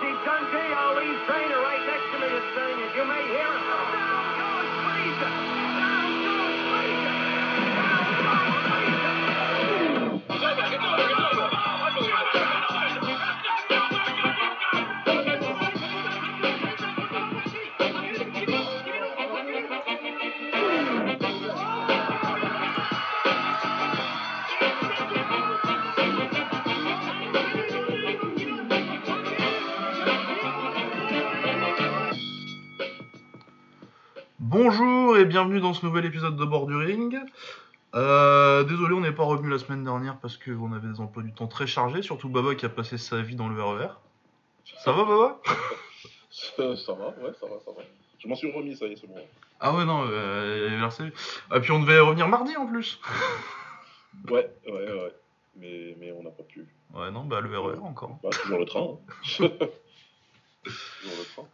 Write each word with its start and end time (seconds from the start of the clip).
see 0.00 0.14
Dundee, 0.24 0.72
Ali's 0.74 1.20
trainer, 1.26 1.60
right 1.60 1.84
next 1.86 2.06
to 2.12 2.18
me 2.20 2.28
is 2.28 2.46
saying 2.54 2.78
it. 2.80 2.90
You 2.96 3.04
may 3.04 3.22
hear 3.32 3.50
it. 3.54 3.65
Bonjour 34.58 35.18
et 35.18 35.26
bienvenue 35.26 35.60
dans 35.60 35.74
ce 35.74 35.84
nouvel 35.84 36.06
épisode 36.06 36.34
de 36.34 36.44
Bord 36.46 36.64
du 36.66 36.74
Ring. 36.74 37.14
Euh, 37.94 38.64
désolé, 38.64 38.94
on 38.94 39.00
n'est 39.02 39.12
pas 39.12 39.24
revenu 39.24 39.50
la 39.50 39.58
semaine 39.58 39.84
dernière 39.84 40.16
parce 40.16 40.38
qu'on 40.38 40.72
avait 40.72 40.88
des 40.88 40.98
emplois 40.98 41.22
du 41.22 41.30
temps 41.30 41.46
très 41.46 41.66
chargés, 41.66 42.00
surtout 42.00 42.30
Baba 42.30 42.54
qui 42.54 42.64
a 42.64 42.70
passé 42.70 42.96
sa 42.96 43.20
vie 43.20 43.36
dans 43.36 43.50
le 43.50 43.62
RER. 43.62 43.88
Ça 44.82 44.92
va 44.92 45.04
Baba? 45.04 45.42
Ça, 46.30 46.74
ça 46.86 46.92
va, 46.94 47.08
ouais, 47.08 47.34
ça 47.38 47.46
va, 47.46 47.60
ça 47.66 47.70
va. 47.76 47.82
Je 48.18 48.28
m'en 48.28 48.34
suis 48.34 48.50
remis, 48.50 48.74
ça 48.74 48.86
y 48.86 48.92
est, 48.92 48.96
c'est 48.96 49.06
bon. 49.06 49.16
Ah 49.60 49.76
ouais, 49.76 49.84
non, 49.84 50.06
euh, 50.08 50.70
merci. 50.80 51.02
Et 51.54 51.60
puis 51.60 51.72
on 51.72 51.80
devait 51.80 52.00
revenir 52.00 52.26
mardi 52.26 52.56
en 52.56 52.66
plus. 52.66 52.98
Ouais, 54.30 54.50
ouais, 54.66 54.72
ouais. 54.72 55.14
Mais, 55.56 55.94
mais 56.00 56.12
on 56.12 56.22
n'a 56.22 56.30
pas 56.30 56.44
pu. 56.44 56.66
Ouais, 56.94 57.10
non, 57.10 57.24
bah 57.24 57.42
le 57.42 57.58
RER 57.58 57.76
encore. 57.82 58.18
Bah, 58.22 58.30
toujours 58.30 58.58
le 58.58 58.64
train. 58.64 58.80
hein. 58.80 58.98
toujours 59.26 59.50
le 61.18 61.24
train. 61.34 61.44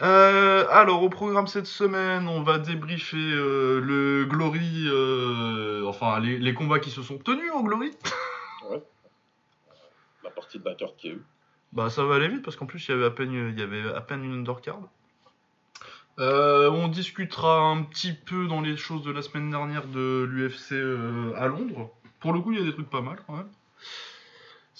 Euh, 0.00 0.66
alors, 0.70 1.02
au 1.02 1.08
programme 1.08 1.48
cette 1.48 1.66
semaine, 1.66 2.28
on 2.28 2.42
va 2.42 2.58
débriefer 2.58 3.16
euh, 3.16 3.80
le 3.80 4.26
Glory, 4.26 4.86
euh, 4.86 5.84
enfin 5.86 6.20
les, 6.20 6.38
les 6.38 6.54
combats 6.54 6.78
qui 6.78 6.90
se 6.90 7.02
sont 7.02 7.18
tenus 7.18 7.50
en 7.52 7.62
Glory. 7.62 7.90
La 10.22 10.30
partie 10.30 10.58
de 10.58 10.64
qu'il 10.96 11.10
y 11.10 11.12
a 11.14 11.16
eu. 11.16 11.22
Bah 11.72 11.90
ça 11.90 12.04
va 12.04 12.14
aller 12.14 12.28
vite 12.28 12.42
parce 12.42 12.56
qu'en 12.56 12.66
plus 12.66 12.86
il 12.88 12.92
y 12.92 12.94
avait 12.94 13.04
à 13.06 13.10
peine, 13.10 13.32
il 13.32 13.58
y 13.58 13.62
avait 13.62 13.92
à 13.92 14.00
peine 14.00 14.24
une 14.24 14.40
undercard. 14.40 14.80
On 16.18 16.88
discutera 16.88 17.60
un 17.60 17.82
petit 17.82 18.12
peu 18.12 18.46
dans 18.46 18.60
les 18.60 18.76
choses 18.76 19.02
de 19.02 19.10
la 19.10 19.22
semaine 19.22 19.50
dernière 19.50 19.86
de 19.86 20.26
l'UFC 20.30 20.72
à 21.36 21.46
Londres. 21.46 21.90
Pour 22.20 22.32
le 22.32 22.40
coup, 22.40 22.52
il 22.52 22.58
y 22.58 22.62
a 22.62 22.64
des 22.64 22.72
trucs 22.72 22.90
pas 22.90 23.00
mal 23.00 23.18
quand 23.26 23.34
même. 23.34 23.48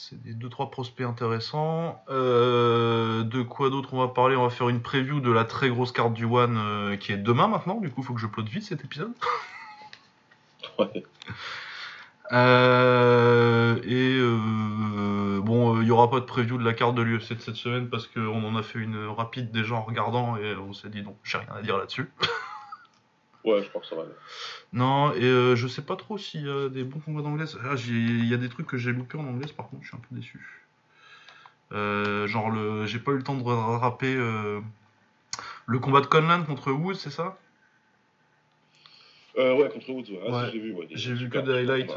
C'est 0.00 0.22
des 0.22 0.32
2-3 0.32 0.70
prospects 0.70 1.04
intéressants. 1.04 2.00
Euh, 2.08 3.24
de 3.24 3.42
quoi 3.42 3.68
d'autre 3.68 3.94
on 3.94 3.98
va 3.98 4.06
parler? 4.06 4.36
On 4.36 4.44
va 4.44 4.50
faire 4.50 4.68
une 4.68 4.80
preview 4.80 5.18
de 5.18 5.32
la 5.32 5.44
très 5.44 5.70
grosse 5.70 5.90
carte 5.90 6.14
du 6.14 6.24
One 6.24 6.56
euh, 6.56 6.96
qui 6.96 7.10
est 7.10 7.16
demain 7.16 7.48
maintenant. 7.48 7.80
Du 7.80 7.90
coup, 7.90 8.02
il 8.02 8.04
faut 8.04 8.14
que 8.14 8.20
je 8.20 8.26
upload 8.26 8.48
vite 8.48 8.62
cet 8.62 8.84
épisode. 8.84 9.12
Ouais. 10.78 11.02
Euh, 12.30 13.80
et 13.82 14.20
bon, 15.40 15.80
il 15.80 15.84
n'y 15.86 15.90
aura 15.90 16.08
pas 16.08 16.20
de 16.20 16.24
preview 16.24 16.56
de 16.56 16.64
la 16.64 16.72
carte 16.72 16.94
de 16.94 17.02
l'UFC 17.02 17.34
de 17.34 17.40
cette 17.40 17.56
semaine 17.56 17.88
parce 17.88 18.06
qu'on 18.06 18.44
en 18.44 18.54
a 18.54 18.62
fait 18.62 18.78
une 18.78 19.06
rapide 19.06 19.50
déjà 19.50 19.74
en 19.74 19.82
regardant 19.82 20.36
et 20.36 20.54
on 20.54 20.72
s'est 20.72 20.88
dit 20.88 21.02
non, 21.02 21.16
j'ai 21.24 21.38
rien 21.38 21.48
à 21.56 21.62
dire 21.62 21.76
là-dessus. 21.76 22.12
Ouais, 23.48 23.62
je 23.62 23.68
crois 23.70 23.80
que 23.80 23.86
ça 23.86 23.96
va 23.96 24.02
aller. 24.02 24.12
Non, 24.74 25.14
et 25.14 25.24
euh, 25.24 25.56
je 25.56 25.66
sais 25.66 25.82
pas 25.82 25.96
trop 25.96 26.18
s'il 26.18 26.46
y 26.46 26.50
a 26.50 26.68
des 26.68 26.84
bons 26.84 27.00
combats 27.00 27.22
d'anglaise. 27.22 27.58
Ah, 27.64 27.76
j'ai- 27.76 27.92
il 27.94 28.26
y 28.28 28.34
a 28.34 28.36
des 28.36 28.50
trucs 28.50 28.66
que 28.66 28.76
j'ai 28.76 28.92
loupés 28.92 29.16
en 29.16 29.26
anglaise, 29.26 29.52
par 29.52 29.68
contre, 29.68 29.82
je 29.84 29.88
suis 29.88 29.96
un 29.96 30.00
peu 30.00 30.14
déçu. 30.14 30.66
Euh, 31.72 32.26
genre, 32.26 32.50
le, 32.50 32.84
j'ai 32.86 32.98
pas 32.98 33.12
eu 33.12 33.16
le 33.16 33.22
temps 33.22 33.36
de 33.36 33.42
rattraper 33.42 34.14
euh, 34.14 34.60
le 35.66 35.78
combat 35.78 36.00
de 36.02 36.06
Conlan 36.06 36.44
contre 36.44 36.72
Wood, 36.72 36.96
c'est 36.96 37.10
ça? 37.10 37.38
Ouais, 39.36 39.68
contre 39.72 39.90
Woods, 39.90 40.10
ouais. 40.10 40.20
Ah, 40.26 40.30
Ouais. 40.32 40.50
j'ai 40.52 40.58
vu, 40.58 40.72
ouais. 40.74 40.86
des 40.86 40.96
J'ai 40.96 41.14
vu 41.14 41.30
que 41.30 41.38
des 41.38 41.52
highlights 41.52 41.94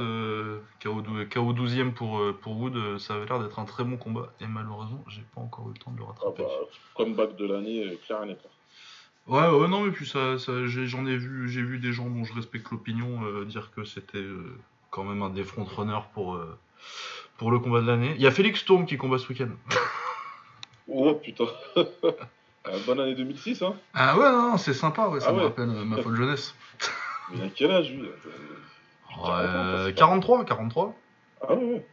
KO, 0.79 1.01
dou- 1.01 1.25
KO 1.29 1.53
12ème 1.53 1.93
pour, 1.93 2.21
pour 2.41 2.57
Wood, 2.57 2.97
ça 2.99 3.15
avait 3.15 3.25
l'air 3.25 3.39
d'être 3.39 3.59
un 3.59 3.65
très 3.65 3.83
bon 3.83 3.97
combat, 3.97 4.31
et 4.39 4.47
malheureusement, 4.47 5.03
j'ai 5.07 5.23
pas 5.23 5.41
encore 5.41 5.69
eu 5.69 5.73
le 5.73 5.79
temps 5.79 5.91
de 5.91 5.97
le 5.97 6.03
Ah, 6.03 6.07
rattraper. 6.07 6.43
bah, 6.43 6.49
comeback 6.95 7.35
de 7.35 7.45
l'année, 7.45 7.99
clair 8.05 8.23
et 8.23 8.27
net. 8.27 8.39
Ouais, 9.27 9.47
ouais, 9.47 9.67
non, 9.67 9.81
mais 9.83 9.91
puis 9.91 10.07
ça, 10.07 10.37
ça 10.39 10.65
j'ai- 10.67 10.87
j'en 10.87 11.05
ai 11.05 11.15
vu, 11.15 11.47
j'ai 11.49 11.61
vu 11.61 11.77
des 11.79 11.93
gens 11.93 12.09
dont 12.09 12.23
je 12.23 12.33
respecte 12.33 12.69
l'opinion 12.71 13.23
euh, 13.23 13.45
dire 13.45 13.71
que 13.75 13.83
c'était 13.85 14.17
euh, 14.17 14.57
quand 14.89 15.03
même 15.03 15.21
un 15.21 15.29
des 15.29 15.43
frontrunners 15.43 16.01
pour, 16.13 16.35
euh, 16.35 16.57
pour 17.37 17.51
le 17.51 17.59
combat 17.59 17.81
de 17.81 17.87
l'année. 17.87 18.13
Il 18.15 18.21
y 18.21 18.27
a 18.27 18.31
Félix 18.31 18.65
Tourme 18.65 18.85
qui 18.85 18.97
combat 18.97 19.17
ce 19.17 19.27
week-end. 19.29 19.49
Oh 20.93 21.13
putain. 21.13 21.45
Bonne 22.85 22.99
année 22.99 23.15
2006, 23.15 23.61
hein. 23.61 23.75
Ah 23.93 24.17
ouais, 24.17 24.29
non, 24.29 24.57
c'est 24.57 24.73
sympa, 24.73 25.07
ouais, 25.07 25.21
ça 25.21 25.27
Ah 25.29 25.31
me 25.31 25.37
ouais. 25.37 25.43
rappelle 25.45 25.67
ma 25.67 26.01
folle 26.01 26.17
jeunesse. 26.17 26.53
Mais 27.31 27.37
il 27.37 27.43
a 27.43 27.47
quel 27.55 27.71
âge, 27.71 27.91
lui 27.91 28.01
euh, 28.07 29.85
Ouais, 29.87 29.93
40, 29.93 30.43
43, 30.43 30.45
43. 30.45 30.95
Ah 31.47 31.53
ouais, 31.53 31.63
ouais. 31.63 31.85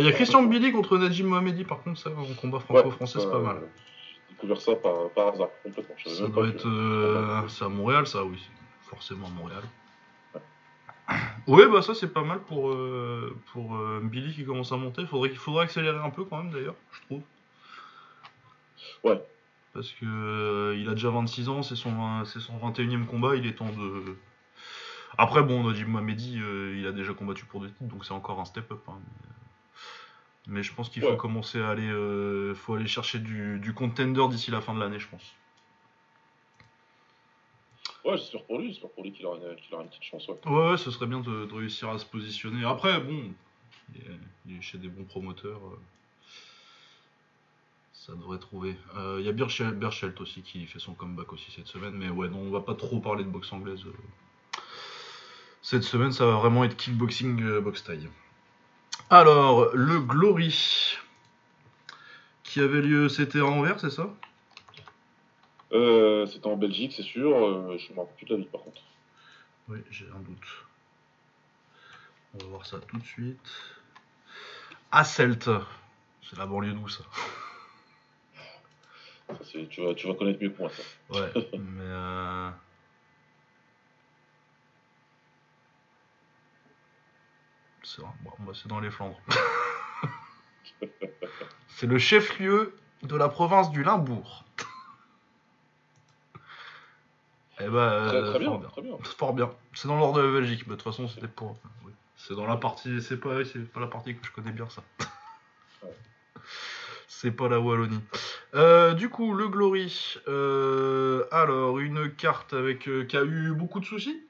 Il 0.00 0.06
y 0.06 0.08
a 0.08 0.12
Christian 0.12 0.42
Billy 0.44 0.72
contre 0.72 0.96
Najim 0.96 1.26
Mohamedi, 1.26 1.64
par 1.64 1.82
contre, 1.82 2.00
ça, 2.00 2.10
en 2.10 2.24
combat 2.40 2.60
franco-français, 2.60 3.18
c'est 3.20 3.30
pas 3.30 3.40
mal. 3.40 3.58
Découvert 4.42 4.60
ça 4.60 4.74
par, 4.76 5.10
par 5.10 5.28
hasard, 5.28 5.48
complètement. 5.62 5.94
Je 5.98 6.08
savais 6.08 6.16
Ça 6.16 6.28
doit 6.28 6.48
être. 6.48 6.62
que- 6.64 6.68
euh, 6.68 7.48
c'est 7.48 7.64
à 7.64 7.68
Montréal, 7.68 8.06
ça, 8.06 8.24
oui. 8.24 8.38
Forcément 8.82 9.28
à 9.28 9.30
Montréal. 9.30 9.62
Ouais, 11.46 11.66
bah 11.68 11.82
ça, 11.82 11.94
c'est 11.94 12.12
pas 12.12 12.22
mal 12.22 12.40
pour, 12.40 12.70
euh, 12.70 13.36
pour 13.52 13.76
euh, 13.76 14.00
Billy 14.02 14.32
qui 14.34 14.44
commence 14.44 14.72
à 14.72 14.76
monter. 14.76 15.04
Faudrait, 15.06 15.30
qu'il 15.30 15.38
faudrait 15.38 15.64
accélérer 15.64 15.98
un 15.98 16.10
peu 16.10 16.24
quand 16.24 16.38
même, 16.42 16.52
d'ailleurs, 16.52 16.74
je 16.92 17.00
trouve. 17.06 17.22
Ouais. 19.04 19.20
Parce 19.74 19.90
que 19.92 20.04
euh, 20.06 20.76
il 20.76 20.88
a 20.88 20.92
déjà 20.92 21.10
26 21.10 21.48
ans, 21.48 21.62
c'est 21.62 21.76
son, 21.76 22.24
c'est 22.24 22.40
son 22.40 22.56
21 22.58 23.02
e 23.02 23.06
combat, 23.06 23.36
il 23.36 23.46
est 23.46 23.54
temps 23.54 23.70
de. 23.70 24.16
Après, 25.18 25.42
bon, 25.42 25.64
Najib 25.64 25.88
Mohamedi, 25.88 26.38
euh, 26.40 26.76
il 26.78 26.86
a 26.86 26.92
déjà 26.92 27.12
combattu 27.14 27.44
pour 27.44 27.60
des 27.60 27.68
titres, 27.68 27.84
donc 27.90 28.04
c'est 28.04 28.14
encore 28.14 28.40
un 28.40 28.44
step-up. 28.44 28.80
hein. 28.88 28.94
Mais, 28.98 29.31
mais 30.46 30.62
je 30.62 30.72
pense 30.74 30.88
qu'il 30.88 31.02
faut 31.02 31.10
Ouais. 31.10 31.16
commencer 31.16 31.60
à 31.60 31.70
aller, 31.70 31.88
euh, 31.88 32.54
faut 32.54 32.74
aller 32.74 32.86
chercher 32.86 33.18
du, 33.18 33.58
du 33.60 33.72
contender 33.74 34.26
d'ici 34.28 34.50
la 34.50 34.60
fin 34.60 34.74
de 34.74 34.80
l'année, 34.80 34.98
je 34.98 35.08
pense. 35.08 35.32
Ouais, 38.04 38.16
j'espère 38.16 38.42
pour 38.44 38.58
lui, 38.58 38.68
j'espère 38.72 38.90
pour 38.90 39.04
lui 39.04 39.12
qu'il 39.12 39.24
aura, 39.26 39.36
une- 39.38 39.54
qu'il 39.56 39.72
aura 39.74 39.84
une 39.84 39.88
petite 39.88 40.02
chance. 40.02 40.26
Ouais. 40.28 40.36
Ouais, 40.46 40.70
ouais, 40.70 40.76
ce 40.76 40.90
serait 40.90 41.06
bien 41.06 41.20
de, 41.20 41.46
de 41.46 41.54
réussir 41.54 41.88
à 41.90 41.98
se 41.98 42.04
positionner. 42.06 42.64
Après, 42.64 43.00
bon, 43.00 43.32
il 43.94 44.00
est, 44.00 44.10
il 44.46 44.56
est 44.58 44.62
chez 44.62 44.78
des 44.78 44.88
bons 44.88 45.04
promoteurs. 45.04 45.60
euh, 45.66 45.78
ça 47.92 48.12
devrait 48.14 48.40
trouver. 48.40 48.74
Euh, 48.96 49.18
Il 49.20 49.26
y 49.26 49.28
a 49.28 49.32
Berchelt, 49.32 49.78
Berchelt 49.78 50.20
aussi 50.20 50.42
qui 50.42 50.66
fait 50.66 50.80
son 50.80 50.92
comeback 50.94 51.32
aussi 51.32 51.52
cette 51.52 51.68
semaine. 51.68 51.94
Mais 51.94 52.08
ouais, 52.08 52.28
non, 52.28 52.38
on 52.40 52.50
va 52.50 52.60
pas 52.60 52.74
trop 52.74 52.98
parler 52.98 53.22
de 53.22 53.28
boxe 53.28 53.52
anglaise. 53.52 53.84
Cette 55.60 55.84
semaine, 55.84 56.10
ça 56.10 56.26
va 56.26 56.32
vraiment 56.34 56.64
être 56.64 56.76
kickboxing, 56.76 57.60
boxe 57.60 57.84
taille. 57.84 58.08
Alors, 59.10 59.74
le 59.74 60.00
Glory 60.00 60.96
qui 62.44 62.60
avait 62.60 62.80
lieu, 62.82 63.08
c'était 63.08 63.40
à 63.40 63.44
Anvers, 63.46 63.78
c'est 63.80 63.90
ça? 63.90 64.08
Euh, 65.72 66.26
C'était 66.26 66.46
en 66.46 66.56
Belgique, 66.56 66.92
c'est 66.96 67.02
sûr. 67.02 67.34
Euh, 67.36 67.78
je 67.78 67.92
me 67.92 67.98
rappelle 68.00 68.14
plus 68.16 68.26
de 68.26 68.30
la 68.34 68.36
ville, 68.40 68.48
par 68.48 68.60
contre. 68.62 68.82
Oui, 69.68 69.78
j'ai 69.90 70.06
un 70.14 70.18
doute. 70.20 70.46
On 72.34 72.38
va 72.38 72.46
voir 72.50 72.66
ça 72.66 72.78
tout 72.80 72.98
de 72.98 73.04
suite. 73.04 73.50
Asselt. 74.90 75.48
C'est 76.28 76.38
la 76.38 76.46
banlieue 76.46 76.72
douce. 76.72 77.02
Ça, 79.28 79.34
tu, 79.70 79.82
vas, 79.82 79.94
tu 79.94 80.06
vas 80.08 80.14
connaître 80.14 80.42
mieux 80.42 80.50
que 80.50 80.58
moi, 80.58 80.70
ça. 80.70 80.82
Ouais, 81.18 81.32
mais. 81.52 81.80
euh, 81.84 82.50
bon, 88.00 88.30
bah, 88.40 88.52
c'est 88.54 88.68
dans 88.68 88.80
les 88.80 88.90
Flandres. 88.90 89.20
c'est 91.68 91.86
le 91.86 91.98
chef-lieu 91.98 92.74
de 93.02 93.16
la 93.16 93.28
province 93.28 93.70
du 93.70 93.82
Limbourg. 93.82 94.44
Eh 97.60 97.68
ben, 97.68 98.06
Très, 98.08 98.16
euh, 98.16 98.30
très 98.32 98.44
fort 98.44 98.58
bien. 98.58 98.68
très 98.68 98.82
bien. 98.82 98.96
C'est 99.04 99.16
fort 99.16 99.34
bien. 99.34 99.50
C'est 99.74 99.88
dans 99.88 99.96
l'ordre 99.96 100.20
de 100.20 100.26
la 100.26 100.32
Belgique, 100.32 100.64
mais 100.66 100.72
de 100.72 100.80
toute 100.80 100.84
façon, 100.90 101.08
c'était 101.08 101.28
pour. 101.28 101.56
oui. 101.84 101.92
C'est 102.16 102.34
dans 102.34 102.46
la 102.46 102.56
partie. 102.56 103.02
C'est 103.02 103.18
pas, 103.18 103.44
c'est 103.44 103.60
pas 103.72 103.80
la 103.80 103.86
partie 103.88 104.14
que 104.16 104.26
je 104.26 104.30
connais 104.32 104.52
bien, 104.52 104.68
ça. 104.68 104.82
Ouais. 105.82 105.90
C'est 107.08 107.30
pas 107.30 107.48
la 107.48 107.60
Wallonie. 107.60 108.00
Euh, 108.54 108.94
du 108.94 109.08
coup, 109.08 109.32
le 109.34 109.48
Glory. 109.48 110.16
euh, 110.26 111.24
alors, 111.30 111.78
une 111.78 112.12
carte 112.12 112.52
avec 112.52 112.88
euh, 112.88 113.04
qui 113.04 113.16
a 113.16 113.22
eu 113.22 113.52
beaucoup 113.54 113.78
de 113.78 113.84
soucis. 113.84 114.26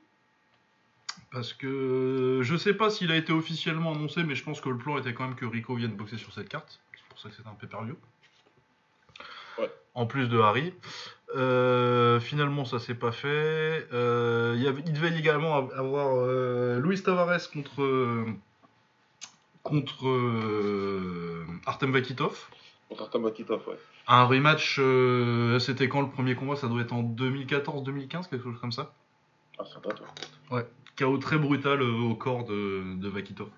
Parce 1.32 1.54
que 1.54 1.66
euh, 1.66 2.42
je 2.42 2.56
sais 2.56 2.74
pas 2.74 2.90
s'il 2.90 3.10
a 3.10 3.16
été 3.16 3.32
officiellement 3.32 3.92
annoncé, 3.94 4.22
mais 4.22 4.34
je 4.34 4.44
pense 4.44 4.60
que 4.60 4.68
le 4.68 4.76
plan 4.76 4.98
était 4.98 5.14
quand 5.14 5.24
même 5.24 5.34
que 5.34 5.46
Rico 5.46 5.74
vienne 5.74 5.96
boxer 5.96 6.18
sur 6.18 6.32
cette 6.32 6.48
carte. 6.48 6.80
C'est 6.94 7.08
pour 7.08 7.18
ça 7.18 7.28
que 7.30 7.34
c'était 7.34 7.48
un 7.48 7.54
pay-per-view. 7.54 7.96
Ouais. 9.58 9.70
En 9.94 10.06
plus 10.06 10.28
de 10.28 10.38
Harry. 10.38 10.74
Euh, 11.34 12.20
finalement, 12.20 12.66
ça 12.66 12.78
s'est 12.78 12.94
pas 12.94 13.12
fait. 13.12 13.88
Euh, 13.94 14.52
il, 14.56 14.62
y 14.62 14.68
avait- 14.68 14.82
il 14.86 14.92
devait 14.92 15.16
également 15.18 15.56
av- 15.56 15.72
avoir 15.74 16.16
euh, 16.18 16.78
Luis 16.80 17.02
Tavares 17.02 17.50
contre, 17.50 18.26
contre 19.62 20.04
Artem 21.66 21.92
Vakitov. 21.92 22.48
Contre 22.90 23.02
Artem 23.04 23.22
Vakitov, 23.22 23.66
ouais. 23.68 23.78
Un 24.08 24.24
rematch, 24.24 24.80
c'était 25.64 25.88
quand 25.88 26.02
le 26.02 26.10
premier 26.10 26.34
combat? 26.34 26.56
Ça 26.56 26.68
doit 26.68 26.82
être 26.82 26.92
en 26.92 27.02
2014-2015, 27.02 28.28
quelque 28.28 28.42
chose 28.42 28.58
comme 28.60 28.72
ça. 28.72 28.92
Ah, 29.58 29.64
c'est 29.64 29.82
date, 29.82 30.02
ouais. 30.50 30.66
Chaos 31.02 31.18
très 31.18 31.36
brutal 31.36 31.82
euh, 31.82 32.10
au 32.10 32.14
corps 32.14 32.44
de, 32.44 32.94
de 32.94 33.08
Vakitov. 33.08 33.48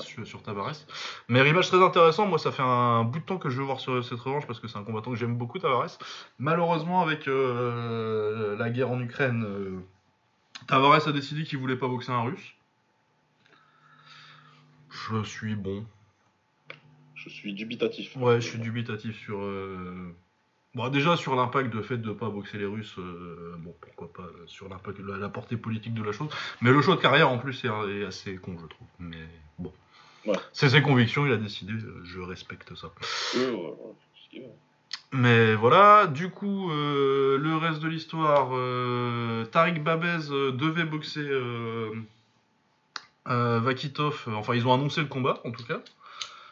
Sur, 0.00 0.26
sur, 0.26 0.42
Tavares. 0.42 0.84
Mais 1.28 1.40
rematch 1.40 1.68
très 1.68 1.82
intéressant. 1.82 2.26
Moi, 2.26 2.38
ça 2.38 2.52
fait 2.52 2.62
un 2.62 3.04
bout 3.04 3.20
de 3.20 3.24
temps 3.24 3.38
que 3.38 3.48
je 3.48 3.56
veux 3.56 3.64
voir 3.64 3.80
sur 3.80 4.04
cette 4.04 4.20
revanche 4.20 4.46
parce 4.46 4.60
que 4.60 4.68
c'est 4.68 4.76
un 4.76 4.84
combattant 4.84 5.10
que 5.10 5.16
j'aime 5.16 5.38
beaucoup, 5.38 5.58
Tavares. 5.58 5.96
Malheureusement, 6.38 7.00
avec 7.00 7.26
euh, 7.26 8.54
la 8.58 8.68
guerre 8.68 8.90
en 8.90 9.00
Ukraine, 9.00 9.44
euh, 9.46 9.78
Tavares 10.66 11.08
a 11.08 11.12
décidé 11.12 11.44
qu'il 11.44 11.58
voulait 11.58 11.76
pas 11.76 11.88
boxer 11.88 12.12
un 12.12 12.20
russe. 12.20 12.54
Je 14.90 15.22
suis 15.24 15.54
bon. 15.54 15.86
Je 17.14 17.30
suis 17.30 17.54
dubitatif. 17.54 18.14
Ouais, 18.16 18.42
je 18.42 18.46
suis 18.46 18.58
dubitatif 18.58 19.18
sur. 19.18 19.38
Euh... 19.38 20.14
Bon, 20.78 20.88
déjà 20.90 21.16
sur 21.16 21.34
l'impact 21.34 21.74
de 21.74 21.82
fait 21.82 21.96
de 21.96 22.12
pas 22.12 22.28
boxer 22.28 22.56
les 22.56 22.64
Russes, 22.64 22.94
euh, 23.00 23.56
bon 23.58 23.74
pourquoi 23.80 24.12
pas 24.12 24.30
sur 24.46 24.68
l'impact, 24.68 25.00
la, 25.00 25.16
la, 25.16 25.28
portée 25.28 25.56
politique 25.56 25.92
de 25.92 26.04
la 26.04 26.12
chose. 26.12 26.28
Mais 26.60 26.70
le 26.70 26.80
choix 26.82 26.94
de 26.94 27.00
carrière 27.00 27.28
en 27.32 27.38
plus 27.38 27.64
est, 27.64 27.68
est 27.68 28.04
assez 28.04 28.36
con, 28.36 28.56
je 28.60 28.66
trouve. 28.66 28.86
Mais 29.00 29.26
bon, 29.58 29.72
ouais. 30.26 30.36
c'est 30.52 30.68
ses 30.68 30.80
convictions, 30.80 31.26
il 31.26 31.32
a 31.32 31.36
décidé, 31.36 31.72
je 32.04 32.20
respecte 32.20 32.76
ça. 32.76 32.92
Ouais, 33.34 33.50
ouais, 33.50 34.46
mais 35.10 35.56
voilà, 35.56 36.06
du 36.06 36.30
coup, 36.30 36.70
euh, 36.70 37.38
le 37.38 37.56
reste 37.56 37.80
de 37.80 37.88
l'histoire, 37.88 38.50
euh, 38.52 39.46
Tariq 39.46 39.82
Babez 39.82 40.30
euh, 40.30 40.52
devait 40.52 40.84
boxer 40.84 41.26
euh, 41.26 41.90
Vakitov, 43.26 44.28
enfin 44.28 44.54
ils 44.54 44.64
ont 44.64 44.72
annoncé 44.72 45.00
le 45.00 45.08
combat 45.08 45.40
en 45.44 45.50
tout 45.50 45.64
cas. 45.64 45.80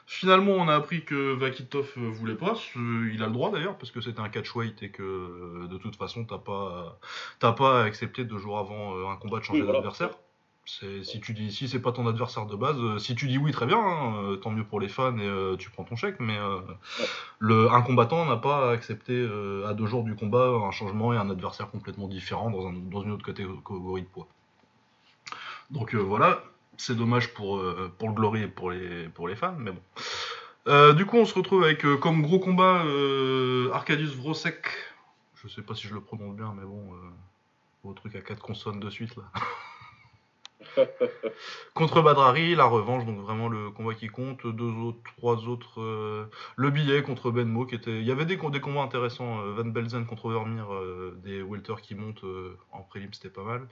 Finalement, 0.08 0.52
on 0.52 0.68
a 0.68 0.74
appris 0.74 1.04
que 1.04 1.34
Vakitov 1.34 1.92
voulait 1.96 2.36
pas. 2.36 2.54
Il 2.76 3.22
a 3.22 3.26
le 3.26 3.32
droit 3.32 3.50
d'ailleurs, 3.50 3.76
parce 3.76 3.90
que 3.90 4.00
c'était 4.00 4.20
un 4.20 4.28
catchweight 4.28 4.82
et 4.84 4.90
que 4.90 5.66
de 5.68 5.76
toute 5.78 5.96
façon, 5.96 6.24
t'as 6.24 6.38
pas, 6.38 6.98
t'as 7.40 7.52
pas 7.52 7.82
accepté 7.82 8.24
deux 8.24 8.38
jours 8.38 8.58
avant 8.58 9.10
un 9.10 9.16
combat 9.16 9.38
de 9.40 9.44
changer 9.44 9.60
Oui, 9.60 9.64
voilà. 9.64 9.80
d'adversaire. 9.80 10.10
C'est, 10.68 11.04
si 11.04 11.20
tu 11.20 11.32
dis 11.32 11.52
si 11.52 11.68
c'est 11.68 11.80
pas 11.80 11.92
ton 11.92 12.08
adversaire 12.08 12.44
de 12.46 12.56
base, 12.56 12.76
euh, 12.80 12.98
si 12.98 13.14
tu 13.14 13.28
dis 13.28 13.38
oui 13.38 13.52
très 13.52 13.66
bien, 13.66 13.78
hein, 13.78 14.16
euh, 14.24 14.36
tant 14.36 14.50
mieux 14.50 14.64
pour 14.64 14.80
les 14.80 14.88
fans 14.88 15.16
et 15.16 15.24
euh, 15.24 15.56
tu 15.56 15.70
prends 15.70 15.84
ton 15.84 15.94
chèque. 15.94 16.18
Mais 16.18 16.36
euh, 16.36 16.58
le 17.38 17.70
un 17.70 17.82
combattant 17.82 18.24
n'a 18.26 18.36
pas 18.36 18.72
accepté 18.72 19.12
euh, 19.12 19.64
à 19.68 19.74
deux 19.74 19.86
jours 19.86 20.02
du 20.02 20.16
combat 20.16 20.48
un 20.48 20.72
changement 20.72 21.12
et 21.12 21.16
un 21.16 21.30
adversaire 21.30 21.70
complètement 21.70 22.08
différent 22.08 22.50
dans, 22.50 22.66
un, 22.66 22.72
dans 22.72 23.02
une 23.02 23.12
autre 23.12 23.24
catégorie 23.24 24.02
de 24.02 24.08
poids. 24.08 24.26
Donc 25.70 25.94
euh, 25.94 25.98
voilà, 25.98 26.42
c'est 26.78 26.96
dommage 26.96 27.32
pour, 27.34 27.58
euh, 27.58 27.92
pour 27.98 28.08
le 28.08 28.14
Glory 28.14 28.42
et 28.42 28.48
pour 28.48 28.70
les, 28.70 29.08
pour 29.08 29.28
les 29.28 29.36
fans, 29.36 29.56
mais 29.58 29.72
bon. 29.72 29.82
Euh, 30.68 30.92
du 30.94 31.06
coup, 31.06 31.16
on 31.16 31.24
se 31.24 31.34
retrouve 31.34 31.64
avec 31.64 31.84
euh, 31.84 31.96
comme 31.96 32.22
gros 32.22 32.40
combat 32.40 32.82
Arkadiusz 33.72 34.16
Vrosek. 34.16 34.66
Je 35.36 35.48
sais 35.48 35.62
pas 35.62 35.74
si 35.74 35.86
je 35.86 35.94
le 35.94 36.00
prononce 36.00 36.34
bien, 36.34 36.52
mais 36.56 36.64
bon, 36.64 36.90
vos 37.84 37.92
trucs 37.92 38.16
à 38.16 38.20
quatre 38.20 38.42
consonnes 38.42 38.80
de 38.80 38.90
suite 38.90 39.14
là. 39.16 39.24
Contre 41.74 42.02
Badrari, 42.02 42.54
la 42.54 42.64
revanche, 42.64 43.04
donc 43.04 43.18
vraiment 43.20 43.48
le 43.48 43.70
combat 43.70 43.94
qui 43.94 44.08
compte. 44.08 44.46
Deux 44.46 44.70
autres, 44.70 44.98
trois 45.16 45.46
autres. 45.48 45.80
euh, 45.80 46.30
le 46.56 46.70
billet 46.70 47.02
contre 47.02 47.30
Benmo, 47.30 47.66
qui 47.66 47.74
était. 47.74 47.98
Il 47.98 48.04
y 48.06 48.10
avait 48.10 48.24
des, 48.24 48.38
combats 48.38 48.82
intéressants. 48.82 49.40
euh, 49.40 49.52
Van 49.52 49.64
Belzen 49.64 50.06
contre 50.06 50.30
Vermeer, 50.30 50.72
euh, 50.72 51.18
des 51.24 51.42
welters 51.42 51.80
qui 51.80 51.94
montent 51.94 52.24
en 52.72 52.82
prélim, 52.82 53.12
c'était 53.12 53.30
pas 53.30 53.44
mal. 53.44 53.66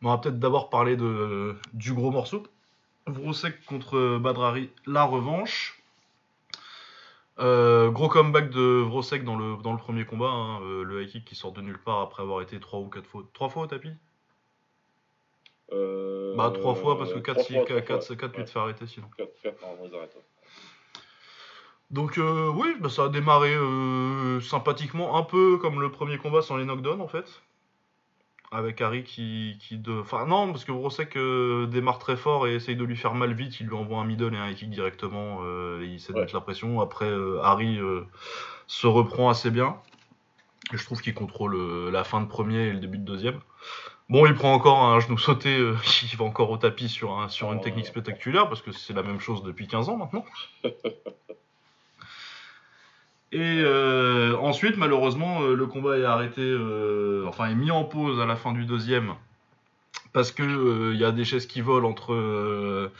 Mais 0.00 0.08
on 0.08 0.12
va 0.12 0.18
peut-être 0.18 0.38
d'abord 0.38 0.70
parler 0.70 0.96
de, 0.96 1.56
du 1.72 1.92
gros 1.92 2.10
morceau. 2.10 2.44
Vrosek 3.06 3.64
contre 3.64 4.18
Badrari, 4.18 4.70
la 4.86 5.04
revanche. 5.04 5.82
Gros 7.38 8.08
comeback 8.08 8.50
de 8.50 8.80
Vrosek 8.80 9.24
dans 9.24 9.36
le, 9.36 9.76
premier 9.76 10.04
combat, 10.04 10.28
hein, 10.28 10.60
le 10.60 11.02
high 11.02 11.08
kick 11.08 11.24
qui 11.24 11.36
sort 11.36 11.52
de 11.52 11.60
nulle 11.60 11.78
part 11.78 12.00
après 12.00 12.22
avoir 12.22 12.42
été 12.42 12.58
trois 12.58 12.80
ou 12.80 12.88
quatre 12.88 13.06
fois, 13.06 13.22
fois 13.48 13.62
au 13.62 13.66
tapis 13.66 13.92
Euh, 15.72 16.34
Bah 16.36 16.50
trois 16.54 16.74
fois 16.74 16.96
parce 16.96 17.12
que 17.12 17.18
4 17.18 17.34
trois 17.34 17.44
si, 17.44 17.54
tu 18.08 18.44
te 18.44 18.50
fais 18.50 18.58
arrêter 18.58 18.86
sinon. 18.86 19.08
4, 19.16 19.28
4, 19.42 19.60
non, 19.62 19.76
ils 19.84 19.94
arrêtent. 19.94 20.14
ouais. 20.16 20.22
Donc 21.90 22.18
euh, 22.18 22.48
oui, 22.54 22.74
bah, 22.80 22.88
ça 22.90 23.04
a 23.04 23.08
démarré 23.08 23.54
euh, 23.54 24.40
sympathiquement, 24.40 25.16
un 25.16 25.22
peu 25.22 25.56
comme 25.58 25.80
le 25.80 25.90
premier 25.90 26.18
combat 26.18 26.42
sans 26.42 26.56
les 26.56 26.64
knockdowns 26.64 27.00
en 27.00 27.08
fait. 27.08 27.42
Avec 28.50 28.80
Harry 28.80 29.04
qui, 29.04 29.58
qui 29.60 29.76
de... 29.76 29.92
Enfin 30.00 30.24
non, 30.24 30.50
parce 30.52 30.64
que 30.64 30.72
Vrosek 30.72 31.16
euh, 31.16 31.66
démarre 31.66 31.98
très 31.98 32.16
fort 32.16 32.46
et 32.46 32.54
essaye 32.54 32.76
de 32.76 32.84
lui 32.84 32.96
faire 32.96 33.14
mal 33.14 33.34
vite, 33.34 33.60
il 33.60 33.66
lui 33.66 33.74
envoie 33.74 33.98
un 33.98 34.04
middle 34.06 34.34
et 34.34 34.38
un 34.38 34.52
kick 34.54 34.70
directement, 34.70 35.42
et 35.44 35.84
il 35.84 35.94
essaie 35.96 36.12
de 36.14 36.18
Ouais. 36.18 36.22
mettre 36.22 36.34
la 36.34 36.40
pression. 36.40 36.80
Après, 36.80 37.10
Harry 37.42 37.78
se 38.66 38.86
reprend 38.86 39.28
assez 39.28 39.50
bien. 39.50 39.76
Et 40.72 40.78
je 40.78 40.84
trouve 40.84 41.02
qu'il 41.02 41.12
contrôle 41.12 41.90
la 41.90 42.04
fin 42.04 42.22
de 42.22 42.26
premier 42.26 42.68
et 42.68 42.72
le 42.72 42.78
début 42.78 42.96
de 42.98 43.04
deuxième. 43.04 43.38
Bon, 44.08 44.24
il 44.24 44.34
prend 44.34 44.54
encore 44.54 44.82
un 44.84 45.00
genou 45.00 45.18
sauté, 45.18 45.58
euh, 45.58 45.76
il 46.10 46.16
va 46.16 46.24
encore 46.24 46.50
au 46.50 46.56
tapis 46.56 46.88
sur, 46.88 47.18
un, 47.18 47.28
sur 47.28 47.52
une 47.52 47.58
Oh, 47.58 47.62
technique 47.62 47.86
spectaculaire, 47.86 48.48
parce 48.48 48.62
que 48.62 48.72
c'est 48.72 48.94
la 48.94 49.02
même 49.02 49.20
chose 49.20 49.42
depuis 49.42 49.66
15 49.66 49.88
ans 49.88 49.96
maintenant. 49.96 50.24
Et 53.30 53.60
euh, 53.62 54.36
ensuite, 54.38 54.78
malheureusement, 54.78 55.42
euh, 55.42 55.54
le 55.54 55.66
combat 55.66 55.98
est 55.98 56.04
arrêté, 56.04 56.40
euh, 56.40 57.26
enfin 57.28 57.46
est 57.46 57.54
mis 57.54 57.70
en 57.70 57.84
pause 57.84 58.20
à 58.20 58.26
la 58.26 58.36
fin 58.36 58.52
du 58.52 58.64
deuxième, 58.64 59.14
parce 60.14 60.32
que 60.32 60.92
il 60.94 60.98
y 60.98 61.04
a 61.04 61.12
des 61.12 61.26
chaises 61.26 61.46
qui 61.46 61.60
volent 61.60 61.90
entre 61.90 62.90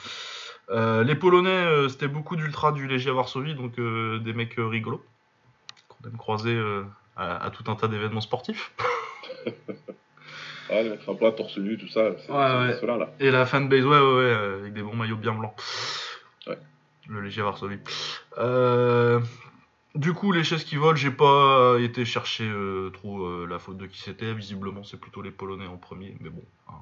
les 0.70 1.14
Polonais. 1.14 1.88
C'était 1.88 2.08
beaucoup 2.08 2.36
d'ultra 2.36 2.72
du 2.72 2.86
Legia 2.86 3.14
Varsovie, 3.14 3.54
donc 3.54 3.76
des 3.76 4.32
mecs 4.34 4.54
rigolos 4.58 5.02
qu'on 5.88 6.08
aime 6.08 6.18
croiser 6.18 6.60
à, 7.16 7.42
à 7.42 7.50
tout 7.50 7.64
un 7.70 7.74
tas 7.74 7.88
d'événements 7.88 8.20
sportifs. 8.20 8.72
Ah, 10.70 10.82
les 10.82 10.90
mecs, 10.90 11.00
plat 11.18 11.32
torse 11.32 11.56
nu, 11.58 11.78
tout 11.78 11.88
ça, 11.88 12.10
Ouais, 12.10 12.14
ouais. 12.28 12.98
là. 12.98 13.10
Et 13.20 13.30
la 13.30 13.46
fanbase, 13.46 13.84
ouais, 13.84 13.90
ouais, 13.90 13.98
ouais, 14.00 14.22
euh, 14.24 14.60
avec 14.60 14.74
des 14.74 14.82
bons 14.82 14.94
maillots 14.94 15.16
bien 15.16 15.32
blancs. 15.34 15.54
Ouais. 16.46 16.58
Le 17.08 17.20
léger 17.22 17.40
Varsovie. 17.42 17.78
Euh, 18.36 19.20
du 19.94 20.12
coup, 20.12 20.30
les 20.32 20.44
chaises 20.44 20.64
qui 20.64 20.76
volent, 20.76 20.94
j'ai 20.96 21.10
pas 21.10 21.76
été 21.80 22.04
chercher 22.04 22.44
euh, 22.48 22.90
trop 22.90 23.24
euh, 23.24 23.46
la 23.48 23.58
faute 23.58 23.78
de 23.78 23.86
qui 23.86 23.98
c'était. 24.00 24.32
Visiblement, 24.34 24.84
c'est 24.84 25.00
plutôt 25.00 25.22
les 25.22 25.30
Polonais 25.30 25.66
en 25.66 25.76
premier, 25.78 26.16
mais 26.20 26.28
bon. 26.28 26.44
hein. 26.68 26.72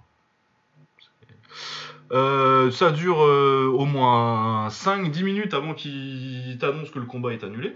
Euh, 2.12 2.71
ça 2.71 2.93
dure 2.93 3.19
au 3.19 3.85
moins 3.85 4.69
5-10 4.69 5.25
minutes 5.25 5.55
avant 5.55 5.75
qu'ils 5.75 6.56
t'annoncent 6.61 6.93
que 6.93 6.99
le 7.00 7.06
combat 7.06 7.33
est 7.33 7.43
annulé. 7.43 7.75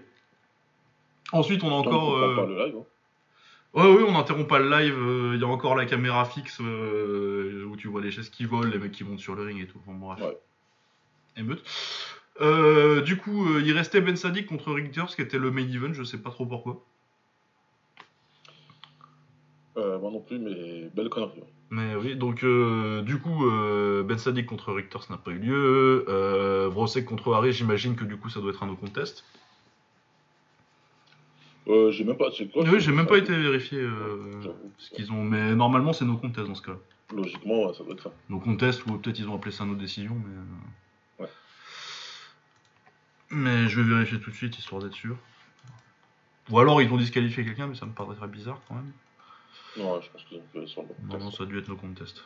Ensuite, 1.32 1.62
on 1.64 1.68
a 1.70 1.74
encore. 1.74 2.14
on 2.14 2.46
live, 2.48 2.74
hein. 2.78 2.84
Ouais, 3.72 3.86
oui, 3.86 4.04
on 4.06 4.12
n'interrompt 4.12 4.48
pas 4.48 4.58
le 4.58 4.68
live. 4.68 5.34
Il 5.34 5.40
y 5.40 5.44
a 5.44 5.46
encore 5.46 5.76
la 5.76 5.86
caméra 5.86 6.24
fixe 6.24 6.60
euh, 6.60 7.64
où 7.66 7.76
tu 7.76 7.88
vois 7.88 8.00
les 8.00 8.10
chaises 8.10 8.28
qui 8.28 8.44
volent, 8.44 8.68
les 8.68 8.78
mecs 8.78 8.92
qui 8.92 9.04
montent 9.04 9.20
sur 9.20 9.36
le 9.36 9.44
ring 9.44 9.62
et 9.62 9.66
tout. 9.66 9.78
Enfin, 9.86 9.96
bon, 9.96 10.06
bref. 10.06 10.20
Ouais. 10.20 10.38
Émeute. 11.36 11.62
Euh, 12.40 13.00
du 13.02 13.16
coup, 13.16 13.46
euh, 13.46 13.62
il 13.64 13.72
restait 13.72 14.00
Ben 14.00 14.16
Sadik 14.16 14.46
contre 14.46 14.72
Richters, 14.72 15.14
qui 15.14 15.22
était 15.22 15.38
le 15.38 15.50
main 15.50 15.62
event. 15.62 15.92
Je 15.92 16.02
sais 16.02 16.18
pas 16.18 16.30
trop 16.30 16.46
pourquoi. 16.46 16.84
Euh, 19.76 19.98
moi 20.00 20.10
non 20.10 20.20
plus, 20.20 20.38
mais 20.38 20.90
belle 20.94 21.08
connerie. 21.08 21.44
Mais 21.70 21.94
oui, 21.94 22.16
donc 22.16 22.42
euh, 22.42 23.02
du 23.02 23.20
coup, 23.20 23.46
euh, 23.46 24.02
Ben 24.02 24.18
Sadik 24.18 24.46
contre 24.46 24.72
Richters 24.72 25.06
n'a 25.10 25.16
pas 25.16 25.30
eu 25.30 25.38
lieu. 25.38 26.04
Euh, 26.08 26.68
Vrosek 26.68 27.04
contre 27.04 27.32
Harry, 27.32 27.52
j'imagine 27.52 27.94
que 27.94 28.04
du 28.04 28.16
coup, 28.16 28.28
ça 28.28 28.40
doit 28.40 28.50
être 28.50 28.62
un 28.64 28.66
no 28.66 28.74
contest. 28.74 29.24
Euh, 31.68 31.90
j'ai 31.90 32.04
même 32.04 32.16
pas. 32.16 32.30
c'est 32.36 32.50
quoi, 32.50 32.62
Oui, 32.64 32.70
c'est- 32.72 32.80
j'ai 32.80 32.92
même 32.92 33.04
ça- 33.04 33.10
pas 33.10 33.18
été 33.18 33.36
vérifié 33.36 33.78
euh, 33.78 34.30
ce 34.78 34.90
qu'ils 34.90 35.12
ont. 35.12 35.22
Mais 35.22 35.54
normalement, 35.54 35.92
c'est 35.92 36.04
no 36.04 36.16
contest 36.16 36.46
dans 36.48 36.54
ce 36.54 36.62
cas. 36.62 36.76
Logiquement, 37.14 37.66
ouais, 37.66 37.74
ça 37.74 37.84
doit 37.84 37.92
être 37.92 38.02
ça. 38.04 38.12
No 38.28 38.38
contest, 38.40 38.84
ou 38.86 38.96
peut-être 38.98 39.18
ils 39.18 39.28
ont 39.28 39.34
appelé 39.36 39.52
ça 39.52 39.64
no 39.64 39.74
décision, 39.74 40.14
mais. 40.14 40.34
euh, 40.36 41.24
Ouais. 41.24 41.30
Mais 43.30 43.68
je 43.68 43.80
vais 43.80 43.88
vérifier 43.94 44.18
tout 44.20 44.30
de 44.30 44.34
suite, 44.36 44.58
histoire 44.58 44.82
d'être 44.82 44.94
sûr. 44.94 45.16
Ou 46.50 46.58
alors 46.58 46.82
ils 46.82 46.90
ont 46.92 46.96
disqualifié 46.96 47.44
quelqu'un, 47.44 47.66
mais 47.68 47.74
ça 47.76 47.86
me 47.86 47.92
paraîtrait 47.92 48.26
bizarre 48.26 48.60
quand 48.66 48.74
même. 48.74 48.90
Non, 49.76 50.00
je 50.00 50.10
pense 50.10 50.24
qu'ils 50.24 50.38
ont 50.38 50.42
fait 50.52 50.66
sur 50.66 50.82
le 50.82 50.88
bon 51.00 51.18
Non, 51.18 51.30
ça 51.30 51.44
a 51.44 51.46
dû 51.46 51.58
être 51.58 51.68
no 51.68 51.76
contest. 51.76 52.24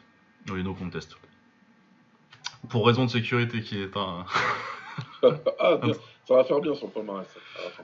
Oui, 0.50 0.62
no 0.62 0.72
contest. 0.74 1.16
Pour 2.70 2.86
raison 2.86 3.04
de 3.04 3.10
sécurité 3.10 3.60
qui 3.60 3.78
est 3.82 3.94
un. 3.96 4.24
ah, 5.58 5.76
bien. 5.82 5.94
Ça 6.26 6.34
va 6.34 6.44
faire 6.44 6.60
bien 6.60 6.74
sur 6.74 6.86
le 6.86 6.92
palmarès. 6.92 7.26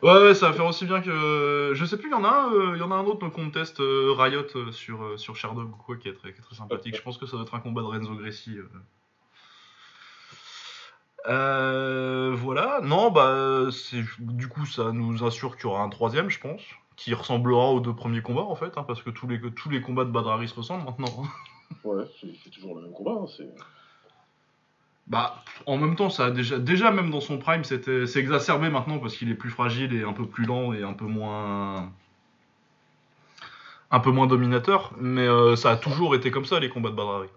Ouais, 0.02 0.23
ouais, 0.23 0.35
ça 0.35 0.49
va 0.49 0.52
faire 0.54 0.66
aussi 0.66 0.87
bien 0.87 1.00
que. 1.00 1.73
Je 1.75 1.85
sais 1.85 1.97
plus, 1.97 2.09
il 2.09 2.12
y 2.12 2.14
en 2.14 2.25
a 2.25 2.28
un, 2.28 2.52
euh, 2.52 2.76
y 2.76 2.82
en 2.82 2.90
a 2.90 2.94
un 2.94 3.04
autre 3.04 3.23
no 3.25 3.30
contest 3.30 3.80
euh, 3.80 4.12
Riot 4.16 4.44
euh, 4.56 4.73
sur, 4.73 5.02
euh, 5.04 5.16
sur 5.16 5.37
Sherdog 5.37 5.68
ou 5.68 5.76
quoi 5.76 5.97
qui 5.97 6.09
est, 6.09 6.14
très, 6.14 6.32
qui 6.32 6.40
est 6.40 6.42
très 6.42 6.54
sympathique. 6.56 6.97
Je 6.97 7.02
pense 7.02 7.18
que 7.18 7.26
ça 7.26 7.32
doit 7.32 7.42
être 7.42 7.54
un 7.54 7.61
combat 7.61 7.82
de 7.82 7.87
Renzo 7.87 8.14
Gressi. 8.14 8.56
euh. 11.28 12.35
Voilà, 12.35 12.80
non, 12.82 13.11
bah, 13.11 13.68
c'est 13.73 14.02
du 14.18 14.49
coup, 14.49 14.64
ça 14.66 14.92
nous 14.92 15.25
assure 15.25 15.56
qu'il 15.56 15.64
y 15.64 15.68
aura 15.68 15.82
un 15.82 15.88
troisième, 15.90 16.30
je 16.30 16.40
pense, 16.40 16.62
qui 16.97 17.12
ressemblera 17.14 17.70
aux 17.70 17.80
deux 17.80 17.94
premiers 17.94 18.23
combats 18.23 18.42
en 18.42 18.54
fait, 18.54 18.76
hein, 18.78 18.85
parce 18.85 19.02
que 19.02 19.11
tous 19.11 19.26
les, 19.26 19.40
tous 19.52 19.68
les 19.70 19.82
combats 19.82 20.04
de 20.04 20.11
Badrari 20.11 20.49
se 20.49 20.54
ressemblent 20.54 20.85
maintenant. 20.85 21.23
hein. 21.23 21.28
Ouais, 21.85 22.04
c'est 22.20 22.28
c'est 22.42 22.50
toujours 22.50 22.75
le 22.76 22.82
même 22.82 22.92
combat. 22.92 23.12
hein, 23.23 23.26
c'est- 23.37 23.54
Bah, 25.11 25.43
en 25.67 25.76
même 25.76 25.97
temps, 25.97 26.09
ça 26.09 26.26
a 26.26 26.31
déjà, 26.31 26.59
déjà 26.59 26.93
même 26.93 27.11
dans 27.11 27.21
son 27.21 27.38
prime, 27.38 27.64
c'était, 27.64 28.07
c'est 28.07 28.21
exacerbé 28.21 28.71
maintenant 28.71 29.00
parce 29.00 29.17
qu'il 29.17 29.29
est 29.29 29.35
plus 29.35 29.50
fragile 29.50 29.93
et 29.93 30.05
un 30.05 30.12
peu 30.12 30.25
plus 30.25 30.45
lent 30.45 30.73
et 30.73 30.85
un 30.85 30.93
peu 30.93 31.05
moins, 31.05 31.93
un 33.90 34.00
peu 34.00 34.12
moins 34.12 34.29
dominateur. 34.29 34.93
Mais 34.99 35.26
euh, 35.26 35.57
ça 35.57 35.73
a 35.73 35.76
toujours 35.76 36.14
été 36.14 36.31
comme 36.31 36.45
ça 36.45 36.61
les 36.61 36.69
combats 36.69 36.90
de 36.90 36.95
Badrari. 36.95 37.29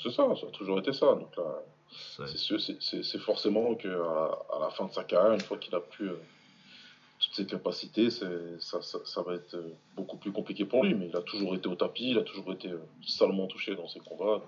C'est 0.00 0.12
ça, 0.12 0.28
ça 0.40 0.46
a 0.46 0.50
toujours 0.52 0.78
été 0.78 0.92
ça. 0.92 1.06
Donc 1.06 1.36
là, 1.36 1.42
c'est, 1.90 2.38
sûr, 2.38 2.60
c'est, 2.60 2.80
c'est, 2.80 3.02
c'est 3.02 3.18
forcément 3.18 3.74
que 3.74 3.88
à, 3.88 4.38
à, 4.56 4.60
la 4.60 4.70
fin 4.70 4.84
de 4.84 4.92
sa 4.92 5.02
carrière, 5.02 5.32
une 5.32 5.40
fois 5.40 5.58
qu'il 5.58 5.74
a 5.74 5.80
plus 5.80 6.10
euh, 6.10 6.20
toutes 7.18 7.34
ses 7.34 7.46
capacités, 7.46 8.10
c'est, 8.10 8.60
ça, 8.60 8.80
ça, 8.80 8.98
ça, 9.04 9.22
va 9.22 9.34
être 9.34 9.54
euh, 9.54 9.74
beaucoup 9.96 10.18
plus 10.18 10.30
compliqué 10.30 10.64
pour 10.64 10.84
lui. 10.84 10.94
Mais 10.94 11.08
il 11.08 11.16
a 11.16 11.22
toujours 11.22 11.56
été 11.56 11.68
au 11.68 11.74
tapis, 11.74 12.10
il 12.10 12.18
a 12.18 12.22
toujours 12.22 12.52
été 12.52 12.68
euh, 12.68 12.78
salement 13.04 13.48
touché 13.48 13.74
dans 13.74 13.88
ses 13.88 13.98
combats. 13.98 14.40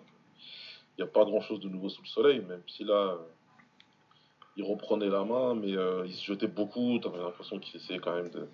N'y 1.02 1.08
a 1.08 1.12
pas 1.12 1.24
grand 1.24 1.40
chose 1.40 1.60
de 1.60 1.68
nouveau 1.68 1.88
sous 1.88 2.02
le 2.02 2.08
soleil, 2.08 2.40
même 2.48 2.62
si 2.66 2.84
là, 2.84 3.16
il 4.56 4.64
reprenait 4.64 5.08
la 5.08 5.24
main, 5.24 5.54
mais 5.54 5.76
euh, 5.76 6.04
il 6.06 6.12
se 6.14 6.24
jetait 6.24 6.46
beaucoup. 6.48 6.98
Tu 7.00 7.08
avais 7.08 7.18
l'impression 7.18 7.58
qu'il 7.58 7.76
essayait 7.80 8.00
quand 8.00 8.14
même 8.14 8.28
de, 8.30 8.48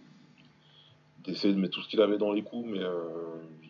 d'essayer 1.24 1.52
de 1.54 1.58
mettre 1.58 1.74
tout 1.74 1.82
ce 1.82 1.88
qu'il 1.88 2.00
avait 2.00 2.18
dans 2.18 2.32
les 2.32 2.42
coups, 2.42 2.68
mais 2.70 2.80
euh, 2.82 3.02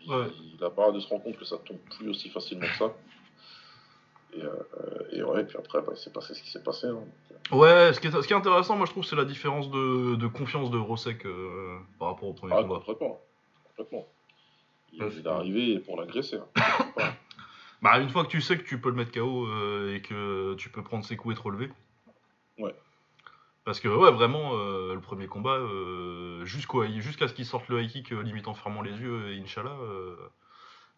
Ouais. 0.08 0.26
il, 0.56 0.62
a 0.62 0.70
pas 0.70 0.92
de 0.92 1.00
se 1.00 1.08
rendre 1.08 1.24
compte 1.24 1.36
que 1.36 1.44
ça 1.44 1.56
tombe 1.58 1.78
plus 1.98 2.08
aussi 2.10 2.28
facilement 2.28 2.66
que 2.68 2.76
ça. 2.76 2.94
Et, 4.34 4.40
euh, 4.42 4.52
et 5.12 5.22
ouais, 5.24 5.42
puis 5.44 5.56
après, 5.58 5.80
bah, 5.80 5.92
il 5.92 5.96
s'est 5.98 6.12
passé 6.12 6.32
ce 6.34 6.42
qui 6.42 6.50
s'est 6.50 6.62
passé. 6.62 6.86
hein. 6.86 7.02
Ouais, 7.50 7.92
ce 7.92 7.98
qui, 8.00 8.06
est, 8.06 8.10
ce 8.12 8.26
qui 8.26 8.32
est 8.32 8.36
intéressant, 8.36 8.76
moi 8.76 8.86
je 8.86 8.92
trouve, 8.92 9.04
c'est 9.04 9.16
la 9.16 9.24
différence 9.24 9.68
de, 9.70 10.14
de 10.16 10.26
confiance 10.28 10.70
de 10.70 10.78
Rosek 10.78 11.26
euh, 11.26 11.78
par 11.98 12.08
rapport 12.08 12.28
au 12.28 12.34
premier 12.34 12.52
Ah, 12.56 12.62
combat. 12.62 12.76
complètement. 12.76 13.20
complètement. 13.68 14.06
Il, 14.92 15.02
est 15.02 15.26
arrivé 15.26 15.78
pour 15.80 16.00
l'agresser. 16.00 16.36
hein. 16.36 16.54
Bah, 17.82 17.98
une 18.00 18.08
fois 18.08 18.24
que 18.24 18.30
tu 18.30 18.40
sais 18.40 18.56
que 18.58 18.62
tu 18.64 18.80
peux 18.80 18.88
le 18.88 18.94
mettre 18.96 19.12
KO 19.12 19.46
euh, 19.46 19.94
et 19.94 20.00
que 20.02 20.54
tu 20.54 20.70
peux 20.70 20.82
prendre 20.82 21.04
ses 21.04 21.16
coups 21.16 21.34
et 21.34 21.38
te 21.38 21.42
relever. 21.42 21.70
Ouais. 22.58 22.74
Parce 23.64 23.80
que, 23.80 23.88
ouais, 23.88 24.10
vraiment, 24.12 24.52
euh, 24.54 24.94
le 24.94 25.00
premier 25.00 25.26
combat, 25.26 25.56
euh, 25.56 26.44
jusqu'au 26.44 26.84
jusqu'à 26.86 27.28
ce 27.28 27.34
qu'il 27.34 27.44
sorte 27.46 27.68
le 27.68 27.82
high 27.82 27.90
kick, 27.90 28.10
limite 28.10 28.48
en 28.48 28.54
fermant 28.54 28.80
les 28.82 28.92
yeux, 28.92 29.32
et 29.32 29.40
Inch'Allah, 29.40 29.76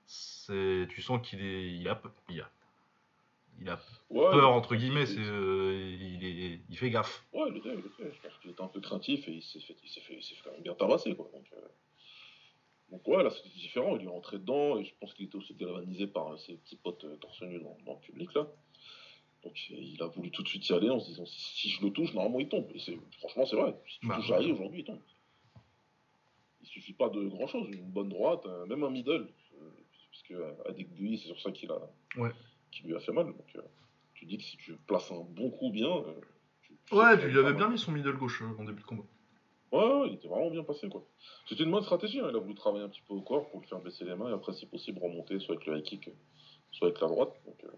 c'est, 0.06 0.86
tu 0.90 1.02
sens 1.02 1.20
qu'il 1.26 1.40
est, 1.44 1.72
il 1.72 1.88
a, 1.88 2.00
il 2.28 2.40
a, 2.40 2.50
il 3.60 3.68
a 3.68 3.80
Ouais, 4.10 4.30
peur, 4.30 4.50
entre 4.52 4.74
guillemets, 4.76 5.02
il- 5.02 5.06
c'est, 5.08 5.18
euh, 5.20 5.96
il, 6.00 6.24
est, 6.24 6.60
il 6.68 6.76
fait 6.78 6.90
gaffe. 6.90 7.24
Ouais, 7.32 7.48
il 7.50 7.56
était, 7.58 7.70
il 7.74 7.80
était. 7.80 8.14
Je 8.14 8.20
pense 8.28 8.38
qu'il 8.40 8.50
était 8.50 8.62
un 8.62 8.68
peu 8.68 8.80
craintif 8.80 9.26
et 9.28 9.32
il 9.32 9.42
s'est 9.42 9.60
fait, 9.60 9.76
il 9.82 9.88
s'est 9.88 10.00
fait, 10.00 10.14
il 10.14 10.22
s'est 10.22 10.34
fait 10.34 10.42
quand 10.44 10.52
même 10.52 10.62
bien 10.62 10.74
tabasser, 10.74 11.14
quoi. 11.14 11.28
Donc, 11.32 11.44
donc 12.90 13.06
ouais, 13.08 13.22
là, 13.22 13.30
c'était 13.30 13.48
différent. 13.50 13.96
Il 13.96 14.04
est 14.04 14.08
rentré 14.08 14.38
dedans 14.38 14.78
et 14.78 14.84
je 14.84 14.94
pense 15.00 15.12
qu'il 15.14 15.26
était 15.26 15.36
aussi 15.36 15.54
galvanisé 15.54 16.06
par 16.06 16.32
euh, 16.32 16.36
ses 16.38 16.54
petits 16.56 16.76
potes 16.76 17.04
euh, 17.04 17.16
torse 17.16 17.40
nu 17.42 17.58
dans, 17.60 17.76
dans 17.84 17.94
le 17.94 18.00
public, 18.00 18.32
là. 18.34 18.46
Donc, 19.44 19.70
il 19.70 20.02
a 20.02 20.06
voulu 20.06 20.30
tout 20.32 20.42
de 20.42 20.48
suite 20.48 20.68
y 20.68 20.72
aller 20.72 20.90
en 20.90 20.98
se 20.98 21.06
disant 21.10 21.24
si, 21.26 21.68
je 21.70 21.84
le 21.84 21.92
touche, 21.92 22.12
normalement, 22.12 22.40
il 22.40 22.48
tombe. 22.48 22.66
Et 22.74 22.78
c'est, 22.80 22.98
franchement, 23.18 23.46
c'est 23.46 23.56
vrai. 23.56 23.74
Si 23.88 24.00
tu 24.00 24.06
Bah, 24.08 24.16
touches 24.16 24.30
ouais. 24.30 24.50
Aujourd'hui, 24.50 24.80
il 24.80 24.84
tombe. 24.84 25.00
Il 26.60 26.66
suffit 26.66 26.92
pas 26.92 27.08
de 27.08 27.24
grand 27.28 27.46
chose. 27.46 27.68
Une 27.70 27.90
bonne 27.90 28.08
droite, 28.08 28.44
euh, 28.46 28.66
même 28.66 28.82
un 28.82 28.90
middle. 28.90 29.28
euh, 29.60 29.70
puisque 30.10 30.30
euh, 30.32 30.52
Adek 30.68 30.88
Bouilly, 30.94 31.18
c'est 31.18 31.26
sur 31.28 31.40
ça 31.40 31.52
qu'il 31.52 31.70
a, 31.70 31.78
Ouais. 32.16 32.30
qui 32.72 32.82
lui 32.82 32.96
a 32.96 33.00
fait 33.00 33.12
mal. 33.12 33.26
Donc, 33.26 33.56
tu 34.14 34.24
dis 34.26 34.38
que 34.38 34.42
si 34.44 34.56
tu 34.56 34.74
places 34.86 35.10
un 35.12 35.20
bon 35.20 35.50
coup 35.50 35.70
bien. 35.70 36.02
tu- 36.62 36.72
Ouais, 36.92 37.16
que 37.16 37.20
tu 37.22 37.28
lui 37.28 37.38
avais 37.38 37.52
bien 37.54 37.68
mis 37.68 37.78
son 37.78 37.92
middle 37.92 38.16
gauche 38.16 38.42
en 38.58 38.64
début 38.64 38.80
de 38.80 38.86
combat. 38.86 39.04
Ouais, 39.70 39.84
ouais, 39.84 40.08
il 40.08 40.14
était 40.14 40.28
vraiment 40.28 40.50
bien 40.50 40.62
passé, 40.64 40.88
quoi. 40.88 41.04
C'était 41.46 41.64
une 41.64 41.70
bonne 41.70 41.82
stratégie, 41.82 42.20
hein. 42.20 42.28
il 42.30 42.36
a 42.36 42.38
voulu 42.38 42.54
travailler 42.54 42.84
un 42.84 42.88
petit 42.88 43.02
peu 43.06 43.14
au 43.14 43.20
corps 43.20 43.48
pour 43.50 43.60
le 43.60 43.66
faire 43.66 43.80
baisser 43.80 44.04
les 44.04 44.14
mains 44.14 44.30
et 44.30 44.32
après, 44.32 44.52
si 44.54 44.64
possible, 44.66 44.98
remonter 45.02 45.38
soit 45.40 45.54
avec 45.56 45.66
le 45.66 45.76
high 45.78 45.82
kick, 45.84 46.10
soit 46.72 46.88
avec 46.88 47.00
la 47.00 47.08
droite. 47.08 47.32
Donc, 47.44 47.62
euh, 47.64 47.68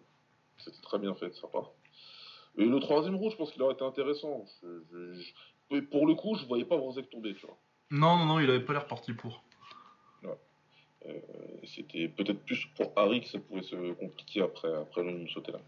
c'était 0.58 0.80
très 0.82 0.98
bien 0.98 1.14
fait 1.14 1.28
de 1.30 1.34
sa 1.34 1.48
part. 1.48 1.70
Et 2.58 2.64
le 2.64 2.78
troisième 2.80 3.16
round, 3.16 3.32
je 3.32 3.36
pense 3.36 3.50
qu'il 3.52 3.62
aurait 3.62 3.74
été 3.74 3.84
intéressant. 3.84 4.44
Je- 4.62 4.82
je- 4.92 5.12
je- 5.14 5.76
et 5.76 5.82
pour 5.82 6.06
le 6.06 6.14
coup, 6.14 6.34
je 6.36 6.44
voyais 6.46 6.64
pas 6.64 6.76
Brozek 6.76 7.08
tomber, 7.10 7.34
tu 7.34 7.46
vois. 7.46 7.56
Non, 7.90 8.16
non, 8.18 8.24
non, 8.26 8.38
il 8.40 8.48
avait 8.50 8.64
pas 8.64 8.72
l'air 8.72 8.86
parti 8.86 9.12
pour. 9.12 9.42
Euh, 11.06 11.12
C'était 11.64 12.08
peut-être 12.08 12.44
plus 12.44 12.66
pour 12.76 12.92
Harry 12.96 13.20
que 13.22 13.28
ça 13.28 13.38
pouvait 13.38 13.62
se 13.62 13.92
compliquer 13.94 14.42
après, 14.42 14.74
après 14.74 15.02
le 15.02 15.26
sauter 15.28 15.52
là. 15.52 15.58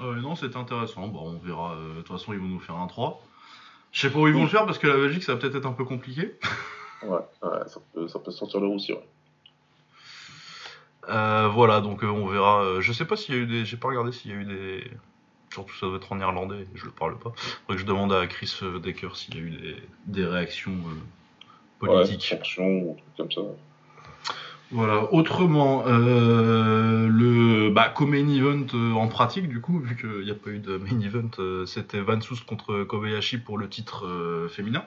Euh, 0.00 0.14
non, 0.20 0.36
c'était 0.36 0.56
intéressant. 0.56 1.08
Bon, 1.08 1.20
on 1.22 1.38
verra. 1.38 1.74
De 1.76 1.96
toute 1.98 2.08
façon, 2.08 2.32
ils 2.32 2.38
vont 2.38 2.46
nous 2.46 2.60
faire 2.60 2.76
un 2.76 2.86
3. 2.86 3.20
Je 3.92 4.00
sais 4.02 4.10
pas 4.10 4.18
où 4.20 4.28
ils 4.28 4.34
vont 4.34 4.42
le 4.42 4.48
faire 4.48 4.66
parce 4.66 4.78
que 4.78 4.86
la 4.86 4.96
Belgique, 4.96 5.22
ça 5.24 5.34
va 5.34 5.40
peut-être 5.40 5.56
être 5.56 5.66
un 5.66 5.72
peu 5.72 5.84
compliqué. 5.84 6.38
Ouais, 7.02 7.18
ouais 7.42 7.58
ça, 7.66 7.80
peut, 7.92 8.06
ça 8.08 8.18
peut 8.18 8.30
sortir 8.30 8.60
le 8.60 8.66
aussi, 8.68 8.92
ouais. 8.92 9.04
Euh, 11.08 11.48
voilà, 11.48 11.80
donc 11.80 12.04
euh, 12.04 12.08
on 12.08 12.26
verra. 12.26 12.62
Euh, 12.62 12.80
je 12.80 12.92
sais 12.92 13.04
pas 13.04 13.16
s'il 13.16 13.34
y 13.34 13.38
a 13.38 13.40
eu 13.40 13.46
des. 13.46 13.64
J'ai 13.64 13.76
pas 13.76 13.88
regardé 13.88 14.12
s'il 14.12 14.30
y 14.30 14.34
a 14.34 14.36
eu 14.36 14.44
des. 14.44 14.90
Surtout 15.52 15.74
ça 15.74 15.86
doit 15.86 15.96
être 15.96 16.12
en 16.12 16.16
néerlandais, 16.16 16.66
je 16.74 16.84
le 16.84 16.92
parle 16.92 17.18
pas. 17.18 17.32
Faudrait 17.34 17.74
que 17.74 17.78
je 17.78 17.86
demande 17.86 18.12
à 18.12 18.26
Chris 18.28 18.54
euh, 18.62 18.78
Decker 18.78 19.16
s'il 19.16 19.34
y 19.34 19.38
a 19.38 19.40
eu 19.40 19.50
des, 19.50 19.76
des 20.06 20.24
réactions 20.24 20.70
euh, 20.72 21.86
Ouais, 21.86 21.88
politiques. 22.04 22.22
sanction 22.22 22.64
ou 22.68 22.90
un 22.92 22.94
truc 22.94 23.16
comme 23.16 23.32
ça. 23.32 23.40
Voilà, 24.72 25.12
autrement, 25.12 25.84
euh, 25.86 27.08
le 27.08 27.70
bah, 27.70 27.88
co-main 27.88 28.28
event 28.28 28.66
euh, 28.74 28.92
en 28.92 29.08
pratique, 29.08 29.48
du 29.48 29.60
coup, 29.60 29.78
vu 29.80 29.96
qu'il 29.96 30.22
n'y 30.24 30.30
a 30.30 30.34
pas 30.34 30.50
eu 30.50 30.60
de 30.60 30.76
main 30.76 31.00
event, 31.00 31.30
euh, 31.40 31.66
c'était 31.66 32.00
Van 32.00 32.20
Soust 32.20 32.44
contre 32.46 32.84
Kobayashi 32.84 33.38
pour 33.38 33.58
le 33.58 33.68
titre 33.68 34.48
féminin. 34.48 34.84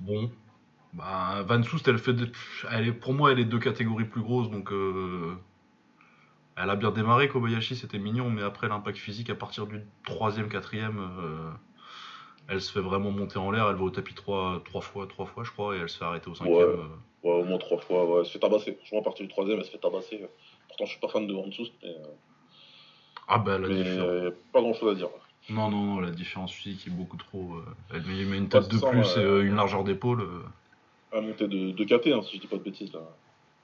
Bon, 0.00 0.30
bah, 0.94 1.42
Van 1.46 1.62
Soust, 1.62 1.88
elle 1.88 1.98
fait, 1.98 2.14
des- 2.14 2.32
elle 2.70 2.98
pour 2.98 3.14
moi, 3.14 3.32
elle 3.32 3.40
est 3.40 3.44
deux 3.44 3.58
catégories 3.58 4.04
plus 4.06 4.22
grosses, 4.22 4.50
donc 4.50 4.70
elle 6.56 6.70
a 6.70 6.76
bien 6.76 6.90
démarré. 6.90 7.28
Kobayashi, 7.28 7.76
c'était 7.76 7.98
mignon, 7.98 8.30
mais 8.30 8.42
après 8.42 8.68
l'impact 8.68 8.98
physique, 8.98 9.30
à 9.30 9.34
partir 9.34 9.66
du 9.66 9.80
troisième, 10.04 10.48
quatrième, 10.48 10.98
elle 12.48 12.60
se 12.60 12.72
fait 12.72 12.80
vraiment 12.80 13.10
monter 13.10 13.38
en 13.38 13.50
l'air. 13.50 13.68
Elle 13.68 13.76
va 13.76 13.82
au 13.84 13.90
tapis 13.90 14.14
trois, 14.14 14.60
trois 14.64 14.80
fois, 14.80 15.06
trois 15.06 15.26
fois, 15.26 15.44
je 15.44 15.50
crois, 15.50 15.76
et 15.76 15.78
elle 15.80 15.88
se 15.88 15.98
fait 15.98 16.04
arrêter 16.04 16.28
au 16.30 16.34
cinquième. 16.34 16.56
Ouais. 16.56 16.62
euh. 16.62 16.86
Ouais, 17.24 17.34
au 17.40 17.44
moins 17.44 17.58
trois 17.58 17.78
fois, 17.78 18.04
ouais, 18.04 18.20
elle 18.20 18.26
se 18.26 18.32
fait 18.32 18.38
tabasser. 18.40 18.74
Franchement, 18.78 18.98
à 19.00 19.04
partir 19.04 19.24
du 19.26 19.30
troisième, 19.32 19.58
elle 19.58 19.64
se 19.64 19.70
fait 19.70 19.78
tabasser. 19.78 20.20
Pourtant, 20.68 20.84
je 20.86 20.90
suis 20.90 21.00
pas 21.00 21.08
fan 21.08 21.26
de 21.26 21.34
Hansoust, 21.34 21.72
mais, 21.82 21.90
euh, 21.90 22.04
Ah 23.28 23.38
bah 23.38 23.58
la 23.58 23.68
mais 23.68 23.76
différence. 23.76 24.32
pas 24.52 24.60
grand 24.60 24.74
chose 24.74 24.92
à 24.92 24.94
dire. 24.96 25.08
Non, 25.50 25.70
non, 25.70 25.84
non, 25.84 26.00
la 26.00 26.10
différence 26.10 26.52
physique 26.52 26.86
est 26.86 26.90
beaucoup 26.90 27.16
trop. 27.16 27.54
euh, 27.54 27.64
Elle 27.94 28.02
met, 28.02 28.36
une 28.36 28.48
tête 28.48 28.68
de 28.68 28.78
plus 28.78 29.16
et 29.16 29.22
une 29.46 29.54
largeur 29.56 29.84
d'épaule. 29.84 30.26
Elle 31.12 31.22
montait 31.26 31.46
de, 31.48 31.70
de 31.72 31.84
KT, 31.84 32.08
hein, 32.08 32.22
si 32.22 32.36
je 32.36 32.40
dis 32.40 32.46
pas 32.48 32.56
de 32.56 32.62
bêtises. 32.62 32.92
Là. 32.92 33.00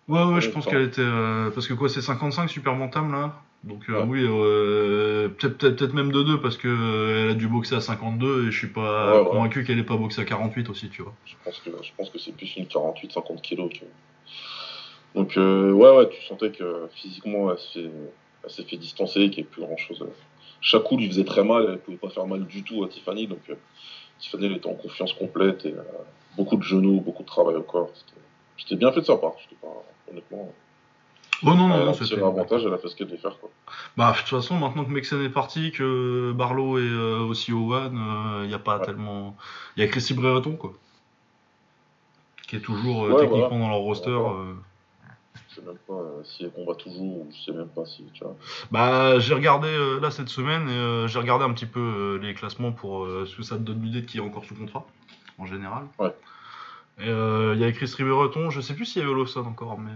Ouais, 0.09 0.23
ouais, 0.35 0.41
je 0.41 0.51
pense 0.51 0.67
qu'elle 0.67 0.83
était. 0.83 1.01
euh, 1.03 1.51
Parce 1.51 1.67
que 1.67 1.75
quoi, 1.75 1.89
c'est 1.89 2.03
55 2.03 2.49
super 2.49 2.77
bantam 2.77 3.11
là? 3.13 3.35
Donc 3.65 3.89
euh, 3.91 4.01
Ouais. 4.01 4.07
oui, 4.09 4.25
euh, 4.25 5.29
peut-être 5.29 5.59
peut 5.59 5.75
peut 5.75 5.93
même 5.93 6.13
de 6.13 6.23
2 6.23 6.41
parce 6.41 6.57
que 6.57 6.69
euh, 6.69 7.25
elle 7.25 7.31
a 7.31 7.35
dû 7.35 7.49
boxer 7.49 7.75
à 7.75 7.81
52 7.81 8.47
et 8.49 8.51
je 8.53 8.57
suis 8.59 8.69
pas 8.69 9.13
Ouais, 9.15 9.21
ouais. 9.25 9.31
convaincu 9.31 9.65
qu'elle 9.65 9.79
ait 9.79 9.85
pas 9.85 9.97
boxé 9.97 10.21
à 10.21 10.25
48 10.25 10.71
aussi, 10.71 10.89
tu 10.89 11.03
vois. 11.03 11.13
Je 11.27 11.35
pense 11.45 11.59
que, 11.61 11.71
je 11.83 11.91
pense 11.97 12.09
que 12.11 12.19
c'est 12.19 12.33
plus 12.33 12.57
une 12.57 12.67
48-50 12.67 13.41
kilos. 13.41 13.71
Que... 13.73 13.85
Donc, 15.15 15.33
ouais, 15.37 15.97
ouais, 15.97 16.09
tu 16.09 16.25
sentais 16.27 16.51
que 16.53 16.89
physiquement, 16.95 17.51
elle 17.53 17.59
s'est 17.59 17.91
elle 18.45 18.51
s'est 18.51 18.63
fait 18.63 18.77
distancer, 18.77 19.15
qu'il 19.31 19.31
n'y 19.31 19.35
avait 19.41 19.43
plus 19.51 19.63
grand 19.63 19.77
chose. 19.77 20.05
Chaque 20.61 20.85
coup 20.85 20.97
lui 20.97 21.09
faisait 21.09 21.25
très 21.25 21.43
mal, 21.45 21.67
elle 21.69 21.79
pouvait 21.79 21.97
pas 21.97 22.09
faire 22.11 22.27
mal 22.27 22.47
du 22.47 22.63
tout 22.63 22.85
à 22.85 22.89
Tiffany. 22.89 23.27
Donc, 23.27 23.41
Tiffany, 24.21 24.47
elle 24.47 24.53
était 24.53 24.69
en 24.69 24.75
confiance 24.75 25.13
complète 25.13 25.67
et 25.67 25.75
beaucoup 26.37 26.57
de 26.57 26.63
genoux, 26.63 27.01
beaucoup 27.01 27.23
de 27.25 27.29
travail 27.29 27.57
au 27.57 27.63
corps. 27.63 27.91
C'était- 27.95 28.21
C'était 28.57 28.77
bien 28.77 28.93
fait 28.93 29.01
de 29.01 29.07
sa 29.07 29.17
part. 29.17 29.35
Pas, 29.61 29.69
honnêtement, 30.11 30.53
Oh 31.45 31.47
non, 31.55 31.69
non, 31.69 31.75
elle 31.77 31.85
non, 31.85 31.91
a 31.91 31.93
tiré 31.93 32.07
c'était. 32.07 32.21
l'avantage, 32.21 32.65
elle 32.67 32.73
a 32.75 32.79
fait 32.79 32.89
ce 32.89 32.97
qu'elle 32.97 33.07
devait 33.07 33.19
faire. 33.19 33.39
Quoi. 33.39 33.51
Bah, 33.97 34.13
de 34.13 34.19
toute 34.19 34.29
façon, 34.29 34.57
maintenant 34.57 34.85
que 34.85 34.91
Mexen 34.91 35.23
est 35.23 35.29
parti, 35.29 35.71
que 35.71 36.33
Barlow 36.33 36.79
est 36.79 36.83
euh, 36.83 37.21
aussi 37.21 37.53
au 37.53 37.73
One, 37.75 38.43
il 38.43 38.49
n'y 38.49 38.55
a 38.55 38.59
pas 38.59 38.79
Ouais. 38.79 38.87
tellement. 38.87 39.37
Il 39.77 39.85
y 39.85 39.87
a 39.87 39.89
Christy 39.89 40.15
Brereton, 40.15 40.57
quoi. 40.57 40.73
Qui 42.49 42.57
est 42.57 42.61
toujours 42.61 43.05
euh, 43.05 43.11
Ouais, 43.13 43.21
techniquement 43.21 43.49
voilà. 43.49 43.65
dans 43.65 43.69
leur 43.69 43.79
roster. 43.79 44.07
D'accord. 44.11 44.33
euh. 44.37 44.55
Je 45.51 45.55
sais 45.57 45.67
même 45.67 45.77
pas 45.87 45.93
euh, 45.95 46.23
si 46.25 46.45
elle 46.45 46.51
combat 46.53 46.75
toujours 46.75 47.03
ou 47.03 47.29
je 47.33 47.45
sais 47.45 47.57
même 47.57 47.69
pas 47.69 47.85
si, 47.85 48.05
tu 48.15 48.25
vois. 48.25 48.37
Bah, 48.71 49.19
j'ai 49.19 49.35
regardé 49.35 49.69
euh, 49.69 50.01
là 50.01 50.11
cette 50.11 50.29
semaine 50.29 50.69
et 50.69 50.73
euh, 50.73 51.09
j'ai 51.09 51.19
regardé 51.19 51.45
un 51.45 51.53
petit 51.53 51.67
peu 51.67 51.81
euh, 51.81 52.19
les 52.19 52.35
classements 52.35 52.73
pour 52.73 53.05
euh, 53.05 53.27
ce 53.27 53.37
que 53.37 53.43
ça 53.43 53.57
te 53.57 53.63
donne 53.63 53.83
l'idée 53.83 54.01
de 54.03 54.07
qui 54.07 54.19
est 54.19 54.21
encore 54.21 54.45
sous 54.45 54.55
contrat, 54.55 54.87
en 55.39 55.47
général. 55.47 55.85
Ouais. 55.99 56.15
Et 57.01 57.09
euh, 57.09 57.55
il 57.55 57.61
y 57.61 57.65
a 57.65 57.71
Chris 57.73 57.93
Brereton, 57.99 58.51
je 58.51 58.61
sais 58.61 58.75
plus 58.75 58.85
s'il 58.87 59.01
y 59.03 59.05
avait 59.05 59.13
Olofsson 59.13 59.45
encore, 59.47 59.79
mais. 59.79 59.91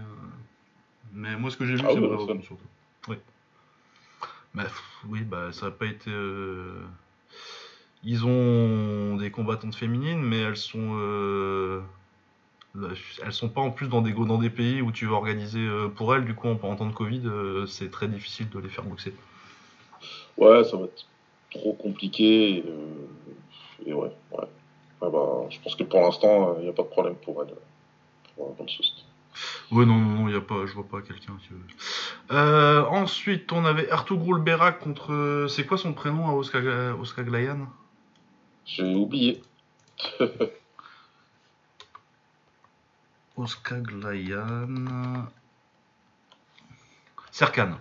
Mais 1.13 1.35
moi, 1.37 1.51
ce 1.51 1.57
que 1.57 1.65
j'ai 1.65 1.75
vu, 1.75 1.81
Ah 1.83 1.91
c'est 1.93 1.99
oui, 1.99 2.43
surtout. 2.43 2.65
Oui. 3.07 3.17
Bah, 4.53 4.63
oui, 5.07 5.21
bah, 5.21 5.51
ça 5.51 5.67
a 5.67 5.71
pas 5.71 5.85
été. 5.85 6.09
euh, 6.11 6.81
Ils 8.03 8.25
ont 8.25 9.15
des 9.17 9.31
combattantes 9.31 9.75
féminines, 9.75 10.21
mais 10.21 10.39
elles 10.39 10.57
sont. 10.57 10.97
euh, 10.99 11.81
Elles 13.23 13.33
sont 13.33 13.49
pas 13.49 13.61
en 13.61 13.71
plus 13.71 13.87
dans 13.87 14.01
des, 14.01 14.13
dans 14.13 14.39
des 14.39 14.49
pays 14.49 14.81
où 14.81 14.91
tu 14.91 15.05
vas 15.05 15.15
organiser 15.15 15.59
euh, 15.59 15.87
pour 15.87 16.15
elles, 16.15 16.25
du 16.25 16.33
coup 16.33 16.47
en, 16.47 16.55
temps 16.55 16.87
de 16.87 16.93
Covid, 16.93 17.21
c'est 17.67 17.91
très 17.91 18.07
difficile 18.07 18.49
de 18.49 18.59
les 18.59 18.69
faire 18.69 18.83
boxer. 18.83 19.13
Ouais, 20.37 20.63
ça 20.63 20.77
va 20.77 20.85
être 20.85 21.05
trop 21.51 21.73
compliqué. 21.73 22.57
Et, 22.57 22.63
euh, 22.67 23.85
et 23.85 23.93
ouais, 23.93 24.11
ouais. 24.31 24.47
Ouais, 25.01 25.11
bah, 25.11 25.45
je 25.49 25.59
pense 25.59 25.75
que 25.75 25.83
pour 25.83 26.01
l'instant, 26.01 26.55
il 26.57 26.63
n'y 26.63 26.69
a 26.69 26.73
pas 26.73 26.83
de 26.83 26.87
problème 26.87 27.15
pour 27.15 27.43
elle. 27.43 27.53
Pour 28.35 28.53
Van 28.53 28.67
Soest. 28.67 29.03
Ouais, 29.71 29.85
non, 29.85 29.97
non, 29.97 30.23
non, 30.23 30.29
y 30.29 30.35
a 30.35 30.41
pas, 30.41 30.65
je 30.65 30.73
vois 30.73 30.87
pas 30.87 31.01
quelqu'un 31.01 31.33
qui. 31.41 31.49
ensuite, 32.31 33.51
on 33.51 33.65
avait 33.65 33.87
Ertugrul 33.89 34.41
Berak 34.41 34.79
contre. 34.79 35.47
C'est 35.49 35.65
quoi 35.65 35.77
son 35.77 35.93
prénom 35.93 36.27
à 36.29 36.33
Oscar 36.33 37.23
Glayan 37.25 37.67
J'ai 38.65 38.95
oublié. 38.95 39.41
Oskaglayan. 43.35 45.27
Serkan. 47.31 47.79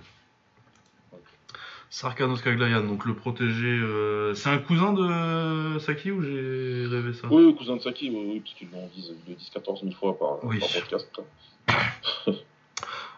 Serkan 1.93 2.31
Oskaglayan, 2.31 2.85
donc 2.85 3.05
le 3.05 3.15
protégé. 3.15 3.69
Euh, 3.69 4.33
c'est 4.33 4.49
un 4.49 4.57
cousin 4.57 4.95
de 4.95 5.79
Saki 5.79 6.11
ou 6.11 6.23
j'ai 6.23 6.87
rêvé 6.87 7.13
ça? 7.13 7.29
Oui, 7.31 7.55
cousin 7.55 7.77
de 7.77 7.83
Saki, 7.83 8.09
oui, 8.09 8.41
parce 8.41 8.55
qu'ils 8.55 8.71
l'ont 8.71 8.89
dit 8.95 9.15
10-14 9.55 9.83
000 9.83 9.95
fois 9.95 10.19
par, 10.19 10.41
podcast. 10.41 11.21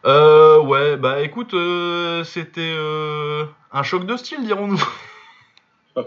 euh, 0.05 0.61
ouais, 0.63 0.97
bah 0.97 1.23
écoute, 1.23 1.55
euh, 1.55 2.25
c'était 2.25 2.75
euh, 2.77 3.45
un 3.71 3.85
choc 3.85 4.07
de 4.07 4.17
style, 4.17 4.45
dirons-nous. 4.45 4.83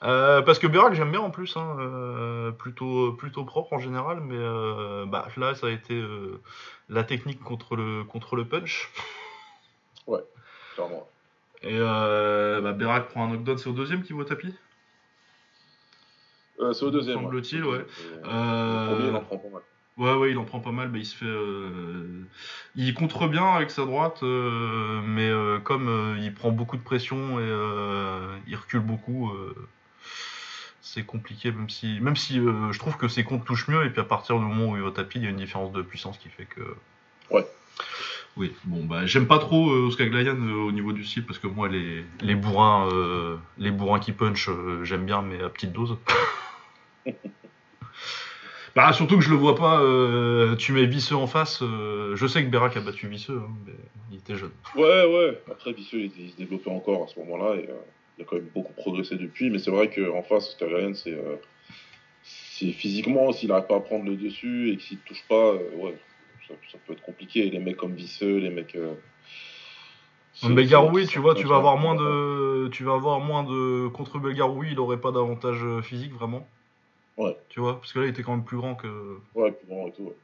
Parce 0.00 0.58
que 0.58 0.66
Berak 0.66 0.94
j'aime 0.94 1.10
bien 1.10 1.20
en 1.20 1.30
plus, 1.30 1.56
hein, 1.56 2.54
plutôt 2.58 3.12
plutôt 3.12 3.44
propre 3.44 3.74
en 3.74 3.78
général, 3.78 4.20
mais 4.20 4.38
bah, 5.06 5.28
là 5.36 5.54
ça 5.54 5.66
a 5.66 5.70
été 5.70 6.02
la 6.88 7.04
technique 7.04 7.40
contre 7.40 7.76
le 7.76 8.04
contre 8.04 8.36
le 8.36 8.46
punch. 8.46 8.90
Ouais, 10.06 10.20
clairement. 10.74 11.06
Et 11.64 11.78
bah, 11.78 12.72
Berak 12.72 13.08
prend 13.08 13.24
un 13.24 13.28
knockdown, 13.28 13.58
c'est 13.58 13.68
au 13.68 13.72
deuxième 13.72 14.02
qui 14.02 14.12
voit 14.12 14.24
tapis. 14.24 14.54
c'est 16.58 16.84
au 16.84 16.90
deuxième. 16.90 17.16
Semble-t-il, 17.16 17.64
ouais. 17.64 17.84
il 18.24 19.16
en 19.16 19.20
prend 19.20 19.38
pas 19.38 19.48
mal. 19.48 19.62
Ouais, 19.96 20.14
ouais, 20.14 20.30
il 20.32 20.38
en 20.38 20.44
prend 20.44 20.58
pas 20.60 20.72
mal. 20.72 20.90
il 20.94 21.06
se 21.06 21.14
fait, 21.14 21.26
il 22.74 22.94
contre 22.94 23.28
bien 23.28 23.46
avec 23.46 23.70
sa 23.70 23.84
droite, 23.84 24.22
mais 24.22 25.30
comme 25.64 26.16
il 26.20 26.34
prend 26.34 26.50
beaucoup 26.50 26.76
de 26.76 26.82
pression 26.82 27.40
et 27.40 28.40
il 28.46 28.56
recule 28.56 28.80
beaucoup 28.80 29.32
c'est 30.94 31.02
compliqué, 31.02 31.50
même 31.50 31.68
si, 31.68 31.98
même 32.00 32.14
si 32.14 32.38
euh, 32.38 32.70
je 32.70 32.78
trouve 32.78 32.96
que 32.96 33.08
ses 33.08 33.24
comptes 33.24 33.44
touchent 33.44 33.66
mieux, 33.66 33.84
et 33.84 33.90
puis 33.90 34.00
à 34.00 34.04
partir 34.04 34.38
du 34.38 34.44
moment 34.44 34.72
où 34.72 34.76
il 34.76 34.82
va 34.82 34.92
taper, 34.92 35.18
il 35.18 35.24
y 35.24 35.26
a 35.26 35.30
une 35.30 35.36
différence 35.36 35.72
de 35.72 35.82
puissance 35.82 36.18
qui 36.18 36.28
fait 36.28 36.44
que. 36.44 36.60
Ouais. 37.30 37.44
Oui, 38.36 38.52
bon, 38.64 38.84
bah, 38.84 39.06
j'aime 39.06 39.26
pas 39.26 39.38
trop 39.38 39.70
euh, 39.70 39.86
Oscar 39.86 40.08
Glayan 40.08 40.36
euh, 40.36 40.54
au 40.54 40.72
niveau 40.72 40.92
du 40.92 41.04
style, 41.04 41.24
parce 41.24 41.38
que 41.38 41.46
moi, 41.46 41.68
les, 41.68 42.04
les 42.20 42.34
bourrins, 42.34 42.88
les 43.58 43.70
bourrins 43.70 44.00
qui 44.00 44.12
punch, 44.12 44.48
j'aime 44.82 45.06
bien, 45.06 45.22
mais 45.22 45.42
à 45.42 45.48
petite 45.48 45.72
dose. 45.72 45.96
bah, 48.74 48.92
surtout 48.92 49.16
que 49.16 49.24
je 49.24 49.30
le 49.30 49.36
vois 49.36 49.54
pas, 49.54 49.80
tu 50.56 50.72
mets 50.72 50.86
Visseux 50.86 51.16
en 51.16 51.26
face, 51.26 51.62
je 51.62 52.26
sais 52.26 52.44
que 52.44 52.50
Berak 52.50 52.76
a 52.76 52.80
battu 52.80 53.08
Visseux, 53.08 53.40
hein, 53.44 53.52
mais 53.66 53.74
il 54.10 54.18
était 54.18 54.36
jeune. 54.36 54.52
Ouais, 54.74 55.06
ouais, 55.06 55.40
après 55.50 55.72
Visseux, 55.72 56.00
il, 56.00 56.12
il 56.18 56.30
se 56.30 56.36
développait 56.36 56.70
encore 56.70 57.04
à 57.04 57.06
ce 57.06 57.18
moment-là, 57.20 57.56
et 57.56 57.68
il 58.18 58.22
a 58.22 58.24
quand 58.24 58.36
même 58.36 58.48
beaucoup 58.54 58.72
progressé 58.72 59.16
depuis, 59.16 59.50
mais 59.50 59.58
c'est 59.58 59.70
vrai 59.70 59.90
qu'en 59.90 60.22
face, 60.22 60.56
c'est 60.58 60.64
euh, 60.64 61.36
c'est 62.22 62.72
physiquement, 62.72 63.32
s'il 63.32 63.48
n'arrive 63.48 63.66
pas 63.66 63.76
à 63.76 63.80
prendre 63.80 64.04
le 64.04 64.16
dessus 64.16 64.70
et 64.70 64.76
qu'il 64.76 64.98
ne 64.98 65.02
touche 65.02 65.24
pas, 65.28 65.52
euh, 65.52 65.76
ouais, 65.76 65.98
ça, 66.48 66.78
peut 66.86 66.92
être 66.92 67.02
compliqué. 67.02 67.50
Les 67.50 67.58
mecs 67.58 67.76
comme 67.76 67.94
Visseux, 67.94 68.38
les 68.38 68.50
mecs. 68.50 68.74
Euh, 68.74 68.94
Belgaroui, 70.42 71.06
tu 71.06 71.20
vois, 71.20 71.34
tu 71.34 71.46
vas 71.46 71.56
avoir 71.56 71.76
moins 71.76 71.94
de, 71.94 72.68
tu 72.68 72.82
vas 72.82 72.94
avoir 72.94 73.20
moins 73.20 73.44
de 73.44 73.86
contre 73.88 74.18
Belgaroui, 74.18 74.72
il 74.72 74.80
aurait 74.80 75.00
pas 75.00 75.12
d'avantage 75.12 75.62
physique 75.82 76.12
vraiment. 76.12 76.46
Ouais. 77.16 77.36
Tu 77.48 77.60
vois, 77.60 77.78
parce 77.78 77.92
que 77.92 78.00
là, 78.00 78.06
il 78.06 78.10
était 78.10 78.24
quand 78.24 78.32
même 78.32 78.44
plus 78.44 78.56
grand 78.56 78.74
que. 78.74 79.18
Ouais, 79.34 79.52
plus 79.52 79.68
grand 79.68 79.86
et 79.86 79.92
tout. 79.92 80.02
Ouais. 80.02 80.16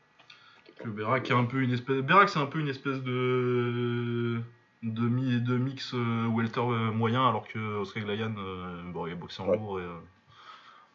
Que 0.78 0.88
Berak 0.88 1.30
est 1.30 1.34
un 1.34 1.44
peu 1.44 1.60
une 1.60 1.72
espèce. 1.72 1.98
Berak, 1.98 2.28
c'est 2.28 2.38
un 2.38 2.46
peu 2.46 2.58
une 2.58 2.68
espèce 2.68 3.00
de 3.02 4.40
de, 4.82 5.38
de 5.38 5.58
mix 5.58 5.92
euh, 5.94 6.26
welter 6.28 6.60
euh, 6.60 6.90
moyen, 6.90 7.28
alors 7.28 7.46
que 7.46 7.58
Oscar 7.80 8.04
Glayan, 8.04 8.34
euh, 8.38 8.82
bon, 8.92 9.06
il 9.06 9.12
est 9.12 9.16
boxé 9.16 9.42
en 9.42 9.46
lourd 9.52 9.80
et 9.80 9.86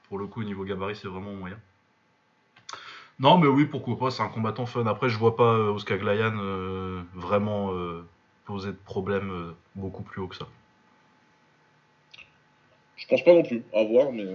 pour 0.08 0.18
le 0.18 0.28
coup, 0.28 0.42
au 0.42 0.44
niveau 0.44 0.64
gabarit, 0.64 0.96
c'est 0.96 1.08
vraiment 1.08 1.34
moyen. 1.34 1.60
Non, 3.20 3.38
mais 3.38 3.48
oui, 3.48 3.66
pourquoi 3.66 3.98
pas, 3.98 4.12
c'est 4.12 4.24
un 4.24 4.28
combattant 4.28 4.66
fun. 4.66 4.86
Après, 4.88 5.10
je 5.10 5.18
vois 5.18 5.36
pas 5.36 5.54
Oscar 5.54 5.98
Glayan 5.98 6.36
vraiment 7.14 7.72
poser 8.46 8.72
de 8.72 8.78
problème 8.86 9.54
beaucoup 9.76 10.04
plus 10.04 10.22
haut 10.22 10.28
que 10.28 10.36
ça. 10.36 10.48
Je 12.98 13.08
pense 13.08 13.24
pas 13.24 13.34
non 13.34 13.44
plus, 13.44 13.64
à 13.74 13.84
voir, 13.84 14.12
mais. 14.12 14.26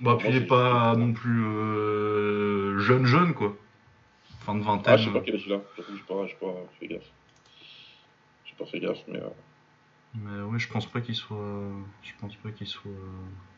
Bah, 0.00 0.16
puis 0.18 0.28
il 0.30 0.36
est 0.36 0.46
pas 0.46 0.96
non 0.96 1.12
plus 1.12 1.42
jeune, 2.80 3.04
jeune, 3.04 3.34
quoi. 3.34 3.54
Fin 4.40 4.54
de 4.54 4.62
vingtaine. 4.62 4.94
Ah, 4.94 4.96
je 4.96 5.04
sais 5.04 5.12
pas 5.12 5.20
quel 5.20 5.36
il 5.36 5.52
a, 5.52 5.60
je 5.76 5.82
sais 5.82 6.02
pas, 6.08 6.46
pas 6.46 6.54
fait 6.80 6.88
gaffe 6.88 7.10
fait 8.64 8.80
gaffe, 8.80 9.02
mais. 9.08 9.18
Euh. 9.18 9.28
Mais 10.14 10.42
oui, 10.42 10.58
je 10.58 10.68
pense 10.68 10.86
pas 10.86 11.00
qu'il 11.00 11.14
soit. 11.14 11.36
Je 12.02 12.12
pense 12.20 12.34
pas 12.36 12.50
qu'il 12.50 12.66
soit. 12.66 12.90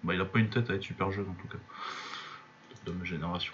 Bah, 0.05 0.15
il 0.15 0.21
a 0.21 0.25
pas 0.25 0.39
une 0.39 0.51
tête 0.51 0.69
à 0.71 0.75
être 0.75 0.83
super 0.83 1.11
jeune 1.11 1.29
en 1.29 1.35
tout 1.35 1.49
cas. 1.49 1.59
De 2.85 2.93
ma 2.93 3.05
génération. 3.05 3.53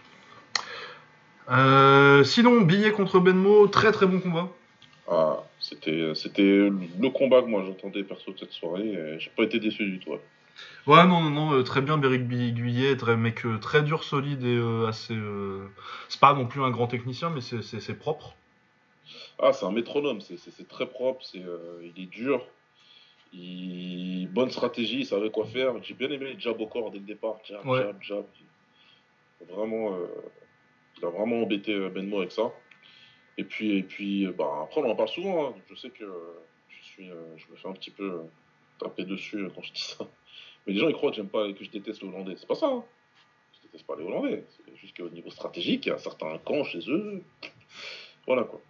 Euh, 1.51 2.25
sinon, 2.25 2.61
billet 2.61 2.93
contre 2.93 3.21
Benmo, 3.21 3.67
très 3.69 3.93
très 3.93 4.07
bon 4.07 4.21
combat. 4.21 4.49
Ah, 5.11 5.43
c'était, 5.59 6.15
c'était 6.15 6.43
le 6.69 7.09
combat 7.09 7.41
que 7.41 7.47
moi 7.47 7.65
j'entendais 7.65 8.05
perso 8.05 8.33
de 8.33 8.39
cette 8.39 8.53
soirée 8.53 9.17
j'ai 9.19 9.31
pas 9.31 9.45
été 9.45 9.59
déçu 9.59 9.87
du 9.87 9.99
tout. 9.99 10.11
Ouais, 10.87 11.07
non, 11.07 11.23
non, 11.23 11.31
non, 11.31 11.53
euh, 11.55 11.63
très 11.63 11.81
bien, 11.81 11.97
Béric 11.97 12.27
Guyet, 12.27 12.97
très, 12.97 13.17
mec 13.17 13.43
très 13.63 13.83
dur, 13.83 14.05
solide 14.05 14.45
et 14.45 14.87
assez. 14.87 15.17
C'est 16.09 16.21
pas 16.21 16.35
non 16.35 16.47
plus 16.47 16.63
un 16.63 16.71
grand 16.71 16.89
technicien, 16.89 17.31
mais 17.31 17.41
c'est 17.41 17.99
propre. 17.99 18.35
Ah, 19.41 19.53
c'est 19.53 19.67
un 19.67 19.71
métronome, 19.71 20.21
c'est 20.21 20.69
très 20.69 20.87
propre, 20.87 21.25
c'est 21.25 21.43
euh, 21.43 21.81
il 21.97 22.03
est 22.03 22.07
dur. 22.07 22.45
Il... 23.33 24.27
Bonne 24.33 24.51
stratégie, 24.51 25.01
il 25.01 25.07
savait 25.07 25.31
quoi 25.31 25.47
faire. 25.47 25.73
J'ai 25.83 25.95
bien 25.95 26.11
aimé 26.11 26.33
les 26.35 26.41
jab 26.41 26.61
au 26.61 26.67
corps 26.67 26.91
dès 26.91 26.99
le 26.99 27.05
départ. 27.05 27.37
Jab, 27.45 27.63
jab, 27.65 27.97
jab. 28.01 28.25
Vraiment, 29.49 29.95
euh, 29.95 30.07
il 30.99 31.05
a 31.05 31.11
vraiment 31.11 31.43
embêté 31.43 31.73
euh, 31.75 31.89
Benmo 31.89 32.19
avec 32.19 32.33
ça. 32.33 32.53
Et 33.37 33.45
puis, 33.45 33.79
et 33.79 33.83
puis 33.83 34.27
bah, 34.27 34.63
après, 34.65 34.81
on 34.81 34.91
en 34.91 34.97
parle 34.97 35.09
souvent. 35.09 35.49
Hein. 35.49 35.55
Je 35.71 35.75
sais 35.75 35.91
que 35.91 36.05
je, 36.69 36.85
suis, 36.85 37.07
je 37.07 37.51
me 37.51 37.57
fais 37.57 37.69
un 37.69 37.73
petit 37.73 37.91
peu 37.91 38.23
taper 38.79 39.05
dessus 39.05 39.49
quand 39.55 39.63
je 39.63 39.73
dis 39.73 39.83
ça. 39.83 40.07
Mais 40.67 40.73
les 40.73 40.81
gens, 40.81 40.89
ils 40.89 40.95
croient 40.95 41.11
que, 41.11 41.17
j'aime 41.17 41.29
pas, 41.29 41.53
que 41.53 41.65
je 41.65 41.71
déteste 41.71 42.03
les 42.03 42.09
Hollandais. 42.09 42.35
C'est 42.37 42.49
pas 42.49 42.55
ça. 42.55 42.67
Hein. 42.67 42.85
Je 43.55 43.69
déteste 43.69 43.87
pas 43.87 43.97
les 43.97 44.05
Hollandais. 44.05 44.45
C'est 44.49 44.77
juste 44.77 44.97
qu'au 44.97 45.09
niveau 45.09 45.31
stratégique, 45.31 45.87
il 45.87 45.91
y 45.91 45.93
a 45.93 45.99
certains 45.99 46.37
camps 46.39 46.65
chez 46.65 46.81
eux. 46.91 47.23
Voilà 48.27 48.43
quoi. 48.43 48.61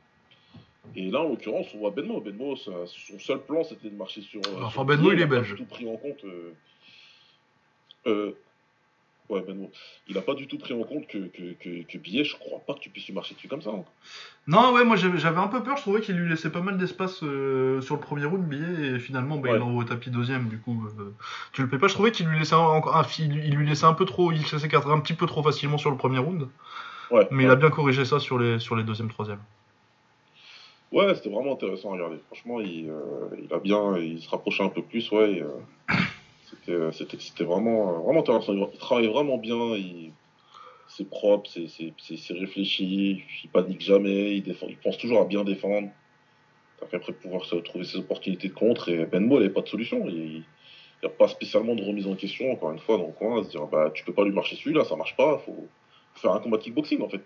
Et 0.97 1.11
là, 1.11 1.21
en 1.21 1.29
l'occurrence, 1.29 1.67
on 1.75 1.79
voit 1.79 1.91
Benmo. 1.91 2.21
Benmo, 2.21 2.57
son 2.57 2.87
seul 3.19 3.43
plan, 3.43 3.63
c'était 3.65 3.91
de 3.91 3.97
marcher 3.97 4.23
sur. 4.23 4.41
Euh, 4.49 4.63
enfin, 4.63 4.85
Benmo, 4.85 5.13
il 5.13 5.21
est 5.21 5.27
belge. 5.27 5.55
Tout 5.57 5.65
pris 5.65 5.89
en 5.89 5.97
compte. 5.97 6.25
Euh, 6.25 6.55
euh, 8.07 8.33
ouais, 9.29 9.41
Benmo. 9.43 9.71
Il 10.07 10.15
n'a 10.15 10.23
pas 10.23 10.35
du 10.35 10.47
tout 10.47 10.59
pris 10.59 10.75
en 10.75 10.83
compte 10.83 11.07
que, 11.07 11.19
que, 11.19 11.53
que, 11.55 11.83
que, 11.83 11.99
Billet, 11.99 12.25
je 12.25 12.37
crois 12.37 12.61
pas 12.61 12.75
que 12.75 12.81
tu 12.81 12.91
puisses 12.91 13.07
lui 13.07 13.15
marcher 13.15 13.35
dessus 13.35 13.49
comme 13.49 13.63
ça. 13.63 13.71
Hein. 13.71 13.85
Non, 14.47 14.73
ouais, 14.73 14.85
moi 14.85 14.97
j'avais 14.97 15.39
un 15.39 15.49
peu 15.49 15.63
peur. 15.63 15.77
Je 15.77 15.83
trouvais 15.83 16.01
qu'il 16.01 16.17
lui 16.17 16.29
laissait 16.29 16.51
pas 16.51 16.61
mal 16.61 16.79
d'espace 16.79 17.17
sur 17.17 17.27
le 17.29 18.01
premier 18.01 18.25
round, 18.25 18.49
Billet, 18.49 18.97
et 18.97 18.99
finalement, 18.99 19.37
bah, 19.37 19.51
il 19.55 19.63
envoie 19.63 19.83
au 19.83 19.87
tapis 19.87 20.11
deuxième. 20.11 20.49
Du 20.49 20.59
coup, 20.59 20.87
tu 21.53 21.63
le 21.63 21.69
payes 21.69 21.79
pas. 21.79 21.89
Je 21.89 21.95
trouvais 21.95 22.13
qu'il 22.13 22.27
lui 22.27 22.39
laissait 22.39 22.55
un, 22.55 22.81
il 23.19 23.55
lui 23.55 23.67
laissait 23.67 23.87
un 23.87 23.95
peu 23.95 24.05
trop. 24.05 24.33
Il 24.33 24.47
s'écartait 24.47 24.91
un 24.91 25.01
petit 25.01 25.15
peu 25.15 25.27
trop 25.27 25.43
facilement 25.43 25.79
sur 25.79 25.91
le 25.91 25.97
premier 25.97 26.19
round. 26.19 26.49
Ouais, 27.11 27.27
mais 27.31 27.45
il 27.45 27.51
a 27.51 27.57
bien 27.57 27.71
corrigé 27.71 28.05
ça 28.05 28.21
sur 28.21 28.39
les, 28.39 28.59
sur 28.59 28.77
les 28.77 28.83
deuxième, 28.83 29.09
troisième. 29.09 29.41
Ouais, 30.91 31.15
c'était 31.15 31.29
vraiment 31.29 31.53
intéressant 31.53 31.91
à 31.91 31.93
regarder. 31.95 32.17
Franchement, 32.27 32.61
il, 32.61 32.89
euh, 32.89 33.37
il 33.43 33.53
a 33.53 33.59
bien, 33.59 33.99
il 33.99 34.21
se 34.21 34.29
rapprochait 34.31 34.63
un 34.63 34.71
peu 34.71 34.83
plus, 34.83 35.11
ouais. 35.11 35.43
Euh, 35.43 35.49
euh, 35.91 35.95
c'était, 36.93 37.19
c'était, 37.21 37.45
vraiment, 37.45 38.01
vraiment 38.01 38.21
intéressant. 38.21 38.55
Il 38.55 38.79
travaille 38.79 39.09
vraiment 39.09 39.39
bien. 39.39 39.77
Il, 39.77 40.13
c'est 40.89 41.09
propre, 41.09 41.49
c'est, 41.51 42.33
réfléchi. 42.35 43.23
Il 43.45 43.51
panique 43.51 43.81
jamais. 43.81 44.37
Il, 44.37 44.43
défend, 44.43 44.67
il 44.69 44.77
pense 44.79 44.99
toujours 44.99 45.21
à 45.21 45.25
bien 45.25 45.45
défendre. 45.45 45.89
Après, 46.81 47.13
pouvoir 47.13 47.45
se 47.45 47.57
trouver 47.57 47.85
ses 47.85 47.99
opportunités 47.99 48.49
de 48.49 48.55
contre. 48.55 48.89
Et 48.89 49.05
Benmo, 49.05 49.37
il 49.37 49.41
n'avait 49.41 49.53
pas 49.53 49.63
de 49.63 49.69
solution. 49.69 50.09
Il 50.09 50.45
n'y 51.03 51.07
a 51.07 51.09
pas 51.09 51.29
spécialement 51.29 51.75
de 51.75 51.83
remise 51.83 52.07
en 52.07 52.15
question, 52.15 52.51
encore 52.53 52.73
une 52.73 52.79
fois, 52.79 52.99
dans 52.99 53.07
le 53.07 53.13
coin, 53.13 53.43
se 53.45 53.51
dire, 53.51 53.67
bah, 53.67 53.91
tu 53.93 54.05
peux 54.05 54.13
pas 54.15 54.25
lui 54.25 54.33
marcher 54.33 54.57
celui-là, 54.57 54.85
ça 54.85 54.97
marche 54.97 55.17
pas. 55.17 55.39
Faut, 55.39 55.69
faut 56.15 56.21
faire 56.21 56.33
un 56.33 56.41
combat 56.41 56.59
kickboxing, 56.59 57.03
en 57.03 57.09
fait. 57.09 57.23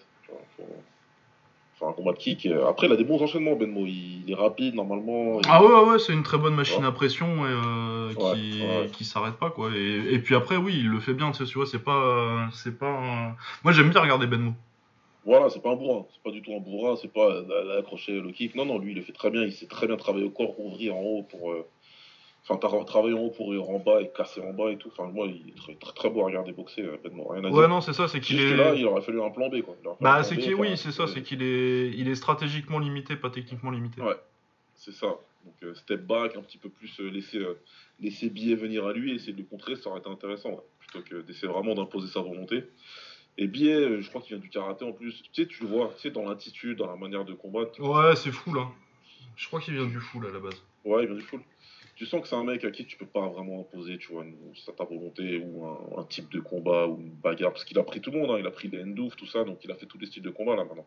Un 1.88 1.92
combat 1.92 2.12
de 2.12 2.18
kick. 2.18 2.46
Euh, 2.46 2.68
après, 2.68 2.86
il 2.86 2.92
a 2.92 2.96
des 2.96 3.04
bons 3.04 3.20
enchaînements, 3.22 3.56
Benmo. 3.56 3.86
Il, 3.86 4.24
est 4.28 4.34
rapide, 4.34 4.74
normalement. 4.74 5.40
Ah 5.48 5.62
ouais, 5.64 5.90
ouais, 5.90 5.98
c'est 5.98 6.12
une 6.12 6.22
très 6.22 6.38
bonne 6.38 6.54
machine 6.54 6.84
à 6.84 6.92
pression 6.92 7.46
et, 7.46 7.50
euh, 7.50 8.34
qui, 8.34 8.62
qui 8.92 9.04
s'arrête 9.04 9.34
pas, 9.34 9.50
quoi. 9.50 9.70
Et, 9.74 10.18
puis 10.18 10.34
après, 10.34 10.56
oui, 10.56 10.74
il 10.76 10.88
le 10.88 11.00
fait 11.00 11.14
bien, 11.14 11.32
tu 11.32 11.44
vois, 11.54 11.66
c'est 11.66 11.82
pas. 11.82 12.48
c'est 12.52 12.78
pas 12.78 13.34
Moi, 13.64 13.72
j'aime 13.72 13.90
bien 13.90 14.00
regarder 14.00 14.26
Benmo. 14.26 14.52
Voilà, 15.24 15.50
c'est 15.50 15.62
pas 15.62 15.70
un 15.70 15.76
bourrin. 15.76 16.04
C'est 16.12 16.22
pas 16.22 16.30
du 16.30 16.42
tout 16.42 16.52
un 16.52 16.58
bourrin, 16.58 16.96
c'est 16.96 17.12
pas 17.12 17.44
accrocher 17.78 18.20
le 18.20 18.32
kick. 18.32 18.54
Non, 18.54 18.64
non, 18.64 18.78
lui, 18.78 18.92
il 18.92 18.96
le 18.96 19.02
fait 19.02 19.12
très 19.12 19.30
bien. 19.30 19.42
Il 19.42 19.52
sait 19.52 19.66
très 19.66 19.86
bien 19.86 19.96
travailler 19.96 20.24
au 20.24 20.30
corps, 20.30 20.58
ouvrir 20.58 20.96
en 20.96 21.02
haut 21.02 21.22
pour, 21.22 21.52
euh, 21.52 21.66
Enfin, 22.48 22.84
travailler 22.84 23.14
en 23.14 23.20
haut 23.20 23.30
pour 23.30 23.54
ir 23.54 23.68
en 23.70 23.78
bas 23.78 24.00
et 24.00 24.10
casser 24.10 24.40
en 24.40 24.52
bas 24.52 24.70
et 24.72 24.76
tout. 24.76 24.88
Enfin, 24.88 25.08
moi, 25.08 25.28
il 25.28 25.50
est 25.50 25.56
très, 25.56 25.74
très, 25.74 25.92
très 25.92 26.10
beau 26.10 26.22
à 26.22 26.24
regarder 26.24 26.52
boxer, 26.52 26.88
rapidement. 26.88 27.28
Rien 27.28 27.44
à 27.44 27.50
ouais, 27.50 27.68
non, 27.68 27.80
c'est 27.80 27.92
ça, 27.92 28.08
c'est 28.08 28.18
qu'il 28.20 28.40
est. 28.40 28.56
là, 28.56 28.74
il 28.74 28.84
aurait 28.84 29.02
fallu 29.02 29.22
un 29.22 29.30
plan 29.30 29.48
B, 29.48 29.62
quoi. 29.62 29.76
Bah, 30.00 30.24
c'est 30.24 30.36
qu'il, 30.36 30.54
oui, 30.56 30.76
c'est 30.76 30.90
ça, 30.90 31.06
c'est 31.06 31.22
qu'il 31.22 31.42
est, 31.42 31.90
il 31.90 32.08
est 32.08 32.16
stratégiquement 32.16 32.80
limité, 32.80 33.14
pas 33.14 33.30
techniquement 33.30 33.70
limité. 33.70 34.00
Ouais, 34.00 34.16
c'est 34.74 34.92
ça. 34.92 35.18
Donc, 35.44 35.54
euh, 35.62 35.74
step 35.74 36.02
back, 36.02 36.36
un 36.36 36.42
petit 36.42 36.58
peu 36.58 36.68
plus 36.68 37.00
euh, 37.00 37.10
laisser, 37.10 37.38
euh, 37.38 37.58
laisser 38.00 38.28
Billet 38.28 38.54
venir 38.54 38.86
à 38.86 38.92
lui 38.92 39.12
et 39.12 39.14
essayer 39.14 39.32
de 39.32 39.38
le 39.38 39.44
contrer, 39.44 39.76
ça 39.76 39.90
aurait 39.90 40.00
été 40.00 40.08
intéressant, 40.08 40.62
plutôt 40.78 41.00
que 41.02 41.22
d'essayer 41.22 41.48
vraiment 41.48 41.74
d'imposer 41.74 42.08
sa 42.08 42.20
volonté. 42.20 42.64
Et 43.38 43.46
Billet, 43.46 44.02
je 44.02 44.08
crois 44.08 44.20
qu'il 44.20 44.36
vient 44.36 44.42
du 44.42 44.50
karaté 44.50 44.84
en 44.84 44.92
plus. 44.92 45.22
Tu 45.22 45.42
sais, 45.42 45.48
tu 45.48 45.62
le 45.62 45.68
vois, 45.68 45.92
tu 45.94 46.02
sais, 46.02 46.10
dans 46.10 46.28
l'attitude, 46.28 46.78
dans 46.78 46.86
la 46.86 46.96
manière 46.96 47.24
de 47.24 47.32
combattre. 47.34 47.80
Ouais, 47.80 48.14
c'est 48.14 48.30
fou, 48.30 48.52
là. 48.52 48.68
Je 49.36 49.46
crois 49.46 49.60
qu'il 49.60 49.74
vient 49.74 49.86
du 49.86 50.00
full 50.00 50.26
à 50.26 50.30
la 50.30 50.38
base. 50.38 50.62
Ouais, 50.84 51.04
il 51.04 51.06
vient 51.06 51.16
du 51.16 51.22
full 51.22 51.40
tu 52.02 52.08
sens 52.08 52.20
que 52.20 52.26
c'est 52.26 52.34
un 52.34 52.42
mec 52.42 52.64
à 52.64 52.72
qui 52.72 52.84
tu 52.84 52.96
peux 52.96 53.06
pas 53.06 53.28
vraiment 53.28 53.60
imposer, 53.60 53.96
tu 53.96 54.12
vois, 54.12 54.24
une, 54.24 54.34
ta 54.76 54.82
volonté 54.82 55.38
ou 55.38 55.64
un, 55.96 56.04
type 56.06 56.28
de 56.32 56.40
combat 56.40 56.88
ou 56.88 56.98
une 56.98 57.10
bagarre. 57.10 57.52
Parce 57.52 57.64
qu'il 57.64 57.78
a 57.78 57.84
pris 57.84 58.00
tout 58.00 58.10
le 58.10 58.18
monde, 58.18 58.30
hein. 58.32 58.38
il 58.40 58.46
a 58.46 58.50
pris 58.50 58.66
les 58.66 58.82
Endouf, 58.82 59.14
tout 59.14 59.26
ça, 59.26 59.44
donc 59.44 59.60
il 59.62 59.70
a 59.70 59.76
fait 59.76 59.86
tous 59.86 59.98
les 59.98 60.06
styles 60.06 60.24
de 60.24 60.30
combat 60.30 60.56
là 60.56 60.64
maintenant. 60.64 60.86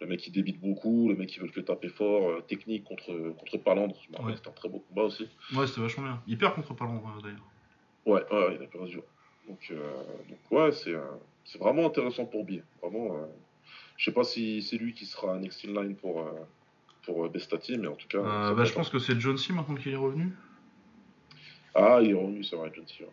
Le 0.00 0.08
mec 0.08 0.18
qui 0.18 0.32
débite 0.32 0.58
beaucoup, 0.58 1.08
le 1.08 1.14
mec 1.14 1.28
qui 1.28 1.38
veut 1.38 1.46
que 1.46 1.60
taper 1.60 1.90
fort, 1.90 2.28
euh, 2.28 2.40
technique 2.40 2.82
contre, 2.82 3.12
contre 3.38 3.56
Palandre. 3.58 3.94
Je 4.02 4.24
me 4.24 4.34
c'était 4.34 4.48
un 4.48 4.52
très 4.52 4.68
beau 4.68 4.80
combat 4.80 5.04
aussi. 5.04 5.28
Ouais, 5.54 5.68
c'était 5.68 5.80
vachement 5.80 6.02
bien. 6.02 6.20
Il 6.26 6.36
perd 6.38 6.56
contre 6.56 6.74
Palandre 6.74 7.14
euh, 7.16 7.22
d'ailleurs. 7.22 7.48
Ouais, 8.04 8.36
ouais, 8.36 8.56
il 8.58 8.64
a 8.64 8.66
perdu. 8.66 8.98
Donc, 9.46 9.68
euh, 9.70 10.02
donc 10.28 10.38
ouais, 10.50 10.72
c'est, 10.72 10.94
c'est 11.44 11.58
vraiment 11.58 11.86
intéressant 11.86 12.24
pour 12.24 12.44
Bier. 12.44 12.64
Vraiment, 12.82 13.28
je 13.96 14.04
sais 14.06 14.12
pas 14.12 14.24
si 14.24 14.60
c'est 14.60 14.76
lui 14.76 14.92
qui 14.92 15.06
sera 15.06 15.34
un 15.34 15.38
next 15.38 15.64
in 15.64 15.80
line 15.80 15.94
pour 15.94 16.28
pour 17.04 17.28
Bestati, 17.28 17.78
mais 17.78 17.88
en 17.88 17.94
tout 17.94 18.08
cas. 18.08 18.18
Euh, 18.18 18.54
bah, 18.54 18.64
je 18.64 18.72
pense 18.72 18.88
que 18.88 18.98
c'est 18.98 19.18
John 19.20 19.36
C 19.36 19.52
maintenant 19.52 19.74
qu'il 19.74 19.92
est 19.92 19.96
revenu. 19.96 20.32
Ah, 21.74 21.98
il 22.02 22.10
est 22.10 22.14
revenu, 22.14 22.44
c'est 22.44 22.56
vrai, 22.56 22.70
John 22.74 22.86
C. 22.86 23.04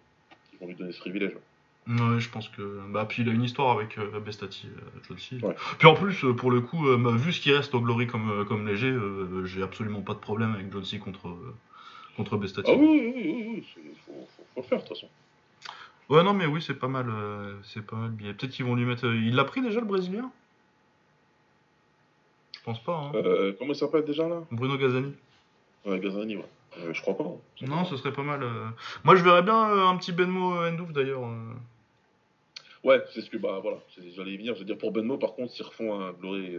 Ils 0.54 0.60
vont 0.60 0.67
lui 0.67 0.75
donner 0.75 0.91
ce 0.91 0.99
privilège. 0.99 1.34
Ouais, 1.88 2.19
je 2.19 2.30
pense 2.30 2.49
que. 2.49 2.82
Bah, 2.89 3.06
puis 3.08 3.23
il 3.23 3.30
a 3.30 3.32
une 3.32 3.43
histoire 3.43 3.71
avec 3.71 3.97
euh, 3.97 4.19
Bestati, 4.19 4.67
euh, 4.67 4.99
John 5.08 5.17
C. 5.17 5.38
Puis 5.80 5.88
en 5.88 5.95
plus, 5.95 6.25
pour 6.38 6.52
le 6.52 6.62
coup, 6.62 6.86
vu 7.17 7.34
ce 7.34 7.41
qui 7.41 7.52
reste 7.52 7.73
au 7.73 7.82
Glory 7.82 8.08
comme, 8.08 8.45
comme 8.47 8.67
léger, 8.67 8.95
j'ai 9.45 9.63
absolument 9.63 10.02
pas 10.02 10.13
de 10.13 10.19
problème 10.19 10.54
avec 10.54 10.71
John 10.71 10.86
C 10.86 10.99
contre, 10.99 11.36
contre 12.15 12.38
Bestati. 12.38 12.69
Ah 12.71 12.75
oui, 12.78 12.88
oui, 12.88 13.13
oui, 13.15 13.63
il 13.78 13.95
faut, 14.06 14.12
faut, 14.36 14.45
le 14.58 14.63
faire 14.63 14.78
de 14.80 14.88
toute 14.88 14.95
façon. 14.95 15.10
Ouais, 16.10 16.23
non, 16.23 16.34
mais 16.34 16.45
oui, 16.45 16.62
c'est 16.62 16.78
pas 16.78 16.88
mal. 16.88 17.12
c'est 17.63 17.86
pas 17.86 17.95
mal. 17.95 18.12
Peut-être 18.12 18.52
qu'ils 18.52 18.65
vont 18.65 18.75
lui 18.75 18.86
mettre. 18.86 19.06
Il 19.06 19.36
l'a 19.36 19.45
pris 19.45 19.62
déjà 19.62 19.80
le 19.80 19.86
Brésilien? 19.86 20.32
Pense 22.70 22.84
pas. 22.84 22.96
Hein. 22.96 23.12
Euh, 23.16 23.54
comment 23.58 23.74
il 23.74 23.76
s'appelle 23.76 24.06
déjà 24.06 24.28
là? 24.28 24.44
Bruno 24.52 24.78
Gazani. 24.78 25.14
Ouais, 25.86 26.00
ouais. 26.00 26.44
Euh, 26.78 26.94
je 26.94 27.02
crois 27.02 27.18
pas. 27.18 27.24
Non, 27.62 27.86
ce 27.86 27.98
serait 27.98 28.14
pas 28.14 28.22
mal. 28.22 28.44
Euh. 28.44 28.68
Moi, 29.04 29.16
je 29.16 29.24
verrais 29.24 29.42
bien 29.42 29.58
un 29.90 29.98
petit 29.98 30.12
Benmo 30.12 30.56
Endouf 30.56 30.92
d'ailleurs. 30.92 31.22
Ouais, 32.84 33.04
c'est 33.14 33.22
ce 33.22 33.30
que 33.30 33.38
bah 33.38 33.60
voilà, 33.62 33.78
j'allais 34.16 34.32
y 34.32 34.38
venir. 34.38 34.54
Je 34.54 34.60
veux 34.60 34.66
dire 34.66 34.78
pour 34.78 34.92
Benmo, 34.92 35.18
par 35.18 35.34
contre, 35.34 35.52
s'ils 35.52 35.66
refont 35.66 36.00
un 36.00 36.12
Glory, 36.12 36.58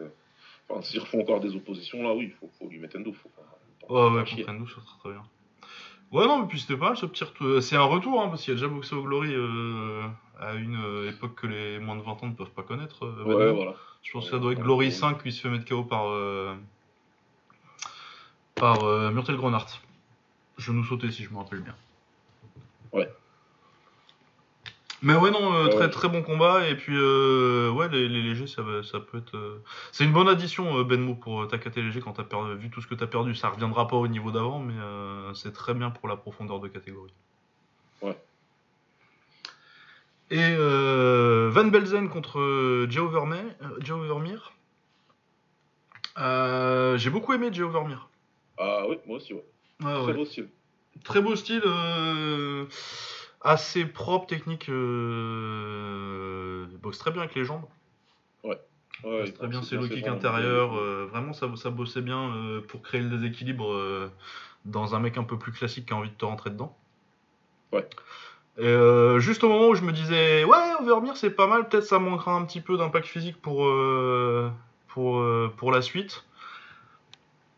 enfin 0.68 0.82
s'ils 0.82 1.00
refont 1.00 1.20
encore 1.20 1.40
des 1.40 1.54
oppositions 1.54 2.02
là, 2.02 2.12
oui, 2.12 2.24
il 2.24 2.32
faut, 2.32 2.50
faut, 2.58 2.68
lui 2.68 2.78
mettre 2.78 2.98
Endouf. 2.98 3.24
ouais, 3.88 4.10
ouais, 4.10 4.24
contre 4.24 4.50
Endouf, 4.50 4.74
ça 4.74 4.82
serait 4.82 4.98
très 4.98 5.10
bien. 5.10 5.22
Ouais, 6.12 6.26
non, 6.26 6.40
mais 6.40 6.48
puis 6.48 6.58
c'était 6.60 6.76
pas 6.76 6.88
mal 6.88 6.96
ce 6.96 7.06
petit 7.06 7.24
retour. 7.24 7.62
C'est 7.62 7.76
un 7.76 7.84
retour, 7.84 8.20
hein, 8.20 8.28
parce 8.28 8.42
qu'il 8.42 8.52
a 8.52 8.56
déjà 8.56 8.68
boxé 8.68 8.94
au 8.96 9.02
Glory 9.02 9.34
à 10.38 10.54
une 10.54 11.06
époque 11.08 11.36
que 11.36 11.46
les 11.46 11.78
moins 11.78 11.96
de 11.96 12.02
20 12.02 12.10
ans 12.10 12.26
ne 12.26 12.34
peuvent 12.34 12.50
pas 12.50 12.64
connaître. 12.64 13.06
ouais, 13.24 13.52
voilà. 13.52 13.76
Je 14.02 14.12
pense 14.12 14.24
que 14.24 14.30
ça 14.30 14.38
doit 14.38 14.52
être 14.52 14.60
Glory 14.60 14.92
5 14.92 15.22
qui 15.22 15.32
se 15.32 15.40
fait 15.40 15.48
mettre 15.48 15.64
KO 15.68 15.84
par, 15.84 16.08
euh, 16.08 16.54
par 18.54 18.84
euh, 18.84 19.10
Murtel 19.10 19.36
Grenard. 19.36 19.66
Je 20.58 20.72
nous 20.72 20.84
sautais 20.84 21.10
si 21.10 21.24
je 21.24 21.30
me 21.30 21.38
rappelle 21.38 21.60
bien. 21.60 21.74
Ouais. 22.92 23.08
Mais 25.02 25.14
ouais, 25.14 25.30
non, 25.30 25.54
euh, 25.54 25.68
très 25.68 25.88
très 25.88 26.08
bon 26.08 26.22
combat. 26.22 26.68
Et 26.68 26.74
puis, 26.74 26.94
ouais, 26.94 27.88
les, 27.88 28.08
légers, 28.08 28.46
ça, 28.46 28.62
ça 28.82 29.00
peut 29.00 29.18
être. 29.18 29.62
C'est 29.92 30.04
une 30.04 30.12
bonne 30.12 30.28
addition, 30.28 30.82
Benmo, 30.82 31.14
pour 31.14 31.48
ta 31.48 31.56
léger 31.76 32.00
quand 32.00 32.12
t'as 32.12 32.24
perdu. 32.24 32.56
Vu 32.56 32.70
tout 32.70 32.82
ce 32.82 32.86
que 32.86 32.94
t'as 32.94 33.06
perdu, 33.06 33.34
ça 33.34 33.48
reviendra 33.48 33.88
pas 33.88 33.96
au 33.96 34.08
niveau 34.08 34.30
d'avant, 34.30 34.58
mais 34.58 34.74
c'est 35.34 35.52
très 35.52 35.72
bien 35.72 35.90
pour 35.90 36.08
la 36.08 36.16
profondeur 36.16 36.60
de 36.60 36.68
catégorie. 36.68 37.14
Ouais. 38.02 38.18
Et 40.30 40.38
euh, 40.38 41.50
Van 41.52 41.64
Belzen 41.64 42.08
contre 42.08 42.38
euh, 42.38 42.86
Joe 42.88 43.10
Vermeer. 43.10 44.52
Euh, 46.18 46.96
j'ai 46.96 47.10
beaucoup 47.10 47.32
aimé 47.32 47.48
Joe 47.52 47.72
Vermeer. 47.72 48.08
Ah 48.56 48.84
oui, 48.88 48.98
moi 49.06 49.16
aussi, 49.16 49.34
ouais. 49.34 49.44
Très 49.80 50.12
beau 50.12 50.24
style. 50.24 50.48
Très 51.02 51.20
beau 51.20 51.34
style, 51.34 51.62
assez 53.40 53.84
propre, 53.86 54.26
technique. 54.26 54.68
il 54.68 54.74
boxe 56.80 56.98
très 56.98 57.10
bien 57.10 57.22
avec 57.22 57.34
les 57.34 57.44
jambes. 57.44 57.64
Ouais. 58.44 58.60
ouais 59.02 59.32
très 59.32 59.48
bien 59.48 59.62
ses 59.62 59.76
low 59.76 59.88
kicks 59.88 60.06
intérieurs. 60.06 60.74
vraiment, 61.06 61.32
ça, 61.32 61.50
ça 61.56 61.70
bossait 61.70 62.02
bien 62.02 62.62
pour 62.68 62.82
créer 62.82 63.00
le 63.00 63.08
déséquilibre 63.08 64.10
dans 64.64 64.94
un 64.94 65.00
mec 65.00 65.16
un 65.16 65.24
peu 65.24 65.38
plus 65.38 65.50
classique 65.52 65.86
qui 65.86 65.92
a 65.92 65.96
envie 65.96 66.10
de 66.10 66.14
te 66.14 66.24
rentrer 66.24 66.50
dedans. 66.50 66.76
Ouais. 67.72 67.88
Et 68.60 68.66
euh, 68.66 69.20
juste 69.20 69.42
au 69.42 69.48
moment 69.48 69.68
où 69.68 69.74
je 69.74 69.82
me 69.82 69.90
disais, 69.90 70.44
ouais, 70.44 70.72
Overmire 70.80 71.16
c'est 71.16 71.30
pas 71.30 71.46
mal, 71.46 71.66
peut-être 71.66 71.84
ça 71.84 71.98
manquera 71.98 72.34
un 72.34 72.44
petit 72.44 72.60
peu 72.60 72.76
d'impact 72.76 73.06
physique 73.06 73.40
pour, 73.40 73.64
euh, 73.64 74.50
pour, 74.88 75.18
euh, 75.18 75.50
pour 75.56 75.72
la 75.72 75.80
suite. 75.80 76.24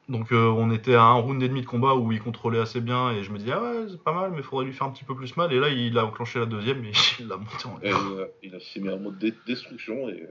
Donc 0.08 0.28
on 0.30 0.70
était 0.70 0.94
à 0.94 1.02
un 1.02 1.14
round 1.14 1.42
et 1.42 1.48
demi 1.48 1.62
de 1.62 1.66
combat 1.66 1.94
où 1.94 2.12
il 2.12 2.20
contrôlait 2.20 2.58
assez 2.60 2.80
bien 2.80 3.10
et 3.12 3.22
je 3.24 3.32
me 3.32 3.38
disais, 3.38 3.52
ah 3.52 3.62
ouais, 3.62 3.86
c'est 3.90 4.02
pas 4.02 4.12
mal, 4.12 4.30
mais 4.30 4.38
il 4.38 4.42
faudrait 4.42 4.66
lui 4.66 4.72
faire 4.72 4.86
un 4.86 4.90
petit 4.90 5.04
peu 5.04 5.16
plus 5.16 5.36
mal. 5.36 5.52
Et 5.52 5.58
là, 5.58 5.70
il 5.70 5.96
a 5.98 6.04
enclenché 6.04 6.38
la 6.38 6.46
deuxième 6.46 6.84
et 6.84 6.92
il 7.18 7.26
l'a 7.26 7.36
monté 7.36 7.66
en 7.66 7.78
l'air. 7.78 7.96
Il 8.42 8.54
a 8.54 8.58
mis 8.80 8.88
un 8.88 8.96
mode 8.96 9.18
destruction 9.46 10.08
et 10.08 10.22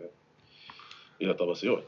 il 1.20 1.30
a 1.30 1.34
tabassé, 1.34 1.70
ouais. 1.70 1.84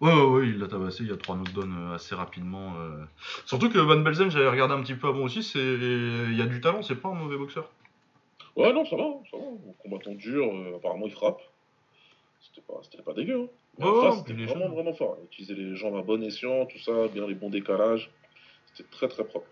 Ouais, 0.00 0.12
ouais, 0.12 0.24
ouais, 0.24 0.48
il 0.48 0.58
l'a 0.58 0.66
tabassé, 0.66 1.04
il 1.04 1.10
y 1.10 1.12
a 1.12 1.16
trois 1.16 1.36
knockdowns 1.36 1.76
euh, 1.76 1.94
assez 1.94 2.14
rapidement. 2.14 2.74
Euh. 2.78 3.04
Surtout 3.46 3.70
que 3.70 3.78
Van 3.78 3.96
Belzen, 3.96 4.30
j'avais 4.30 4.48
regardé 4.48 4.74
un 4.74 4.82
petit 4.82 4.94
peu 4.94 5.08
avant 5.08 5.20
aussi, 5.20 5.42
c'est 5.42 5.58
il 5.58 6.36
y 6.36 6.42
a 6.42 6.46
du 6.46 6.60
talent, 6.60 6.82
c'est 6.82 6.96
pas 6.96 7.08
un 7.08 7.14
mauvais 7.14 7.36
boxeur. 7.36 7.70
Ouais, 8.56 8.72
non, 8.72 8.84
ça 8.84 8.96
va, 8.96 9.04
ça 9.30 9.36
va. 9.36 9.44
Combattant 9.82 10.14
dur, 10.14 10.46
euh, 10.46 10.76
apparemment 10.76 11.06
il 11.06 11.12
frappe. 11.12 11.40
C'était 12.40 12.60
pas, 12.66 12.80
c'était 12.82 13.02
pas 13.02 13.14
dégueu. 13.14 13.48
Hein. 13.80 13.84
Ouais, 13.86 14.12
c'était 14.18 14.44
vraiment, 14.44 14.68
vraiment 14.68 14.94
fort. 14.94 15.16
Il 15.20 15.26
utilisait 15.26 15.54
les 15.54 15.74
jambes 15.74 15.96
à 15.96 16.02
bon 16.02 16.22
escient, 16.22 16.66
tout 16.66 16.78
ça, 16.78 17.08
bien 17.08 17.26
les 17.26 17.34
bons 17.34 17.50
décalages. 17.50 18.10
C'était 18.72 18.88
très, 18.90 19.08
très 19.08 19.24
propre. 19.24 19.46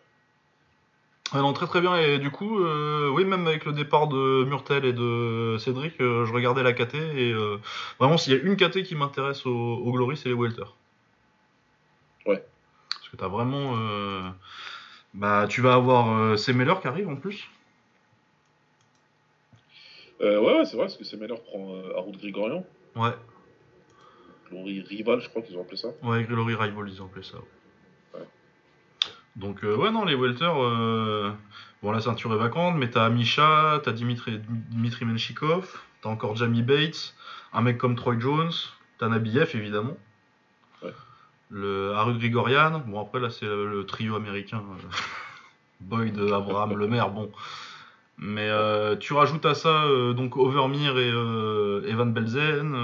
Ah 1.35 1.41
non, 1.41 1.55
très 1.55 1.67
très 1.67 1.81
bien. 1.81 1.97
Et 1.97 2.19
du 2.19 2.31
coup, 2.31 2.61
euh, 2.61 3.09
oui, 3.09 3.25
même 3.25 3.47
avec 3.47 3.65
le 3.65 3.73
départ 3.73 4.07
de 4.07 4.45
Murtel 4.45 4.85
et 4.85 4.93
de 4.93 5.57
Cédric, 5.59 5.99
euh, 6.01 6.27
je 6.27 6.33
regardais 6.33 6.63
la 6.63 6.75
KT 6.75 6.95
et 6.95 7.33
euh, 7.33 7.59
vraiment, 7.99 8.19
s'il 8.19 8.35
y 8.35 8.37
a 8.37 8.41
une 8.41 8.57
KT 8.57 8.83
qui 8.83 8.95
m'intéresse 8.95 9.47
au, 9.47 9.91
Glory, 9.93 10.19
c'est 10.19 10.29
les 10.29 10.35
Welter. 10.35 10.65
Ouais. 12.27 12.45
Parce 12.91 13.09
que 13.09 13.17
t'as 13.17 13.29
vraiment. 13.29 13.75
bah, 15.15 15.47
tu 15.49 15.63
vas 15.63 15.75
avoir 15.75 16.39
Semeller 16.39 16.75
qui 16.83 16.89
arrive 16.89 17.09
en 17.09 17.17
plus. 17.17 17.49
ouais, 20.21 20.37
ouais, 20.37 20.65
c'est 20.67 20.77
vrai, 20.77 20.85
parce 20.87 20.99
que 20.99 21.05
Semeller 21.05 21.37
prend 21.47 21.75
Haroud 21.97 22.19
Grigorian. 22.19 22.65
Ouais. 22.95 23.13
Glory 24.51 24.83
Rival, 24.83 25.21
je 25.21 25.31
crois 25.31 25.41
qu'ils 25.41 25.57
ont 25.57 25.63
appelé 25.63 25.79
ça. 25.79 25.89
Ouais, 26.03 26.25
Glory 26.25 26.55
Rival, 26.55 26.91
ils 26.91 27.01
ont 27.01 27.07
appelé 27.07 27.23
ça. 27.23 27.39
Donc, 29.37 29.65
euh, 29.65 29.77
ouais, 29.77 29.91
non, 29.91 30.05
les 30.05 30.15
welter, 30.15 30.51
euh, 30.55 31.31
bon, 31.83 31.91
la 31.91 32.01
ceinture 32.01 32.33
est 32.35 32.39
vacante, 32.39 32.77
mais 32.77 32.91
t'as 32.91 33.09
Misha, 33.09 33.81
t'as 33.83 33.93
Dimitri, 33.93 34.41
Dimitri 34.71 35.05
Menchikov, 35.05 35.67
t'as 36.03 36.11
encore 36.11 36.37
Jamie 36.37 36.63
Bates, 36.63 37.15
un 37.53 37.63
mec 37.63 37.79
comme 37.79 37.97
Troy 37.97 38.19
Jones, 38.19 38.53
t'as 38.99 39.09
Nabiev, 39.09 39.51
évidemment. 39.55 39.97
Ouais. 40.83 40.93
Le 41.51 41.93
Haru 41.95 42.19
Grigorian, 42.19 42.83
bon, 42.87 43.01
après, 43.01 43.21
là, 43.21 43.31
c'est 43.31 43.47
le, 43.47 43.85
trio 43.87 44.17
américain. 44.17 44.59
Euh, 44.59 44.89
Boyd, 45.81 46.19
Abraham, 46.33 46.77
Le 46.77 46.87
Maire, 46.87 47.11
bon. 47.11 47.31
Mais 48.19 48.49
tu 49.01 49.15
rajoutes 49.15 49.47
à 49.47 49.55
ça 49.55 49.85
donc 50.15 50.37
Overmeer 50.37 50.97
et 50.97 51.09
Evan 51.91 52.13
Belzen, 52.13 52.77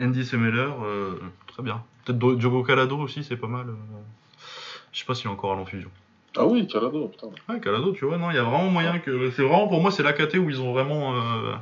Andy 0.00 0.24
Semeller, 0.24 0.72
très 1.46 1.62
bien. 1.62 1.84
Peut-être 2.04 2.18
Diogo 2.36 2.64
Calado 2.64 2.98
aussi, 2.98 3.22
c'est 3.22 3.36
pas 3.36 3.46
mal. 3.46 3.66
Je 4.96 5.00
sais 5.02 5.06
pas 5.06 5.14
s'il 5.14 5.26
est 5.26 5.30
encore 5.30 5.52
à 5.52 5.56
l'enfusion. 5.56 5.90
Ah 6.38 6.46
oui, 6.46 6.66
Calado, 6.66 7.08
putain. 7.08 7.28
Ouais, 7.50 7.60
Calado, 7.60 7.92
tu 7.92 8.06
vois, 8.06 8.16
non, 8.16 8.30
il 8.30 8.36
y 8.36 8.38
a 8.38 8.44
vraiment 8.44 8.70
moyen 8.70 8.98
que. 8.98 9.30
C'est 9.30 9.42
vraiment, 9.42 9.68
pour 9.68 9.82
moi, 9.82 9.90
c'est 9.90 10.02
l'AKT 10.02 10.36
où 10.38 10.48
ils 10.48 10.62
ont 10.62 10.72
vraiment. 10.72 11.14
Euh, 11.14 11.54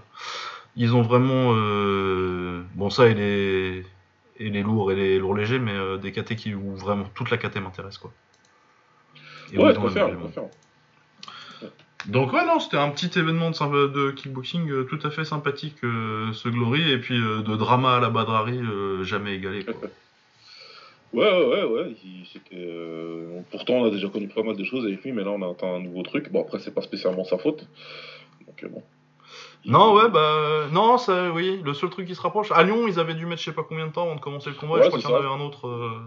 ils 0.76 0.94
ont 0.94 1.02
vraiment. 1.02 1.52
Euh, 1.52 2.62
bon, 2.76 2.90
ça 2.90 3.08
et 3.08 3.14
les. 3.14 3.84
Et 4.38 4.50
les 4.50 4.62
lourds 4.62 4.92
et 4.92 4.94
les 4.94 5.18
lourds 5.18 5.34
légers, 5.34 5.58
mais 5.58 5.72
euh, 5.72 5.96
des 5.96 6.12
KT 6.12 6.36
qui, 6.36 6.54
où 6.54 6.76
vraiment 6.76 7.06
toute 7.14 7.30
la 7.30 7.36
KT 7.36 7.56
m'intéresse, 7.56 7.98
quoi. 7.98 8.12
ouais, 9.52 9.74
je 9.74 9.80
faire, 9.88 10.10
faire. 10.32 10.44
Donc 12.06 12.34
ouais 12.34 12.44
non 12.44 12.60
c'était 12.60 12.76
un 12.76 12.90
petit 12.90 13.18
événement 13.18 13.50
de, 13.50 13.86
de 13.86 14.10
kickboxing 14.10 14.84
tout 14.86 14.98
à 15.04 15.10
fait 15.10 15.24
sympathique 15.24 15.78
ce 15.80 16.48
Glory 16.50 16.90
et 16.90 16.98
puis 16.98 17.18
de 17.18 17.56
drama 17.56 17.96
à 17.96 18.00
la 18.00 18.10
Badrari 18.10 18.60
jamais 19.04 19.36
égalé 19.36 19.64
quoi. 19.64 19.88
Ouais, 21.14 21.46
ouais, 21.46 21.62
ouais. 21.62 21.96
Euh, 22.54 23.40
pourtant, 23.52 23.74
on 23.74 23.84
a 23.84 23.90
déjà 23.90 24.08
connu 24.08 24.26
pas 24.26 24.42
mal 24.42 24.56
de 24.56 24.64
choses 24.64 24.84
avec 24.84 25.04
lui, 25.04 25.12
mais 25.12 25.22
là, 25.22 25.30
on 25.30 25.42
a 25.42 25.48
atteint 25.48 25.76
un 25.76 25.80
nouveau 25.80 26.02
truc. 26.02 26.32
Bon, 26.32 26.42
après, 26.42 26.58
c'est 26.58 26.74
pas 26.74 26.82
spécialement 26.82 27.22
sa 27.22 27.38
faute. 27.38 27.68
Donc, 28.44 28.64
euh, 28.64 28.68
bon. 28.68 28.82
Non, 29.64 29.94
ouais, 29.94 30.10
bah. 30.10 30.66
Non, 30.72 30.98
ça, 30.98 31.30
oui, 31.30 31.60
le 31.64 31.72
seul 31.72 31.90
truc 31.90 32.08
qui 32.08 32.16
se 32.16 32.20
rapproche. 32.20 32.50
À 32.50 32.64
Lyon, 32.64 32.88
ils 32.88 32.98
avaient 32.98 33.14
dû 33.14 33.26
mettre 33.26 33.40
je 33.40 33.46
sais 33.46 33.54
pas 33.54 33.62
combien 33.62 33.86
de 33.86 33.92
temps 33.92 34.02
avant 34.02 34.16
de 34.16 34.20
commencer 34.20 34.50
le 34.50 34.56
combat. 34.56 34.82
je 34.82 34.88
crois 34.88 34.98
qu'il 34.98 35.08
y 35.08 35.12
en 35.12 35.16
avait 35.16 35.28
un 35.28 35.40
autre. 35.40 35.68
Euh. 35.68 36.00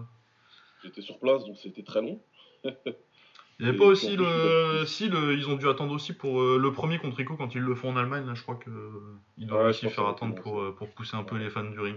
J'étais 0.84 1.00
sur 1.00 1.18
place, 1.18 1.42
donc 1.44 1.56
c'était 1.56 1.82
très 1.82 2.02
long. 2.02 2.20
Il 2.64 3.64
n'y 3.64 3.68
avait 3.70 3.78
pas 3.78 3.86
aussi 3.86 4.14
le. 4.14 4.84
Si, 4.84 5.08
le... 5.08 5.32
ils 5.32 5.48
ont 5.48 5.56
dû 5.56 5.68
attendre 5.70 5.94
aussi 5.94 6.12
pour 6.12 6.42
le 6.42 6.72
premier 6.72 6.98
contre 6.98 7.16
Rico 7.16 7.34
quand 7.34 7.54
ils 7.54 7.62
le 7.62 7.74
font 7.74 7.90
en 7.90 7.96
Allemagne. 7.96 8.26
Là, 8.26 8.34
je 8.34 8.42
crois 8.42 8.58
qu'ils 8.62 9.46
doivent 9.46 9.68
aussi 9.68 9.88
faire 9.88 10.06
attendre 10.06 10.34
pour, 10.34 10.62
pour 10.76 10.90
pousser 10.90 11.16
un 11.16 11.24
peu 11.24 11.38
les 11.38 11.48
fans 11.48 11.64
du 11.64 11.80
ring. 11.80 11.96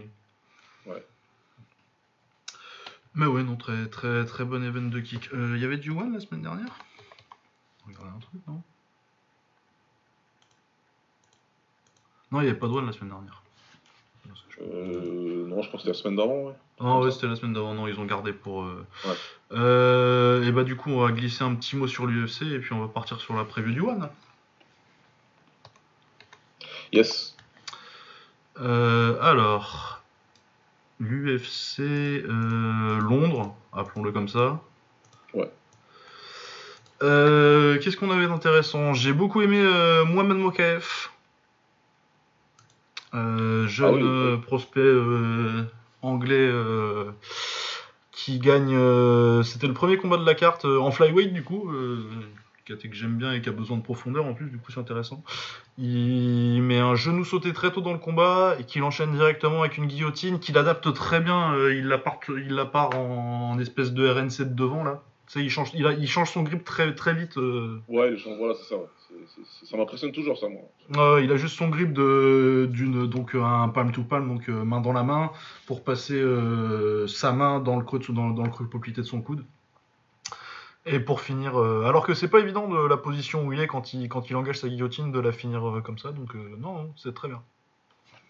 Ouais. 0.88 1.06
Mais 3.16 3.26
ouais, 3.26 3.44
non, 3.44 3.56
très 3.58 3.88
très 3.88 4.26
très 4.26 4.46
bon 4.46 4.64
event 4.64 4.90
de 4.90 5.00
kick. 5.00 5.30
Il 5.34 5.40
euh, 5.40 5.58
y 5.58 5.66
avait 5.66 5.78
du 5.78 5.92
One 5.92 6.14
la 6.14 6.20
semaine 6.20 6.42
dernière? 6.42 6.80
Un 7.88 8.20
truc, 8.20 8.42
non? 8.48 8.62
Non, 12.32 12.40
il 12.40 12.44
n'y 12.44 12.50
avait 12.50 12.60
pas 12.60 12.68
de 12.68 12.72
One 12.72 12.86
la 12.86 12.94
semaine 12.94 13.10
dernière. 13.10 13.42
Euh, 14.62 15.46
non, 15.48 15.62
je 15.62 15.70
pense 15.70 15.84
que 15.84 15.88
c'était 15.88 15.90
la 15.90 15.94
semaine 15.94 16.16
d'avant, 16.16 16.44
ouais. 16.44 16.54
Non, 16.80 17.02
ouais, 17.02 17.12
c'était 17.12 17.28
la 17.28 17.36
semaine 17.36 17.54
d'avant, 17.54 17.74
non, 17.74 17.88
ils 17.88 18.00
ont 18.00 18.06
gardé 18.06 18.32
pour. 18.32 18.64
Euh... 18.64 18.86
Ouais. 19.06 19.16
Euh, 19.54 20.48
et 20.48 20.52
bah, 20.52 20.64
du 20.64 20.76
coup, 20.76 20.92
on 20.92 21.02
va 21.02 21.12
glisser 21.12 21.44
un 21.44 21.56
petit 21.56 21.76
mot 21.76 21.88
sur 21.88 22.06
l'UFC 22.06 22.44
et 22.44 22.60
puis 22.60 22.74
on 22.74 22.80
va 22.80 22.88
partir 22.88 23.20
sur 23.20 23.36
la 23.36 23.44
preview 23.44 23.74
du 23.74 23.82
One. 23.82 24.10
Yes. 26.92 27.36
Euh, 28.60 29.20
alors, 29.22 30.01
l'UFC 31.02 31.80
euh, 31.80 33.00
Londres, 33.00 33.56
appelons-le 33.74 34.12
comme 34.12 34.28
ça. 34.28 34.62
Ouais. 35.34 35.50
Euh, 37.02 37.80
qu'est-ce 37.80 37.98
qu'on 37.98 38.12
avait 38.12 38.28
d'intéressant? 38.28 38.94
J'ai 38.94 39.12
beaucoup 39.12 39.42
aimé 39.42 39.60
euh, 39.60 40.06
Mohamed 40.06 40.38
Mokaef, 40.38 41.12
jeune 43.14 44.38
ah 44.38 44.46
prospect 44.46 44.94
anglais 46.04 46.52
qui 48.12 48.40
gagne. 48.40 48.78
C'était 49.44 49.68
le 49.68 49.74
premier 49.74 49.98
combat 49.98 50.18
de 50.18 50.26
la 50.26 50.36
carte 50.36 50.66
en 50.66 50.92
flyweight 50.92 51.34
du 51.34 51.44
coup 51.44 51.72
que 52.66 52.96
j'aime 52.96 53.18
bien 53.18 53.34
et 53.34 53.42
qui 53.42 53.50
a 53.50 53.52
besoin 53.52 53.78
de 53.78 53.82
profondeur 53.82 54.26
en 54.26 54.34
plus, 54.34 54.50
du 54.50 54.58
coup 54.58 54.72
c'est 54.72 54.80
intéressant. 54.80 55.24
Il 55.78 56.62
met 56.62 56.80
un 56.80 56.96
genou 56.96 57.24
sauté 57.24 57.54
très 57.54 57.72
tôt 57.72 57.82
dans 57.82 57.94
le 57.94 58.00
combat 58.00 58.56
et 58.60 58.64
qu'il 58.64 58.84
enchaîne 58.84 59.14
directement 59.14 59.62
avec 59.62 59.78
une 59.78 59.88
guillotine 59.88 60.40
qu'il 60.40 60.58
adapte 60.58 60.94
très 60.94 61.22
bien. 61.22 61.54
Euh, 61.56 61.76
il, 61.76 61.88
la 61.88 61.98
part, 61.98 62.20
il 62.30 62.54
la 62.54 62.66
part 62.66 62.98
en, 62.98 63.58
espèce 63.60 63.94
de 63.94 64.08
RNC 64.08 64.50
de 64.50 64.54
devant 64.54 64.84
là. 64.84 65.02
il 65.36 65.50
change, 65.50 65.72
il, 65.74 65.86
il, 66.00 66.08
change 66.08 66.32
son 66.32 66.44
grip 66.44 66.64
très, 66.64 66.94
très 66.94 67.14
vite. 67.14 67.38
Euh. 67.38 67.80
Ouais, 67.88 68.16
voilà, 68.38 68.54
c'est 68.54 68.76
ça. 68.76 68.76
ça 69.64 69.78
m'impressionne 69.78 70.12
toujours 70.12 70.38
ça, 70.38 70.48
moi. 70.48 71.22
il 71.22 71.32
a 71.32 71.38
juste 71.38 71.58
son 71.58 71.70
grip 71.70 71.94
d'une, 71.94 73.08
donc 73.08 73.36
un 73.36 73.70
palm 73.70 73.92
to 73.92 74.04
palm, 74.04 74.28
donc 74.28 74.50
euh, 74.50 74.64
main 74.64 74.82
dans 74.82 74.94
la 74.94 75.04
main, 75.04 75.32
pour 75.68 75.84
passer 75.84 76.22
sa 77.08 77.32
main 77.32 77.60
dans 77.60 77.78
le 77.78 77.84
creux, 77.84 78.00
dans, 78.10 78.30
dans 78.30 78.44
le 78.44 78.50
creux 78.52 78.68
de 78.68 79.04
son 79.04 79.22
coude. 79.22 79.44
Et 80.86 81.00
pour 81.00 81.22
finir, 81.22 81.60
euh, 81.60 81.86
alors 81.86 82.06
que 82.06 82.16
c'est 82.16 82.28
pas 82.28 82.40
évident 82.40 82.68
de 82.68 82.88
la 82.88 82.98
position 82.98 83.46
où 83.46 83.54
il 83.54 83.60
est 83.60 83.68
quand 83.68 83.94
il, 83.94 84.10
quand 84.10 84.30
il 84.30 84.36
engage 84.36 84.60
sa 84.60 84.68
guillotine 84.68 85.12
de 85.12 85.20
la 85.20 85.32
finir 85.32 85.68
euh, 85.70 85.82
comme 85.82 86.00
ça, 86.00 86.12
donc 86.12 86.36
euh, 86.36 86.56
non, 86.58 86.92
c'est 86.98 87.14
très 87.14 87.28
bien. 87.28 87.44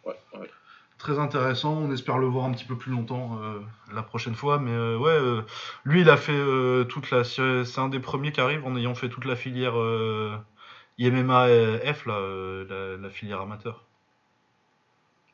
Ouais, 0.06 0.18
ouais. 0.38 0.50
Très 0.98 1.18
intéressant, 1.18 1.74
on 1.74 1.92
espère 1.94 2.18
le 2.18 2.28
voir 2.28 2.46
un 2.46 2.52
petit 2.52 2.66
peu 2.66 2.76
plus 2.76 2.92
longtemps 2.92 3.40
la 3.92 4.04
prochaine 4.04 4.36
fois, 4.36 4.60
mais 4.60 4.96
ouais, 4.96 5.18
lui 5.84 6.02
il 6.02 6.10
a 6.12 6.16
fait 6.16 6.40
toute 6.90 7.10
la. 7.10 7.24
C'est 7.24 7.80
un 7.80 7.90
des 7.90 8.00
premiers 8.00 8.32
qui 8.32 8.40
arrive 8.40 8.64
en 8.68 8.76
ayant 8.76 8.94
fait 8.94 9.10
toute 9.10 9.26
la 9.26 9.36
filière 9.36 9.74
IMMA 11.00 11.48
F, 11.92 12.06
la, 12.06 12.98
la, 13.00 13.10
filière 13.10 13.42
amateur. 13.42 13.84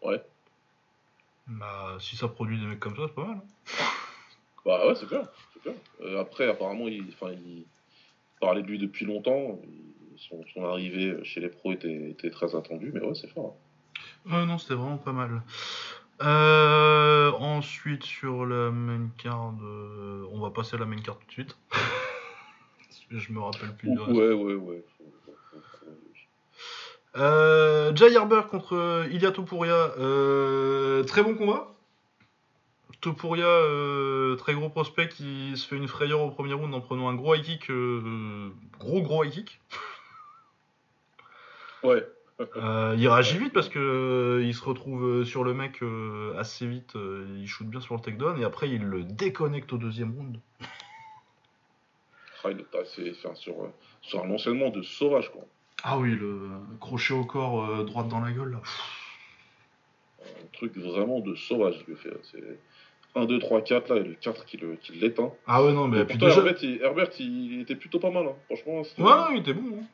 Ouais. 0.02 0.24
Bah, 1.48 1.98
si 2.00 2.16
ça 2.16 2.30
produit 2.30 2.58
des 2.58 2.66
mecs 2.66 2.80
comme 2.80 2.96
ça, 2.96 3.04
c'est 3.08 3.16
pas 3.16 3.26
mal. 3.26 3.36
Hein. 3.36 3.84
bah 4.66 4.88
ouais, 4.88 4.96
c'est 4.96 5.08
clair. 5.08 5.28
Euh, 6.02 6.20
après, 6.20 6.48
apparemment, 6.48 6.88
il, 6.88 7.06
il 7.08 7.66
parlait 8.40 8.62
de 8.62 8.68
lui 8.68 8.78
depuis 8.78 9.06
longtemps. 9.06 9.60
Son, 10.18 10.44
arrivée 10.64 11.24
chez 11.24 11.40
les 11.40 11.50
pros 11.50 11.72
était, 11.74 12.32
très 12.32 12.56
attendue, 12.56 12.92
mais 12.94 13.02
ouais, 13.02 13.14
c'est 13.14 13.28
fort. 13.28 13.56
Hein. 14.30 14.46
non, 14.46 14.58
c'était 14.58 14.74
vraiment 14.74 14.98
pas 14.98 15.12
mal. 15.12 15.44
Euh, 16.24 17.32
ensuite, 17.34 18.04
sur 18.04 18.46
la 18.46 18.72
main 18.72 19.10
card, 19.18 19.54
euh, 19.62 20.26
on 20.32 20.40
va 20.40 20.50
passer 20.50 20.76
à 20.76 20.80
la 20.80 20.86
main 20.86 20.98
card 20.98 21.20
tout 21.20 21.28
de 21.28 21.32
suite. 21.32 21.58
je 23.12 23.32
me 23.32 23.40
rappelle 23.40 23.76
plus 23.76 23.92
de 23.92 24.00
Ouais, 24.00 24.34
ouais, 24.34 24.56
ouais. 24.56 24.84
Jay 27.96 28.14
Herber 28.14 28.42
contre 28.50 29.08
Ilia 29.12 29.32
Topuria. 29.32 29.92
très 31.06 31.22
bon 31.22 31.36
combat. 31.36 31.77
Topuria, 33.02 33.46
euh, 33.46 34.36
très 34.38 34.54
gros 34.56 34.70
prospect 34.70 35.10
qui 35.10 35.56
se 35.56 35.68
fait 35.68 35.76
une 35.76 35.88
frayeur 35.88 36.22
au 36.22 36.32
premier 36.32 36.54
round 36.54 36.74
en 36.74 36.82
prenant 36.82 37.10
un 37.10 37.16
gros 37.16 37.36
high 37.36 37.44
kick, 37.44 37.70
euh, 37.70 38.50
gros 38.80 39.02
gros 39.02 39.24
high 39.24 39.32
kick. 39.32 39.60
Ouais. 41.84 42.06
Euh, 42.56 42.96
il 42.96 43.08
réagit 43.08 43.40
vite 43.40 43.52
parce 43.52 43.68
que 43.68 44.44
il 44.44 44.54
se 44.54 44.64
retrouve 44.64 45.24
sur 45.24 45.44
le 45.44 45.56
mec 45.56 45.82
assez 46.38 46.68
vite, 46.68 46.94
il 46.94 47.48
shoot 47.48 47.66
bien 47.66 47.82
sur 47.82 47.96
le 47.96 48.00
takedown 48.00 48.40
et 48.40 48.44
après 48.44 48.70
il 48.70 48.84
le 48.84 49.04
déconnecte 49.04 49.74
au 49.74 49.80
deuxième 49.80 50.14
round. 50.16 50.40
Ah, 52.44 52.50
il 52.52 52.60
est 52.60 53.14
sur, 53.14 53.36
sur, 54.02 54.24
un 54.24 54.30
enchaînement 54.30 54.70
de 54.70 54.84
sauvage 54.84 55.32
quoi. 55.32 55.42
Ah 55.82 55.98
oui, 55.98 56.12
le 56.12 56.52
crochet 56.80 57.16
au 57.16 57.26
corps, 57.26 57.84
droite 57.86 58.08
dans 58.08 58.20
la 58.20 58.32
gueule 58.32 58.60
Un 60.22 60.48
truc 60.54 60.78
vraiment 60.78 61.22
de 61.22 61.34
sauvage 61.34 61.84
qu'il 61.86 61.96
fait. 61.96 62.16
C'est 62.22 62.60
1, 63.16 63.26
2, 63.26 63.40
3, 63.40 63.62
4, 63.62 63.94
là, 63.94 64.02
et 64.02 64.04
le 64.04 64.14
4 64.14 64.46
qui 64.46 64.60
l'éteint. 64.94 65.32
Ah 65.48 65.64
ouais, 65.64 65.74
non, 65.74 65.88
mais 65.88 66.06
puis 66.06 66.18
déjà... 66.18 66.44
Herbert, 66.82 67.10
il, 67.20 67.62
était 67.62 67.76
plutôt 67.76 68.00
pas 68.00 68.12
mal, 68.12 68.26
hein. 68.28 68.36
franchement. 68.46 68.82
Ouais, 68.82 69.36
il 69.36 69.40
était 69.40 69.54
bon. 69.54 69.78
Hein. 69.80 69.86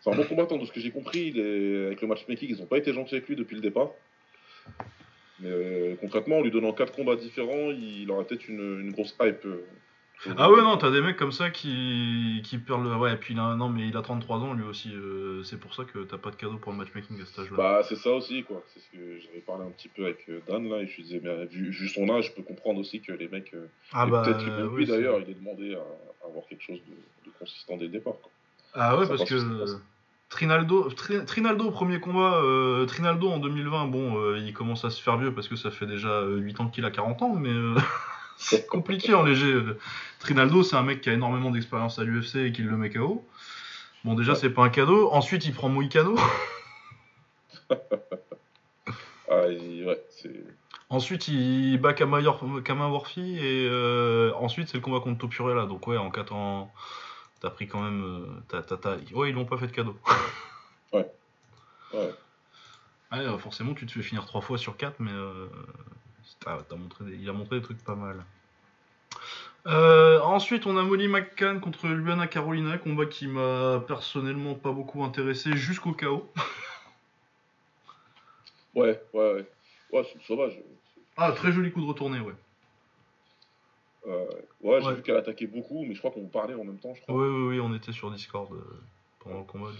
C'est 0.00 0.10
un 0.10 0.16
bon 0.16 0.24
combattant, 0.24 0.56
de 0.56 0.64
ce 0.64 0.72
que 0.72 0.80
j'ai 0.80 0.90
compris. 0.90 1.32
Il 1.34 1.40
est... 1.40 1.86
Avec 1.86 2.00
le 2.00 2.08
matchmaking, 2.08 2.50
ils 2.50 2.58
n'ont 2.58 2.66
pas 2.66 2.78
été 2.78 2.92
gentils 2.92 3.14
avec 3.14 3.28
lui 3.28 3.36
depuis 3.36 3.56
le 3.56 3.62
départ. 3.62 3.90
Mais 5.40 5.50
euh, 5.50 5.96
concrètement, 6.00 6.38
en 6.38 6.42
lui 6.42 6.50
donnant 6.50 6.72
4 6.72 6.92
combats 6.92 7.16
différents, 7.16 7.70
il 7.70 8.10
aurait 8.10 8.24
peut-être 8.24 8.48
une, 8.48 8.80
une 8.80 8.92
grosse 8.92 9.16
hype 9.20 9.44
euh, 9.44 9.64
ah 10.38 10.50
ouais, 10.50 10.62
non, 10.62 10.76
t'as 10.76 10.90
des 10.90 11.00
mecs 11.00 11.16
comme 11.16 11.32
ça 11.32 11.50
qui, 11.50 12.40
qui 12.44 12.58
perdent 12.58 12.84
le. 12.84 12.96
Ouais, 12.96 13.12
et 13.12 13.16
puis 13.16 13.34
là, 13.34 13.54
non, 13.54 13.68
mais 13.68 13.86
il 13.86 13.96
a 13.96 14.02
33 14.02 14.38
ans 14.38 14.54
lui 14.54 14.64
aussi. 14.64 14.90
Euh, 14.94 15.42
c'est 15.44 15.60
pour 15.60 15.74
ça 15.74 15.84
que 15.84 16.00
t'as 16.00 16.16
pas 16.16 16.30
de 16.30 16.36
cadeau 16.36 16.56
pour 16.56 16.72
le 16.72 16.78
matchmaking 16.78 17.20
à 17.20 17.26
cet 17.26 17.38
âge-là. 17.40 17.56
Bah, 17.56 17.82
c'est 17.88 17.96
ça 17.96 18.10
aussi, 18.10 18.42
quoi. 18.42 18.62
C'est 18.72 18.80
ce 18.80 18.90
que 18.92 19.20
j'avais 19.20 19.40
parlé 19.40 19.64
un 19.64 19.70
petit 19.70 19.88
peu 19.88 20.04
avec 20.04 20.24
euh, 20.28 20.40
Dan 20.48 20.68
là, 20.68 20.78
et 20.78 20.86
je 20.86 21.02
disais, 21.02 21.20
mais 21.22 21.44
vu, 21.46 21.88
son 21.88 22.08
âge, 22.10 22.28
je 22.28 22.32
peux 22.32 22.42
comprendre 22.42 22.80
aussi 22.80 23.00
que 23.00 23.12
les 23.12 23.28
mecs. 23.28 23.52
Euh, 23.54 23.66
ah 23.92 24.06
bah. 24.06 24.22
Peut-être 24.24 24.44
que 24.44 24.76
lui 24.76 24.86
d'ailleurs, 24.86 25.20
il 25.20 25.30
est 25.30 25.38
demandé 25.38 25.74
à, 25.74 26.26
avoir 26.26 26.46
quelque 26.48 26.62
chose 26.62 26.80
de, 26.88 27.30
consistant 27.38 27.76
dès 27.76 27.84
le 27.84 27.90
départ, 27.90 28.14
quoi. 28.22 28.30
Ah 28.74 28.98
ouais, 28.98 29.06
parce 29.06 29.24
que. 29.24 29.36
Trinaldo, 30.28 30.90
Trinaldo, 31.24 31.70
premier 31.70 32.00
combat, 32.00 32.42
Trinaldo 32.88 33.28
en 33.28 33.38
2020, 33.38 33.86
bon, 33.86 34.34
il 34.34 34.52
commence 34.54 34.84
à 34.84 34.90
se 34.90 35.00
faire 35.00 35.18
vieux 35.18 35.32
parce 35.32 35.46
que 35.46 35.54
ça 35.54 35.70
fait 35.70 35.86
déjà 35.86 36.24
8 36.26 36.60
ans 36.60 36.68
qu'il 36.68 36.84
a 36.84 36.90
40 36.90 37.22
ans, 37.22 37.34
mais. 37.36 37.52
c'est 38.36 38.66
compliqué 38.66 39.14
en 39.14 39.22
léger. 39.22 39.60
Trinaldo, 40.20 40.62
c'est 40.62 40.76
un 40.76 40.82
mec 40.82 41.00
qui 41.00 41.10
a 41.10 41.12
énormément 41.12 41.50
d'expérience 41.50 41.98
à 41.98 42.04
l'UFC 42.04 42.36
et 42.36 42.52
qui 42.52 42.62
le 42.62 42.76
met 42.76 42.90
KO. 42.90 43.24
Bon, 44.04 44.14
déjà, 44.14 44.34
c'est 44.34 44.50
pas 44.50 44.62
un 44.62 44.68
cadeau. 44.68 45.10
Ensuite, 45.10 45.46
il 45.46 45.52
prend 45.52 45.68
Moïcano. 45.68 46.16
ah, 47.70 47.74
ouais, 49.28 50.04
Ensuite, 50.88 51.26
il 51.26 51.78
bat 51.78 51.92
Kama, 51.92 52.20
Worfi 52.20 53.38
et 53.38 53.66
euh, 53.68 54.32
ensuite, 54.34 54.68
c'est 54.68 54.76
le 54.76 54.82
combat 54.82 55.00
contre 55.00 55.18
Topurella. 55.18 55.66
Donc, 55.66 55.88
ouais, 55.88 55.96
en 55.96 56.10
4 56.10 56.32
ans, 56.32 56.72
t'as 57.40 57.50
pris 57.50 57.66
quand 57.66 57.82
même. 57.82 58.04
Euh, 58.52 59.14
ouais, 59.14 59.30
ils 59.30 59.34
l'ont 59.34 59.44
pas 59.44 59.56
fait 59.56 59.66
de 59.66 59.72
cadeau. 59.72 59.96
ouais. 60.92 61.10
Ouais. 61.92 62.12
ouais. 63.10 63.38
forcément, 63.38 63.74
tu 63.74 63.86
te 63.86 63.92
fais 63.92 64.02
finir 64.02 64.24
3 64.24 64.40
fois 64.40 64.58
sur 64.58 64.76
4, 64.76 65.00
mais 65.00 65.10
euh, 65.10 65.48
montré 66.76 67.04
il 67.20 67.28
a 67.28 67.32
montré 67.32 67.56
des 67.56 67.62
trucs 67.62 67.82
pas 67.82 67.94
mal. 67.94 68.24
Euh, 69.66 70.20
ensuite, 70.20 70.66
on 70.66 70.76
a 70.76 70.82
Molly 70.82 71.08
McCann 71.08 71.60
contre 71.60 71.88
Luana 71.88 72.28
Carolina, 72.28 72.78
combat 72.78 73.06
qui 73.06 73.26
m'a 73.26 73.82
personnellement 73.86 74.54
pas 74.54 74.70
beaucoup 74.70 75.02
intéressé 75.02 75.56
jusqu'au 75.56 75.92
chaos. 75.92 76.30
ouais, 78.76 79.00
ouais, 79.12 79.32
ouais. 79.32 79.46
Ouais, 79.92 80.08
c'est 80.12 80.22
sauvage. 80.22 80.60
Ah, 81.16 81.32
très 81.32 81.50
joli 81.50 81.72
coup 81.72 81.80
de 81.80 81.86
retourné, 81.86 82.20
ouais. 82.20 82.34
ouais, 84.62 84.80
j'ai 84.82 84.94
vu 84.94 85.02
qu'elle 85.02 85.16
attaquait 85.16 85.46
beaucoup, 85.46 85.84
mais 85.84 85.94
je 85.94 85.98
crois 85.98 86.12
qu'on 86.12 86.26
parlait 86.26 86.54
en 86.54 86.64
même 86.64 86.78
temps, 86.78 86.94
je 86.94 87.02
crois. 87.02 87.14
Oui, 87.14 87.26
oui, 87.26 87.56
oui, 87.56 87.60
on 87.60 87.74
était 87.74 87.92
sur 87.92 88.10
Discord 88.10 88.52
euh, 88.52 88.80
pendant 89.26 89.40
le 89.40 89.44
combat. 89.44 89.70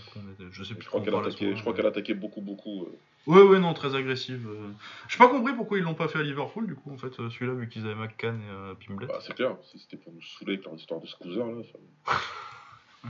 Je 0.50 0.64
sais 0.64 0.74
plus. 0.74 0.82
Je 0.82 0.88
crois 0.88 1.00
qu'elle 1.00 1.14
attaquait, 1.14 1.56
je 1.56 1.60
crois 1.60 1.74
qu'elle 1.74 1.86
attaquait 1.86 2.14
beaucoup, 2.14 2.40
beaucoup. 2.40 2.84
Euh. 2.84 2.98
Ouais, 3.26 3.42
ouais, 3.42 3.58
non, 3.58 3.74
très 3.74 3.94
agressive. 3.94 4.46
Euh. 4.48 4.68
Je 5.08 5.18
pas 5.18 5.28
compris 5.28 5.52
pourquoi 5.54 5.78
ils 5.78 5.84
l'ont 5.84 5.94
pas 5.94 6.08
fait 6.08 6.18
à 6.18 6.22
Liverpool, 6.22 6.66
du 6.66 6.74
coup, 6.74 6.92
en 6.92 6.98
fait, 6.98 7.12
celui-là, 7.14 7.54
vu 7.54 7.68
qu'ils 7.68 7.84
avaient 7.86 7.94
McCann 7.94 8.40
et 8.40 8.86
Pimblet. 8.86 9.06
Bah, 9.06 9.18
c'est 9.20 9.34
clair, 9.34 9.56
c'était 9.64 9.96
pour 9.96 10.12
nous 10.12 10.22
saouler 10.22 10.54
avec 10.54 10.64
leur 10.64 10.74
histoire 10.74 11.00
de 11.00 11.06
Scooter, 11.06 11.46
là. 11.46 11.62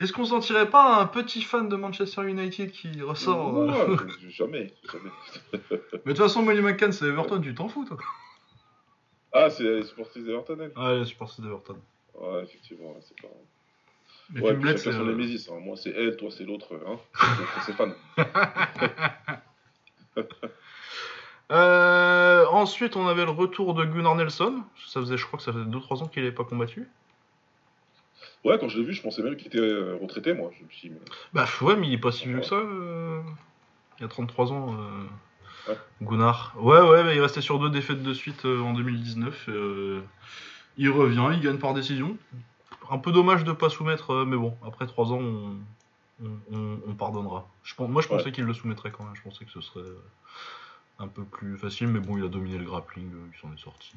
Est-ce 0.00 0.12
qu'on 0.12 0.24
sentirait 0.24 0.68
pas 0.68 1.00
un 1.00 1.06
petit 1.06 1.42
fan 1.42 1.68
de 1.68 1.76
Manchester 1.76 2.28
United 2.28 2.72
qui 2.72 3.00
ressort 3.00 3.52
Non, 3.52 3.96
jamais, 4.28 4.72
jamais. 4.90 5.10
Mais 5.52 5.58
de 5.60 5.98
toute 6.04 6.18
façon, 6.18 6.42
Molly 6.42 6.60
McCann, 6.60 6.92
c'est 6.92 7.06
Everton, 7.06 7.40
tu 7.40 7.54
t'en 7.54 7.68
fous, 7.68 7.84
toi 7.84 7.96
ah, 9.36 9.50
c'est 9.50 9.64
les 9.64 9.82
supportrices 9.82 10.22
d'Everton, 10.24 10.56
elle 10.60 10.70
Ah, 10.76 10.94
les 10.94 11.04
supportrices 11.04 11.40
d'Everton. 11.40 11.76
Ouais, 12.14 12.44
effectivement, 12.44 12.94
c'est 13.00 13.20
pas. 13.20 13.34
Mais 14.30 14.40
ouais, 14.40 14.54
puis 14.54 14.70
chacun 14.70 14.92
son 14.92 15.04
Némésis. 15.04 15.48
Hein. 15.48 15.58
Moi, 15.60 15.76
c'est 15.76 15.90
elle, 15.90 16.16
toi, 16.16 16.30
c'est 16.30 16.44
l'autre. 16.44 16.74
Hein 16.86 16.98
c'est 17.66 17.72
fan. 17.72 17.94
euh, 21.52 22.46
ensuite, 22.46 22.96
on 22.96 23.06
avait 23.06 23.24
le 23.24 23.30
retour 23.30 23.74
de 23.74 23.84
Gunnar 23.84 24.16
Nelson. 24.16 24.62
Ça 24.86 25.00
faisait, 25.00 25.16
je 25.16 25.26
crois 25.26 25.38
que 25.38 25.44
ça 25.44 25.52
faisait 25.52 25.64
2-3 25.64 26.02
ans 26.02 26.08
qu'il 26.08 26.22
n'avait 26.22 26.34
pas 26.34 26.44
combattu. 26.44 26.88
Ouais, 28.44 28.58
quand 28.58 28.68
je 28.68 28.78
l'ai 28.78 28.84
vu, 28.84 28.92
je 28.92 29.02
pensais 29.02 29.22
même 29.22 29.36
qu'il 29.36 29.46
était 29.46 29.58
euh, 29.58 29.96
retraité, 30.00 30.34
moi. 30.34 30.50
Je 30.58 30.64
me 30.64 30.70
suis 30.70 30.92
Bah, 31.32 31.46
ouais, 31.62 31.76
mais 31.76 31.88
il 31.88 31.94
est 31.94 31.98
pas 31.98 32.12
si 32.12 32.26
vieux 32.26 32.40
que 32.40 32.46
ça. 32.46 32.56
Euh... 32.56 33.22
Il 33.98 34.02
y 34.02 34.04
a 34.04 34.08
33 34.08 34.52
ans. 34.52 34.74
Euh... 34.74 35.04
Gunnar. 36.02 36.54
Ouais, 36.58 36.80
ouais, 36.80 37.16
il 37.16 37.20
restait 37.20 37.40
sur 37.40 37.58
deux 37.58 37.70
défaites 37.70 38.02
de 38.02 38.12
suite 38.12 38.44
euh, 38.44 38.60
en 38.60 38.74
2019. 38.74 39.46
Euh, 39.48 40.02
il 40.76 40.90
revient, 40.90 41.30
il 41.32 41.40
gagne 41.40 41.58
par 41.58 41.74
décision. 41.74 42.16
Un 42.90 42.98
peu 42.98 43.12
dommage 43.12 43.44
de 43.44 43.52
pas 43.52 43.70
soumettre, 43.70 44.12
euh, 44.12 44.24
mais 44.24 44.36
bon, 44.36 44.56
après 44.66 44.86
trois 44.86 45.12
ans, 45.12 45.20
on, 46.20 46.94
pardonnera. 46.94 47.48
Je 47.62 47.74
moi, 47.82 48.02
je 48.02 48.08
pensais 48.08 48.32
qu'il 48.32 48.44
le 48.44 48.54
soumettrait 48.54 48.90
quand 48.90 49.04
même. 49.04 49.16
Je 49.16 49.22
pensais 49.22 49.44
que 49.44 49.50
ce 49.50 49.60
serait 49.60 49.88
un 50.98 51.08
peu 51.08 51.24
plus 51.24 51.56
facile, 51.56 51.88
mais 51.88 52.00
bon, 52.00 52.16
il 52.16 52.24
a 52.24 52.28
dominé 52.28 52.58
le 52.58 52.64
grappling, 52.64 53.10
il 53.32 53.40
s'en 53.40 53.52
est 53.52 53.58
sorti. 53.60 53.94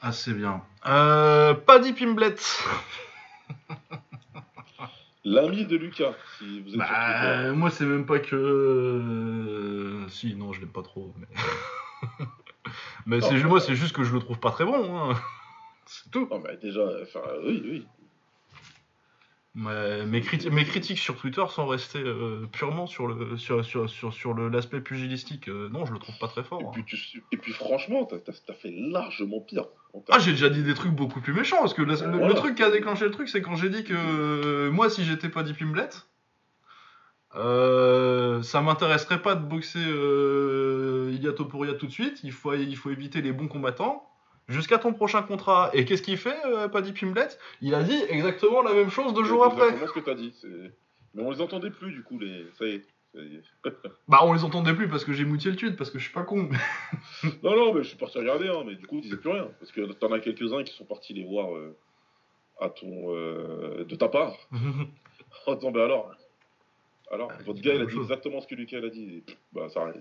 Assez 0.00 0.34
bien. 0.34 0.62
Paddy 0.82 1.92
Pimblet. 1.92 2.36
L'ami 5.24 5.66
de 5.66 5.76
Lucas, 5.76 6.14
si 6.38 6.60
vous 6.62 6.70
êtes 6.70 6.78
bah, 6.78 7.52
Moi, 7.52 7.70
c'est 7.70 7.84
même 7.84 8.06
pas 8.06 8.18
que. 8.18 8.34
Euh, 8.34 10.08
si, 10.08 10.34
non, 10.34 10.52
je 10.52 10.60
l'aime 10.60 10.68
pas 10.68 10.82
trop. 10.82 11.14
Mais, 11.16 12.26
mais 13.06 13.20
c'est 13.20 13.40
moi, 13.44 13.60
c'est 13.60 13.76
juste 13.76 13.94
que 13.94 14.02
je 14.02 14.12
le 14.12 14.18
trouve 14.18 14.38
pas 14.38 14.50
très 14.50 14.64
bon. 14.64 15.10
Hein. 15.12 15.16
C'est 15.92 16.10
tout. 16.10 16.26
Non, 16.30 16.40
mais 16.40 16.56
déjà, 16.56 16.86
enfin, 17.02 17.20
oui, 17.44 17.62
oui 17.64 17.86
mes, 19.54 20.64
critiques 20.64 20.98
sur 20.98 21.16
Twitter 21.16 21.44
sont 21.50 21.66
restées 21.66 22.02
euh, 22.02 22.46
purement 22.50 22.86
sur 22.86 23.06
le 23.06 23.36
sur, 23.36 23.64
sur, 23.64 23.88
sur, 23.90 24.34
l'aspect 24.34 24.80
pugilistique. 24.80 25.48
Euh, 25.48 25.68
non, 25.68 25.84
je 25.84 25.92
le 25.92 25.98
trouve 25.98 26.18
pas 26.18 26.28
très 26.28 26.42
fort. 26.42 26.60
Et 26.62 26.82
puis, 26.82 27.12
hein. 27.16 27.20
et 27.32 27.36
puis 27.36 27.52
franchement, 27.52 28.04
t'as 28.06 28.16
as, 28.48 28.54
fait 28.54 28.70
largement 28.70 29.40
pire. 29.40 29.66
Ah, 30.08 30.18
j'ai 30.18 30.30
déjà 30.32 30.48
dit 30.48 30.62
des 30.62 30.72
trucs 30.72 30.92
beaucoup 30.92 31.20
plus 31.20 31.34
méchants. 31.34 31.58
Parce 31.58 31.74
que 31.74 31.82
le, 31.82 32.34
truc 32.34 32.54
qui 32.56 32.62
a 32.62 32.70
déclenché 32.70 33.04
le 33.04 33.10
truc, 33.10 33.28
c'est 33.28 33.42
quand 33.42 33.56
j'ai 33.56 33.68
dit 33.68 33.84
que 33.84 33.92
euh, 33.94 34.70
moi, 34.70 34.88
si 34.88 35.04
j'étais 35.04 35.28
pas 35.28 35.42
dit 35.42 35.52
Pimblet, 35.52 35.90
ça 37.34 38.62
m'intéresserait 38.62 39.20
pas 39.20 39.34
de 39.34 39.44
boxer 39.44 39.80
Ilia 41.14 41.32
Topuria 41.34 41.74
tout 41.74 41.86
de 41.86 41.92
suite. 41.92 42.20
Il 42.24 42.32
faut, 42.32 42.54
il 42.54 42.76
faut 42.76 42.90
éviter 42.90 43.20
les 43.20 43.32
bons 43.32 43.48
combattants 43.48 44.08
jusqu'à 44.48 44.78
ton 44.78 44.92
prochain 44.92 45.22
contrat. 45.22 45.70
Et 45.72 45.84
qu'est-ce 45.84 46.02
qu'il 46.02 46.16
fait, 46.16 46.38
euh, 46.46 46.68
Paddy 46.68 46.92
Pimblet 46.92 47.28
Il 47.60 47.74
a 47.74 47.82
dit 47.82 48.00
exactement 48.08 48.62
la 48.62 48.74
même 48.74 48.90
chose 48.90 49.14
deux 49.14 49.24
jours 49.24 49.44
après. 49.44 49.76
C'est 49.78 49.86
ce 49.86 49.92
que 49.92 50.00
t'as 50.00 50.14
dit. 50.14 50.34
Mais 51.14 51.22
on 51.22 51.30
les 51.30 51.40
entendait 51.40 51.70
plus, 51.70 51.92
du 51.92 52.02
coup, 52.02 52.18
les. 52.18 52.46
Ça 52.58 52.66
y 52.66 52.74
est. 52.74 52.84
bah, 54.08 54.20
on 54.22 54.32
les 54.32 54.44
entendait 54.44 54.74
plus 54.74 54.88
parce 54.88 55.04
que 55.04 55.12
j'ai 55.12 55.24
moutié 55.24 55.50
le 55.50 55.56
tweet, 55.56 55.76
parce 55.76 55.90
que 55.90 55.98
je 55.98 56.04
suis 56.04 56.12
pas 56.12 56.22
con. 56.22 56.48
non, 57.42 57.56
non, 57.56 57.74
mais 57.74 57.82
je 57.82 57.88
suis 57.88 57.98
parti 57.98 58.18
regarder, 58.18 58.48
hein, 58.48 58.62
mais 58.66 58.74
du 58.74 58.86
coup, 58.86 58.96
ils 58.96 59.02
disaient 59.02 59.18
plus 59.18 59.30
rien. 59.30 59.48
Parce 59.60 59.70
que 59.70 59.80
t'en 59.92 60.12
as 60.12 60.20
quelques-uns 60.20 60.62
qui 60.62 60.74
sont 60.74 60.84
partis 60.84 61.12
les 61.12 61.24
voir 61.24 61.54
euh, 61.54 61.76
à 62.60 62.70
ton, 62.70 63.14
euh, 63.14 63.84
de 63.84 63.94
ta 63.96 64.08
part. 64.08 64.34
en 65.46 65.54
disant, 65.54 65.70
bah 65.70 65.84
alors, 65.84 66.10
alors, 67.10 67.30
votre 67.44 67.60
gars, 67.60 67.74
il 67.74 67.82
a 67.82 67.86
dit 67.86 67.98
exactement 67.98 68.40
ce 68.40 68.46
que 68.46 68.54
Lucas 68.54 68.78
a 68.78 68.88
dit. 68.88 69.22
bah, 69.52 69.68
ça. 69.68 69.92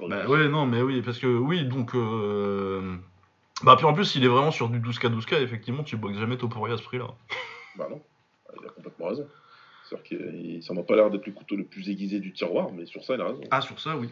Bah, 0.00 0.26
ouais, 0.26 0.48
non, 0.48 0.64
mais 0.64 0.80
oui, 0.80 1.02
parce 1.02 1.18
que 1.18 1.26
oui, 1.26 1.64
donc. 1.66 1.94
Bah, 3.64 3.76
puis 3.76 3.86
en 3.86 3.94
plus, 3.94 4.14
il 4.14 4.24
est 4.24 4.28
vraiment 4.28 4.50
sur 4.50 4.68
du 4.68 4.78
12K, 4.78 5.08
12K, 5.08 5.40
effectivement, 5.40 5.82
tu 5.82 5.96
boxes 5.96 6.18
jamais 6.18 6.36
Topuria 6.36 6.74
à 6.74 6.76
ce 6.76 6.82
prix-là. 6.82 7.06
Bah 7.76 7.86
non, 7.90 8.02
il 8.60 8.66
a 8.66 8.70
complètement 8.70 9.08
raison. 9.08 9.26
C'est-à-dire 9.88 10.18
que 10.18 10.60
ça 10.60 10.74
m'a 10.74 10.82
pas 10.82 10.96
l'air 10.96 11.10
d'être 11.10 11.26
le 11.26 11.32
couteau 11.32 11.56
le 11.56 11.64
plus 11.64 11.88
aiguisé 11.88 12.20
du 12.20 12.32
tiroir, 12.32 12.70
mais 12.72 12.84
sur 12.84 13.02
ça, 13.02 13.14
il 13.14 13.22
a 13.22 13.24
raison. 13.24 13.40
Ah, 13.50 13.62
sur 13.62 13.80
ça, 13.80 13.96
oui. 13.96 14.10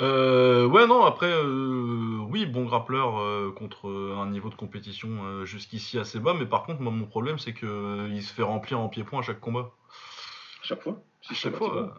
Euh, 0.00 0.66
ouais, 0.66 0.86
non, 0.86 1.04
après, 1.04 1.30
euh, 1.30 2.18
oui, 2.30 2.46
bon 2.46 2.64
grappleur 2.64 3.18
euh, 3.18 3.52
contre 3.52 3.90
un 4.16 4.30
niveau 4.30 4.48
de 4.48 4.54
compétition 4.54 5.44
jusqu'ici 5.44 5.98
assez 5.98 6.20
bas, 6.20 6.34
mais 6.38 6.46
par 6.46 6.62
contre, 6.62 6.80
moi, 6.80 6.92
mon 6.92 7.06
problème, 7.06 7.38
c'est 7.38 7.52
qu'il 7.52 8.22
se 8.22 8.32
fait 8.32 8.42
remplir 8.42 8.78
en 8.78 8.88
pied-point 8.88 9.18
à 9.18 9.22
chaque 9.22 9.40
combat. 9.40 9.72
Chaque 10.62 10.82
fois 10.82 11.02
À 11.28 11.34
chaque 11.34 11.56
fois 11.56 11.94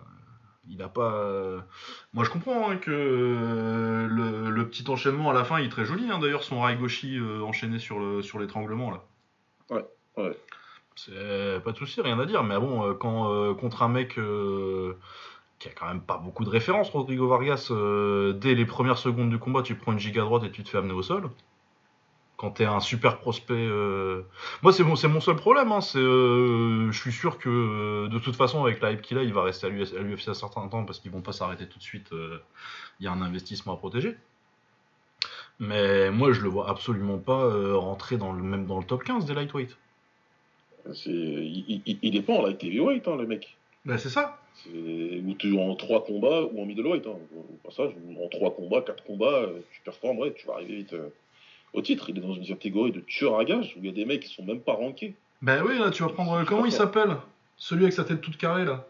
il 0.68 0.82
a 0.82 0.90
pas. 0.90 1.14
Euh, 1.14 1.60
moi, 2.14 2.24
je 2.24 2.30
comprends 2.30 2.70
hein, 2.70 2.78
que 2.78 2.92
euh, 2.92 4.08
le, 4.08 4.68
petit 4.68 4.90
enchaînement 4.90 5.30
à 5.30 5.34
la 5.34 5.44
fin, 5.44 5.60
il 5.60 5.66
est 5.66 5.70
très 5.70 5.86
joli. 5.86 6.10
Hein, 6.10 6.20
d'ailleurs, 6.20 6.44
son 6.44 6.62
Raigoshi 6.62 7.18
euh, 7.18 7.42
enchaîné 7.42 7.80
sur 7.80 8.00
le 8.00 8.22
sur 8.22 8.40
l'étranglement 8.40 8.92
là. 8.92 9.04
Ouais, 9.70 9.86
ouais. 10.18 10.38
C'est 10.96 11.64
pas 11.64 11.72
de 11.72 11.78
souci, 11.78 12.02
rien 12.02 12.20
à 12.20 12.26
dire. 12.26 12.44
Mais 12.44 12.60
bon, 12.60 12.94
quand 12.96 13.56
contre 13.56 13.82
un 13.82 13.90
mec 13.90 14.20
qui 15.60 15.68
a 15.68 15.72
quand 15.72 15.88
même 15.88 16.02
pas 16.02 16.18
beaucoup 16.18 16.46
de 16.46 16.50
références, 16.50 16.92
Rodrigo 16.92 17.28
Vargas, 17.28 17.72
dès 18.36 18.54
les 18.54 18.66
premières 18.66 19.00
secondes 19.00 19.32
du 19.32 19.40
combat, 19.40 19.64
tu 19.64 19.74
prends 19.74 19.94
une 19.94 20.00
giga 20.00 20.22
droite 20.22 20.44
et 20.44 20.52
tu 20.52 20.64
te 20.64 20.70
fais 20.70 20.78
amener 20.78 20.94
au 20.94 21.02
sol 21.02 21.32
quand 22.44 22.52
t'es 22.52 22.66
un 22.66 22.82
super 22.82 23.20
prospect. 23.20 23.54
Euh, 23.54 24.24
moi, 24.64 24.74
c'est 24.74 24.84
mon, 24.84 25.22
seul 25.22 25.38
problème. 25.38 25.72
Hein, 25.72 25.80
c'est, 25.80 25.98
euh, 25.98 26.92
je 26.92 27.00
suis 27.00 27.14
sûr 27.14 27.38
que 27.38 27.48
euh, 27.48 28.10
de 28.10 28.20
toute 28.20 28.36
façon, 28.36 28.62
avec 28.62 28.82
la 28.82 28.92
hype 28.92 29.02
qu'il 29.02 29.18
a, 29.18 29.24
il 29.24 29.34
va 29.34 29.44
rester 29.44 29.68
à 29.68 29.70
l'UFC 29.70 30.28
à 30.28 30.34
certain 30.34 30.68
temps 30.68 30.84
parce 30.84 31.00
qu'ils 31.00 31.12
vont 31.12 31.22
pas 31.22 31.32
s'arrêter 31.32 31.68
tout 31.68 31.78
de 31.78 31.84
suite. 31.84 32.10
Il 33.00 33.06
y 33.06 33.08
a 33.08 33.14
un 33.14 33.22
investissement 33.22 33.76
à 33.76 33.78
protéger. 33.78 34.18
Mais 35.60 36.12
moi, 36.12 36.34
je 36.34 36.42
le 36.42 36.50
vois 36.50 36.70
absolument 36.70 37.18
pas 37.18 37.50
rentrer 37.78 38.18
dans 38.18 38.34
le, 38.34 38.44
même 38.44 38.66
dans 38.66 38.78
le 38.78 38.84
top 38.84 39.06
15 39.06 39.24
des 39.24 39.36
lightweight. 39.36 39.78
Il, 41.06 41.82
il, 41.86 42.16
est 42.18 42.24
pas 42.24 42.34
en 42.34 42.42
light 42.42 42.62
heavyweight, 42.62 43.08
hein, 43.08 43.16
le 43.16 43.26
mec. 43.26 43.56
Ben, 43.86 43.98
c'est 43.98 44.10
ça. 44.10 44.42
Ou 44.68 45.34
tu 45.40 45.58
en 45.58 45.76
3 45.76 46.04
combats 46.04 46.44
ou 46.44 46.62
en 46.62 46.66
middleweight. 46.66 47.08
Hein. 47.08 47.16
Au 47.38 47.70
passage, 47.70 47.92
en 48.22 48.28
3 48.28 48.54
combats, 48.54 48.82
4 48.82 49.02
combats, 49.06 49.46
tu 49.72 49.80
performes, 49.86 50.18
ouais, 50.20 50.34
tu 50.34 50.46
vas 50.46 50.56
arriver 50.56 50.76
vite 50.76 50.94
au 51.74 51.82
titre. 51.82 52.10
Il 52.10 52.18
est 52.18 52.22
dans 52.22 52.34
une 52.34 52.46
catégorie 52.46 52.92
de 52.92 53.02
tueur 53.02 53.38
à 53.40 53.46
gage 53.46 53.76
où 53.76 53.80
il 53.80 53.86
y 53.86 53.90
a 53.90 53.94
des 53.94 54.06
mecs 54.06 54.22
qui 54.22 54.34
sont 54.34 54.44
même 54.44 54.62
pas 54.62 54.74
rankés. 54.74 55.16
Ben 55.42 55.64
oui, 55.66 55.78
là, 55.78 55.92
tu 55.92 56.04
vas 56.04 56.10
prendre. 56.10 56.44
Comment 56.46 56.66
il 56.66 56.72
s'appelle? 56.72 57.18
Celui 57.58 57.84
avec 57.84 57.94
sa 57.94 58.04
tête 58.04 58.22
toute 58.22 58.38
carrée, 58.38 58.66
là 58.66 58.88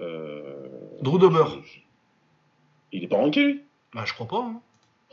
euh... 0.00 0.68
Drew 1.02 1.18
Dober. 1.18 1.44
Il 2.92 3.04
est 3.04 3.08
pas 3.08 3.16
ranké, 3.16 3.42
lui? 3.44 3.62
Bah, 3.94 4.04
je 4.04 4.14
crois 4.14 4.26
pas. 4.26 4.38
Hein. 4.38 4.60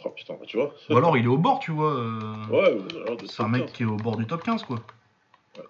Oh 0.03 0.09
putain, 0.09 0.35
bah, 0.35 0.45
tu 0.45 0.57
vois. 0.57 0.73
Ou 0.89 0.97
alors 0.97 1.17
il 1.17 1.25
est 1.25 1.29
au 1.29 1.37
bord, 1.37 1.59
tu 1.59 1.71
vois. 1.71 1.93
Euh. 1.93 2.45
Ouais, 2.49 2.77
c'est 3.27 3.43
un 3.43 3.47
mec 3.47 3.71
qui 3.73 3.83
est 3.83 3.85
au 3.85 3.95
bord 3.95 4.17
du 4.17 4.27
top 4.27 4.43
15, 4.43 4.63
quoi. 4.63 4.77
Ouais. 5.57 5.63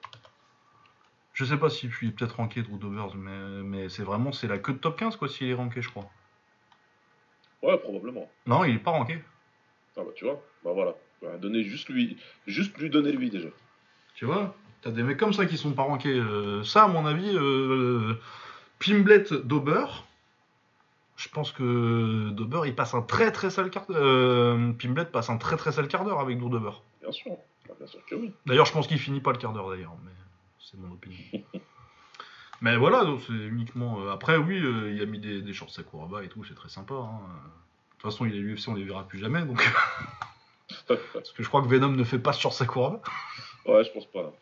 Je 1.34 1.46
sais 1.46 1.58
pas 1.58 1.70
si 1.70 1.90
je 1.90 1.96
suis 1.96 2.12
peut-être 2.12 2.38
ranké 2.38 2.62
Drew 2.62 2.78
Dober, 2.78 3.08
mais, 3.16 3.64
mais 3.64 3.90
c'est 3.90 4.04
vraiment 4.04 4.32
c'est 4.32 4.48
la 4.48 4.58
queue 4.58 4.74
de 4.74 4.78
top 4.78 4.98
15, 4.98 5.16
quoi, 5.18 5.28
s'il 5.28 5.50
est 5.50 5.54
ranké, 5.54 5.82
je 5.82 5.90
crois. 5.90 6.10
Ouais, 7.66 7.78
probablement. 7.80 8.30
Non, 8.46 8.64
il 8.64 8.76
est 8.76 8.80
pas 8.80 8.92
ranké. 8.92 9.18
Ah 9.98 10.02
bah 10.04 10.12
tu 10.14 10.26
vois, 10.26 10.40
bah 10.64 10.72
voilà. 10.74 10.94
Bah, 11.22 11.38
donner 11.38 11.64
juste 11.64 11.90
lui, 11.90 12.18
juste 12.46 12.78
lui 12.78 12.92
donner 12.92 13.12
lui 13.12 13.32
déjà. 13.32 13.50
Tu 14.14 14.26
vois, 14.26 14.56
t'as 14.82 14.92
des 14.92 15.02
mecs 15.02 15.18
comme 15.18 15.34
ça 15.34 15.48
qui 15.48 15.58
sont 15.58 15.72
pas 15.72 15.82
rankés. 15.82 16.14
Euh, 16.14 16.64
ça, 16.64 16.84
à 16.84 16.88
mon 16.88 17.06
avis, 17.08 17.32
euh, 17.34 18.14
Pimblet 18.80 19.26
Dober. 19.44 19.86
Je 21.16 21.30
pense 21.30 21.52
que 21.52 22.30
Dober 22.32 22.62
il 22.66 22.76
passe 22.76 22.94
un 22.94 23.02
très 23.02 23.32
très 23.32 23.50
sale 23.50 23.72
quart 23.72 23.88
d'heure. 23.88 24.00
Euh, 24.00 24.74
Pimblet 24.74 25.06
passe 25.06 25.30
un 25.32 25.38
très 25.38 25.58
très 25.58 25.72
sale 25.72 25.88
quart 25.88 26.06
d'heure 26.06 26.20
avec 26.20 26.38
Dober. 26.38 26.72
Bien 27.02 27.12
sûr, 27.12 27.32
bah, 27.68 27.74
bien 27.80 27.88
sûr 27.88 28.06
que 28.06 28.14
oui. 28.14 28.32
D'ailleurs, 28.46 28.68
je 28.68 28.74
pense 28.74 28.86
qu'il 28.86 29.00
finit 29.00 29.22
pas 29.22 29.32
le 29.32 29.40
quart 29.40 29.54
d'heure 29.54 29.72
d'ailleurs, 29.72 29.96
mais 30.04 30.12
c'est 30.60 30.78
mon 30.78 30.94
opinion. 30.94 31.18
Mais 32.62 32.78
voilà, 32.78 33.04
donc 33.04 33.22
c'est 33.26 33.34
uniquement. 33.34 34.02
Euh, 34.02 34.12
après, 34.12 34.38
oui, 34.38 34.58
euh, 34.58 34.92
il 34.94 35.02
a 35.02 35.06
mis 35.06 35.20
des, 35.20 35.42
des 35.42 35.54
shorts 35.54 35.72
Sakuraba 35.72 36.24
et 36.24 36.28
tout, 36.28 36.44
c'est 36.46 36.56
très 36.56 36.70
sympa. 36.70 36.96
Hein. 36.96 37.20
De 37.20 38.02
toute 38.02 38.12
façon, 38.12 38.26
il 38.26 38.36
est 38.36 38.40
l'UFC, 38.40 38.68
on 38.70 38.76
les 38.76 38.84
verra 38.84 39.08
plus 39.08 39.20
jamais, 39.20 39.44
donc. 39.44 39.68
Parce 40.88 41.32
que 41.32 41.44
je 41.44 41.48
crois 41.48 41.62
que 41.62 41.68
Venom 41.68 41.90
ne 41.90 42.04
fait 42.04 42.20
pas 42.20 42.34
ce 42.34 42.42
short 42.42 42.54
Sakuraba. 42.54 43.02
Ouais, 43.66 43.84
je 43.84 43.92
pense 43.92 44.06
pas. 44.06 44.34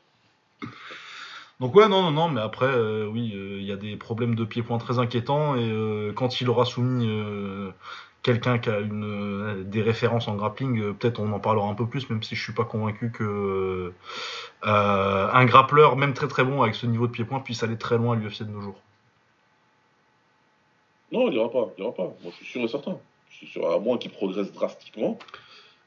Donc 1.59 1.75
ouais, 1.75 1.87
non, 1.87 2.01
non, 2.03 2.11
non, 2.11 2.29
mais 2.29 2.41
après, 2.41 2.65
euh, 2.65 3.07
oui, 3.07 3.31
il 3.33 3.63
y 3.63 3.71
a 3.71 3.77
des 3.77 3.95
problèmes 3.95 4.35
de 4.35 4.43
pied-point 4.43 4.77
très 4.77 4.99
inquiétants, 4.99 5.55
et 5.55 6.11
quand 6.15 6.41
il 6.41 6.49
aura 6.49 6.65
soumis 6.65 7.07
quelqu'un 8.23 8.57
qui 8.57 8.69
a 8.69 8.81
des 8.81 9.81
références 9.81 10.27
en 10.27 10.35
grappling, 10.35 10.93
peut-être 10.93 11.19
on 11.19 11.31
en 11.33 11.39
parlera 11.39 11.67
un 11.67 11.75
peu 11.75 11.85
plus, 11.85 12.09
même 12.09 12.23
si 12.23 12.35
je 12.35 12.41
suis 12.41 12.53
pas 12.53 12.65
convaincu 12.65 13.11
que 13.11 13.93
un 14.63 15.45
grappleur, 15.45 15.97
même 15.97 16.13
très 16.13 16.27
très 16.27 16.43
bon 16.43 16.61
avec 16.61 16.73
ce 16.75 16.85
niveau 16.85 17.05
de 17.07 17.11
pied-point, 17.11 17.41
puisse 17.41 17.63
aller 17.63 17.77
très 17.77 17.97
loin 17.97 18.15
à 18.15 18.19
l'UFC 18.19 18.43
de 18.43 18.49
nos 18.51 18.61
jours. 18.61 18.81
Non, 21.11 21.29
il 21.29 21.35
ira 21.35 21.51
pas, 21.51 21.69
il 21.77 21.83
ira 21.83 21.93
pas. 21.93 22.03
Moi, 22.03 22.31
je 22.31 22.35
suis 22.37 22.45
sûr 22.45 22.61
et 22.61 22.67
certain. 22.67 22.97
À 23.61 23.77
moins 23.77 23.97
qu'il 23.97 24.11
progresse 24.11 24.53
drastiquement, 24.53 25.19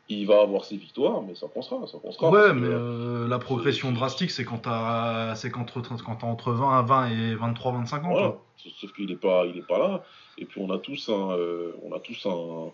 il 0.09 0.27
va 0.27 0.41
avoir 0.41 0.65
ses 0.65 0.77
victoires, 0.77 1.23
mais 1.23 1.35
ça 1.35 1.49
pensera, 1.49 1.87
ça 1.87 1.99
pensera. 1.99 2.31
Ouais, 2.31 2.53
mais 2.53 2.69
euh, 2.69 3.27
la 3.27 3.39
progression 3.39 3.93
drastique, 3.93 4.31
c'est 4.31 4.45
quand 4.45 4.59
t'as, 4.59 5.35
c'est 5.35 5.53
entre 5.57 6.53
20 6.53 6.79
à 6.79 6.83
20 6.83 7.11
et 7.11 7.35
23, 7.35 7.73
25 7.73 8.05
ans. 8.05 8.11
Voilà. 8.11 8.37
Sauf 8.57 8.93
qu'il 8.93 9.11
est 9.11 9.17
pas, 9.17 9.45
il 9.47 9.59
est 9.59 9.67
pas 9.67 9.79
là. 9.79 10.05
Et 10.39 10.45
puis 10.45 10.61
on 10.61 10.71
a 10.71 10.79
tous 10.79 11.09
un, 11.09 11.33
euh, 11.33 11.73
on 11.83 11.93
a 11.93 12.01
tous 12.01 12.27
un, 12.27 12.71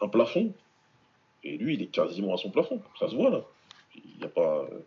un, 0.00 0.08
plafond. 0.08 0.52
Et 1.44 1.56
lui, 1.56 1.74
il 1.74 1.82
est 1.82 1.86
quasiment 1.86 2.34
à 2.34 2.36
son 2.36 2.50
plafond. 2.50 2.80
Ça 2.98 3.08
se 3.08 3.16
voit 3.16 3.30
là. 3.30 3.40
Il 3.96 4.18
n'y 4.18 4.24
a 4.24 4.28
pas. 4.28 4.66
Euh, 4.70 4.78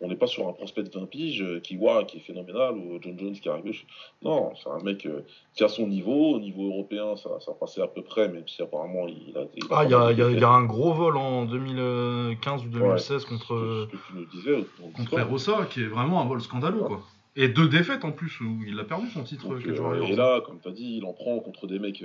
on 0.00 0.08
n'est 0.08 0.16
pas 0.16 0.26
sur 0.26 0.48
un 0.48 0.52
prospect 0.52 0.82
de 0.82 0.90
20 0.90 1.06
piges 1.06 1.42
euh, 1.42 1.60
qui, 1.60 1.76
voit, 1.76 2.04
qui 2.04 2.16
est 2.16 2.20
phénoménal 2.20 2.74
ou 2.74 2.98
John 3.02 3.18
Jones 3.18 3.32
qui 3.32 3.48
arrive. 3.48 3.80
Non, 4.22 4.52
c'est 4.56 4.70
un 4.70 4.82
mec 4.82 5.04
euh, 5.04 5.20
qui 5.54 5.62
a 5.62 5.68
son 5.68 5.86
niveau. 5.86 6.36
Au 6.36 6.40
niveau 6.40 6.68
européen, 6.68 7.16
ça, 7.16 7.38
ça 7.40 7.52
passait 7.52 7.82
à 7.82 7.86
peu 7.86 8.02
près, 8.02 8.28
même 8.28 8.48
si 8.48 8.62
apparemment 8.62 9.06
il 9.06 9.36
a. 9.36 9.42
Il 9.54 9.64
ah, 9.70 9.84
il 9.84 9.90
y, 9.90 10.44
a, 10.44 10.48
un 10.48 10.64
gros 10.64 10.94
vol 10.94 11.16
en 11.16 11.44
2015 11.44 12.64
ou 12.64 12.68
2016 12.68 13.24
contre. 13.26 13.88
Ce 13.90 13.96
que 13.96 14.02
tu 14.08 14.14
nous 14.14 14.26
disais, 14.26 14.64
contre 14.96 15.20
Rossa, 15.22 15.66
qui 15.70 15.82
est 15.82 15.88
vraiment 15.88 16.22
un 16.22 16.26
vol 16.26 16.40
scandaleux, 16.40 16.80
quoi. 16.80 17.02
Et 17.36 17.48
deux 17.48 17.68
défaites 17.68 18.04
en 18.04 18.10
plus, 18.10 18.40
où 18.40 18.58
il 18.66 18.78
a 18.80 18.84
perdu 18.84 19.08
son 19.10 19.22
titre. 19.22 19.52
Euh, 19.52 20.02
et 20.02 20.16
là, 20.16 20.40
comme 20.40 20.60
tu 20.60 20.68
as 20.68 20.72
dit, 20.72 20.96
il 20.96 21.04
en 21.04 21.12
prend 21.12 21.38
contre 21.40 21.66
des 21.66 21.78
mecs 21.78 22.02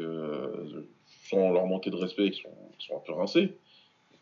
sans 1.29 1.51
leur 1.51 1.65
manquer 1.65 1.89
de 1.89 1.95
respect, 1.95 2.29
qui 2.29 2.41
sont, 2.41 2.49
qui 2.77 2.87
sont 2.87 2.97
un 2.97 3.01
peu 3.05 3.13
rincés 3.13 3.57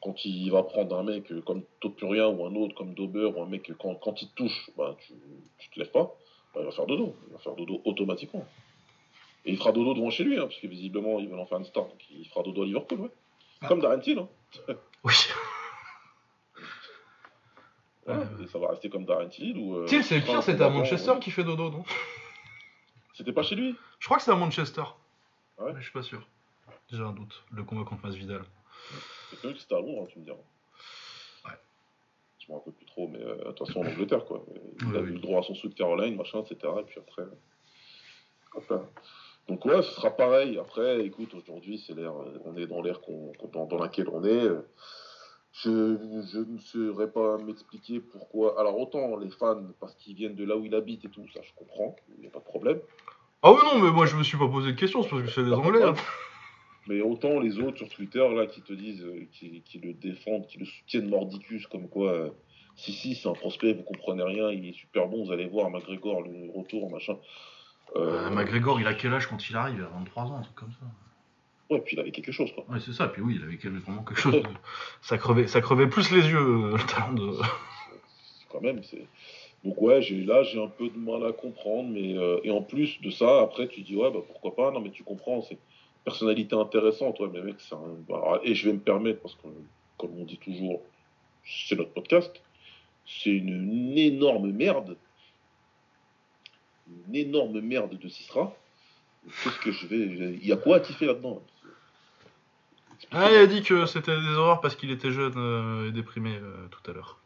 quand 0.04 0.26
il 0.26 0.52
va 0.52 0.64
prendre 0.64 0.98
un 0.98 1.04
mec 1.04 1.32
comme 1.46 1.64
Topurien 1.80 2.28
ou 2.28 2.46
un 2.46 2.54
autre 2.56 2.76
comme 2.76 2.94
Dober 2.94 3.32
ou 3.36 3.42
un 3.42 3.46
mec, 3.46 3.72
quand, 3.80 3.96
quand 3.96 4.22
il 4.22 4.28
te 4.30 4.36
touche, 4.36 4.70
bah, 4.78 4.98
tu, 5.00 5.14
tu 5.60 5.70
te 5.70 5.80
lèves 5.80 5.92
pas, 5.92 6.14
bah, 6.54 6.60
il 6.62 6.66
va 6.66 6.72
faire 6.72 6.86
dodo. 6.86 7.16
Il 7.28 7.34
va 7.34 7.40
faire 7.40 7.56
dodo 7.56 7.82
automatiquement. 7.86 8.46
Et 9.46 9.52
il 9.52 9.58
fera 9.58 9.72
dodo 9.72 9.94
devant 9.94 10.10
chez 10.10 10.26
lui, 10.26 10.38
hein, 10.38 10.44
parce 10.44 10.60
que 10.60 10.68
visiblement, 10.68 11.20
il 11.20 11.30
veut 11.30 11.40
en 11.40 11.46
faire 11.46 11.58
une 11.58 11.66
star. 11.66 11.86
Donc 11.86 12.02
il 12.12 12.28
fera 12.28 12.44
dodo 12.44 12.64
à 12.64 12.66
Liverpool, 12.66 13.00
ouais. 13.00 13.12
Ah. 13.62 13.68
Comme 13.68 13.80
Darren 13.80 14.02
Till. 14.02 14.20
Hein. 14.20 14.28
oui. 15.04 15.14
ça 18.52 18.60
va 18.60 18.68
rester 18.72 18.90
comme 18.90 19.06
Darren 19.06 19.30
Till. 19.30 19.58
Ou, 19.58 19.78
euh, 19.78 19.86
Till, 19.86 20.04
c'est 20.04 20.20
le 20.20 20.26
pire, 20.26 20.44
c'était 20.44 20.64
à 20.64 20.70
Manchester 20.70 21.14
qui 21.22 21.32
fait 21.32 21.46
dodo, 21.46 21.70
non? 21.70 21.86
C'était 23.14 23.32
pas 23.32 23.44
chez 23.44 23.56
lui? 23.56 23.74
Je 24.00 24.06
crois 24.06 24.18
que 24.18 24.24
c'est 24.24 24.32
à 24.32 24.36
Manchester. 24.36 24.84
Ouais. 25.60 25.72
Mais 25.72 25.80
je 25.80 25.84
suis 25.84 25.94
pas 25.94 26.04
sûr. 26.04 26.28
J'ai 26.92 27.02
un 27.02 27.14
doute. 27.14 27.44
Le 27.52 27.64
combat 27.64 27.86
contre 27.86 28.06
Masvidal. 28.06 28.44
C'est 29.42 29.54
que 29.54 29.60
c'était 29.60 29.76
à 29.76 29.80
Londres, 29.80 30.04
hein, 30.04 30.08
tu 30.10 30.20
me 30.20 30.24
diras. 30.24 30.38
Ouais. 31.46 31.58
Je 32.40 32.52
me 32.52 32.58
rappelle 32.58 32.74
plus 32.74 32.86
trop, 32.86 33.08
mais 33.08 33.22
euh, 33.22 33.36
de 33.36 33.52
toute 33.52 33.68
façon 33.68 33.82
en 33.82 33.88
Angleterre, 33.88 34.26
quoi. 34.26 34.44
Il 34.82 34.96
a 34.96 35.00
eu 35.00 35.14
le 35.14 35.20
droit 35.20 35.40
à 35.40 35.44
son 35.44 35.56
sou 35.56 35.70
de 35.70 35.74
Caroline, 35.74 36.16
machin, 36.16 36.42
etc. 36.42 36.74
Et 36.80 36.84
puis 36.84 37.00
après. 37.00 37.24
Donc 39.48 39.66
ouais, 39.66 39.82
ce 39.82 39.92
sera 39.92 40.12
pareil. 40.12 40.58
Après, 40.58 41.06
écoute, 41.06 41.34
aujourd'hui, 41.34 41.84
c'est 41.86 41.94
l'air, 41.94 42.14
euh, 42.14 42.40
on 42.46 42.56
est 42.56 42.68
dans 42.68 42.82
l'ère 42.82 43.02
qu'on, 43.02 43.34
dans, 43.52 43.78
laquelle 43.78 44.10
on 44.10 44.24
est. 44.24 44.48
Je, 45.52 45.98
je 46.32 46.40
ne 46.40 46.58
saurais 46.58 47.12
pas 47.12 47.38
m'expliquer 47.38 48.00
pourquoi. 48.00 48.60
Alors 48.60 48.80
autant 48.80 49.18
les 49.18 49.30
fans, 49.30 49.64
parce 49.80 49.94
qu'ils 49.96 50.16
viennent 50.16 50.36
de 50.36 50.46
là 50.46 50.56
où 50.58 50.66
il 50.66 50.74
habite 50.74 51.06
et 51.06 51.10
tout, 51.10 51.28
ça 51.34 51.42
je 51.44 51.52
comprends, 51.56 51.96
il 52.16 52.22
n'y 52.22 52.28
a 52.28 52.32
pas 52.32 52.40
de 52.40 52.46
problème. 52.46 52.80
Ah 53.44 53.52
oui 53.52 53.60
non, 53.66 53.80
mais 53.80 53.92
moi 53.92 54.06
je 54.06 54.16
me 54.16 54.24
suis 54.24 54.38
pas 54.38 54.48
posé 54.48 54.72
de 54.72 54.78
questions, 54.78 55.04
c'est 55.04 55.10
parce 55.10 55.24
que 55.24 55.30
c'est 55.30 55.44
des 55.44 55.54
Anglais. 55.54 55.84
Hein. 55.84 55.94
Mais 56.88 57.02
autant 57.02 57.40
les 57.40 57.60
autres 57.60 57.78
sur 57.78 57.90
Twitter, 57.90 58.28
là, 58.36 58.46
qui 58.46 58.62
te 58.62 58.74
disent, 58.74 59.04
euh, 59.04 59.26
qui, 59.32 59.80
le 59.80 59.94
défendent, 59.94 60.48
qui 60.48 60.58
le 60.58 60.66
soutiennent 60.66 61.10
mordicus, 61.10 61.66
comme 61.68 61.88
quoi, 61.88 62.12
euh, 62.12 62.30
si, 62.76 62.92
si, 62.92 63.16
c'est 63.16 63.30
un 63.30 63.34
prospect, 63.34 63.74
vous 63.74 63.84
comprenez 63.84 64.24
rien, 64.24 64.52
il 64.52 64.68
est 64.68 64.74
super 64.74 65.08
bon, 65.08 65.26
vous 65.26 65.32
allez 65.32 65.48
voir, 65.48 65.70
McGregor, 65.70 66.22
le 66.22 66.52
retour, 66.54 66.92
machin. 66.92 67.18
Euh, 67.96 68.30
McGregor, 68.32 68.82
il 68.82 68.88
a 68.88 68.94
quel 68.94 69.14
âge 69.14 69.28
quand 69.28 69.50
il 69.50 69.56
arrive? 69.56 69.78
Il 69.78 69.84
a 69.84 69.98
23 69.98 70.24
ans, 70.24 70.38
un 70.38 70.42
truc 70.42 70.56
comme 70.56 70.72
ça. 70.72 70.86
Ouais, 71.70 71.80
puis 71.80 71.96
il 71.96 72.00
avait 72.02 72.12
quelque 72.12 72.34
chose, 72.34 72.52
quoi. 72.52 72.66
Ouais, 72.68 72.80
c'est 72.82 72.92
ça, 72.92 73.08
puis 73.08 73.22
oui, 73.22 73.38
il 73.38 73.44
avait 73.44 73.80
vraiment 73.80 74.04
quelque 74.04 74.20
chose. 74.20 74.44
ça, 75.02 75.18
crevait, 75.18 75.48
ça 75.48 75.62
crevait 75.62 75.88
plus 75.88 76.12
les 76.12 76.28
yeux, 76.28 76.72
le 76.74 76.86
talent 76.88 77.14
de. 77.14 77.32
Quand 78.50 78.62
même, 78.62 78.84
c'est. 78.84 79.08
Donc 79.64 79.82
ouais, 79.82 80.02
j'ai, 80.02 80.26
là 80.26 80.44
j'ai 80.44 80.62
un 80.62 80.68
peu 80.68 80.90
de 80.90 80.98
mal 80.98 81.26
à 81.26 81.32
comprendre, 81.32 81.88
mais 81.88 82.16
et 82.44 82.52
en 82.52 82.62
plus 82.62 83.00
de 83.00 83.10
ça, 83.10 83.40
après 83.40 83.70
tu 83.70 83.80
dis 83.80 83.96
ouais 83.96 84.12
bah 84.12 84.20
pourquoi 84.28 84.54
pas, 84.58 84.72
non 84.72 84.82
mais 84.82 84.92
tu 84.92 85.06
comprends, 85.06 85.42
c'est 85.42 85.58
personnalité 86.04 86.56
intéressante, 86.56 87.20
ouais, 87.20 87.30
mais 87.32 87.42
mec, 87.42 87.56
c'est 87.60 87.76
un... 87.76 87.96
Bah, 88.08 88.40
et 88.44 88.56
je 88.56 88.68
vais 88.68 88.74
me 88.74 88.80
permettre, 88.80 89.22
parce 89.22 89.36
que, 89.36 89.48
comme 89.98 90.12
on 90.20 90.26
dit 90.26 90.38
toujours, 90.38 90.82
c'est 91.46 91.76
notre 91.76 91.92
podcast, 91.92 92.42
c'est 93.06 93.32
une, 93.32 93.98
énorme 93.98 94.52
merde. 94.52 94.98
Une 97.08 97.16
énorme 97.16 97.60
merde 97.62 97.98
de 97.98 98.08
Cisra. 98.08 98.56
Qu'est-ce 99.44 99.60
que 99.60 99.72
je 99.72 99.88
vais. 99.88 99.98
Il 100.42 100.46
y 100.46 100.52
a 100.52 100.58
quoi 100.58 100.78
à 100.78 100.80
kiffer 100.82 101.06
là-dedans 101.06 101.42
Ah, 103.12 103.30
il 103.32 103.38
a 103.38 103.48
dit 103.48 103.64
que 103.64 103.86
c'était 103.86 104.20
des 104.20 104.36
horreurs 104.36 104.60
parce 104.60 104.76
qu'il 104.76 104.92
était 104.92 105.12
jeune 105.12 105.34
euh, 105.38 105.90
et 105.90 105.92
déprimé 105.92 106.36
euh, 106.36 106.68
tout 106.68 106.92
à 106.92 106.94
l'heure. 106.94 107.23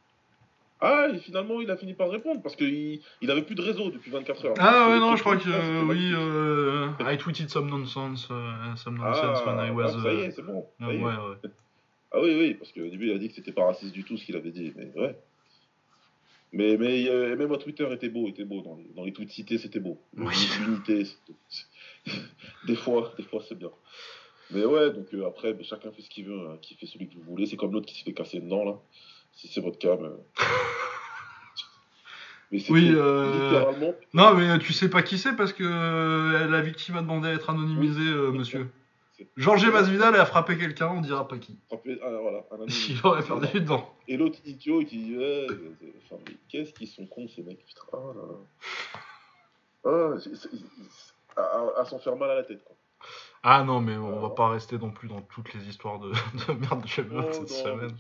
Ah, 0.80 1.08
et 1.12 1.18
finalement, 1.18 1.60
il 1.60 1.72
a 1.72 1.78
fini 1.78 1.94
par 1.94 2.10
répondre 2.10 2.42
parce 2.42 2.56
qu'il 2.56 3.00
il 3.22 3.32
avait 3.32 3.42
plus 3.42 3.56
de 3.56 3.62
réseau 3.62 3.90
depuis 3.90 4.12
24 4.12 4.46
heures. 4.46 4.54
Ah, 4.60 4.90
ouais, 4.92 5.00
non, 5.00 5.16
je 5.16 5.22
crois 5.22 5.38
que 5.38 5.84
oui. 5.86 6.12
Euh, 6.14 6.90
I 7.00 7.18
tweeted 7.18 7.50
some 7.50 7.70
nonsense, 7.70 8.28
uh, 8.30 8.78
some 8.78 8.98
nonsense 8.98 9.40
ah, 9.44 9.56
when 9.56 9.66
I 9.66 9.72
was. 9.72 9.96
Ah, 9.98 10.04
ça 10.04 10.14
y 10.14 10.20
est, 10.22 10.32
c'est 10.32 10.44
bon. 10.44 10.66
ouais, 10.82 10.98
ouais. 11.02 11.14
Ah, 12.10 12.20
oui, 12.22 12.38
oui, 12.40 12.54
parce 12.54 12.72
qu'au 12.72 12.88
début, 12.88 13.08
il 13.08 13.14
a 13.14 13.18
dit 13.18 13.28
que 13.28 13.36
c'était 13.36 13.52
pas 13.52 13.66
raciste 13.66 13.92
du 13.92 14.06
tout 14.06 14.16
ce 14.16 14.24
qu'il 14.24 14.38
avait 14.38 14.52
dit. 14.52 14.72
Mais 14.78 14.92
ouais. 14.96 15.18
Mais, 16.54 16.78
mais 16.78 17.08
euh, 17.10 17.36
même 17.36 17.52
à 17.52 17.58
Twitter 17.58 17.86
était 17.92 18.08
beau, 18.08 18.30
était 18.30 18.46
beau. 18.46 18.62
Dans 18.62 18.78
les, 18.78 18.88
dans 18.96 19.04
les 19.04 19.12
tweets 19.12 19.32
cités, 19.32 19.58
c'était 19.58 19.82
beau. 19.82 20.00
Oui. 20.16 20.34
L'unité, 20.62 21.04
des 22.68 22.76
fois, 22.76 23.14
des 23.18 23.24
fois, 23.24 23.44
c'est 23.48 23.58
bien. 23.58 23.72
Mais 24.52 24.64
ouais, 24.64 24.92
donc 24.92 25.14
euh, 25.14 25.28
après, 25.28 25.54
ben, 25.54 25.66
chacun 25.66 25.92
fait 25.92 26.02
ce 26.02 26.10
qu'il 26.10 26.26
veut, 26.26 26.50
hein, 26.50 26.58
qui 26.62 26.76
fait 26.76 26.86
celui 26.86 27.10
que 27.10 27.16
vous 27.16 27.24
voulez. 27.24 27.46
C'est 27.46 27.58
comme 27.58 27.74
l'autre 27.74 27.88
qui 27.88 28.00
se 28.00 28.06
fait 28.06 28.14
casser 28.14 28.40
dedans, 28.40 28.64
là 28.64 28.80
si 29.38 29.48
c'est 29.48 29.62
votre 29.62 29.78
cas. 29.78 29.96
Mais... 30.02 30.10
oui, 32.70 32.92
euh... 32.94 33.32
littéralement. 33.32 33.94
Non, 34.14 34.34
mais 34.34 34.60
tu 34.60 34.74
sais 34.74 34.90
pas 34.90 35.04
qui 35.04 35.18
c'est 35.18 35.36
parce 35.36 35.54
que 35.54 35.64
euh, 35.64 36.48
la 36.48 36.62
victime 36.62 36.98
a 36.98 37.02
demandé 37.02 37.30
à 37.30 37.34
être 37.34 37.50
anonymisée, 37.50 38.02
euh, 38.02 38.32
monsieur. 38.32 38.70
Georges 39.36 39.68
Masvidal 39.68 40.16
a 40.16 40.26
frappé 40.26 40.58
quelqu'un, 40.58 40.90
on 40.90 41.02
dira 41.02 41.28
pas 41.28 41.38
qui. 41.38 41.58
Frappé, 41.68 42.00
ah, 42.04 42.10
voilà, 42.22 42.46
un 42.52 42.66
Il 42.90 43.00
aurait 43.04 43.24
perdu 43.24 43.48
dedans. 43.62 43.96
Et 44.08 44.18
l'autre 44.18 44.40
idiot 44.46 44.84
qui 44.84 44.98
dit 44.98 45.18
enfin, 46.06 46.22
qu'est-ce 46.50 46.74
qu'ils 46.74 46.88
sont 46.88 47.06
cons 47.06 47.28
ces 47.28 47.44
mecs, 47.44 47.66
putain. 47.66 47.82
Oh 47.94 48.14
là 48.14 48.24
là. 48.24 50.18
Ah, 51.40 51.72
à, 51.78 51.82
à 51.82 51.86
s'en 51.86 52.00
faire 52.00 52.16
mal 52.16 52.32
à 52.32 52.36
la 52.36 52.44
tête, 52.44 52.64
quoi. 52.64 52.76
Ah 53.44 53.64
non, 53.64 53.80
mais 53.82 53.96
on 53.96 54.20
va 54.20 54.32
pas 54.32 54.50
rester 54.50 54.78
non 54.78 54.92
plus 54.92 55.08
dans 55.08 55.22
toutes 55.22 55.54
les 55.54 55.70
histoires 55.70 56.00
de, 56.00 56.10
de 56.48 56.54
merde 56.54 56.82
de 56.82 56.88
Champion 56.88 57.32
cette 57.32 57.50
semaine. 57.50 57.96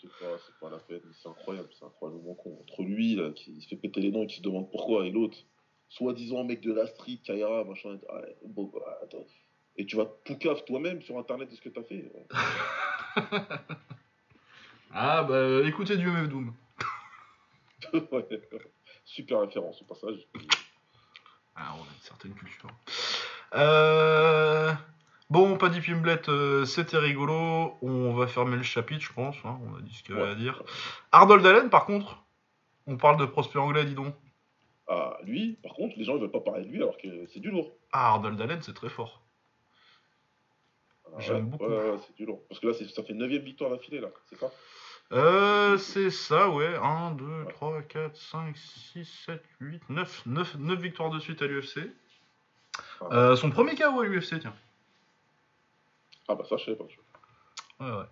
C'est 0.00 0.08
pas, 0.18 0.38
pas, 0.60 0.70
la 0.70 0.78
peine, 0.78 1.02
c'est 1.12 1.28
incroyable, 1.28 1.68
c'est 1.78 1.84
incroyablement 1.84 2.34
con. 2.34 2.58
Entre 2.60 2.82
lui, 2.82 3.16
là, 3.16 3.30
qui 3.32 3.60
se 3.60 3.68
fait 3.68 3.76
péter 3.76 4.00
les 4.00 4.10
dents 4.10 4.22
et 4.22 4.26
qui 4.26 4.36
se 4.36 4.42
demande 4.42 4.70
pourquoi, 4.70 5.06
et 5.06 5.10
l'autre, 5.10 5.36
soi-disant 5.88 6.44
mec 6.44 6.60
de 6.60 6.72
la 6.72 6.86
street, 6.86 7.20
Kaira, 7.24 7.64
machin, 7.64 7.98
ah, 8.08 8.22
bon, 8.46 8.70
bah, 8.72 8.98
attends. 9.02 9.26
Et 9.76 9.84
tu 9.84 9.96
vas 9.96 10.06
tout 10.24 10.36
cave 10.38 10.64
toi-même 10.64 11.02
sur 11.02 11.18
internet 11.18 11.50
de 11.50 11.56
ce 11.56 11.60
que 11.60 11.68
t'as 11.68 11.82
fait. 11.82 12.10
ah 14.92 15.22
bah 15.24 15.66
écoutez 15.66 15.98
du 15.98 16.06
MF 16.06 16.28
Doom. 16.30 16.54
ouais, 17.92 18.26
super 19.04 19.40
référence 19.40 19.82
au 19.82 19.84
passage. 19.84 20.26
Ah, 21.54 21.74
on 21.78 21.82
a 21.82 21.94
une 21.94 22.02
certaine 22.02 22.34
culture. 22.34 22.70
Euh... 23.54 24.72
Bon, 25.28 25.56
Paddy 25.58 25.80
Pimblet, 25.80 26.28
euh, 26.28 26.64
c'était 26.64 26.98
rigolo. 26.98 27.76
On 27.82 28.14
va 28.14 28.28
fermer 28.28 28.56
le 28.56 28.62
chapitre, 28.62 29.02
je 29.02 29.12
pense. 29.12 29.34
Hein. 29.44 29.58
On 29.66 29.76
a 29.76 29.80
dit 29.80 29.92
ce 29.92 30.04
qu'il 30.04 30.14
y 30.14 30.18
avait 30.18 30.30
à 30.30 30.34
dire. 30.36 30.62
Arnold 31.10 31.44
Allen, 31.44 31.68
par 31.68 31.84
contre, 31.84 32.22
on 32.86 32.96
parle 32.96 33.16
de 33.18 33.24
prospect 33.26 33.58
anglais, 33.58 33.84
dis 33.84 33.94
donc. 33.94 34.14
Ah, 34.86 35.18
lui, 35.24 35.58
par 35.64 35.74
contre, 35.74 35.98
les 35.98 36.04
gens 36.04 36.14
ne 36.14 36.20
veulent 36.20 36.30
pas 36.30 36.40
parler 36.40 36.64
de 36.64 36.70
lui 36.70 36.76
alors 36.76 36.96
que 36.96 37.26
c'est 37.26 37.40
du 37.40 37.50
lourd. 37.50 37.72
Ah, 37.90 38.12
Arnold 38.12 38.40
Allen, 38.40 38.62
c'est 38.62 38.74
très 38.74 38.88
fort. 38.88 39.20
Ah, 41.06 41.18
J'aime 41.18 41.48
beaucoup. 41.48 41.64
c'est 42.06 42.14
du 42.14 42.24
lourd. 42.24 42.42
Parce 42.48 42.60
que 42.60 42.68
là, 42.68 42.74
ça 42.74 43.02
fait 43.02 43.14
9 43.14 43.28
victoire 43.42 43.70
d'affilée, 43.70 43.98
là, 43.98 44.08
c'est 44.30 44.38
ça? 44.38 44.52
Euh, 45.12 45.76
c'est 45.76 46.10
ça, 46.10 46.50
ouais. 46.50 46.76
1, 46.76 47.12
2, 47.12 47.24
3, 47.48 47.82
4, 47.82 48.16
5, 48.16 48.56
6, 48.56 49.04
7, 49.26 49.42
8, 49.60 49.90
9. 49.90 50.22
9, 50.26 50.56
9 50.56 50.80
victoires 50.80 51.10
de 51.10 51.18
suite 51.18 51.42
à 51.42 51.46
l'UFC. 51.46 51.80
Euh, 53.12 53.36
son 53.36 53.50
premier 53.50 53.74
KO 53.74 54.00
à 54.00 54.04
l'UFC, 54.04 54.40
tiens. 54.40 54.54
Ah 56.28 56.34
bah 56.34 56.44
ça, 56.48 56.56
je 56.56 56.64
sais 56.64 56.74
pas. 56.74 56.84
Ouais, 57.80 57.98
ouais. 57.98 58.04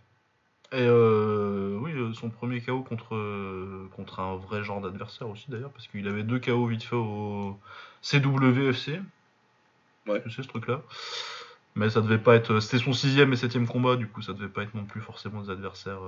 Et 0.73 0.87
euh, 0.87 1.79
oui, 1.81 1.93
euh, 1.93 2.13
son 2.15 2.31
premier 2.31 2.61
KO 2.61 2.83
contre, 2.83 3.89
contre 3.95 4.21
un 4.21 4.37
vrai 4.37 4.63
genre 4.65 4.81
d'adversaire 4.81 5.29
aussi 5.29 5.51
d'ailleurs, 5.51 5.71
parce 5.71 5.87
qu'il 5.87 6.07
avait 6.09 6.23
deux 6.23 6.41
KO 6.41 6.67
vite 6.67 6.83
fait 6.83 6.97
au 6.97 7.59
CWFC. 8.03 9.01
Ouais. 10.07 10.23
Je 10.27 10.31
sais 10.31 10.43
ce 10.43 10.49
truc-là. 10.49 10.83
Mais 11.77 11.91
ça 11.91 12.01
devait 12.01 12.19
pas 12.19 12.37
être. 12.37 12.61
C'était 12.61 12.83
son 12.83 12.93
sixième 12.93 13.33
et 13.33 13.37
septième 13.37 13.67
combat, 13.67 13.97
du 13.97 14.07
coup, 14.07 14.23
ça 14.23 14.33
devait 14.33 14.49
pas 14.49 14.63
être 14.63 14.75
non 14.75 14.85
plus 14.85 15.01
forcément 15.01 15.43
des 15.43 15.51
adversaires. 15.51 15.99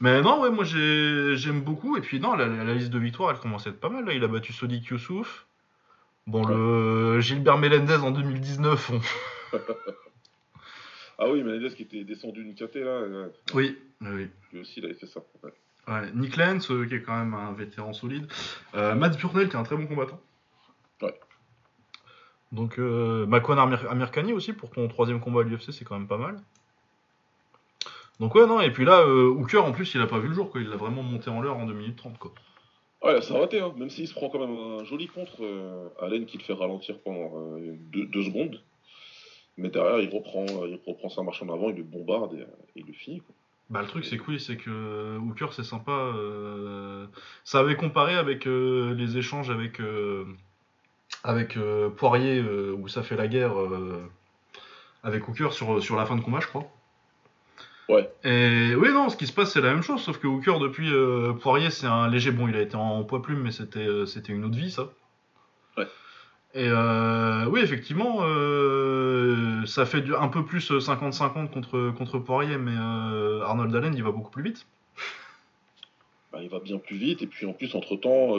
Mais 0.00 0.22
non, 0.22 0.40
ouais, 0.40 0.50
moi 0.50 0.64
j'aime 0.64 1.60
beaucoup. 1.60 1.98
Et 1.98 2.00
puis, 2.00 2.20
non, 2.20 2.34
la, 2.34 2.74
liste 2.74 2.88
de 2.88 2.98
victoires, 2.98 3.30
elle 3.30 3.38
commence 3.38 3.66
à 3.66 3.70
être 3.70 3.80
pas 3.80 3.90
mal. 3.90 4.06
Là, 4.06 4.14
il 4.14 4.24
a 4.24 4.28
battu 4.28 4.54
Sodik 4.54 4.86
Youssouf. 4.86 5.47
Bon, 6.28 6.46
le 6.46 7.20
Gilbert 7.20 7.56
Melendez 7.56 7.96
en 7.96 8.10
2019. 8.10 8.92
ah 11.18 11.26
oui, 11.30 11.42
Melendez 11.42 11.74
qui 11.74 11.84
était 11.84 12.04
descendu 12.04 12.44
d'une 12.44 12.54
KT 12.54 12.76
là. 12.76 13.00
Oui, 13.54 13.78
oui. 14.02 14.28
Lui 14.52 14.60
aussi, 14.60 14.80
il 14.80 14.84
avait 14.84 14.92
fait 14.92 15.06
ça. 15.06 15.20
Ouais. 15.88 16.12
Nick 16.14 16.36
Lenz, 16.36 16.70
euh, 16.70 16.84
qui 16.84 16.96
est 16.96 17.00
quand 17.00 17.16
même 17.16 17.32
un 17.32 17.52
vétéran 17.52 17.94
solide. 17.94 18.26
Euh, 18.74 18.94
Matt 18.94 19.18
Burnell, 19.18 19.48
qui 19.48 19.56
est 19.56 19.58
un 19.58 19.62
très 19.62 19.74
bon 19.74 19.86
combattant. 19.86 20.20
Ouais. 21.00 21.18
Donc, 22.52 22.78
euh, 22.78 23.24
Makwan 23.24 23.58
Amirkani 23.58 24.34
aussi, 24.34 24.52
pour 24.52 24.68
ton 24.68 24.86
troisième 24.86 25.20
combat 25.20 25.40
à 25.40 25.44
l'UFC, 25.44 25.72
c'est 25.72 25.86
quand 25.86 25.98
même 25.98 26.08
pas 26.08 26.18
mal. 26.18 26.42
Donc, 28.20 28.34
ouais, 28.34 28.46
non, 28.46 28.60
et 28.60 28.70
puis 28.70 28.84
là, 28.84 29.00
euh, 29.00 29.30
Hooker, 29.30 29.64
en 29.64 29.72
plus, 29.72 29.94
il 29.94 30.02
a 30.02 30.06
pas 30.06 30.18
vu 30.18 30.28
le 30.28 30.34
jour, 30.34 30.50
quoi. 30.50 30.60
Il 30.60 30.68
l'a 30.68 30.76
vraiment 30.76 31.02
monté 31.02 31.30
en 31.30 31.40
l'heure 31.40 31.56
en 31.56 31.64
2 31.64 31.72
minutes 31.72 31.96
30, 31.96 32.18
quoi. 32.18 32.34
Ouais, 33.02 33.22
ça 33.22 33.34
a 33.34 33.38
raté, 33.38 33.60
hein. 33.60 33.72
même 33.76 33.90
s'il 33.90 34.08
se 34.08 34.14
prend 34.14 34.28
quand 34.28 34.40
même 34.40 34.80
un 34.80 34.84
joli 34.84 35.06
contre, 35.06 35.42
euh, 35.42 35.88
Allen 36.00 36.26
qui 36.26 36.36
le 36.36 36.42
fait 36.42 36.52
ralentir 36.52 36.98
pendant 36.98 37.30
deux, 37.92 38.22
secondes. 38.22 38.60
Mais 39.56 39.68
derrière, 39.68 40.00
il 40.00 40.08
reprend, 40.08 40.46
il 40.66 40.78
reprend 40.86 41.08
sa 41.08 41.22
marche 41.22 41.42
en 41.42 41.48
avant, 41.48 41.70
il 41.70 41.76
le 41.76 41.82
bombarde 41.82 42.34
et, 42.34 42.44
il 42.76 42.86
le 42.86 42.92
finit. 42.92 43.20
Quoi. 43.20 43.34
Bah, 43.70 43.82
le 43.82 43.88
truc, 43.88 44.04
c'est 44.04 44.16
cool, 44.16 44.40
c'est 44.40 44.56
que 44.56 45.18
Hooker, 45.18 45.52
c'est 45.52 45.64
sympa. 45.64 46.12
ça 47.44 47.60
avait 47.60 47.76
comparé 47.76 48.14
avec 48.14 48.46
les 48.46 49.18
échanges 49.18 49.50
avec 49.50 49.80
avec 51.24 51.56
euh, 51.56 51.90
Poirier 51.90 52.38
euh, 52.38 52.74
où 52.78 52.88
ça 52.88 53.02
fait 53.02 53.16
la 53.16 53.28
guerre 53.28 53.58
euh, 53.58 54.08
avec 55.02 55.28
Hooker 55.28 55.52
sur, 55.52 55.82
sur 55.82 55.96
la 55.96 56.06
fin 56.06 56.16
de 56.16 56.20
combat, 56.20 56.40
je 56.40 56.48
crois. 56.48 56.70
Ouais. 57.88 58.10
Et 58.22 58.74
oui, 58.74 58.92
non, 58.92 59.08
ce 59.08 59.16
qui 59.16 59.26
se 59.26 59.32
passe, 59.32 59.52
c'est 59.52 59.60
la 59.60 59.72
même 59.72 59.82
chose, 59.82 60.02
sauf 60.02 60.18
que 60.18 60.26
Hooker, 60.26 60.58
depuis 60.58 60.90
Poirier, 61.40 61.70
c'est 61.70 61.86
un 61.86 62.08
léger. 62.08 62.30
Bon, 62.30 62.46
il 62.46 62.56
a 62.56 62.60
été 62.60 62.76
en, 62.76 63.02
poids 63.04 63.22
plume, 63.22 63.40
mais 63.40 63.50
c'était, 63.50 63.86
c'était 64.06 64.32
une 64.32 64.44
autre 64.44 64.56
vie, 64.56 64.70
ça. 64.70 64.90
Ouais. 65.76 65.86
Et 66.54 66.70
oui, 67.48 67.60
effectivement, 67.60 68.18
ça 69.66 69.86
fait 69.86 70.04
un 70.18 70.28
peu 70.28 70.44
plus 70.44 70.70
50-50 70.70 71.48
contre, 71.48 71.90
contre 71.96 72.18
Poirier, 72.18 72.58
mais 72.58 72.76
Arnold 73.44 73.74
Allen, 73.74 73.94
il 73.94 74.02
va 74.02 74.10
beaucoup 74.10 74.30
plus 74.30 74.42
vite. 74.42 74.66
Bah, 76.30 76.40
il 76.42 76.50
va 76.50 76.60
bien 76.60 76.76
plus 76.76 76.96
vite, 76.96 77.22
et 77.22 77.26
puis 77.26 77.46
en 77.46 77.54
plus, 77.54 77.74
entre-temps, 77.74 78.34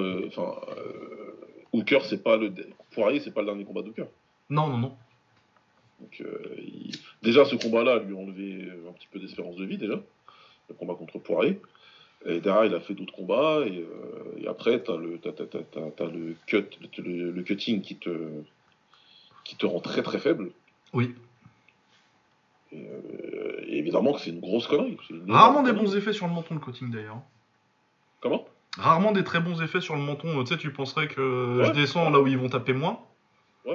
Hooker, 1.73 2.05
c'est 2.05 2.23
pas 2.23 2.37
le. 2.37 2.53
Poirier, 2.91 3.19
c'est 3.19 3.31
pas 3.31 3.41
le 3.41 3.47
dernier 3.47 3.65
combat 3.65 3.81
d'Hooker. 3.81 4.05
Non, 4.49 4.67
non, 4.67 4.77
non. 4.77 4.97
Donc, 5.99 6.21
euh, 6.21 6.57
déjà, 7.21 7.45
ce 7.45 7.55
combat-là 7.55 7.99
lui 7.99 8.15
a 8.15 8.19
enlevé 8.19 8.69
un 8.87 8.91
petit 8.93 9.07
peu 9.11 9.19
d'espérance 9.19 9.55
de 9.55 9.65
vie, 9.65 9.77
déjà. 9.77 10.01
Le 10.69 10.75
combat 10.75 10.95
contre 10.95 11.19
Poirier. 11.19 11.59
Et 12.25 12.41
derrière, 12.41 12.65
il 12.65 12.75
a 12.75 12.79
fait 12.79 12.93
d'autres 12.93 13.13
combats. 13.13 13.61
Et, 13.65 13.79
euh, 13.79 14.49
après, 14.49 14.83
tu 14.83 14.91
as, 14.91 14.97
le, 14.97 15.11
le, 15.11 16.35
cut, 16.45 16.65
le, 16.97 17.41
cutting 17.43 17.81
qui 17.81 17.95
te, 17.95 18.09
qui 19.43 19.55
te 19.55 19.65
rend 19.65 19.79
très 19.79 20.03
très 20.03 20.19
faible. 20.19 20.51
Oui. 20.93 21.15
Et, 22.71 22.85
euh, 22.85 23.63
évidemment 23.67 24.13
que 24.13 24.21
c'est 24.21 24.31
une 24.31 24.41
grosse 24.41 24.67
connerie. 24.67 24.97
Rarement 25.27 25.63
des 25.63 25.73
bons 25.73 25.95
effets 25.95 26.13
sur 26.13 26.27
le 26.27 26.33
menton, 26.33 26.55
le 26.55 26.59
cutting 26.59 26.91
d'ailleurs. 26.91 27.21
Comment? 28.21 28.45
Rarement 28.77 29.11
des 29.11 29.23
très 29.23 29.39
bons 29.39 29.61
effets 29.61 29.81
sur 29.81 29.95
le 29.95 30.01
menton. 30.01 30.43
Tu 30.43 30.53
sais, 30.53 30.57
tu 30.57 30.71
penserais 30.71 31.07
que 31.07 31.61
je 31.63 31.71
descends 31.71 32.09
là 32.09 32.19
où 32.19 32.27
ils 32.27 32.37
vont 32.37 32.49
taper 32.49 32.73
moins. 32.73 32.99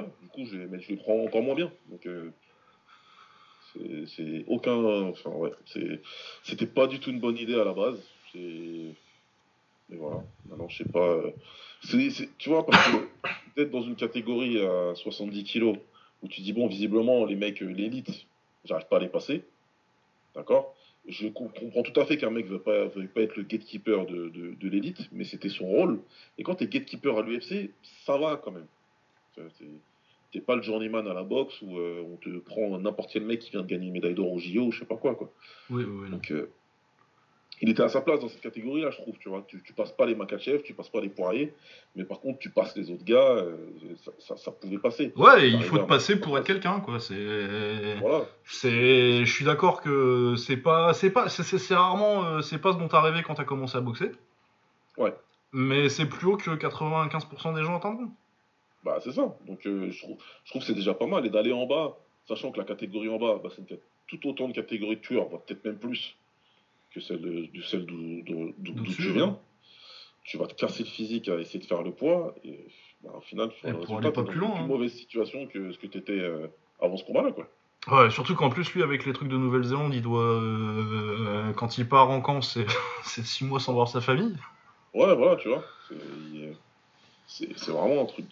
Du 0.01 0.27
coup, 0.29 0.45
je, 0.45 0.57
les 0.57 0.97
prends 0.97 1.19
encore 1.23 1.41
moins 1.41 1.55
bien. 1.55 1.71
Euh, 2.05 2.31
c'est. 4.07 4.45
Enfin, 4.47 5.29
ouais, 5.31 5.51
c'était 6.43 6.67
pas 6.67 6.87
du 6.87 6.99
tout 6.99 7.09
une 7.09 7.19
bonne 7.19 7.37
idée 7.37 7.59
à 7.59 7.63
la 7.63 7.73
base. 7.73 8.01
Mais 9.89 9.97
voilà, 9.97 10.23
maintenant, 10.47 10.67
je 10.67 10.77
sais 10.83 10.89
pas. 10.89 11.07
Euh, 11.07 11.31
tu 12.37 12.49
vois, 12.49 12.65
parce 12.65 12.87
que 12.87 12.97
peut-être 13.53 13.71
dans 13.71 13.83
une 13.83 13.95
catégorie 13.95 14.59
à 14.59 14.95
70 14.95 15.43
kilos 15.43 15.77
où 16.23 16.27
tu 16.27 16.41
dis, 16.41 16.53
bon, 16.53 16.67
visiblement, 16.67 17.25
les 17.25 17.35
mecs, 17.35 17.61
euh, 17.61 17.67
l'élite, 17.67 18.25
j'arrive 18.63 18.87
pas 18.87 18.97
à 18.97 18.99
les 18.99 19.09
passer. 19.09 19.43
D'accord? 20.33 20.75
Je 21.07 21.27
comprends 21.27 21.83
tout 21.83 21.99
à 21.99 22.05
fait 22.05 22.17
qu'un 22.17 22.31
mec 22.31 22.45
ne 22.45 22.51
veut 22.51 22.61
pas, 22.61 22.89
pas 22.89 23.21
être 23.21 23.35
le 23.35 23.43
gatekeeper 23.43 24.07
de, 24.07 24.29
de, 24.59 24.69
l'élite, 24.69 25.07
mais 25.11 25.23
c'était 25.23 25.49
son 25.49 25.67
rôle. 25.67 26.01
Et 26.39 26.43
quand 26.43 26.55
tu 26.55 26.63
es 26.63 26.67
gatekeeper 26.67 27.15
à 27.19 27.21
l'UFC, 27.21 27.69
ça 28.05 28.17
va 28.17 28.41
quand 28.43 28.51
même. 28.51 28.65
T'es 30.31 30.41
pas 30.41 30.55
le 30.55 30.61
journeyman 30.61 31.07
à 31.07 31.13
la 31.13 31.23
boxe 31.23 31.61
où 31.61 31.77
euh, 31.77 32.03
on 32.11 32.17
te 32.17 32.29
prend 32.39 32.77
n'importe 32.77 33.09
quel 33.13 33.23
mec 33.23 33.39
qui 33.39 33.51
vient 33.51 33.61
de 33.61 33.67
gagner 33.67 33.87
une 33.87 33.93
médaille 33.93 34.15
d'or 34.15 34.33
au 34.33 34.39
JO 34.39 34.63
ou 34.63 34.71
je 34.71 34.79
sais 34.79 34.85
pas 34.85 34.97
quoi. 34.97 35.15
quoi. 35.15 35.31
Oui, 35.69 35.85
oui, 35.87 36.09
Donc, 36.09 36.29
euh, 36.31 36.49
il 37.61 37.69
était 37.69 37.83
à 37.83 37.87
sa 37.87 38.01
place 38.01 38.19
dans 38.19 38.27
cette 38.27 38.41
catégorie-là, 38.41 38.91
je 38.91 38.97
trouve. 38.97 39.17
Tu 39.17 39.29
vois, 39.29 39.45
tu, 39.47 39.61
passes 39.73 39.93
pas 39.93 40.05
les 40.05 40.13
Makachev, 40.13 40.61
tu 40.61 40.73
passes 40.73 40.89
pas 40.89 40.99
les 40.99 41.07
Poiriers, 41.07 41.53
mais 41.95 42.03
par 42.03 42.19
contre, 42.19 42.39
tu 42.39 42.49
passes 42.49 42.75
les 42.75 42.91
autres 42.91 43.05
gars, 43.05 43.15
euh, 43.15 43.55
ça, 44.19 44.51
pouvait 44.51 44.77
passer. 44.77 45.13
Ouais, 45.15 45.49
il 45.49 45.63
faut 45.63 45.77
te 45.77 45.85
passer 45.85 46.19
pour 46.19 46.37
être 46.37 46.45
quelqu'un, 46.45 46.81
quoi. 46.81 46.99
C'est, 46.99 47.95
voilà. 48.01 48.25
c'est, 48.43 49.23
je 49.23 49.31
suis 49.31 49.45
d'accord 49.45 49.79
que 49.81 50.35
c'est 50.35 50.57
pas, 50.57 50.93
c'est 50.93 51.11
pas, 51.11 51.29
c'est, 51.29 51.75
rarement, 51.75 52.41
c'est 52.41 52.59
pas 52.59 52.73
ce 52.73 52.77
dont 52.77 52.89
t'as 52.89 52.99
rêvé 52.99 53.23
quand 53.23 53.35
t'as 53.35 53.45
commencé 53.45 53.77
à 53.77 53.81
boxer. 53.81 54.11
Ouais. 54.97 55.13
Mais 55.53 55.87
c'est 55.87 56.07
plus 56.07 56.27
haut 56.27 56.35
que 56.35 56.49
95% 56.51 57.55
des 57.55 57.63
gens 57.63 57.77
attendront. 57.77 58.11
Bah, 58.85 58.99
c'est 59.03 59.11
ça. 59.11 59.35
Donc, 59.47 59.65
euh, 59.65 59.89
je 59.89 59.99
trouve, 59.99 60.17
je 60.43 60.51
trouve 60.51 60.61
que 60.61 60.67
c'est 60.67 60.75
déjà 60.75 60.93
pas 60.93 61.07
mal. 61.07 61.25
Et 61.25 61.31
d'aller 61.31 61.51
en 61.51 61.65
bas, 61.65 61.97
sachant 62.27 62.51
que 62.51 62.59
la 62.59 62.65
catégorie 62.65 63.09
en 63.09 63.17
bas, 63.17 63.39
bah, 63.43 63.49
c'est 63.53 63.65
tout 64.07 64.29
autant 64.29 64.47
de 64.47 64.53
catégories 64.53 64.97
de 64.97 65.01
tueurs, 65.01 65.27
peut-être 65.27 65.65
même 65.65 65.79
plus 65.79 66.15
que 66.91 67.01
celle 67.01 67.19
de, 67.19 67.61
celle 67.63 67.85
d'où 67.87 68.53
tu 68.95 69.11
viens. 69.11 69.39
Tu 70.23 70.37
vas 70.37 70.45
te 70.45 70.53
casser 70.53 70.83
le 70.83 70.89
physique 70.89 71.27
à 71.27 71.39
essayer 71.39 71.59
de 71.59 71.65
faire 71.65 71.83
le 71.83 71.91
poids 71.91 72.35
et 72.43 72.67
bah, 73.03 73.11
au 73.17 73.21
final, 73.21 73.49
tu 73.59 73.67
vas 73.67 74.11
pas 74.11 74.23
plus 74.23 74.39
loin. 74.39 74.55
Une 74.55 74.63
hein. 74.63 74.67
mauvaise 74.67 74.93
situation 74.93 75.47
que 75.47 75.71
ce 75.71 75.79
que 75.79 75.87
tu 75.87 75.97
étais 75.97 76.19
euh, 76.19 76.47
avant 76.79 76.97
ce 76.97 77.03
combat-là, 77.05 77.31
quoi. 77.31 77.47
Ouais, 77.91 78.09
surtout 78.09 78.35
qu'en 78.35 78.49
plus, 78.49 78.71
lui, 78.73 78.81
avec 78.81 79.05
les 79.05 79.13
trucs 79.13 79.29
de 79.29 79.37
Nouvelle-Zélande, 79.37 79.93
il 79.93 80.01
doit. 80.01 80.21
Euh, 80.21 81.53
quand 81.53 81.77
il 81.77 81.87
part 81.87 82.09
en 82.09 82.21
camp, 82.21 82.41
c'est 82.41 82.65
6 83.03 83.45
mois 83.45 83.59
sans 83.59 83.73
voir 83.73 83.87
sa 83.87 84.01
famille. 84.01 84.35
Ouais, 84.93 85.13
voilà, 85.15 85.35
tu 85.35 85.49
vois. 85.49 85.63
C'est 87.27 87.69
vraiment 87.69 88.03
un 88.03 88.05
truc. 88.05 88.25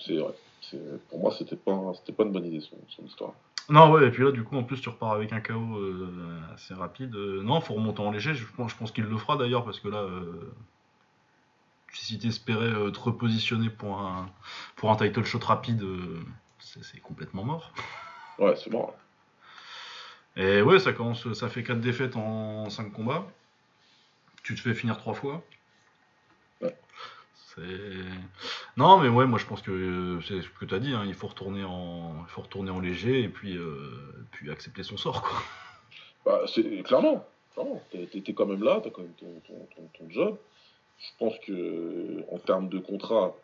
Pour 1.09 1.19
moi, 1.19 1.33
c'était 1.37 1.55
pas, 1.55 1.93
pas 2.15 2.23
une 2.23 2.31
bonne 2.31 2.45
idée, 2.45 2.61
son, 2.61 2.77
son 2.89 3.03
histoire. 3.05 3.33
Non, 3.69 3.91
ouais, 3.91 4.07
et 4.07 4.11
puis 4.11 4.23
là, 4.23 4.31
du 4.31 4.43
coup, 4.43 4.57
en 4.57 4.63
plus, 4.63 4.81
tu 4.81 4.89
repars 4.89 5.13
avec 5.13 5.31
un 5.31 5.39
KO 5.39 5.53
euh, 5.53 6.41
assez 6.53 6.73
rapide. 6.73 7.15
Euh, 7.15 7.41
non, 7.43 7.61
faut 7.61 7.73
remonter 7.75 8.01
en 8.01 8.11
léger. 8.11 8.33
Je, 8.33 8.43
je 8.45 8.75
pense 8.75 8.91
qu'il 8.91 9.05
le 9.05 9.17
fera 9.17 9.37
d'ailleurs, 9.37 9.63
parce 9.63 9.79
que 9.79 9.87
là, 9.87 9.99
euh, 9.99 10.51
si 11.93 12.19
tu 12.19 12.27
espérais 12.27 12.91
te 12.91 12.99
repositionner 12.99 13.69
pour 13.69 13.99
un, 13.99 14.29
pour 14.75 14.91
un 14.91 14.95
title 14.97 15.23
shot 15.23 15.39
rapide, 15.39 15.83
c'est 16.59 16.99
complètement 16.99 17.43
mort. 17.43 17.71
Ouais, 18.37 18.55
c'est 18.55 18.71
mort. 18.71 18.95
Et 20.35 20.61
ouais, 20.61 20.79
ça 20.79 20.91
commence, 20.91 21.31
ça 21.33 21.47
fait 21.47 21.63
4 21.63 21.79
défaites 21.79 22.15
en 22.15 22.69
5 22.69 22.91
combats. 22.91 23.25
Tu 24.43 24.55
te 24.55 24.59
fais 24.59 24.73
finir 24.73 24.97
3 24.97 25.13
fois. 25.13 25.43
Non, 28.77 28.97
mais 28.97 29.09
ouais, 29.09 29.25
moi 29.25 29.39
je 29.39 29.45
pense 29.45 29.61
que 29.61 30.19
c'est 30.27 30.41
ce 30.41 30.49
que 30.49 30.65
tu 30.65 30.73
as 30.73 30.79
dit, 30.79 30.93
hein, 30.93 31.03
il, 31.05 31.13
faut 31.13 31.27
retourner 31.27 31.63
en, 31.63 32.15
il 32.21 32.29
faut 32.29 32.41
retourner 32.41 32.71
en 32.71 32.79
léger 32.79 33.21
et 33.21 33.29
puis, 33.29 33.55
euh, 33.57 34.25
puis 34.31 34.51
accepter 34.51 34.83
son 34.83 34.97
sort. 34.97 35.21
Quoi. 35.21 35.39
Bah, 36.25 36.41
c'est, 36.47 36.83
clairement, 36.83 37.25
clairement. 37.53 37.81
T'es, 37.91 38.33
quand 38.33 38.45
même 38.45 38.63
là, 38.63 38.79
t'as 38.83 38.89
quand 38.89 39.01
même 39.01 39.13
ton, 39.97 40.09
job. 40.09 40.37
Je 40.99 41.09
pense 41.19 41.37
que 41.39 42.23
en 42.31 42.37
termes 42.37 42.69
de 42.69 42.79
contrat, 42.79 43.35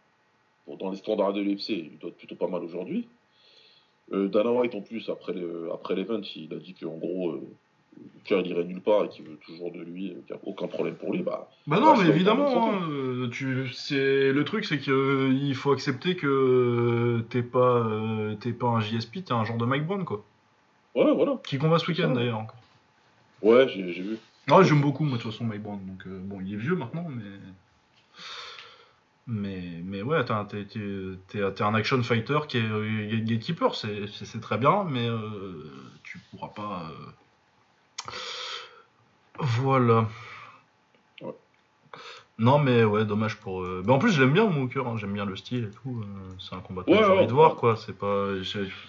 dans 0.68 0.92
les 0.92 0.98
standards 0.98 1.34
de 1.34 1.42
l'UFC, 1.42 1.70
il 1.70 1.98
doit 1.98 2.10
être 2.10 2.18
plutôt 2.18 2.36
pas 2.36 2.48
mal 2.48 2.64
aujourd'hui. 2.64 3.08
Euh, 4.14 4.28
Dana 4.28 4.52
White 4.52 4.76
en 4.76 4.82
plus, 4.82 5.10
après, 5.10 5.36
après 5.74 5.96
l'event, 5.96 6.22
il 6.36 6.54
a 6.54 6.58
dit 6.58 6.74
qu'en 6.74 6.98
gros, 6.98 7.32
euh, 7.32 7.42
il 8.38 8.48
irait 8.48 8.64
nulle 8.64 8.82
part 8.82 9.06
et 9.06 9.10
qui 9.10 9.22
veut 9.22 9.38
toujours 9.46 9.72
de 9.72 9.80
lui, 9.80 10.10
qu'il 10.10 10.36
n'y 10.36 10.42
a 10.42 10.44
aucun 10.44 10.68
problème 10.68 10.96
pour 10.96 11.14
lui, 11.14 11.24
bah. 11.24 11.50
Bah 11.68 11.80
non, 11.80 11.98
mais 11.98 12.08
évidemment, 12.08 12.72
hein, 12.72 12.88
euh, 12.90 13.30
tu, 13.30 13.68
c'est 13.74 14.32
le 14.32 14.44
truc, 14.44 14.66
c'est 14.66 14.80
qu'il 14.80 14.94
euh, 14.94 15.54
faut 15.54 15.72
accepter 15.72 16.16
que 16.16 17.24
t'es 17.30 17.42
pas, 17.42 17.78
euh, 17.78 18.36
t'es 18.36 18.52
pas 18.52 18.68
un 18.68 18.80
JSP, 18.80 19.26
t'es 19.26 19.34
un 19.34 19.46
genre 19.46 19.58
de 19.58 19.66
Mike 19.66 19.86
Brown, 19.86 20.06
quoi. 20.06 20.24
Ouais, 20.96 21.14
voilà. 21.14 21.40
Qui 21.44 21.58
combat 21.58 21.80
ce 21.80 21.88
week-end 21.88 22.12
d'ailleurs 22.12 22.40
encore. 22.40 22.58
Ouais, 23.42 23.68
j'ai, 23.70 23.84
vu. 23.84 24.18
Ouais, 24.50 24.64
j'aime 24.64 24.82
beaucoup, 24.82 25.06
moi, 25.06 25.18
de 25.18 25.24
toute 25.24 25.32
façon, 25.32 25.46
Mike 25.46 25.64
Brown. 25.64 25.80
Donc, 25.86 26.08
bon, 26.08 26.42
il 26.42 26.54
est 26.54 26.58
vieux 26.58 26.76
maintenant, 26.76 27.08
mais. 27.10 27.24
Mais, 29.32 29.62
mais 29.86 30.02
ouais, 30.02 30.26
t'es, 30.26 30.66
t'es, 30.66 31.62
un 31.62 31.76
action 31.76 32.02
fighter 32.02 32.40
qui 32.48 32.58
est 32.58 33.24
gatekeeper, 33.24 33.76
c'est, 33.76 34.08
c'est, 34.08 34.42
très 34.42 34.58
bien, 34.58 34.84
mais 34.86 35.08
tu 36.02 36.18
pourras 36.32 36.48
pas 36.48 36.92
voilà. 39.40 40.08
Non, 42.40 42.58
mais 42.58 42.86
ouais, 42.86 43.04
dommage 43.04 43.36
pour. 43.36 43.62
Euh, 43.62 43.84
mais 43.86 43.92
en 43.92 44.00
plus, 44.00 44.14
j'aime 44.14 44.32
bien 44.32 44.46
mon 44.46 44.68
cœur, 44.68 44.88
hein. 44.88 44.96
j'aime 44.98 45.12
bien 45.12 45.26
le 45.26 45.36
style 45.36 45.66
et 45.66 45.76
tout. 45.84 46.02
Euh, 46.02 46.36
c'est 46.40 46.56
un 46.56 46.62
combat 46.62 46.84
que 46.84 46.94
j'ai 46.94 47.04
envie 47.04 47.28
de 47.28 47.34
voir, 47.34 47.56
quoi. 47.56 47.76
C'est 47.76 47.98
pas. 47.98 48.30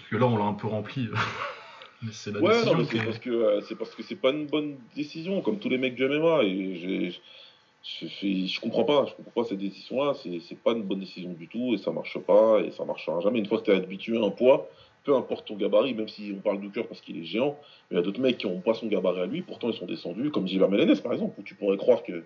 Que 0.09 0.15
là, 0.15 0.25
on 0.25 0.37
l'a 0.37 0.45
un 0.45 0.53
peu 0.53 0.67
rempli. 0.67 1.09
Mais 2.03 2.11
c'est 2.13 2.31
la 2.31 2.39
ouais, 2.39 2.65
non, 2.65 2.77
mais 2.77 2.85
c'est 2.85 3.05
parce 3.05 3.19
que 3.19 3.29
euh, 3.29 3.61
c'est 3.61 3.75
parce 3.75 3.93
que 3.93 4.01
c'est 4.01 4.15
pas 4.15 4.31
une 4.31 4.47
bonne 4.47 4.75
décision, 4.95 5.41
comme 5.41 5.59
tous 5.59 5.69
les 5.69 5.77
mecs 5.77 5.93
du 5.93 6.07
MMA. 6.07 6.41
Et 6.41 7.13
je, 7.83 8.17
je, 8.17 8.59
comprends 8.59 8.85
pas, 8.85 9.05
je 9.05 9.13
comprends 9.13 9.43
pas 9.43 9.47
cette 9.47 9.59
décision-là. 9.59 10.13
C'est 10.15 10.57
pas 10.63 10.71
une 10.71 10.81
bonne 10.81 10.99
décision 10.99 11.31
du 11.33 11.47
tout 11.47 11.75
et 11.75 11.77
ça 11.77 11.91
marche 11.91 12.17
pas 12.17 12.59
et 12.61 12.71
ça 12.71 12.85
marchera 12.85 13.19
jamais. 13.19 13.37
Une 13.37 13.45
fois 13.45 13.59
que 13.59 13.65
tu 13.65 13.71
es 13.71 13.75
habitué 13.75 14.17
à 14.17 14.25
un 14.25 14.31
poids, 14.31 14.67
peu 15.03 15.15
importe 15.15 15.47
ton 15.47 15.55
gabarit, 15.55 15.93
même 15.93 16.07
si 16.07 16.33
on 16.35 16.41
parle 16.41 16.61
de 16.61 16.67
cœur 16.67 16.87
parce 16.87 17.01
qu'il 17.01 17.17
est 17.17 17.23
géant, 17.23 17.57
il 17.89 17.97
y 17.97 17.99
a 17.99 18.03
d'autres 18.03 18.21
mecs 18.21 18.37
qui 18.37 18.47
n'ont 18.47 18.61
pas 18.61 18.73
son 18.73 18.87
gabarit 18.87 19.21
à 19.21 19.25
lui, 19.25 19.41
pourtant 19.41 19.69
ils 19.69 19.75
sont 19.75 19.85
descendus, 19.85 20.31
comme 20.31 20.47
Gilbert 20.47 20.69
Melenes 20.69 20.99
par 21.01 21.13
exemple, 21.13 21.39
où 21.39 21.43
tu 21.43 21.55
pourrais 21.55 21.77
croire 21.77 22.03
que 22.03 22.23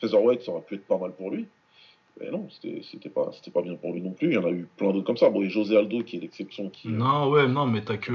Featherweight 0.00 0.42
ça 0.42 0.52
aurait 0.52 0.62
pu 0.62 0.74
être 0.74 0.86
pas 0.86 0.98
mal 0.98 1.12
pour 1.12 1.30
lui. 1.30 1.46
Mais 2.20 2.30
non, 2.30 2.48
c'était 2.50 3.08
pas, 3.10 3.30
pas 3.54 3.62
bien 3.62 3.76
pour 3.76 3.92
lui 3.92 4.00
non 4.00 4.10
plus. 4.10 4.28
Il 4.28 4.34
y 4.34 4.38
en 4.38 4.44
a 4.44 4.50
eu 4.50 4.66
plein 4.76 4.92
d'autres 4.92 5.06
comme 5.06 5.16
ça. 5.16 5.30
Bon, 5.30 5.42
et 5.42 5.48
José 5.48 5.76
Aldo 5.76 6.02
qui 6.02 6.16
est 6.16 6.20
l'exception. 6.20 6.68
qui 6.68 6.88
Non, 6.88 7.28
ouais, 7.30 7.46
non, 7.46 7.66
mais 7.66 7.82
t'as 7.82 7.96
que. 7.96 8.12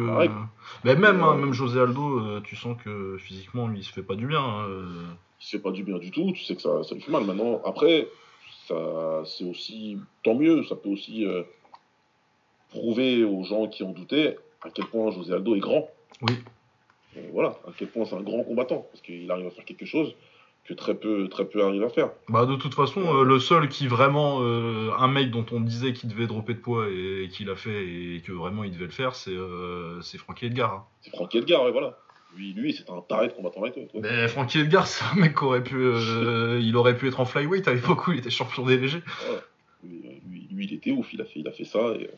mais 0.83 0.95
même, 0.95 1.21
hein, 1.21 1.35
même 1.35 1.53
José 1.53 1.79
Aldo, 1.79 2.19
euh, 2.19 2.41
tu 2.43 2.55
sens 2.55 2.75
que 2.83 3.17
physiquement, 3.17 3.67
lui, 3.67 3.79
il 3.79 3.83
se 3.83 3.93
fait 3.93 4.03
pas 4.03 4.15
du 4.15 4.27
bien. 4.27 4.41
Hein, 4.41 4.65
euh. 4.67 5.03
Il 5.39 5.45
se 5.45 5.51
fait 5.57 5.63
pas 5.63 5.71
du 5.71 5.83
bien 5.83 5.99
du 5.99 6.11
tout. 6.11 6.31
Tu 6.33 6.43
sais 6.43 6.55
que 6.55 6.61
ça, 6.61 6.83
ça 6.83 6.95
lui 6.95 7.01
fait 7.01 7.11
mal. 7.11 7.23
Maintenant, 7.23 7.61
après, 7.65 8.09
ça, 8.67 9.23
c'est 9.25 9.45
aussi. 9.45 9.97
Tant 10.23 10.35
mieux, 10.35 10.63
ça 10.63 10.75
peut 10.75 10.89
aussi 10.89 11.25
euh, 11.25 11.43
prouver 12.73 13.23
aux 13.23 13.43
gens 13.43 13.67
qui 13.67 13.83
en 13.83 13.91
doutaient 13.91 14.37
à 14.63 14.69
quel 14.69 14.85
point 14.85 15.11
José 15.11 15.33
Aldo 15.33 15.55
est 15.55 15.59
grand. 15.59 15.89
Oui. 16.21 16.33
voilà, 17.31 17.49
à 17.67 17.71
quel 17.77 17.87
point 17.87 18.05
c'est 18.05 18.15
un 18.15 18.21
grand 18.21 18.43
combattant. 18.43 18.87
Parce 18.91 19.01
qu'il 19.01 19.29
arrive 19.29 19.47
à 19.47 19.51
faire 19.51 19.65
quelque 19.65 19.85
chose 19.85 20.15
que 20.65 20.73
très 20.73 20.95
peu, 20.95 21.27
très 21.27 21.45
peu 21.45 21.63
arrivent 21.63 21.83
à 21.83 21.89
faire. 21.89 22.11
Bah 22.29 22.45
de 22.45 22.55
toute 22.55 22.73
façon, 22.73 23.01
euh, 23.01 23.23
le 23.23 23.39
seul 23.39 23.67
qui 23.67 23.87
vraiment, 23.87 24.39
euh, 24.41 24.91
un 24.97 25.09
mec 25.09 25.29
dont 25.29 25.45
on 25.51 25.59
disait 25.59 25.91
qu'il 25.91 26.09
devait 26.09 26.25
dropper 26.25 26.53
de 26.53 26.59
poids 26.59 26.87
et, 26.89 27.27
qu'il 27.29 27.49
a 27.49 27.55
fait 27.55 27.85
et 27.85 28.21
que 28.25 28.31
vraiment 28.31 28.63
il 28.63 28.71
devait 28.71 28.85
le 28.85 28.91
faire, 28.91 29.13
c'est 29.13 29.31
euh, 29.31 30.01
Frankie 30.17 30.45
Edgar. 30.45 30.73
Hein. 30.73 30.83
C'est 31.01 31.11
Frankie 31.11 31.39
Edgar, 31.39 31.63
ouais, 31.63 31.71
voilà. 31.71 31.97
Lui, 32.35 32.53
lui 32.53 32.73
c'est 32.73 32.89
un 32.89 33.01
taré 33.01 33.27
de 33.27 33.33
combattant 33.33 33.61
avec 33.61 33.77
Mais 33.93 34.27
Frankie 34.29 34.59
Edgar, 34.59 34.87
c'est 34.87 35.03
un 35.03 35.19
mec 35.19 35.37
qui 35.37 35.43
aurait 35.43 35.63
pu, 35.63 35.75
il 35.75 36.75
aurait 36.77 36.97
pu 36.97 37.07
être 37.09 37.19
en 37.19 37.25
flyweight 37.25 37.67
à 37.67 37.73
l'époque 37.73 38.07
où 38.07 38.13
il 38.13 38.19
était 38.19 38.31
champion 38.31 38.65
des 38.65 38.77
légers. 38.77 39.03
Lui, 39.83 40.47
lui, 40.49 40.65
il 40.65 40.73
était 40.73 40.91
ouf, 40.91 41.13
il 41.13 41.21
a 41.21 41.25
fait, 41.25 41.41
il 41.41 41.47
a 41.47 41.51
fait 41.51 41.65
ça 41.65 41.79
et 41.99 42.09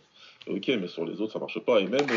ok, 0.48 0.68
mais 0.80 0.88
sur 0.88 1.06
les 1.06 1.20
autres, 1.22 1.34
ça 1.34 1.40
marche 1.40 1.60
pas. 1.60 1.80
Et 1.80 1.88
même, 1.88 2.08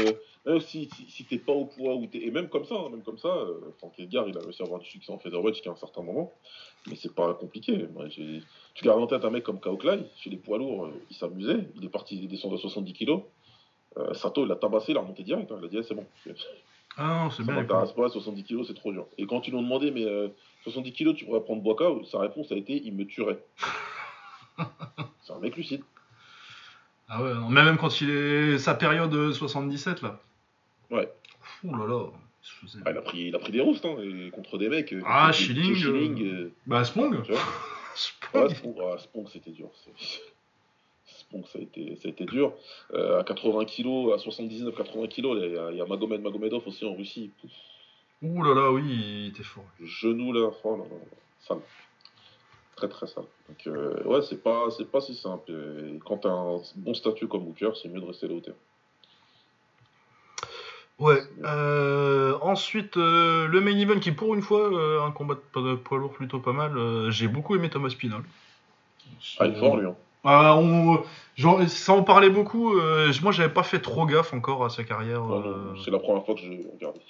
euh, 0.46 0.60
si, 0.60 0.88
si, 1.08 1.24
t'es 1.24 1.38
pas 1.38 1.52
au 1.52 1.66
poids, 1.66 1.94
ou 1.94 2.06
t'es... 2.06 2.18
et 2.18 2.30
même 2.30 2.48
comme 2.48 2.64
ça, 2.64 2.74
hein, 2.74 2.90
même 2.90 3.02
comme 3.02 3.18
ça, 3.18 3.28
euh, 3.28 3.60
Franck 3.78 3.98
Edgar, 3.98 4.28
il 4.28 4.36
a 4.36 4.40
réussi 4.40 4.62
à 4.62 4.66
avoir 4.66 4.80
du 4.80 4.88
succès 4.88 5.12
en 5.12 5.18
featherweight 5.18 5.54
jusqu'à 5.54 5.70
un 5.70 5.76
certain 5.76 6.02
moment, 6.02 6.32
mais 6.86 6.96
c'est 6.96 7.14
pas 7.14 7.34
compliqué. 7.34 7.86
tu 8.74 8.84
gardes 8.84 9.02
en 9.02 9.06
tête 9.06 9.24
un 9.24 9.30
mec 9.30 9.44
comme 9.44 9.60
Kao 9.60 9.78
chez 10.16 10.30
les 10.30 10.36
poids 10.36 10.58
lourds, 10.58 10.86
euh, 10.86 11.02
il 11.10 11.16
s'amusait, 11.16 11.68
il 11.76 11.84
est 11.84 11.90
parti, 11.90 12.16
il 12.16 12.24
est 12.24 12.28
descendu 12.28 12.54
à 12.54 12.58
70 12.58 12.92
kg. 12.92 13.20
Sato, 14.12 14.44
il 14.44 14.48
l'a 14.48 14.54
tabassé, 14.54 14.92
il 14.92 14.96
a 14.96 15.00
remonté 15.00 15.24
direct, 15.24 15.50
hein, 15.50 15.56
il 15.60 15.64
a 15.64 15.68
dit, 15.68 15.78
eh, 15.78 15.82
c'est 15.82 15.94
bon. 15.94 16.06
Ah 16.96 17.24
non, 17.24 17.30
c'est 17.30 17.42
bien. 17.42 17.64
pas, 17.64 17.86
70 17.86 18.44
kg, 18.44 18.62
c'est 18.64 18.74
trop 18.74 18.92
dur. 18.92 19.06
Et 19.16 19.26
quand 19.26 19.48
ils 19.48 19.50
lui 19.50 19.58
ont 19.58 19.62
demandé, 19.62 19.90
mais 19.90 20.06
70 20.62 20.92
kg, 20.92 21.14
tu 21.14 21.24
pourrais 21.24 21.40
prendre 21.40 21.62
Boaka, 21.62 21.86
sa 22.04 22.20
réponse 22.20 22.52
a 22.52 22.56
été, 22.56 22.80
il 22.80 22.94
me 22.94 23.06
tuerait. 23.06 23.42
c'est 25.22 25.32
un 25.32 25.40
mec 25.40 25.56
lucide. 25.56 25.82
Ah 27.08 27.22
ouais, 27.22 27.34
non, 27.34 27.48
mais 27.48 27.64
même 27.64 27.78
quand 27.78 28.00
il 28.00 28.10
est. 28.10 28.58
sa 28.58 28.74
période 28.74 29.32
77 29.32 30.02
là. 30.02 30.20
Ouais. 30.90 31.10
Ouh 31.64 31.76
là 31.76 31.86
là. 31.86 32.04
Ah, 32.84 32.90
il, 32.90 32.96
a 32.96 33.02
pris, 33.02 33.18
il 33.28 33.34
a 33.34 33.38
pris 33.38 33.52
des 33.52 33.60
roustes 33.60 33.84
hein, 33.84 33.96
contre 34.32 34.58
des 34.58 34.68
mecs. 34.68 34.92
Euh, 34.92 35.02
ah, 35.06 35.32
Schilling. 35.32 35.74
Schilling 35.74 36.22
euh, 36.22 36.44
euh... 36.44 36.52
Bah, 36.66 36.84
Spong. 36.84 37.22
Spong. 37.94 38.54
Ah, 38.80 38.98
Spong, 38.98 39.28
c'était 39.30 39.50
dur. 39.50 39.70
Spong, 41.06 41.44
ça 41.46 41.58
a 41.58 41.62
été, 41.62 41.96
ça 41.96 42.08
a 42.08 42.10
été 42.10 42.24
dur. 42.24 42.52
Euh, 42.94 43.20
à 43.20 43.24
80 43.24 43.64
kg, 43.64 44.12
à 44.12 44.16
79-80 44.16 45.08
kg, 45.08 45.70
il 45.72 45.76
y, 45.76 45.80
a 45.80 45.86
Magomed 45.86 46.22
Magomedov 46.22 46.66
aussi 46.66 46.84
en 46.84 46.94
Russie. 46.94 47.30
Ouh 48.22 48.42
là 48.42 48.54
là, 48.54 48.72
oui, 48.72 48.82
il 48.84 49.26
était 49.28 49.42
fort. 49.42 49.64
Genou 49.82 50.32
là, 50.32 50.50
oh 50.64 50.76
là 50.76 50.84
là, 50.84 50.96
sale 51.40 51.60
très 52.78 52.88
très 52.88 53.06
sale. 53.06 53.24
Donc 53.48 53.66
euh, 53.66 54.02
ouais, 54.04 54.22
c'est 54.22 54.42
pas 54.42 54.70
c'est 54.76 54.90
pas 54.90 55.00
si 55.00 55.14
simple. 55.14 55.50
Et 55.52 55.98
quand 56.04 56.18
t'as 56.18 56.30
un 56.30 56.60
bon 56.76 56.94
statut 56.94 57.26
comme 57.26 57.44
Booker, 57.44 57.70
c'est 57.80 57.88
mieux 57.88 58.00
de 58.00 58.06
rester 58.06 58.28
là 58.28 58.34
où 58.34 58.40
t'es. 58.40 58.52
Ouais. 60.98 61.20
Euh, 61.44 62.36
ensuite, 62.40 62.96
euh, 62.96 63.46
le 63.46 63.60
main 63.60 63.76
event 63.76 64.00
qui 64.00 64.12
pour 64.12 64.34
une 64.34 64.42
fois 64.42 64.70
un 65.04 65.10
combat 65.10 65.36
de 65.54 65.74
poids 65.74 65.98
lourd 65.98 66.12
plutôt 66.12 66.40
pas 66.40 66.52
mal. 66.52 67.10
J'ai 67.10 67.28
beaucoup 67.28 67.56
aimé 67.56 67.68
Thomas 67.70 67.94
Pinal. 67.96 68.22
Ah, 69.38 69.46
il 69.46 69.54
est 69.54 69.58
fort 69.58 69.76
lui. 69.76 69.86
Hein. 69.86 69.96
Ah, 70.24 70.56
on, 70.56 71.02
genre, 71.36 71.62
ça 71.68 71.92
en 71.92 72.02
parlait 72.02 72.30
beaucoup. 72.30 72.74
moi, 73.22 73.32
j'avais 73.32 73.52
pas 73.52 73.62
fait 73.62 73.80
trop 73.80 74.06
gaffe 74.06 74.34
encore 74.34 74.64
à 74.64 74.70
sa 74.70 74.84
carrière. 74.84 75.22
c'est 75.84 75.90
la 75.90 75.98
première 75.98 76.24
fois 76.24 76.34
que 76.34 76.40
je 76.40 76.48
regardé. 76.72 77.00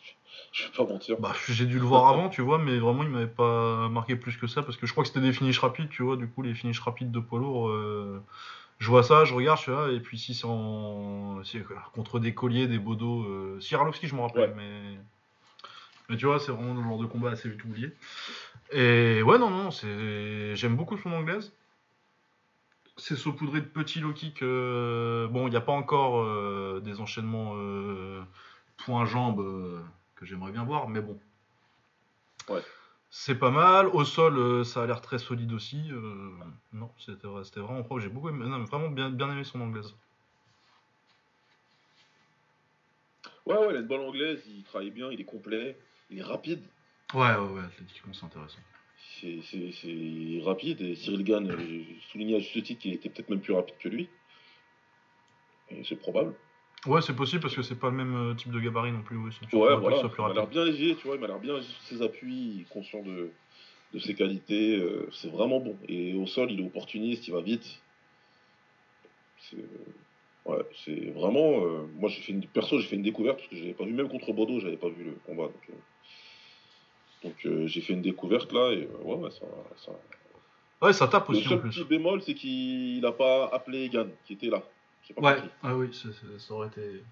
Je 0.52 0.64
vais 0.64 0.70
pas 0.70 0.84
mentir. 0.84 1.16
Bah, 1.20 1.34
j'ai 1.48 1.66
dû 1.66 1.78
le 1.78 1.84
voir 1.84 2.08
avant, 2.08 2.28
tu 2.28 2.42
vois, 2.42 2.58
mais 2.58 2.78
vraiment, 2.78 3.02
il 3.02 3.10
m'avait 3.10 3.26
pas 3.26 3.88
marqué 3.88 4.16
plus 4.16 4.36
que 4.36 4.46
ça 4.46 4.62
parce 4.62 4.76
que 4.76 4.86
je 4.86 4.92
crois 4.92 5.04
que 5.04 5.08
c'était 5.08 5.20
des 5.20 5.32
finishes 5.32 5.58
rapides, 5.58 5.88
tu 5.90 6.02
vois. 6.02 6.16
Du 6.16 6.28
coup, 6.28 6.42
les 6.42 6.54
finishes 6.54 6.80
rapides 6.80 7.10
de 7.10 7.22
lourd, 7.32 7.68
euh, 7.68 8.22
je 8.78 8.88
vois 8.88 9.02
ça, 9.02 9.24
je 9.24 9.34
regarde, 9.34 9.60
tu 9.60 9.70
vois, 9.70 9.92
et 9.92 10.00
puis 10.00 10.18
si 10.18 10.34
c'est 10.34 10.46
en... 10.46 11.40
contre 11.94 12.18
des 12.18 12.34
colliers, 12.34 12.66
des 12.66 12.78
bodos. 12.78 13.24
Euh... 13.24 13.58
Je 13.60 14.14
me 14.14 14.20
rappelle, 14.20 14.54
mais. 14.56 14.98
Mais 16.08 16.16
tu 16.16 16.24
vois, 16.24 16.40
c'est 16.40 16.52
vraiment 16.52 16.72
le 16.72 16.82
genre 16.82 16.98
de 16.98 17.04
combat 17.04 17.30
assez 17.30 17.50
vite 17.50 17.62
oublié. 17.64 17.92
Et 18.72 19.22
ouais, 19.22 19.38
non, 19.38 19.50
non, 19.50 19.70
c'est... 19.70 20.56
j'aime 20.56 20.74
beaucoup 20.74 20.96
son 20.96 21.12
anglaise. 21.12 21.52
C'est 22.98 23.16
saupoudré 23.16 23.60
de 23.60 23.66
petits 23.66 24.00
low 24.00 24.12
kicks. 24.12 24.42
Euh, 24.42 25.28
bon, 25.28 25.46
il 25.46 25.50
n'y 25.50 25.56
a 25.56 25.60
pas 25.60 25.72
encore 25.72 26.20
euh, 26.20 26.80
des 26.84 27.00
enchaînements 27.00 27.52
euh, 27.56 28.22
point-jambe 28.76 29.82
que 30.16 30.26
j'aimerais 30.26 30.50
bien 30.50 30.64
voir, 30.64 30.88
mais 30.88 31.00
bon. 31.00 31.18
Ouais. 32.48 32.62
C'est 33.10 33.36
pas 33.36 33.50
mal. 33.50 33.86
Au 33.86 34.04
sol, 34.04 34.64
ça 34.64 34.82
a 34.82 34.86
l'air 34.86 35.00
très 35.00 35.18
solide 35.18 35.52
aussi. 35.52 35.80
Euh, 35.92 36.30
non, 36.72 36.90
c'était 36.98 37.60
vraiment 37.60 37.82
propre. 37.82 38.00
J'ai 38.00 38.08
beaucoup 38.08 38.28
vraiment 38.28 38.90
bien, 38.90 39.10
bien 39.10 39.30
aimé 39.30 39.44
son 39.44 39.60
anglaise. 39.60 39.94
Ouais, 43.46 43.56
ouais, 43.56 43.68
il 43.70 43.76
a 43.76 43.80
une 43.80 43.86
bonne 43.86 44.02
anglaise, 44.02 44.42
il 44.46 44.62
travaille 44.64 44.90
bien, 44.90 45.10
il 45.10 45.20
est 45.20 45.24
complet, 45.24 45.78
il 46.10 46.18
est 46.18 46.22
rapide. 46.22 46.62
Ouais, 47.14 47.34
ouais, 47.34 47.48
ouais, 47.48 47.62
athlétiquement, 47.62 48.12
c'est 48.12 48.26
intéressant. 48.26 48.58
C'est 49.20 50.42
rapide, 50.42 50.80
et 50.80 50.94
Cyril 50.94 51.24
Gann 51.24 51.50
euh, 51.50 51.82
soulignait 52.10 52.36
à 52.36 52.38
juste 52.38 52.62
titre 52.62 52.80
qu'il 52.80 52.92
était 52.92 53.08
peut-être 53.08 53.30
même 53.30 53.40
plus 53.40 53.52
rapide 53.52 53.74
que 53.78 53.88
lui. 53.88 54.08
Et 55.70 55.82
c'est 55.84 55.96
probable. 55.96 56.34
Ouais, 56.86 57.02
c'est 57.02 57.14
possible 57.14 57.42
parce 57.42 57.56
que 57.56 57.62
c'est 57.62 57.78
pas 57.78 57.90
le 57.90 57.96
même 57.96 58.14
euh, 58.14 58.34
type 58.34 58.52
de 58.52 58.60
gabarit 58.60 58.92
non 58.92 59.02
plus. 59.02 59.16
Ouais, 59.16 59.30
ouais 59.52 59.76
voilà. 59.76 60.02
il 60.02 60.22
m'a 60.22 60.32
l'air 60.32 60.46
bien 60.46 60.64
léger, 60.64 60.94
tu 60.96 61.06
vois, 61.06 61.16
il 61.16 61.20
m'a 61.20 61.26
l'air 61.26 61.40
bien 61.40 61.54
léger 61.54 61.66
sur 61.66 61.82
ses 61.82 62.02
appuis, 62.02 62.66
conscient 62.70 63.02
de, 63.02 63.30
de 63.94 63.98
ses 63.98 64.14
qualités. 64.14 64.76
Euh, 64.76 65.08
c'est 65.12 65.30
vraiment 65.30 65.60
bon. 65.60 65.76
Et 65.88 66.14
au 66.14 66.26
sol, 66.26 66.52
il 66.52 66.60
est 66.60 66.66
opportuniste, 66.66 67.26
il 67.26 67.32
va 67.32 67.40
vite. 67.40 67.82
C'est 69.38 69.56
ouais, 70.46 70.58
c'est 70.84 71.10
vraiment. 71.10 71.64
Euh, 71.64 71.86
moi, 71.96 72.08
j'ai 72.08 72.20
fait 72.20 72.32
une 72.32 72.46
perso, 72.46 72.78
j'ai 72.78 72.86
fait 72.86 72.96
une 72.96 73.02
découverte 73.02 73.38
parce 73.38 73.48
que 73.48 73.56
j'avais 73.56 73.74
pas 73.74 73.84
vu 73.84 73.92
même 73.92 74.08
contre 74.08 74.32
Bordeaux, 74.32 74.60
j'avais 74.60 74.76
pas 74.76 74.88
vu 74.88 75.04
le 75.04 75.12
combat. 75.26 75.44
Donc, 75.44 75.70
donc 77.24 77.66
j'ai 77.66 77.80
fait 77.80 77.92
une 77.92 78.02
découverte 78.02 78.52
là 78.52 78.72
et 78.72 78.88
ouais, 79.02 79.14
ouais, 79.16 79.30
ça, 79.30 79.46
ça. 79.76 79.92
Ouais, 80.80 80.92
ça 80.92 81.08
tape 81.08 81.28
aussi. 81.30 81.42
Le 81.42 81.48
seul 81.48 81.60
petit 81.62 81.84
bémol, 81.84 82.22
c'est 82.22 82.34
qu'il 82.34 83.00
n'a 83.00 83.12
pas 83.12 83.48
appelé 83.52 83.88
Gann, 83.88 84.08
qui 84.24 84.34
était 84.34 84.48
là 84.48 84.62
ouais, 85.16 85.36
ah 85.62 85.76
oui, 85.76 85.88
ça, 85.94 86.54
aurait 86.54 86.68
été. 86.68 87.02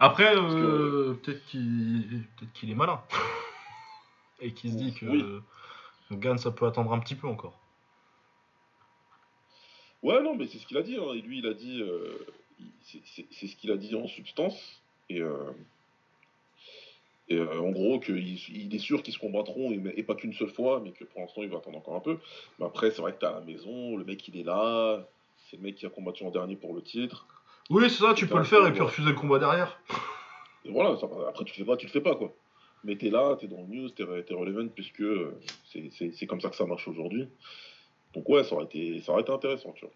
Après, 0.00 0.36
euh, 0.36 1.14
peut-être 1.14 1.44
qu'il 1.46 2.24
peut 2.38 2.46
est 2.66 2.74
malin. 2.74 3.02
Et 4.40 4.52
qu'il 4.52 4.70
se 4.70 4.76
dit 4.76 4.94
que 4.94 5.06
oui. 5.06 5.24
Gann, 6.12 6.38
ça 6.38 6.52
peut 6.52 6.66
attendre 6.66 6.92
un 6.92 7.00
petit 7.00 7.16
peu 7.16 7.26
encore. 7.26 7.58
Ouais, 10.02 10.22
non, 10.22 10.36
mais 10.36 10.46
c'est 10.46 10.58
ce 10.58 10.66
qu'il 10.66 10.76
a 10.76 10.82
dit. 10.82 10.96
Hein. 10.96 11.12
Et 11.14 11.20
lui, 11.20 11.38
il 11.38 11.46
a 11.46 11.54
dit. 11.54 11.82
Euh, 11.82 12.24
c'est 12.84 13.46
ce 13.46 13.56
qu'il 13.56 13.72
a 13.72 13.76
dit 13.76 13.94
en 13.96 14.06
substance. 14.06 14.80
Et. 15.10 15.20
Euh, 17.30 17.52
et 17.52 17.58
en 17.58 17.70
gros, 17.70 18.00
qu'il 18.00 18.18
il 18.18 18.74
est 18.74 18.78
sûr 18.78 19.02
qu'ils 19.02 19.14
se 19.14 19.18
combattront, 19.18 19.72
et, 19.72 20.02
pas 20.02 20.14
qu'une 20.14 20.32
seule 20.32 20.48
fois, 20.48 20.80
mais 20.82 20.92
que 20.92 21.04
pour 21.04 21.20
l'instant, 21.20 21.42
il 21.42 21.48
va 21.48 21.58
attendre 21.58 21.78
encore 21.78 21.96
un 21.96 22.00
peu. 22.00 22.18
Mais 22.58 22.66
après, 22.66 22.90
c'est 22.90 23.02
vrai 23.02 23.12
que 23.12 23.18
t'es 23.18 23.26
à 23.26 23.32
la 23.32 23.40
maison, 23.40 23.96
le 23.96 24.04
mec, 24.04 24.26
il 24.28 24.38
est 24.38 24.44
là, 24.44 25.06
c'est 25.36 25.56
le 25.56 25.62
mec 25.62 25.76
qui 25.76 25.86
a 25.86 25.90
combattu 25.90 26.24
en 26.24 26.30
dernier 26.30 26.56
pour 26.56 26.74
le 26.74 26.82
titre. 26.82 27.26
Oui, 27.70 27.84
c'est 27.90 28.02
ça, 28.02 28.14
tu 28.14 28.26
peux 28.26 28.38
le 28.38 28.44
faire 28.44 28.66
et 28.66 28.72
puis 28.72 28.80
refuser 28.80 29.10
le 29.10 29.14
combat 29.14 29.38
derrière. 29.38 29.80
Et 30.64 30.70
voilà, 30.70 30.96
après 31.28 31.44
tu 31.44 31.52
le 31.52 31.64
fais 31.64 31.70
pas, 31.70 31.76
tu 31.76 31.86
le 31.86 31.92
fais 31.92 32.00
pas 32.00 32.14
quoi. 32.14 32.32
Mais 32.84 32.96
t'es 32.96 33.10
là, 33.10 33.36
t'es 33.36 33.46
dans 33.46 33.60
le 33.60 33.66
news, 33.66 33.90
t'es, 33.90 34.04
es 34.04 34.34
relevant 34.34 34.68
puisque 34.68 35.00
euh, 35.00 35.38
c'est 35.64 36.26
comme 36.26 36.40
ça 36.40 36.48
que 36.48 36.56
ça 36.56 36.64
marche 36.64 36.88
aujourd'hui. 36.88 37.28
Donc 38.14 38.28
ouais, 38.28 38.44
ça 38.44 38.54
aurait 38.54 38.64
été, 38.64 39.00
ça 39.00 39.12
aurait 39.12 39.22
été 39.22 39.32
intéressant, 39.32 39.72
tu 39.72 39.84
vois. 39.84 39.94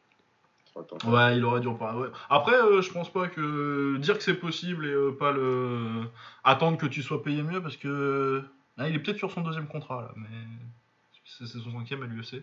Ouais, 1.04 1.36
il 1.36 1.44
aurait 1.44 1.60
dû 1.60 1.68
en 1.68 1.74
parler. 1.74 2.08
Après, 2.30 2.54
euh, 2.54 2.80
je 2.80 2.90
pense 2.90 3.12
pas 3.12 3.28
que 3.28 3.96
dire 3.98 4.16
que 4.16 4.24
c'est 4.24 4.34
possible 4.34 4.86
et 4.86 4.92
euh, 4.92 5.12
pas 5.12 5.32
le 5.32 6.04
attendre 6.44 6.78
que 6.78 6.86
tu 6.86 7.02
sois 7.02 7.22
payé 7.22 7.42
mieux 7.42 7.62
parce 7.62 7.76
que 7.76 8.42
il 8.78 8.94
est 8.94 8.98
peut-être 8.98 9.18
sur 9.18 9.30
son 9.30 9.42
deuxième 9.42 9.68
contrat 9.68 10.02
là, 10.02 10.12
mais 10.16 10.28
c'est 11.24 11.46
son 11.46 11.72
cinquième 11.72 12.02
à 12.02 12.06
l'UEC. 12.06 12.42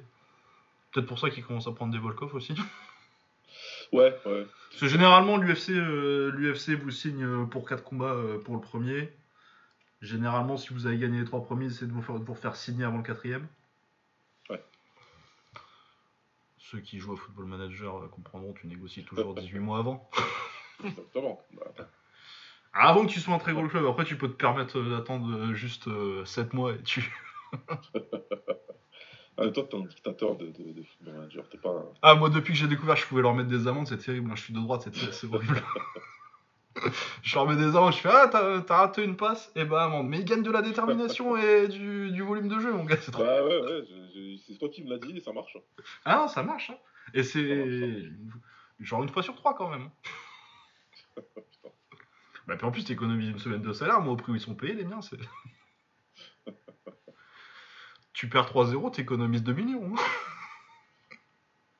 Peut-être 0.91 1.07
pour 1.07 1.19
ça 1.19 1.29
qu'il 1.29 1.43
commence 1.43 1.67
à 1.67 1.71
prendre 1.71 1.91
des 1.91 1.99
Volkov 1.99 2.33
aussi. 2.35 2.53
Ouais, 3.91 4.15
ouais. 4.27 4.45
Parce 4.69 4.81
que 4.81 4.87
généralement, 4.87 5.37
l'UFC 5.37 5.69
l'UFC 5.69 6.75
vous 6.79 6.91
signe 6.91 7.47
pour 7.47 7.67
4 7.67 7.83
combats 7.83 8.15
pour 8.45 8.53
le 8.53 8.61
premier. 8.61 9.11
Généralement, 10.01 10.55
si 10.57 10.73
vous 10.73 10.85
avez 10.85 10.97
gagné 10.97 11.19
les 11.19 11.25
3 11.25 11.43
premiers, 11.43 11.69
c'est 11.69 11.85
de 11.85 11.91
vous 11.91 12.01
faire, 12.01 12.37
faire 12.37 12.55
signer 12.55 12.85
avant 12.85 12.97
le 12.97 13.03
quatrième. 13.03 13.47
Ouais. 14.49 14.63
Ceux 16.71 16.79
qui 16.79 16.99
jouent 16.99 17.13
au 17.13 17.17
Football 17.17 17.45
Manager 17.45 18.09
comprendront, 18.11 18.53
tu 18.53 18.67
négocies 18.67 19.03
toujours 19.03 19.33
18 19.33 19.59
mois 19.59 19.79
avant. 19.79 20.09
Exactement. 20.83 21.41
Bah, 21.53 21.87
avant 22.73 23.05
que 23.05 23.11
tu 23.11 23.19
sois 23.19 23.33
un 23.33 23.39
très 23.39 23.53
gros 23.53 23.67
club, 23.67 23.85
après 23.87 24.05
tu 24.05 24.17
peux 24.17 24.27
te 24.27 24.35
permettre 24.35 24.79
d'attendre 24.81 25.53
juste 25.53 25.89
7 26.25 26.53
mois 26.53 26.73
et 26.73 26.83
tu. 26.83 27.11
Ah, 29.41 29.47
toi, 29.51 29.63
t'es 29.69 29.77
un 29.77 29.85
dictateur 29.85 30.35
de, 30.35 30.47
de, 30.47 30.73
de 30.73 30.83
football 30.83 31.13
manager, 31.13 31.47
t'es 31.47 31.57
pas. 31.57 31.85
Ah, 32.01 32.13
moi, 32.15 32.29
depuis 32.29 32.51
que 32.51 32.59
j'ai 32.59 32.67
découvert 32.67 32.95
que 32.95 33.01
je 33.01 33.07
pouvais 33.07 33.21
leur 33.21 33.33
mettre 33.33 33.47
des 33.47 33.67
amendes, 33.67 33.87
c'est 33.87 33.97
terrible. 33.97 34.29
Je 34.35 34.41
suis 34.41 34.53
de 34.53 34.59
droite, 34.59 34.89
c'est 34.93 35.33
horrible. 35.33 35.63
je 37.23 37.35
leur 37.35 37.47
mets 37.47 37.55
des 37.55 37.75
amendes, 37.75 37.93
je 37.93 37.99
fais 37.99 38.09
Ah, 38.11 38.27
t'as 38.27 38.77
raté 38.77 39.03
une 39.03 39.17
passe 39.17 39.51
Et 39.55 39.65
bah, 39.65 39.89
ben. 39.89 40.03
Mais 40.03 40.19
ils 40.19 40.25
gagnent 40.25 40.43
de 40.43 40.51
la 40.51 40.61
détermination 40.61 41.35
et 41.37 41.67
du, 41.67 42.11
du, 42.11 42.21
volume 42.21 42.47
de 42.47 42.59
jeu, 42.59 42.71
mon 42.71 42.83
gars, 42.83 42.97
c'est 43.01 43.11
trop. 43.11 43.23
Bah, 43.23 43.43
ouais, 43.43 43.61
ouais, 43.61 43.85
c'est 44.45 44.57
toi 44.57 44.69
qui 44.69 44.83
me 44.83 44.89
l'as 44.89 44.99
dit 44.99 45.17
et 45.17 45.21
ça 45.21 45.33
marche. 45.33 45.57
Ah, 46.05 46.17
non, 46.17 46.27
ça 46.27 46.43
marche. 46.43 46.69
Hein. 46.69 46.77
Et 47.13 47.23
c'est. 47.23 48.03
Genre 48.79 49.03
une 49.03 49.09
fois 49.09 49.23
sur 49.23 49.35
trois, 49.35 49.55
quand 49.55 49.69
même. 49.69 49.89
bah, 52.47 52.55
puis 52.55 52.65
en 52.65 52.71
plus, 52.71 52.85
t'économises 52.85 53.29
une 53.29 53.39
semaine 53.39 53.61
de 53.61 53.73
salaire, 53.73 53.99
moi, 54.01 54.13
au 54.13 54.15
prix 54.15 54.31
où 54.31 54.35
ils 54.35 54.41
sont 54.41 54.55
payés, 54.55 54.73
les 54.73 54.85
miens, 54.85 55.01
c'est 55.01 55.17
tu 58.19 58.27
perds 58.27 58.51
3-0, 58.51 58.91
t'économises 58.91 59.43
2 59.43 59.53
millions. 59.53 59.95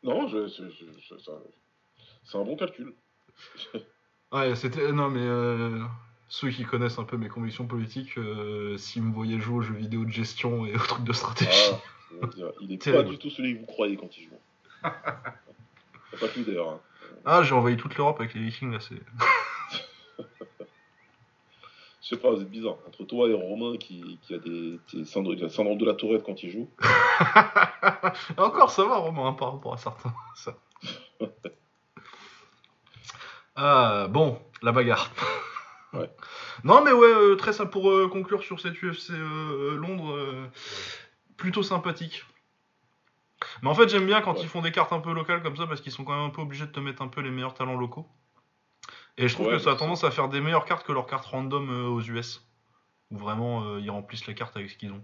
non, 0.04 0.26
je, 0.30 0.47
c'est 0.47 2.38
un 2.38 2.43
bon 2.45 2.56
calcul. 2.56 2.95
Ouais, 4.32 4.56
c'était. 4.56 4.92
Non, 4.92 5.10
mais 5.10 5.22
euh, 5.22 5.80
ceux 6.28 6.50
qui 6.50 6.64
connaissent 6.64 7.00
un 7.00 7.04
peu 7.04 7.18
mes 7.18 7.30
convictions 7.30 7.66
politiques, 7.66 8.18
euh, 8.18 8.78
s'ils 8.78 9.04
me 9.04 9.14
voyaient 9.14 9.40
jouer 9.40 9.58
aux 9.58 9.62
jeux 9.62 9.76
vidéo 9.76 10.06
de 10.06 10.12
gestion 10.12 10.66
et 10.66 10.76
aux 10.76 10.80
trucs 10.80 11.04
de 11.04 11.14
stratégie. 11.14 11.52
Ah, 12.22 12.28
il 12.62 12.72
est 12.74 12.92
pas 12.92 13.04
du 13.04 13.18
tout 13.18 13.30
celui 13.30 13.56
que 13.56 13.60
vous 13.60 13.66
croyez 13.66 13.96
quand 13.96 14.18
il 14.18 14.24
joue. 14.24 14.40
pas 14.82 16.28
plus 16.34 16.44
d'ailleurs. 16.44 16.70
Hein. 16.70 16.80
Ah, 17.26 17.44
j'ai 17.44 17.54
envahi 17.54 17.78
toute 17.78 17.96
l'Europe 17.98 18.20
avec 18.20 18.34
les 18.34 18.42
Vikings 18.42 18.72
là, 18.72 18.80
c'est. 18.80 18.96
Je 22.02 22.16
sais 22.16 22.22
pas, 22.22 22.36
c'est 22.38 22.50
bizarre. 22.50 22.78
Entre 22.88 23.04
toi 23.04 23.30
et 23.30 23.34
Romain 23.34 23.78
qui, 23.78 24.18
qui 24.24 24.34
a 24.34 24.40
des, 24.40 24.80
des 24.92 25.06
syndrome, 25.06 25.78
de 25.78 25.86
la 25.86 25.94
tourette 25.94 26.24
quand 26.24 26.42
il 26.42 26.50
joue. 26.50 26.68
Encore, 28.38 28.72
ça 28.72 28.84
va, 28.86 28.96
Romain, 28.96 29.28
hein, 29.28 29.34
par 29.34 29.54
rapport 29.54 29.74
à 29.74 29.78
certains. 29.78 30.12
Ça. 30.34 30.58
Ah, 33.62 34.07
bon, 34.10 34.41
la 34.62 34.72
bagarre. 34.72 35.12
Ouais. 35.91 36.07
Non, 36.64 36.84
mais 36.84 36.91
ouais, 36.91 37.07
euh, 37.07 37.36
très 37.36 37.51
simple 37.51 37.72
pour 37.72 37.89
euh, 37.89 38.07
conclure 38.07 38.43
sur 38.43 38.60
cette 38.60 38.76
UFC 38.76 39.10
euh, 39.10 39.76
Londres, 39.76 40.47
plutôt 41.36 41.64
sympathique. 41.64 42.26
Mais 43.64 43.70
en 43.70 43.74
fait, 43.74 43.89
j'aime 43.89 44.05
bien 44.05 44.22
quand 44.22 44.39
ils 44.43 44.47
font 44.47 44.62
des 44.62 44.72
cartes 44.72 44.93
un 44.93 44.99
peu 44.99 45.12
locales 45.14 45.41
comme 45.41 45.57
ça 45.57 45.66
parce 45.66 45.82
qu'ils 45.82 45.91
sont 45.91 46.03
quand 46.03 46.16
même 46.16 46.26
un 46.26 46.30
peu 46.30 46.41
obligés 46.41 46.68
de 46.68 46.72
te 46.72 46.80
mettre 46.80 47.01
un 47.01 47.07
peu 47.07 47.22
les 47.22 47.32
meilleurs 47.32 47.55
talents 47.55 47.76
locaux. 47.76 48.07
Et 49.18 49.28
je 49.28 49.34
trouve 49.34 49.49
que 49.49 49.57
ça 49.60 49.72
a 49.72 49.76
tendance 49.76 50.03
à 50.03 50.12
faire 50.12 50.30
des 50.30 50.41
meilleures 50.41 50.66
cartes 50.66 50.86
que 50.86 50.91
leurs 50.91 51.07
cartes 51.07 51.26
random 51.26 51.88
aux 51.88 52.01
US. 52.01 52.47
Où 53.12 53.18
vraiment 53.18 53.64
euh, 53.64 53.80
ils 53.80 53.89
remplissent 53.89 54.28
la 54.28 54.34
carte 54.34 54.55
avec 54.55 54.70
ce 54.70 54.78
qu'ils 54.78 54.91
ont. 54.91 55.03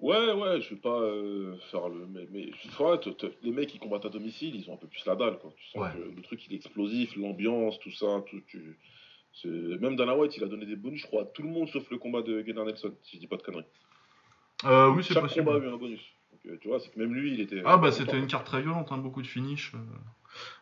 Ouais, 0.00 0.32
ouais, 0.32 0.60
je 0.60 0.70
vais 0.70 0.80
pas 0.80 1.00
euh, 1.00 1.56
faire 1.70 1.88
le. 1.88 2.06
Mais, 2.06 2.28
mais 2.30 2.50
les 3.42 3.50
mecs 3.50 3.68
qui 3.68 3.78
combattent 3.78 4.04
à 4.04 4.10
domicile, 4.10 4.54
ils 4.54 4.70
ont 4.70 4.74
un 4.74 4.76
peu 4.76 4.86
plus 4.86 5.04
la 5.06 5.16
dalle. 5.16 5.38
Quoi. 5.38 5.52
Tu 5.56 5.66
sens 5.70 5.92
que 5.92 5.98
le 5.98 6.22
truc 6.22 6.46
il 6.46 6.52
est 6.52 6.56
explosif, 6.56 7.16
l'ambiance, 7.16 7.78
tout 7.80 7.90
ça. 7.90 8.22
Tout, 8.30 8.40
tu... 8.46 8.78
Même 9.44 9.96
Dana 9.96 10.16
White, 10.16 10.36
il 10.36 10.44
a 10.44 10.46
donné 10.46 10.66
des 10.66 10.76
bonus, 10.76 11.02
je 11.02 11.06
crois, 11.06 11.22
à 11.22 11.24
tout 11.24 11.42
le 11.42 11.48
monde 11.48 11.68
sauf 11.68 11.88
le 11.90 11.98
combat 11.98 12.22
de 12.22 12.40
Gunnar 12.42 12.64
Nelson, 12.64 12.94
si 13.02 13.16
je 13.16 13.20
dis 13.20 13.26
pas 13.26 13.36
de 13.36 13.42
conneries. 13.42 13.64
Euh, 14.64 14.90
oui, 14.90 15.04
c'est 15.04 15.14
possible. 15.14 15.28
Chaque 15.28 15.44
combat 15.44 15.56
a 15.56 15.68
eu 15.68 15.72
un 15.72 15.76
bonus. 15.76 16.00
Donc, 16.32 16.60
tu 16.60 16.68
vois, 16.68 16.78
c'est 16.78 16.90
que 16.90 16.98
même 16.98 17.12
lui, 17.12 17.34
il 17.34 17.40
était. 17.40 17.62
Ah, 17.64 17.76
bah 17.76 17.90
c'était 17.90 18.18
une 18.18 18.28
carte 18.28 18.46
très 18.46 18.62
violente, 18.62 18.92
hein, 18.92 18.98
beaucoup 18.98 19.22
de 19.22 19.26
finish. 19.26 19.72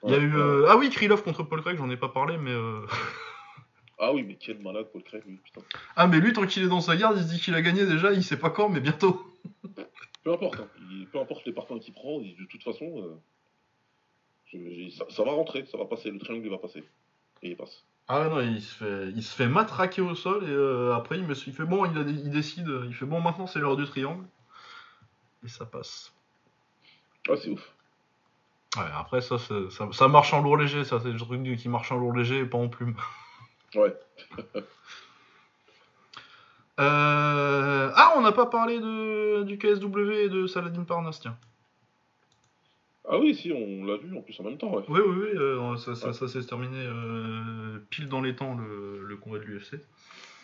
Il 0.05 0.11
y 0.11 0.15
a 0.15 0.19
eu. 0.19 0.35
Euh, 0.35 0.67
ah 0.69 0.79
oui, 0.79 0.89
Krylov 0.89 1.23
contre 1.23 1.43
Paul 1.43 1.61
Craig, 1.61 1.77
j'en 1.77 1.91
ai 1.91 1.97
pas 1.99 2.09
parlé, 2.09 2.39
mais. 2.39 2.55
Euh, 3.99 4.05
ah 4.05 4.13
oui, 4.13 4.23
mais 4.23 4.37
quel 4.37 4.59
malade 4.61 4.87
Paul 4.93 5.03
Craig, 5.03 5.23
lui, 5.27 5.37
putain. 5.37 5.63
Ah, 5.97 6.07
mais 6.07 6.21
lui, 6.21 6.33
tant 6.33 6.47
qu'il 6.47 6.63
est 6.63 6.69
dans 6.69 6.81
sa 6.81 6.97
garde, 6.97 7.17
il 7.17 7.25
se 7.25 7.29
dit 7.33 7.41
qu'il 7.41 7.55
a 7.55 7.63
gagné 7.63 7.87
déjà, 7.87 8.13
il 8.13 8.23
sait 8.23 8.39
pas 8.39 8.51
quand, 8.51 8.69
mais 8.69 8.81
bientôt. 8.81 9.35
peu 10.25 10.33
importe, 10.33 10.61
hein. 10.61 10.69
peu 11.13 11.21
importe 11.21 11.47
les 11.47 11.53
parfums 11.53 11.79
qu'il 11.81 11.95
prend, 11.95 12.21
de 12.21 12.47
toute 12.49 12.63
façon, 12.63 13.19
euh, 14.55 14.89
ça, 15.09 15.25
va 15.25 15.33
rentrer, 15.33 15.65
ça 15.67 15.79
va 15.79 15.87
passer, 15.87 16.11
le 16.11 16.19
triangle 16.19 16.49
va 16.49 16.59
passer. 16.59 16.85
Et 17.43 17.51
il 17.51 17.57
passe. 17.57 17.85
Ah 18.09 18.29
non, 18.29 18.41
il 18.41 18.63
se 18.63 18.75
fait, 18.75 19.09
il 19.17 19.23
se 19.23 19.35
fait 19.35 19.49
matraquer 19.49 20.01
au 20.01 20.15
sol 20.15 20.49
et 20.49 20.95
après 20.95 21.19
il, 21.19 21.25
me, 21.25 21.35
il 21.35 21.53
fait 21.53 21.65
bon, 21.65 21.85
il, 21.87 22.09
il 22.09 22.31
décide, 22.31 22.71
il 22.87 22.95
fait 22.95 23.05
bon, 23.05 23.21
maintenant 23.21 23.49
c'est 23.49 23.59
l'heure 23.59 23.77
du 23.77 23.85
triangle. 23.85 24.25
Et 25.45 25.49
ça 25.49 25.67
passe. 25.67 26.13
Ah, 27.29 27.35
c'est 27.37 27.51
ouf. 27.51 27.73
Ouais, 28.77 28.85
après, 28.95 29.21
ça, 29.21 29.39
ça, 29.39 29.55
ça, 29.91 30.09
marche 30.09 30.33
en 30.35 30.43
lourd 30.43 30.57
léger, 30.57 30.85
ça, 30.85 31.01
c'est 31.01 31.11
le 31.11 31.19
truc 31.19 31.43
qui 31.57 31.69
marche 31.69 31.91
en 31.93 31.97
lourd 31.97 32.13
léger 32.13 32.41
et 32.41 32.45
pas 32.45 32.59
en 32.59 32.69
plume. 32.69 32.95
Ouais. 33.75 33.95
Euh, 36.79 37.91
ah, 37.95 38.15
on 38.17 38.21
n'a 38.21 38.33
pas 38.33 38.47
parlé 38.47 38.79
de, 38.79 39.45
du 39.45 39.57
KSW 39.59 40.11
et 40.13 40.29
de 40.29 40.47
Saladin 40.47 40.85
Parnas, 40.85 41.19
tiens. 41.21 41.37
Ah 43.09 43.19
oui, 43.19 43.35
si, 43.35 43.53
on 43.53 43.85
l'a 43.85 43.97
vu 43.97 44.17
en 44.17 44.21
plus 44.21 44.39
en 44.41 44.43
même 44.43 44.59
temps, 44.59 44.75
ouais. 44.75 44.83
Oui, 44.89 45.01
oui, 45.01 45.17
oui, 45.23 45.39
euh, 45.39 45.77
ça, 45.77 45.95
ça, 45.95 46.29
s'est 46.29 46.45
terminé 46.45 46.77
euh, 46.77 47.79
pile 47.89 48.09
dans 48.09 48.21
les 48.21 48.35
temps, 48.35 48.57
le, 48.57 49.05
le 49.05 49.17
combat 49.17 49.39
de 49.39 49.45
l'UFC. 49.45 49.81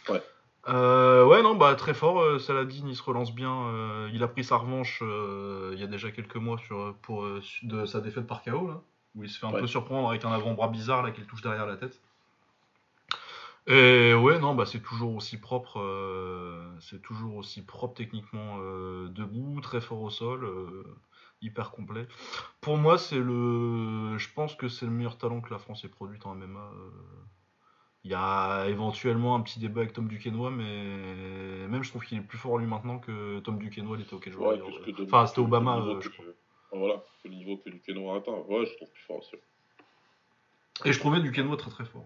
Ouais. 0.08 0.22
Euh, 0.68 1.26
ouais, 1.26 1.42
non, 1.42 1.56
bah 1.56 1.74
très 1.74 1.92
fort. 1.92 2.40
Saladin, 2.40 2.86
il 2.86 2.94
se 2.94 3.02
relance 3.02 3.34
bien. 3.34 4.08
Il 4.12 4.22
a 4.22 4.28
pris 4.28 4.44
sa 4.44 4.56
revanche 4.56 5.02
il 5.02 5.78
y 5.78 5.82
a 5.82 5.88
déjà 5.88 6.12
quelques 6.12 6.36
mois 6.36 6.56
sur, 6.58 6.94
pour, 7.02 7.26
de 7.64 7.84
sa 7.84 8.00
défaite 8.00 8.28
par 8.28 8.44
KO, 8.44 8.68
là, 8.68 8.80
où 9.16 9.24
il 9.24 9.28
se 9.28 9.40
fait 9.40 9.46
un 9.46 9.52
peu 9.52 9.66
surprendre 9.66 10.08
avec 10.08 10.24
un 10.24 10.30
avant-bras 10.30 10.68
bizarre 10.68 11.02
là 11.02 11.10
qu'il 11.10 11.26
touche 11.26 11.42
derrière 11.42 11.66
la 11.66 11.76
tête. 11.76 12.00
Et 13.66 14.14
ouais, 14.14 14.38
non, 14.40 14.54
bah 14.54 14.66
c'est 14.66 14.82
toujours 14.82 15.14
aussi 15.14 15.38
propre. 15.38 15.80
c'est 16.80 17.00
toujours 17.00 17.36
aussi 17.36 17.64
propre 17.64 17.94
techniquement 17.94 18.58
debout, 18.58 19.60
très 19.60 19.80
fort 19.80 20.02
au 20.02 20.10
sol, 20.10 20.48
hyper 21.40 21.70
complet. 21.70 22.06
Pour 22.60 22.76
moi, 22.76 22.98
c'est 22.98 23.18
le. 23.18 24.18
Je 24.18 24.28
pense 24.34 24.56
que 24.56 24.68
c'est 24.68 24.86
le 24.86 24.92
meilleur 24.92 25.16
talent 25.16 25.40
que 25.40 25.52
la 25.52 25.58
France 25.58 25.84
ait 25.84 25.88
produit 25.88 26.18
en 26.24 26.34
MMA. 26.34 26.70
Il 28.04 28.10
y 28.10 28.14
a 28.14 28.66
éventuellement 28.68 29.36
un 29.36 29.40
petit 29.42 29.60
débat 29.60 29.82
avec 29.82 29.92
Tom 29.92 30.08
Duquesnoy, 30.08 30.50
mais 30.50 31.68
même 31.68 31.84
je 31.84 31.90
trouve 31.90 32.04
qu'il 32.04 32.18
est 32.18 32.22
plus 32.22 32.38
fort 32.38 32.58
lui 32.58 32.66
maintenant 32.66 32.98
que 32.98 33.38
Tom 33.40 33.58
Duquesnoy 33.58 34.00
était 34.00 34.14
au 34.14 34.18
Cage 34.18 34.36
ouais, 34.36 34.60
Enfin, 35.02 35.26
c'était 35.26 35.40
Obama, 35.40 35.78
euh, 35.78 36.00
je 36.00 36.08
crois. 36.08 36.24
Voilà, 36.72 37.04
le 37.24 37.30
niveau 37.30 37.58
que 37.58 37.70
Duquesnoy 37.70 38.12
a 38.12 38.16
atteint. 38.16 38.32
Ouais, 38.32 38.66
je 38.66 38.74
trouve 38.74 38.90
plus 38.90 39.02
fort 39.02 39.18
aussi. 39.18 39.36
Et 40.84 40.92
je 40.92 40.98
trouvais 40.98 41.20
Duquesnoy 41.20 41.56
très 41.56 41.70
très 41.70 41.84
fort. 41.84 42.04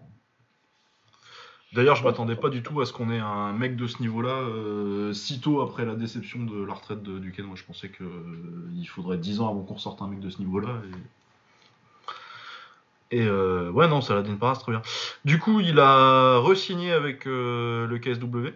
D'ailleurs, 1.73 1.95
je 1.95 2.03
m'attendais 2.03 2.35
pas 2.35 2.49
du 2.49 2.63
tout 2.63 2.79
à 2.81 2.85
ce 2.85 2.93
qu'on 2.93 3.11
ait 3.11 3.19
un 3.19 3.51
mec 3.51 3.75
de 3.75 3.87
ce 3.87 4.01
niveau-là 4.01 4.29
euh, 4.29 5.13
si 5.13 5.41
tôt 5.41 5.61
après 5.61 5.85
la 5.85 5.95
déception 5.95 6.43
de 6.43 6.63
la 6.63 6.73
retraite 6.73 7.03
de 7.03 7.19
Duquesnoy. 7.19 7.55
Je 7.55 7.65
pensais 7.65 7.89
qu'il 7.89 8.05
euh, 8.05 8.85
faudrait 8.87 9.17
10 9.17 9.41
ans 9.41 9.49
avant 9.49 9.63
qu'on 9.63 9.77
sorte 9.77 10.01
un 10.01 10.07
mec 10.07 10.19
de 10.19 10.29
ce 10.29 10.39
niveau-là. 10.39 10.69
Et... 10.85 10.97
Et 13.11 13.21
euh, 13.21 13.71
ouais, 13.71 13.87
non, 13.87 14.01
Saladin 14.01 14.35
Paras, 14.35 14.57
très 14.57 14.71
bien. 14.71 14.81
Du 15.23 15.39
coup, 15.39 15.61
il 15.61 15.79
a 15.79 16.39
re-signé 16.39 16.91
avec 16.91 17.25
euh, 17.25 17.87
le 17.87 17.99
KSW. 17.99 18.53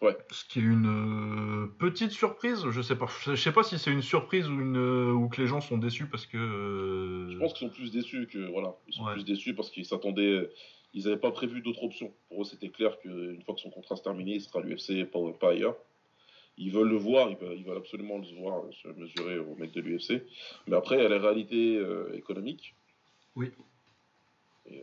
Ouais. 0.00 0.16
Ce 0.30 0.44
qui 0.44 0.60
est 0.60 0.62
une 0.62 1.64
euh, 1.64 1.66
petite 1.78 2.12
surprise. 2.12 2.64
Je 2.70 2.80
sais 2.80 2.96
pas, 2.96 3.06
je 3.24 3.34
sais 3.34 3.52
pas 3.52 3.64
si 3.64 3.78
c'est 3.78 3.90
une 3.90 4.02
surprise 4.02 4.48
ou 4.48 4.52
une 4.52 4.78
ou 4.78 5.28
que 5.28 5.42
les 5.42 5.48
gens 5.48 5.60
sont 5.60 5.76
déçus 5.76 6.06
parce 6.06 6.24
que. 6.24 7.28
Je 7.30 7.36
pense 7.36 7.52
qu'ils 7.52 7.68
sont 7.68 7.74
plus 7.74 7.90
déçus 7.90 8.28
que 8.28 8.50
voilà, 8.50 8.76
ils 8.86 8.94
sont 8.94 9.04
plus 9.06 9.24
déçus 9.24 9.54
parce 9.54 9.70
qu'ils 9.70 9.84
s'attendaient, 9.84 10.48
ils 10.94 11.04
n'avaient 11.04 11.16
pas 11.16 11.30
prévu 11.30 11.60
d'autres 11.60 11.84
options. 11.84 12.12
Pour 12.28 12.42
eux, 12.42 12.44
c'était 12.44 12.70
clair 12.70 12.98
qu'une 12.98 13.42
fois 13.42 13.54
que 13.54 13.60
son 13.60 13.70
contrat 13.70 13.96
se 13.96 14.02
terminé, 14.02 14.34
il 14.34 14.40
sera 14.40 14.60
à 14.60 14.62
l'UFC 14.62 15.04
pas, 15.10 15.20
pas 15.38 15.50
ailleurs. 15.50 15.76
Ils 16.56 16.72
veulent 16.72 16.88
le 16.88 16.96
voir, 16.96 17.30
ils 17.30 17.64
veulent, 17.64 17.76
absolument 17.76 18.18
le 18.18 18.40
voir, 18.40 18.62
se 18.82 18.88
mesurer 18.88 19.38
au 19.38 19.54
mec 19.54 19.72
de 19.72 19.80
l'UFC. 19.80 20.24
Mais 20.66 20.76
après, 20.76 20.96
il 20.96 21.02
y 21.02 21.06
a 21.06 21.08
la 21.08 21.18
réalité 21.18 21.80
économique 22.14 22.74
oui. 23.38 23.52
Euh, 24.70 24.74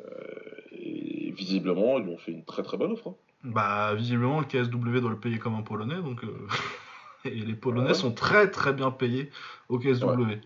et, 0.72 1.32
visiblement, 1.32 2.00
ils 2.00 2.06
lui 2.06 2.14
ont 2.14 2.18
fait 2.18 2.32
une 2.32 2.46
très 2.46 2.64
très 2.64 2.78
bonne 2.78 2.94
offre. 2.94 3.10
Hein. 3.10 3.16
Bah, 3.44 3.94
visiblement, 3.94 4.40
le 4.40 4.46
KSW 4.46 5.02
doit 5.02 5.12
le 5.12 5.20
payer 5.20 5.38
comme 5.38 5.56
un 5.56 5.62
Polonais, 5.62 6.02
donc. 6.02 6.24
Euh, 6.24 6.48
et 7.26 7.32
les 7.32 7.54
Polonais 7.54 7.94
sont 7.94 8.14
très 8.14 8.50
très 8.50 8.72
bien 8.72 8.92
payés 8.92 9.30
au 9.68 9.78
KSW. 9.78 10.40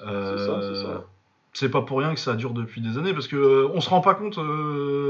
Euh, 0.00 0.38
c'est 0.38 0.46
ça, 0.46 0.60
c'est 0.62 0.82
ça. 0.82 1.08
C'est 1.54 1.70
pas 1.70 1.82
pour 1.82 1.98
rien 1.98 2.12
que 2.12 2.20
ça 2.20 2.34
dure 2.34 2.52
depuis 2.52 2.80
des 2.80 2.98
années, 2.98 3.14
parce 3.14 3.28
que 3.28 3.66
on 3.72 3.80
se 3.80 3.88
rend 3.88 4.00
pas 4.00 4.14
compte, 4.14 4.38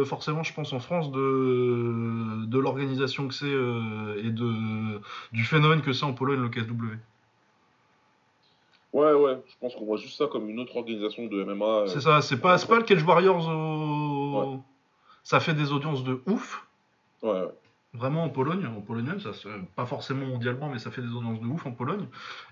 forcément, 0.06 0.42
je 0.42 0.54
pense, 0.54 0.72
en 0.72 0.78
France, 0.78 1.10
de, 1.10 2.44
de 2.46 2.58
l'organisation 2.58 3.26
que 3.28 3.34
c'est 3.34 3.46
et 3.46 4.30
de, 4.30 5.00
du 5.32 5.42
phénomène 5.42 5.80
que 5.80 5.92
c'est 5.92 6.04
en 6.04 6.12
Pologne, 6.12 6.40
le 6.40 6.48
KSW. 6.50 6.98
Ouais, 8.94 9.12
ouais, 9.12 9.42
je 9.48 9.54
pense 9.60 9.74
qu'on 9.74 9.86
voit 9.86 9.96
juste 9.96 10.16
ça 10.16 10.28
comme 10.28 10.48
une 10.48 10.60
autre 10.60 10.76
organisation 10.76 11.26
de 11.26 11.42
MMA. 11.42 11.64
Euh, 11.64 11.86
c'est 11.88 12.00
ça, 12.00 12.22
c'est 12.22 12.36
pas, 12.36 12.56
pas 12.58 12.76
le 12.76 12.84
Cage 12.84 13.02
Warriors 13.02 14.62
Ça 15.24 15.40
fait 15.40 15.52
des 15.52 15.72
audiences 15.72 16.04
de 16.04 16.22
ouf. 16.26 16.64
Ouais, 17.20 17.30
ouais. 17.32 17.48
Vraiment 17.94 18.24
en 18.24 18.28
Pologne, 18.28 18.66
en 18.66 18.80
Pologne 18.80 19.18
ça 19.20 19.30
pas 19.76 19.86
forcément 19.86 20.26
mondialement, 20.26 20.68
mais 20.68 20.78
ça 20.78 20.90
fait 20.90 21.00
des 21.00 21.12
audiences 21.12 21.40
de 21.40 21.46
ouf 21.46 21.64
en 21.64 21.70
Pologne. 21.70 22.06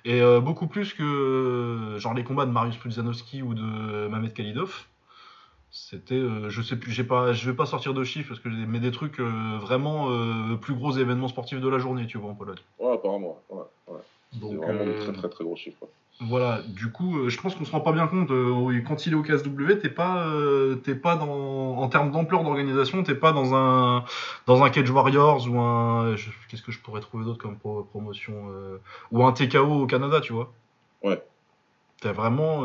Et 0.05 0.23
euh, 0.23 0.41
beaucoup 0.41 0.69
plus 0.69 0.95
que 0.95 1.97
genre 1.99 2.15
les 2.15 2.23
combats 2.23 2.47
de 2.47 2.53
Marius 2.53 2.77
Pudzianowski 2.77 3.43
ou 3.43 3.55
de 3.55 4.07
Mamed 4.09 4.33
Khalidov. 4.33 4.87
C'était, 5.73 6.15
euh, 6.15 6.49
je 6.49 6.63
sais 6.63 6.77
plus, 6.77 6.93
j'ai 6.93 7.03
pas, 7.03 7.33
je 7.33 7.51
vais 7.51 7.57
pas 7.57 7.67
sortir 7.67 7.93
de 7.93 8.05
chiffres 8.05 8.29
parce 8.29 8.41
que 8.41 8.49
mais 8.49 8.79
des 8.79 8.93
trucs 8.93 9.19
vraiment 9.19 10.09
plus 10.59 10.75
gros 10.75 10.93
événements 10.93 11.29
sportifs 11.29 11.61
de 11.61 11.69
la 11.69 11.79
journée, 11.79 12.07
tu 12.07 12.19
vois, 12.19 12.31
en 12.31 12.35
Pologne. 12.35 12.59
Ouais, 12.79 12.93
apparemment, 12.93 13.41
ouais, 13.51 13.63
ouais. 13.89 14.01
C'est 14.33 14.55
vraiment 14.55 14.85
des 14.85 14.95
très 14.95 15.13
très 15.13 15.29
très 15.29 15.45
gros 15.45 15.57
chiffres. 15.57 15.87
Voilà, 16.29 16.63
du 16.69 16.91
coup, 16.93 17.19
euh, 17.19 17.29
je 17.31 17.41
pense 17.41 17.55
qu'on 17.55 17.65
se 17.65 17.73
rend 17.73 17.81
pas 17.81 17.93
bien 17.93 18.07
compte. 18.07 18.31
Euh, 18.31 18.81
quand 18.87 19.07
il 19.07 19.13
est 19.13 19.17
au 19.17 19.23
KSW, 19.23 19.79
t'es 19.81 19.89
pas, 19.89 20.27
euh, 20.29 20.77
t'es 20.77 20.95
pas 20.95 21.17
dans, 21.17 21.77
en 21.79 21.89
termes 21.89 22.13
d'ampleur 22.13 22.45
d'organisation, 22.45 23.03
t'es 23.03 23.15
pas 23.15 23.33
dans 23.33 23.55
un, 23.55 24.05
dans 24.47 24.63
un 24.63 24.71
Cage 24.71 24.91
Warriors 24.91 25.49
ou 25.49 25.59
un, 25.59 26.15
qu'est-ce 26.49 26.63
que 26.63 26.71
je 26.71 26.79
pourrais 26.79 27.01
trouver 27.01 27.25
d'autre 27.25 27.39
comme 27.39 27.59
promotion, 27.59 28.51
ou 29.11 29.25
un 29.25 29.33
TKO 29.33 29.83
au 29.83 29.87
Canada, 29.87 30.21
tu 30.21 30.33
vois. 30.33 30.53
Ouais. 31.03 31.21
T'es 32.01 32.13
vraiment 32.13 32.63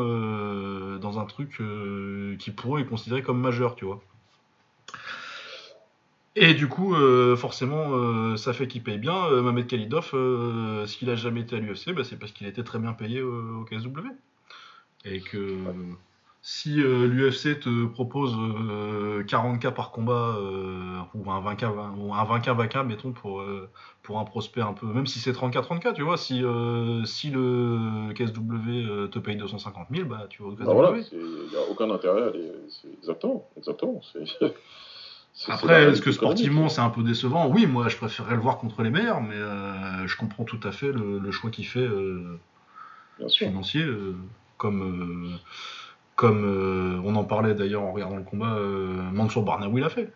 dans 0.98 1.18
un 1.18 1.24
truc 1.24 1.60
qui 2.38 2.50
pourrait 2.50 2.82
être 2.82 2.88
considéré 2.88 3.22
comme 3.22 3.40
majeur, 3.40 3.74
tu 3.74 3.86
vois. 3.86 4.00
Et 6.40 6.54
du 6.54 6.68
coup, 6.68 6.94
euh, 6.94 7.34
forcément, 7.34 7.96
euh, 7.96 8.36
ça 8.36 8.52
fait 8.52 8.68
qu'il 8.68 8.82
paye 8.84 8.98
bien. 8.98 9.26
Euh, 9.26 9.42
Mamed 9.42 9.66
Khalidov, 9.66 10.14
s'il 10.86 11.10
a 11.10 11.16
jamais 11.16 11.40
été 11.40 11.56
à 11.56 11.58
l'UFC, 11.58 11.92
bah, 11.92 12.04
c'est 12.04 12.16
parce 12.16 12.30
qu'il 12.30 12.46
était 12.46 12.62
très 12.62 12.78
bien 12.78 12.92
payé 12.92 13.20
au 13.22 13.64
KSW. 13.64 14.06
Et 15.04 15.20
que 15.20 15.56
si 16.40 16.74
l'UFC 16.76 17.58
te 17.58 17.86
propose 17.86 18.36
40K 19.26 19.74
par 19.74 19.90
combat, 19.90 20.36
ou 21.14 21.30
un 21.30 21.40
20K, 21.40 21.98
ou 21.98 22.14
un 22.14 22.24
20K 22.24 22.56
vaca, 22.56 22.84
mettons, 22.84 23.10
pour, 23.10 23.42
pour 24.02 24.18
un 24.20 24.24
prospect 24.24 24.60
un 24.60 24.74
peu, 24.74 24.86
même 24.86 25.06
si 25.06 25.18
c'est 25.18 25.32
34-34, 25.32 25.94
tu 25.94 26.02
vois, 26.02 26.16
si, 26.16 26.44
si 27.04 27.30
le 27.30 28.12
KSW 28.14 29.08
te 29.10 29.18
paye 29.18 29.36
250 29.36 29.88
000, 29.92 30.08
bah 30.08 30.26
tu 30.30 30.42
vas 30.42 30.50
au 30.50 30.52
KSW. 30.52 30.64
Bah 30.64 30.94
il 31.12 31.18
n'y 31.50 31.56
a 31.56 31.68
aucun 31.68 31.90
intérêt 31.90 32.32
Exactement, 33.00 33.48
exactement. 33.56 34.00
Après, 35.46 35.84
est-ce 35.84 36.02
que 36.02 36.10
sportivement 36.10 36.68
c'est 36.68 36.80
un 36.80 36.90
peu 36.90 37.02
décevant? 37.02 37.48
Oui, 37.48 37.66
moi 37.66 37.88
je 37.88 37.96
préférerais 37.96 38.34
le 38.34 38.40
voir 38.40 38.58
contre 38.58 38.82
les 38.82 38.90
meilleurs, 38.90 39.20
mais 39.20 39.36
euh, 39.36 40.06
je 40.06 40.16
comprends 40.16 40.44
tout 40.44 40.60
à 40.64 40.72
fait 40.72 40.90
le, 40.90 41.30
choix 41.30 41.50
qu'il 41.50 41.66
fait 41.66 41.78
euh, 41.78 42.38
financier, 43.28 43.82
euh, 43.82 44.16
comme, 44.56 45.38
comme 46.16 47.02
on 47.04 47.14
en 47.14 47.24
parlait 47.24 47.54
d'ailleurs 47.54 47.82
en 47.82 47.92
regardant 47.92 48.16
le 48.16 48.24
combat, 48.24 48.58
Mansour 49.12 49.44
Barnaoui 49.44 49.80
l'a 49.80 49.90
fait. 49.90 50.12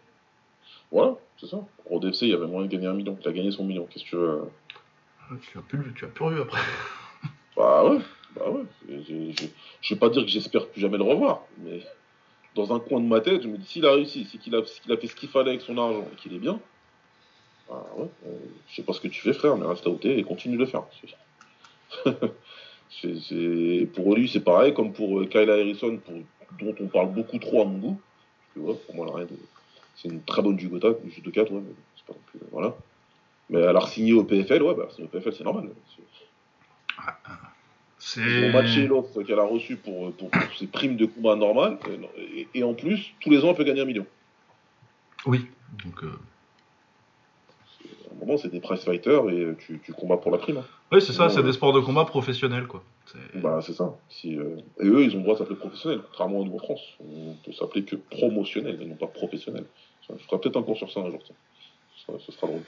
Voilà, 0.91 1.15
c'est 1.41 1.47
ça. 1.47 1.59
Au 1.89 2.01
DFC, 2.01 2.27
il 2.27 2.29
y 2.31 2.35
avait 2.35 2.47
moyen 2.47 2.67
de 2.67 2.73
gagner 2.73 2.87
un 2.87 2.93
million. 2.93 3.17
Il 3.19 3.29
a 3.29 3.33
gagné 3.33 3.51
son 3.51 3.65
million. 3.65 3.87
Qu'est-ce 3.87 4.05
que 4.05 4.11
tu 4.11 4.17
veux 4.17 4.51
Tu 5.41 5.59
as 5.59 5.63
plus, 5.63 5.93
tu 5.95 6.05
as 6.05 6.09
plus 6.09 6.25
revu 6.25 6.41
après. 6.43 6.61
bah 7.57 7.85
ouais, 7.85 7.99
bah 8.35 8.51
ouais. 8.51 8.65
Je 8.89 9.95
vais 9.95 10.01
pas 10.01 10.11
dire 10.11 10.23
que 10.23 10.29
j'espère 10.29 10.69
plus 10.69 10.81
jamais 10.81 10.99
le 10.99 11.05
revoir, 11.05 11.43
mais 11.59 11.81
dans 12.55 12.75
un 12.75 12.81
coin 12.81 13.01
de 13.01 13.07
ma 13.07 13.21
tête, 13.21 13.43
je 13.43 13.49
me 13.49 13.57
dis 13.57 13.67
s'il 13.67 13.87
a 13.87 13.93
réussi, 13.93 14.29
c'est 14.31 14.39
qu'il 14.39 14.55
a, 14.55 14.63
fait 14.63 15.07
ce 15.07 15.17
qu'il 15.17 15.29
fallait 15.29 15.51
avec 15.51 15.63
son 15.63 15.79
argent 15.79 16.07
et 16.13 16.17
qu'il 16.17 16.35
est 16.35 16.39
bien, 16.39 16.61
bah 17.69 17.87
ouais, 17.97 18.09
euh, 18.27 18.39
je 18.69 18.77
sais 18.77 18.83
pas 18.83 18.93
ce 18.93 19.01
que 19.01 19.09
tu 19.09 19.21
fais, 19.23 19.33
frère, 19.33 19.57
mais 19.57 19.67
reste 19.67 19.87
à 19.87 19.91
ôter 19.91 20.19
et 20.19 20.23
continue 20.23 20.57
de 20.57 20.61
le 20.61 20.67
faire. 20.67 20.85
pour 23.95 24.15
lui, 24.15 24.29
c'est 24.29 24.41
pareil, 24.41 24.75
comme 24.75 24.93
pour 24.93 25.21
euh, 25.21 25.27
Kyle 25.27 25.49
Harrison, 25.51 25.99
dont 26.61 26.75
on 26.81 26.87
parle 26.89 27.13
beaucoup 27.13 27.39
trop 27.39 27.63
à 27.63 27.65
mon 27.65 27.79
goût. 27.79 28.01
pour 28.55 28.95
moi, 28.95 29.21
c'est 29.97 30.09
une 30.09 30.23
très 30.23 30.43
bonne 30.43 30.59
judoka, 30.59 30.89
judoka 31.09 31.43
ouais, 31.43 31.51
mais 31.53 31.75
c'est 31.97 32.07
pas 32.07 32.15
non 32.15 32.21
plus. 32.27 32.41
Voilà. 32.51 32.75
Mais 33.51 33.61
elle 33.61 33.77
a 33.77 33.87
signé 33.87 34.13
au 34.13 34.25
PFL, 34.25 34.63
ouais, 34.63 34.75
bah, 34.75 34.89
au 34.99 35.07
PFL, 35.07 35.33
c'est 35.35 35.45
normal. 35.45 35.71
Ils 38.17 38.45
ont 38.45 38.53
matché 38.53 38.87
l'offre 38.87 39.23
qu'elle 39.23 39.39
a 39.39 39.45
reçue 39.45 39.77
pour, 39.77 40.13
pour, 40.13 40.31
ses 40.59 40.67
primes 40.67 40.97
de 40.97 41.07
combat 41.07 41.37
normales. 41.37 41.79
Et, 42.55 42.63
en 42.63 42.75
plus, 42.75 43.13
tous 43.21 43.31
les 43.31 43.45
ans, 43.45 43.51
elle 43.51 43.57
peut 43.57 43.65
gagner 43.65 43.83
un 43.83 43.87
million. 43.87 44.07
Oui. 45.27 45.47
Donc, 45.85 46.03
euh... 46.03 46.13
À 48.11 48.15
un 48.15 48.27
moment, 48.27 48.37
c'est 48.37 48.51
des 48.51 48.61
prize 48.61 48.81
fighters 48.85 49.31
et 49.31 49.55
tu, 49.59 49.81
tu, 49.85 49.93
combats 49.93 50.17
pour 50.17 50.31
la 50.31 50.39
prime. 50.39 50.59
Hein. 50.59 50.65
Oui, 50.91 51.01
c'est 51.01 51.13
ça, 51.13 51.29
c'est 51.31 51.43
des 51.43 51.53
sports 51.53 51.73
de 51.73 51.81
combat 51.81 52.05
professionnels. 52.05 52.67
quoi. 52.67 52.83
Bah, 53.35 53.61
c'est 53.63 53.73
ça. 53.73 53.97
Si, 54.09 54.37
euh, 54.37 54.57
Et 54.81 54.87
eux, 54.87 55.05
ils 55.05 55.15
ont 55.15 55.19
le 55.19 55.23
droit 55.23 55.35
de 55.35 55.39
s'appeler 55.39 55.57
professionnels, 55.57 56.01
contrairement 56.07 56.43
à 56.43 56.45
nous 56.45 56.55
en 56.55 56.59
France. 56.59 56.83
On 57.01 57.35
peut 57.45 57.53
s'appeler 57.53 57.85
que 57.85 57.97
promotionnel 57.97 58.81
et 58.81 58.87
non 58.87 58.97
pas 58.97 59.07
professionnel. 59.07 59.65
Je 60.09 60.23
ferai 60.25 60.41
peut-être 60.41 60.57
un 60.57 60.63
cours 60.63 60.77
sur 60.77 60.91
ça 60.91 61.01
un 61.01 61.11
jour. 61.11 61.21
Ce 61.25 62.07
sera, 62.07 62.19
ce 62.19 62.33
sera 62.33 62.47
drôle. 62.49 62.63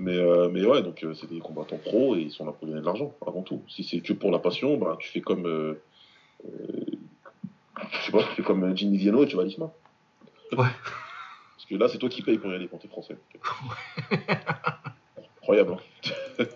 Mais, 0.00 0.16
euh, 0.16 0.48
mais 0.50 0.64
ouais, 0.64 0.82
donc 0.82 1.04
euh, 1.04 1.12
c'est 1.12 1.28
des 1.28 1.40
combattants 1.40 1.76
pros 1.76 2.16
et 2.16 2.20
ils 2.20 2.30
sont 2.30 2.46
là 2.46 2.52
pour 2.52 2.66
gagner 2.66 2.80
de 2.80 2.86
l'argent, 2.86 3.12
avant 3.26 3.42
tout. 3.42 3.62
Si 3.68 3.84
c'est 3.84 4.00
que 4.00 4.14
pour 4.14 4.30
la 4.30 4.38
passion, 4.38 4.78
bah, 4.78 4.96
tu 4.98 5.10
fais 5.10 5.20
comme. 5.20 5.44
Euh, 5.46 5.74
je 6.42 8.06
sais 8.06 8.10
pas, 8.10 8.22
tu 8.22 8.36
fais 8.36 8.42
comme 8.42 8.74
Jimmy 8.74 8.96
Viano 8.96 9.22
et 9.24 9.26
tu 9.26 9.36
vas 9.36 9.42
à 9.42 9.44
l'ISMA. 9.44 9.70
Ouais. 10.52 10.56
Parce 10.56 11.66
que 11.68 11.74
là, 11.74 11.86
c'est 11.88 11.98
toi 11.98 12.08
qui 12.08 12.22
payes 12.22 12.38
pour 12.38 12.50
y 12.50 12.54
aller 12.54 12.66
quand 12.66 12.78
t'es 12.78 12.88
français. 12.88 13.18
Incroyable, 15.42 15.76
hein 16.38 16.46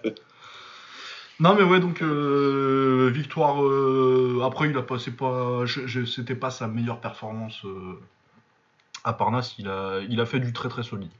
Non 1.39 1.55
mais 1.55 1.65
ouais 1.65 1.81
donc 1.81 2.01
victoire 2.01 3.57
après 4.47 4.71
il 4.71 4.79
a 4.79 4.83
passé 4.83 5.11
pas 5.11 5.65
c'était 6.07 6.37
pas 6.37 6.51
sa 6.51 6.69
meilleure 6.69 7.01
performance 7.01 7.67
à 9.03 9.13
Parnasse 9.15 9.57
il 9.59 9.67
a 9.67 9.99
il 10.09 10.21
a 10.21 10.27
fait 10.27 10.39
du 10.39 10.53
très 10.53 10.69
très 10.69 10.85
solide 10.85 11.11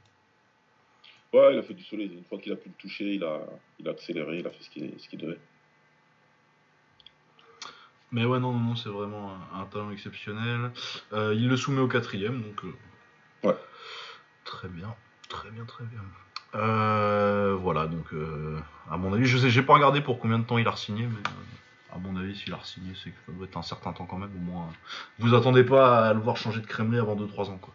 Ouais, 1.35 1.53
il 1.53 1.59
a 1.59 1.63
fait 1.63 1.73
du 1.73 1.83
soleil. 1.83 2.09
Une 2.15 2.23
fois 2.23 2.37
qu'il 2.37 2.53
a 2.53 2.55
pu 2.55 2.69
le 2.69 2.75
toucher, 2.75 3.13
il 3.13 3.23
a, 3.25 3.41
il 3.77 3.87
a 3.89 3.91
accéléré, 3.91 4.39
il 4.39 4.47
a 4.47 4.49
fait 4.51 4.63
ce 4.63 4.69
qu'il 4.69 5.19
devait. 5.19 5.37
Mais 8.13 8.23
ouais, 8.23 8.39
non, 8.39 8.53
non, 8.53 8.59
non, 8.59 8.75
c'est 8.77 8.87
vraiment 8.87 9.37
un, 9.53 9.65
talent 9.65 9.91
exceptionnel. 9.91 10.71
Euh, 11.11 11.33
il 11.35 11.49
le 11.49 11.57
soumet 11.57 11.81
au 11.81 11.89
quatrième, 11.89 12.41
donc. 12.41 12.63
Euh, 12.63 13.47
ouais. 13.49 13.55
Très 14.45 14.69
bien, 14.69 14.95
très 15.27 15.51
bien, 15.51 15.65
très 15.65 15.83
bien. 15.83 15.99
Euh, 16.55 17.53
voilà, 17.55 17.87
donc 17.87 18.05
à 18.89 18.95
mon 18.95 19.11
avis, 19.11 19.25
je 19.25 19.37
sais, 19.37 19.49
j'ai 19.49 19.63
pas 19.63 19.73
regardé 19.73 19.99
pour 19.99 20.19
combien 20.19 20.39
de 20.39 20.45
temps 20.45 20.57
il 20.57 20.67
a 20.69 20.75
signé, 20.77 21.05
mais 21.05 21.29
à 21.91 21.97
mon 21.97 22.15
avis, 22.15 22.37
s'il 22.37 22.53
a 22.53 22.63
signé, 22.63 22.93
c'est 23.03 23.09
que 23.09 23.17
ça 23.25 23.33
doit 23.33 23.45
être 23.45 23.57
un 23.57 23.61
certain 23.61 23.91
temps 23.91 24.05
quand 24.05 24.19
même, 24.19 24.33
au 24.33 24.39
moins. 24.39 24.69
Vous 25.19 25.33
attendez 25.33 25.65
pas 25.65 26.07
à 26.07 26.13
le 26.13 26.21
voir 26.21 26.37
changer 26.37 26.61
de 26.61 26.67
crémelé 26.67 26.99
avant 26.99 27.17
2-3 27.17 27.49
ans, 27.49 27.57
quoi. 27.57 27.73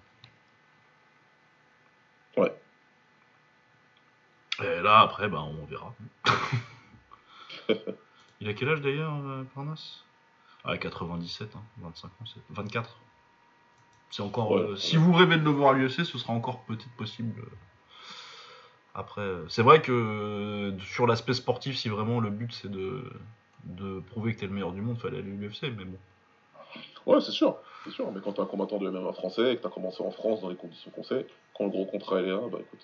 Ouais. 2.38 2.54
Et 4.62 4.82
là, 4.82 5.00
après, 5.00 5.28
bah, 5.28 5.42
on 5.42 5.64
verra. 5.64 5.94
il 8.40 8.48
a 8.48 8.54
quel 8.54 8.68
âge 8.68 8.80
d'ailleurs, 8.80 9.14
euh, 9.14 9.44
Parnasse? 9.54 10.04
Ah, 10.64 10.76
97, 10.76 11.48
25 11.78 12.06
ans, 12.08 12.10
24. 12.50 12.98
C'est 14.10 14.22
encore. 14.22 14.56
Euh, 14.56 14.76
si 14.76 14.96
vous 14.96 15.12
rêvez 15.12 15.38
de 15.38 15.44
le 15.44 15.50
voir 15.50 15.70
à 15.70 15.72
l'UFC, 15.74 16.04
ce 16.04 16.18
sera 16.18 16.32
encore 16.32 16.64
peut-être 16.64 16.90
possible. 16.96 17.42
Après, 18.94 19.26
c'est 19.48 19.62
vrai 19.62 19.80
que 19.80 20.76
sur 20.80 21.06
l'aspect 21.06 21.32
sportif, 21.32 21.76
si 21.76 21.88
vraiment 21.88 22.18
le 22.20 22.30
but 22.30 22.52
c'est 22.52 22.70
de, 22.70 23.04
de 23.64 24.00
prouver 24.00 24.34
que 24.34 24.40
t'es 24.40 24.46
le 24.46 24.52
meilleur 24.52 24.72
du 24.72 24.80
monde, 24.80 24.96
il 24.98 25.00
fallait 25.00 25.18
aller 25.18 25.30
à 25.30 25.36
l'UFC, 25.36 25.62
mais 25.76 25.84
bon. 25.84 25.98
Ouais, 27.06 27.20
c'est 27.20 27.30
sûr, 27.30 27.56
c'est 27.84 27.90
sûr. 27.90 28.10
Mais 28.12 28.20
quand 28.20 28.32
t'es 28.32 28.40
un 28.40 28.46
combattant 28.46 28.78
de 28.78 28.90
MMA 28.90 29.12
français 29.12 29.52
et 29.52 29.56
que 29.56 29.62
t'as 29.62 29.70
commencé 29.70 30.02
en 30.02 30.10
France 30.10 30.42
dans 30.42 30.48
les 30.48 30.56
conditions 30.56 30.90
qu'on 30.90 31.04
sait, 31.04 31.26
quand 31.56 31.64
le 31.64 31.70
gros 31.70 31.86
contrat 31.86 32.20
est 32.20 32.26
là, 32.26 32.40
bah 32.50 32.58
écoute, 32.60 32.80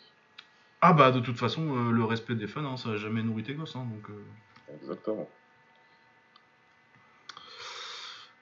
ah 0.88 0.92
bah 0.92 1.10
de 1.10 1.18
toute 1.18 1.36
façon, 1.36 1.62
euh, 1.62 1.90
le 1.90 2.04
respect 2.04 2.36
des 2.36 2.46
fans, 2.46 2.64
hein, 2.64 2.76
ça 2.76 2.90
n'a 2.90 2.96
jamais 2.96 3.20
nourri 3.20 3.42
tes 3.42 3.54
gosses. 3.54 3.74
Hein, 3.74 3.84
donc, 3.90 4.08
euh. 4.08 4.72
Exactement. 4.72 5.28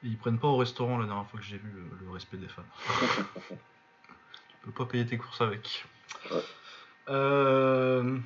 ils 0.03 0.19
prennent 0.19 0.39
pas 0.39 0.49
au 0.49 0.59
restaurant 0.59 0.99
la 0.99 1.07
dernière 1.07 1.27
fois 1.27 1.41
que 1.41 1.47
j'ai 1.47 1.57
vu 1.57 1.73
le, 2.03 2.11
respect 2.11 2.37
des 2.37 2.49
fans. 2.49 2.63
tu 3.49 3.57
peux 4.63 4.73
pas 4.73 4.85
payer 4.85 5.07
tes 5.07 5.17
courses 5.17 5.41
avec. 5.41 5.87
Euh, 7.09 8.19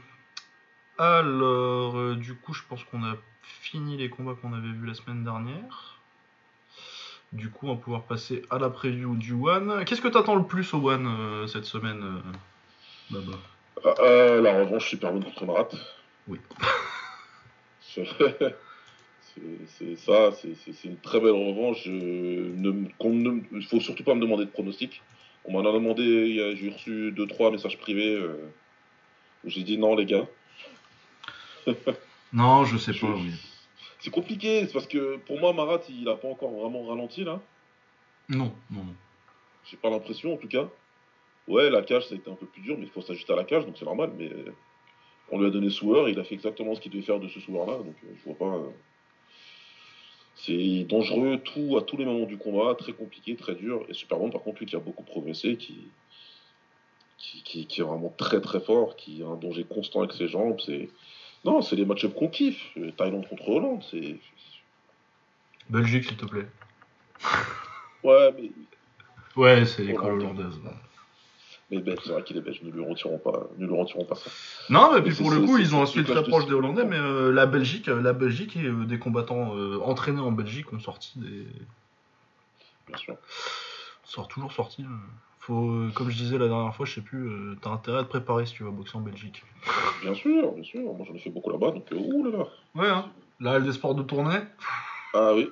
alors, 0.98 2.16
du 2.16 2.34
coup, 2.34 2.52
je 2.52 2.64
pense 2.68 2.82
qu'on 2.82 3.04
a 3.04 3.14
fini 3.42 3.96
les 3.96 4.10
combats 4.10 4.34
qu'on 4.34 4.52
avait 4.52 4.72
vus 4.72 4.86
la 4.86 4.94
semaine 4.94 5.22
dernière. 5.22 6.00
Du 7.30 7.50
coup, 7.50 7.68
on 7.68 7.76
va 7.76 7.80
pouvoir 7.80 8.02
passer 8.02 8.44
à 8.50 8.58
la 8.58 8.68
preview 8.68 9.14
du 9.14 9.34
One. 9.34 9.84
Qu'est-ce 9.84 10.02
que 10.02 10.08
t'attends 10.08 10.34
le 10.34 10.44
plus 10.44 10.74
au 10.74 10.90
One 10.90 11.46
cette 11.46 11.66
semaine, 11.66 12.20
Baba? 13.10 13.38
Euh, 13.86 14.40
la 14.40 14.60
revanche 14.60 14.88
super 14.88 15.12
bonne 15.12 15.24
contre 15.24 15.44
Marat. 15.46 15.68
Oui. 16.26 16.38
c'est 19.66 19.96
ça, 19.96 20.32
c'est 20.32 20.84
une 20.84 20.98
très 20.98 21.20
belle 21.20 21.30
revanche. 21.30 21.86
Il 21.86 22.60
ne 22.60 23.60
faut 23.62 23.80
surtout 23.80 24.04
pas 24.04 24.14
me 24.14 24.20
demander 24.20 24.44
de 24.44 24.50
pronostic. 24.50 25.02
On 25.44 25.52
m'en 25.52 25.68
a 25.68 25.72
demandé, 25.72 26.56
j'ai 26.56 26.70
reçu 26.70 27.12
2-3 27.12 27.52
messages 27.52 27.78
privés 27.78 28.14
euh, 28.14 28.50
où 29.44 29.50
j'ai 29.50 29.62
dit 29.62 29.78
non, 29.78 29.96
les 29.96 30.04
gars. 30.04 30.26
non, 32.32 32.64
je 32.64 32.76
sais 32.76 32.92
pas, 32.92 33.06
oui. 33.06 33.32
c'est 34.00 34.10
compliqué, 34.10 34.66
c'est 34.66 34.72
parce 34.72 34.86
que 34.86 35.16
pour 35.18 35.40
moi, 35.40 35.52
Marat, 35.52 35.80
il 35.88 36.08
a 36.08 36.16
pas 36.16 36.28
encore 36.28 36.50
vraiment 36.50 36.86
ralenti 36.86 37.24
là. 37.24 37.40
Non, 38.28 38.52
non, 38.70 38.84
non. 38.84 38.94
J'ai 39.64 39.76
pas 39.76 39.90
l'impression 39.90 40.34
en 40.34 40.36
tout 40.36 40.48
cas. 40.48 40.68
Ouais, 41.48 41.70
la 41.70 41.82
cage, 41.82 42.06
ça 42.06 42.14
a 42.14 42.18
été 42.18 42.30
un 42.30 42.34
peu 42.34 42.46
plus 42.46 42.62
dur, 42.62 42.76
mais 42.78 42.84
il 42.84 42.90
faut 42.90 43.00
s'ajuster 43.00 43.32
à 43.32 43.36
la 43.36 43.44
cage, 43.44 43.64
donc 43.64 43.76
c'est 43.78 43.84
normal. 43.84 44.12
Mais 44.16 44.30
on 45.30 45.38
lui 45.38 45.46
a 45.46 45.50
donné 45.50 45.70
Soueur, 45.70 46.08
il 46.08 46.18
a 46.18 46.24
fait 46.24 46.34
exactement 46.34 46.74
ce 46.74 46.80
qu'il 46.80 46.92
devait 46.92 47.02
faire 47.02 47.20
de 47.20 47.28
ce 47.28 47.40
Soueur-là, 47.40 47.78
donc 47.78 47.96
euh, 48.04 48.14
je 48.18 48.24
vois 48.24 48.38
pas. 48.38 48.56
Euh, 48.56 48.70
c'est 50.34 50.84
dangereux 50.84 51.38
tout 51.38 51.76
à 51.76 51.82
tous 51.82 51.96
les 51.96 52.04
moments 52.04 52.26
du 52.26 52.38
combat, 52.38 52.74
très 52.76 52.92
compliqué, 52.92 53.34
très 53.34 53.56
dur. 53.56 53.84
Et 53.88 53.94
Superman, 53.94 54.30
par 54.30 54.42
contre, 54.42 54.60
lui 54.60 54.66
qui 54.66 54.76
a 54.76 54.78
beaucoup 54.78 55.02
progressé, 55.02 55.56
qui, 55.56 55.88
qui, 57.18 57.66
qui, 57.66 57.80
est 57.80 57.84
vraiment 57.84 58.14
très 58.16 58.40
très 58.40 58.60
fort, 58.60 58.94
qui 58.94 59.22
a 59.22 59.26
un 59.26 59.34
danger 59.34 59.64
constant 59.64 60.00
avec 60.00 60.12
ses 60.12 60.28
jambes. 60.28 60.60
C'est 60.64 60.90
non, 61.44 61.60
c'est 61.60 61.74
les 61.74 61.84
match-ups 61.84 62.14
qu'on 62.14 62.28
kiffe. 62.28 62.78
Thaïlande 62.96 63.28
contre 63.28 63.48
Hollande, 63.48 63.82
c'est. 63.90 64.16
Belgique, 65.68 66.04
s'il 66.04 66.16
te 66.16 66.26
plaît. 66.26 66.46
ouais, 68.04 68.32
mais. 68.38 68.50
Ouais, 69.36 69.66
c'est 69.66 69.82
l'école 69.82 70.20
hollandaise. 70.20 70.60
Mais 71.70 71.80
ben, 71.80 71.96
c'est 72.02 72.10
vrai 72.10 72.22
qu'il 72.22 72.36
est 72.38 72.40
belge, 72.40 72.62
ne 72.62 72.70
lui 72.70 72.82
retirons 72.82 73.18
pas, 73.18 73.46
ne 73.58 73.66
lui 73.66 73.74
retirons 73.74 74.04
pas 74.04 74.14
ça. 74.14 74.30
Non, 74.70 74.90
mais 74.94 75.02
puis 75.02 75.14
pour 75.14 75.30
le 75.30 75.40
coup, 75.40 75.58
ils 75.58 75.74
ont 75.74 75.82
un 75.82 75.86
style 75.86 76.04
très 76.04 76.22
proche 76.22 76.46
des 76.46 76.54
Hollandais, 76.54 76.86
mais 76.86 76.96
euh, 76.96 77.30
la 77.30 77.44
Belgique, 77.44 77.88
euh, 77.88 78.00
la 78.00 78.14
Belgique 78.14 78.56
et 78.56 78.64
euh, 78.64 78.86
des 78.86 78.98
combattants 78.98 79.54
entraînés 79.82 80.20
en 80.20 80.32
Belgique 80.32 80.72
ont 80.72 80.80
sorti 80.80 81.18
des. 81.18 81.46
Bien 82.86 82.96
sûr. 82.96 83.16
Sort 84.04 84.28
toujours 84.28 84.52
sorti. 84.52 84.86
Faut, 85.40 85.88
comme 85.94 86.10
je 86.10 86.16
disais 86.16 86.38
la 86.38 86.48
dernière 86.48 86.74
fois, 86.74 86.86
je 86.86 86.94
sais 86.94 87.00
plus, 87.02 87.30
t'as 87.60 87.70
intérêt 87.70 87.98
à 87.98 88.04
te 88.04 88.08
préparer 88.08 88.46
si 88.46 88.54
tu 88.54 88.64
vas 88.64 88.70
boxer 88.70 88.96
en 88.96 89.00
Belgique. 89.00 89.44
Bien 90.02 90.14
sûr, 90.14 90.52
bien 90.52 90.64
sûr. 90.64 90.80
Moi 90.94 91.04
j'en 91.06 91.14
ai 91.14 91.18
fait 91.18 91.30
beaucoup 91.30 91.50
là-bas, 91.50 91.72
donc 91.72 91.86
ouh 91.92 92.24
là 92.24 92.38
là. 92.38 92.46
Ouais, 92.74 92.88
hein. 92.88 93.10
La 93.40 93.52
halle 93.52 93.64
des 93.64 93.72
sports 93.72 93.94
de 93.94 94.02
tournée. 94.02 94.40
Ah 95.12 95.34
oui. 95.34 95.50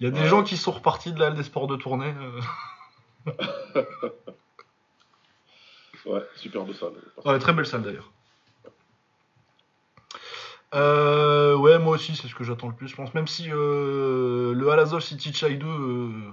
Il 0.00 0.04
y 0.04 0.06
a 0.06 0.10
des 0.10 0.26
gens 0.26 0.42
qui 0.42 0.56
sont 0.56 0.72
repartis 0.72 1.12
de 1.12 1.20
la 1.20 1.26
halle 1.26 1.34
des 1.34 1.42
sports 1.42 1.66
de 1.66 1.76
tournée. 1.76 2.14
Ouais, 6.06 6.22
superbe 6.36 6.72
salle. 6.72 6.92
Ouais, 7.24 7.38
très 7.38 7.52
belle 7.52 7.66
salle 7.66 7.82
d'ailleurs. 7.82 8.10
Euh, 10.74 11.56
ouais, 11.56 11.78
moi 11.78 11.94
aussi, 11.94 12.14
c'est 12.16 12.28
ce 12.28 12.34
que 12.34 12.44
j'attends 12.44 12.68
le 12.68 12.74
plus, 12.74 12.88
je 12.88 12.96
pense. 12.96 13.12
Même 13.14 13.26
si 13.26 13.50
euh, 13.50 14.54
le 14.54 14.68
Alazov 14.70 15.00
City 15.00 15.32
Chai 15.32 15.56
2. 15.56 15.66
Euh, 15.66 16.30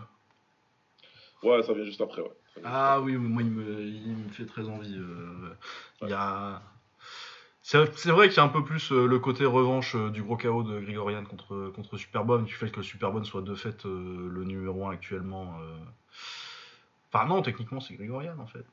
ouais, 1.44 1.64
ça 1.64 1.74
vient 1.74 1.84
juste 1.84 2.02
après, 2.02 2.22
ouais. 2.22 2.32
Ah 2.64 3.00
oui, 3.02 3.16
moi, 3.16 3.42
il 3.42 3.50
me, 3.50 4.30
fait 4.30 4.46
très 4.46 4.68
envie. 4.70 5.00
Il 6.02 6.10
y 6.10 6.14
a. 6.14 6.62
C'est 7.62 8.10
vrai 8.10 8.28
qu'il 8.28 8.38
y 8.38 8.40
a 8.42 8.44
un 8.44 8.50
peu 8.50 8.64
plus 8.64 8.92
le 8.92 9.20
côté 9.20 9.46
revanche 9.46 9.96
du 9.96 10.22
gros 10.22 10.36
chaos 10.36 10.64
de 10.64 10.82
Grigorian 10.82 11.24
contre, 11.24 11.72
contre 11.74 11.98
Superbomb, 11.98 12.44
du 12.44 12.54
fait 12.54 12.70
que 12.70 12.82
Superbomb 12.82 13.24
soit 13.24 13.42
de 13.42 13.56
fait 13.56 13.86
le 13.86 14.44
numéro 14.44 14.86
1 14.86 14.92
actuellement. 14.92 15.56
Enfin, 17.12 17.26
non, 17.26 17.42
techniquement, 17.42 17.80
c'est 17.80 17.94
Grigorian 17.94 18.38
en 18.38 18.48
fait. 18.48 18.66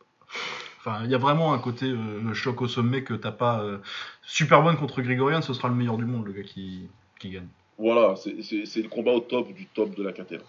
Enfin, 0.81 1.05
il 1.05 1.11
y 1.11 1.15
a 1.15 1.19
vraiment 1.19 1.53
un 1.53 1.59
côté 1.59 1.87
euh, 1.87 2.33
choc 2.33 2.63
au 2.63 2.69
sommet 2.69 3.05
que 3.05 3.13
t'as 3.13 3.33
pas. 3.33 3.63
Euh, 3.63 3.79
super 4.23 4.63
bonne 4.63 4.77
contre 4.77 5.03
Grigorian, 5.03 5.43
ce 5.43 5.53
sera 5.53 5.69
le 5.69 5.75
meilleur 5.75 5.99
du 5.99 6.07
monde, 6.07 6.27
le 6.27 6.33
gars 6.33 6.43
qui, 6.43 6.89
qui 7.19 7.29
gagne. 7.29 7.49
Voilà, 7.77 8.15
c'est 8.17 8.31
le 8.31 8.89
combat 8.89 9.13
au 9.13 9.21
top 9.21 9.53
du 9.53 9.67
top 9.67 9.95
de 9.95 10.03
la 10.03 10.13
cathédrale. 10.13 10.47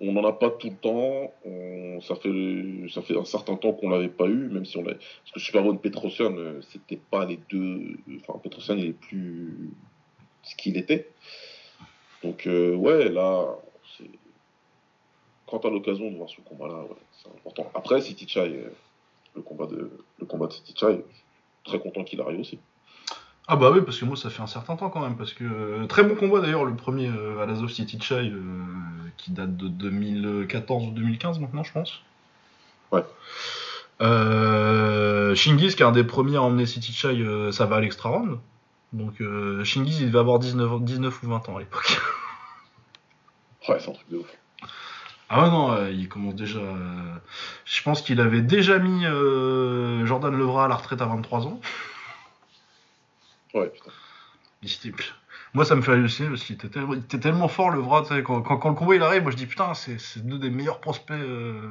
on 0.00 0.12
n'en 0.12 0.24
a 0.24 0.32
pas 0.32 0.50
tout 0.50 0.70
le 0.70 0.76
temps. 0.76 1.32
ça, 2.00 2.16
fait, 2.16 2.88
ça 2.92 3.02
fait 3.02 3.16
un 3.16 3.24
certain 3.24 3.54
temps 3.54 3.72
qu'on 3.72 3.88
l'avait 3.88 4.08
pas 4.08 4.26
eu, 4.26 4.48
même 4.48 4.64
si 4.64 4.76
on 4.76 4.82
l'a. 4.82 4.94
Parce 4.94 5.32
que 5.34 5.40
Superbone 5.40 5.78
Petrosian, 5.78 6.36
euh, 6.36 6.60
c'était 6.72 7.00
pas 7.10 7.24
les 7.24 7.38
deux. 7.50 7.98
Enfin, 8.16 8.38
Petrosian, 8.42 8.76
il 8.78 8.86
est 8.86 9.00
plus 9.00 9.70
ce 10.42 10.56
qu'il 10.56 10.76
était. 10.76 11.08
Donc, 12.24 12.46
ouais, 12.46 13.08
là, 13.08 13.46
quand 15.50 15.58
tu 15.58 15.66
as 15.66 15.70
l'occasion 15.70 16.10
de 16.10 16.16
voir 16.16 16.28
ce 16.28 16.40
combat-là, 16.42 16.84
c'est 17.12 17.28
important. 17.28 17.70
Après, 17.74 18.00
City 18.00 18.26
Chai, 18.28 18.40
euh, 18.40 18.72
le 19.34 19.42
combat 19.42 19.66
de, 19.66 19.90
le 20.18 20.26
combat 20.26 20.46
de 20.46 20.52
City 20.52 20.74
Chai, 20.76 21.04
très 21.64 21.80
content 21.80 22.04
qu'il 22.04 22.20
arrive 22.20 22.40
aussi. 22.40 22.58
Ah 23.48 23.56
bah 23.56 23.70
oui, 23.72 23.80
parce 23.84 23.98
que 23.98 24.04
moi 24.04 24.16
ça 24.16 24.30
fait 24.30 24.42
un 24.42 24.46
certain 24.46 24.76
temps 24.76 24.90
quand 24.90 25.00
même, 25.00 25.16
parce 25.16 25.32
que 25.32 25.42
euh, 25.42 25.86
très 25.86 26.04
bon 26.04 26.14
combat 26.14 26.40
d'ailleurs, 26.40 26.64
le 26.64 26.76
premier 26.76 27.08
euh, 27.08 27.40
à 27.40 27.46
l'Azov 27.46 27.68
City 27.68 27.98
Chai, 28.00 28.32
qui 29.16 29.32
date 29.32 29.56
de 29.56 29.66
2014 29.66 30.86
ou 30.86 30.90
2015 30.92 31.40
maintenant, 31.40 31.64
je 31.64 31.72
pense. 31.72 32.00
Ouais. 32.92 33.02
Shingiz, 35.34 35.74
qui 35.74 35.82
est 35.82 35.86
un 35.86 35.92
des 35.92 36.04
premiers 36.04 36.36
à 36.36 36.42
emmener 36.42 36.66
City 36.66 36.92
Chai, 36.92 37.24
ça 37.50 37.66
va 37.66 37.76
à 37.76 37.80
l'extra 37.80 38.10
round. 38.10 38.38
Donc 38.92 39.20
Shingiz, 39.64 40.00
il 40.00 40.06
devait 40.06 40.20
avoir 40.20 40.38
19, 40.38 40.82
19 40.82 41.22
ou 41.22 41.26
20 41.26 41.48
ans 41.48 41.56
à 41.56 41.60
l'époque. 41.60 42.00
ouais, 43.68 43.80
c'est 43.80 43.90
un 43.90 43.94
truc 43.94 44.08
de 44.10 44.18
ouf. 44.18 44.39
Ah 45.32 45.44
ouais, 45.44 45.50
non, 45.50 45.70
euh, 45.70 45.90
il 45.92 46.08
commence 46.08 46.34
déjà. 46.34 46.58
Euh, 46.58 47.14
je 47.64 47.82
pense 47.84 48.02
qu'il 48.02 48.20
avait 48.20 48.42
déjà 48.42 48.80
mis 48.80 49.06
euh, 49.06 50.04
Jordan 50.04 50.36
Levra 50.36 50.64
à 50.64 50.68
la 50.68 50.74
retraite 50.74 51.00
à 51.00 51.06
23 51.06 51.46
ans. 51.46 51.60
Ouais, 53.54 53.68
putain. 53.68 53.92
Moi, 55.54 55.64
ça 55.64 55.76
me 55.76 55.82
fait 55.82 55.92
halluciner 55.92 56.28
parce 56.30 56.42
qu'il 56.42 56.56
était, 56.56 57.20
tellement 57.20 57.46
fort, 57.46 57.70
Levra. 57.70 58.02
Quand, 58.22 58.42
quand, 58.42 58.58
quand, 58.58 58.68
le 58.70 58.74
combat 58.74 58.96
il 58.96 59.02
arrive, 59.04 59.22
moi 59.22 59.30
je 59.30 59.36
dis 59.36 59.46
putain, 59.46 59.72
c'est 59.74 60.26
deux 60.26 60.38
des 60.38 60.50
meilleurs 60.50 60.80
prospects. 60.80 61.16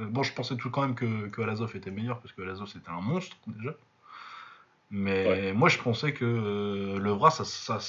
Bon, 0.10 0.24
je 0.24 0.34
pensais 0.34 0.55
tout 0.55 0.70
quand 0.70 0.82
même 0.82 0.95
que, 0.95 1.28
que 1.28 1.41
Alazov 1.41 1.76
était 1.76 1.91
meilleur 1.91 2.20
parce 2.22 2.34
que 2.34 2.41
Alazov 2.41 2.68
c'était 2.68 2.89
un 2.89 3.01
monstre 3.01 3.36
déjà. 3.47 3.72
Mais 4.89 5.51
moi, 5.51 5.68
je 5.68 5.78
pensais 5.80 6.14
que 6.14 6.97
Levra, 6.97 7.30
ça, 7.30 7.43
ça 7.43 7.80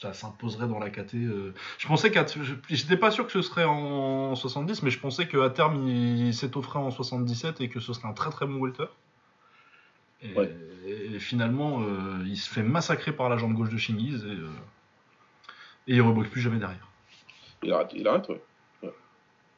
ça 0.00 0.14
s'imposerait 0.14 0.66
dans 0.66 0.78
la 0.78 0.90
KT. 0.90 1.14
Euh. 1.14 1.52
Je 1.78 1.86
pensais 1.86 2.10
qu'à. 2.10 2.24
J'étais 2.68 2.96
pas 2.96 3.10
sûr 3.10 3.26
que 3.26 3.32
ce 3.32 3.42
serait 3.42 3.64
en 3.64 4.34
70, 4.34 4.82
mais 4.82 4.90
je 4.90 4.98
pensais 4.98 5.28
qu'à 5.28 5.50
terme, 5.50 5.86
il 5.86 6.34
s'étofferait 6.34 6.78
en 6.78 6.90
77 6.90 7.60
et 7.60 7.68
que 7.68 7.80
ce 7.80 7.92
serait 7.92 8.08
un 8.08 8.12
très 8.12 8.30
très 8.30 8.46
bon 8.46 8.58
welter. 8.60 8.86
Et, 10.22 11.18
finalement, 11.18 11.82
euh, 11.82 12.22
il 12.26 12.36
se 12.36 12.50
fait 12.50 12.62
massacrer 12.62 13.12
par 13.12 13.28
la 13.28 13.38
jambe 13.38 13.54
gauche 13.54 13.70
de 13.70 13.78
Shingiz 13.78 14.24
et, 14.24 14.28
euh, 14.28 14.48
et 15.86 15.94
il 15.94 16.02
reboxe 16.02 16.28
plus 16.28 16.40
jamais 16.40 16.58
derrière. 16.58 16.88
Il 17.62 17.72
arrête, 17.72 17.90
il 17.94 18.06
arrête 18.06 18.28
ouais. 18.28 18.40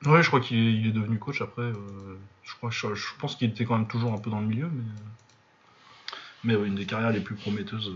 Ouais, 0.07 0.23
je 0.23 0.29
crois 0.29 0.41
qu'il 0.41 0.87
est, 0.87 0.91
devenu 0.91 1.19
coach 1.19 1.41
après. 1.41 1.73
je, 2.43 2.55
crois, 2.57 2.71
je, 2.71 2.87
pense 3.19 3.37
qu'il 3.37 3.51
était 3.51 3.65
quand 3.65 3.77
même 3.77 3.87
toujours 3.87 4.13
un 4.13 4.19
peu 4.19 4.31
dans 4.31 4.41
le 4.41 4.47
milieu, 4.47 4.69
mais. 4.69 4.83
Mais 6.45 6.55
une 6.55 6.75
des 6.75 6.87
carrières 6.87 7.13
les 7.13 7.21
plus 7.21 7.37
prometteuses 7.37 7.93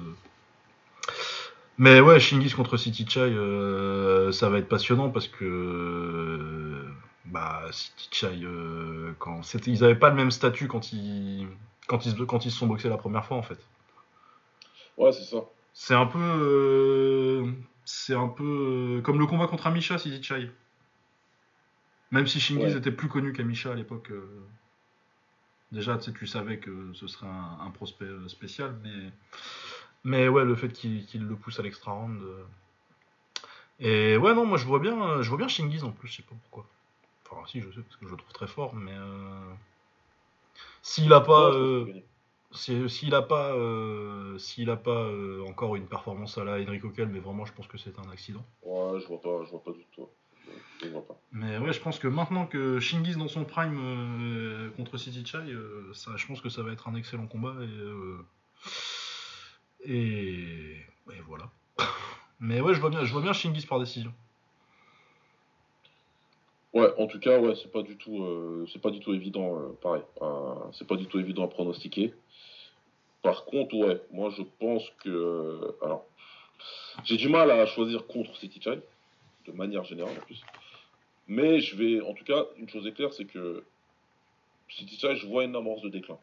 mais 1.78 2.00
ouais, 2.00 2.18
Shingis 2.18 2.52
contre 2.52 2.76
City 2.78 3.06
Chai, 3.06 3.20
euh, 3.20 4.32
ça 4.32 4.48
va 4.48 4.58
être 4.58 4.68
passionnant 4.68 5.10
parce 5.10 5.28
que 5.28 6.86
bah, 7.26 7.64
City 7.70 8.08
Chai, 8.10 8.40
euh, 8.44 9.12
quand 9.18 9.42
ils 9.66 9.80
n'avaient 9.80 9.94
pas 9.94 10.08
le 10.08 10.16
même 10.16 10.30
statut 10.30 10.68
quand 10.68 10.92
ils, 10.92 11.46
quand, 11.86 12.06
ils, 12.06 12.14
quand 12.24 12.46
ils 12.46 12.50
se 12.50 12.58
sont 12.58 12.66
boxés 12.66 12.88
la 12.88 12.96
première 12.96 13.26
fois 13.26 13.36
en 13.36 13.42
fait. 13.42 13.58
Ouais, 14.96 15.12
c'est 15.12 15.24
ça. 15.24 15.44
C'est 15.74 15.94
un 15.94 16.06
peu. 16.06 16.18
Euh, 16.18 17.52
c'est 17.84 18.14
un 18.14 18.28
peu 18.28 19.02
comme 19.04 19.18
le 19.18 19.26
combat 19.26 19.46
contre 19.46 19.66
Amisha, 19.66 19.98
City 19.98 20.22
Chai. 20.22 20.50
Même 22.10 22.26
si 22.26 22.40
Shingis 22.40 22.76
était 22.76 22.90
plus 22.90 23.08
connu 23.08 23.32
qu'Amisha 23.32 23.72
à 23.72 23.74
l'époque. 23.74 24.10
déjà, 25.72 25.98
tu 25.98 26.26
savais 26.26 26.58
que 26.58 26.92
ce 26.94 27.06
serait 27.06 27.26
un 27.26 27.70
prospect 27.70 28.06
spécial, 28.28 28.74
mais 28.82 29.10
mais 30.06 30.28
ouais, 30.28 30.44
le 30.44 30.54
fait 30.54 30.68
qu'il 30.68 31.26
le 31.26 31.34
pousse 31.34 31.58
à 31.58 31.64
l'extra 31.64 31.90
round. 31.90 32.22
Euh. 32.22 32.44
Et 33.80 34.16
ouais, 34.16 34.34
non, 34.34 34.46
moi 34.46 34.56
je 34.56 34.64
vois 34.64 34.78
bien, 34.78 35.20
je 35.20 35.28
vois 35.28 35.36
bien 35.36 35.48
Shingiz 35.48 35.82
en 35.82 35.90
plus, 35.90 36.06
je 36.06 36.16
sais 36.18 36.22
pas 36.22 36.36
pourquoi. 36.42 36.66
Enfin, 37.28 37.44
si, 37.48 37.60
je 37.60 37.68
sais, 37.72 37.80
parce 37.80 37.96
que 37.96 38.06
je 38.06 38.12
le 38.12 38.16
trouve 38.16 38.32
très 38.32 38.46
fort, 38.46 38.74
mais. 38.74 38.94
Euh, 38.94 39.52
s'il 40.80 41.12
a 41.12 41.20
pas. 41.20 41.50
s'il 42.52 43.14
a 43.16 43.22
pas, 43.22 43.52
euh, 43.54 44.38
s'il 44.38 44.70
a 44.70 44.76
pas 44.76 45.10
encore 45.48 45.74
une 45.74 45.86
performance 45.86 46.38
à 46.38 46.44
la 46.44 46.52
Henry 46.52 46.78
Coquel, 46.78 47.08
mais 47.08 47.18
vraiment, 47.18 47.44
je 47.44 47.52
pense 47.52 47.66
que 47.66 47.76
c'est 47.76 47.98
un 47.98 48.08
accident. 48.12 48.44
Ouais, 48.62 49.00
je 49.00 49.08
vois 49.08 49.20
pas, 49.20 49.44
je 49.44 49.50
vois 49.50 49.64
pas 49.64 49.72
du 49.72 49.84
tout. 49.92 50.08
Je 50.84 50.88
vois 50.88 51.04
pas. 51.04 51.18
Mais 51.32 51.58
ouais, 51.58 51.72
je 51.72 51.80
pense 51.80 51.98
que 51.98 52.06
maintenant 52.06 52.46
que 52.46 52.78
Shingiz 52.78 53.16
dans 53.16 53.26
son 53.26 53.44
prime 53.44 54.70
contre 54.76 54.98
City 54.98 55.26
Chai, 55.26 55.52
ça, 55.94 56.12
je 56.16 56.26
pense 56.28 56.40
que 56.40 56.48
ça 56.48 56.62
va 56.62 56.70
être 56.70 56.86
un 56.86 56.94
excellent 56.94 57.26
combat 57.26 57.56
et 57.60 58.68
et, 59.86 60.76
voilà. 61.26 61.50
Mais 62.40 62.60
ouais, 62.60 62.74
je 62.74 62.80
vois 62.80 62.90
bien, 62.90 63.04
je 63.04 63.12
vois 63.12 63.22
bien 63.22 63.32
Shingis 63.32 63.66
par 63.66 63.80
décision. 63.80 64.12
Ouais, 66.72 66.92
en 66.98 67.06
tout 67.06 67.18
cas, 67.18 67.38
ouais, 67.38 67.54
c'est 67.54 67.72
pas 67.72 67.82
du 67.82 67.96
tout, 67.96 68.22
euh, 68.22 68.66
c'est 68.70 68.82
pas 68.82 68.90
du 68.90 69.00
tout 69.00 69.14
évident, 69.14 69.58
euh, 69.58 69.78
pareil. 69.80 70.02
C'est 70.72 70.86
pas 70.86 70.96
du 70.96 71.06
tout 71.06 71.18
évident 71.18 71.44
à 71.44 71.48
pronostiquer. 71.48 72.12
Par 73.22 73.46
contre, 73.46 73.74
ouais, 73.76 74.02
moi 74.12 74.30
je 74.30 74.42
pense 74.58 74.84
que, 75.02 75.74
alors, 75.82 76.04
j'ai 77.04 77.16
du 77.16 77.28
mal 77.28 77.50
à 77.50 77.64
choisir 77.66 78.06
contre 78.06 78.36
City 78.36 78.60
Child, 78.60 78.82
de 79.46 79.52
manière 79.52 79.84
générale 79.84 80.16
en 80.18 80.26
plus. 80.26 80.42
Mais 81.28 81.60
je 81.60 81.76
vais, 81.76 82.00
en 82.02 82.12
tout 82.12 82.24
cas, 82.24 82.44
une 82.58 82.68
chose 82.68 82.86
est 82.86 82.92
claire, 82.92 83.12
c'est 83.12 83.24
que 83.24 83.64
City 84.68 84.96
Child, 84.96 85.16
je 85.16 85.26
vois 85.26 85.44
une 85.44 85.56
amorce 85.56 85.82
de 85.82 85.88
déclin. 85.88 86.18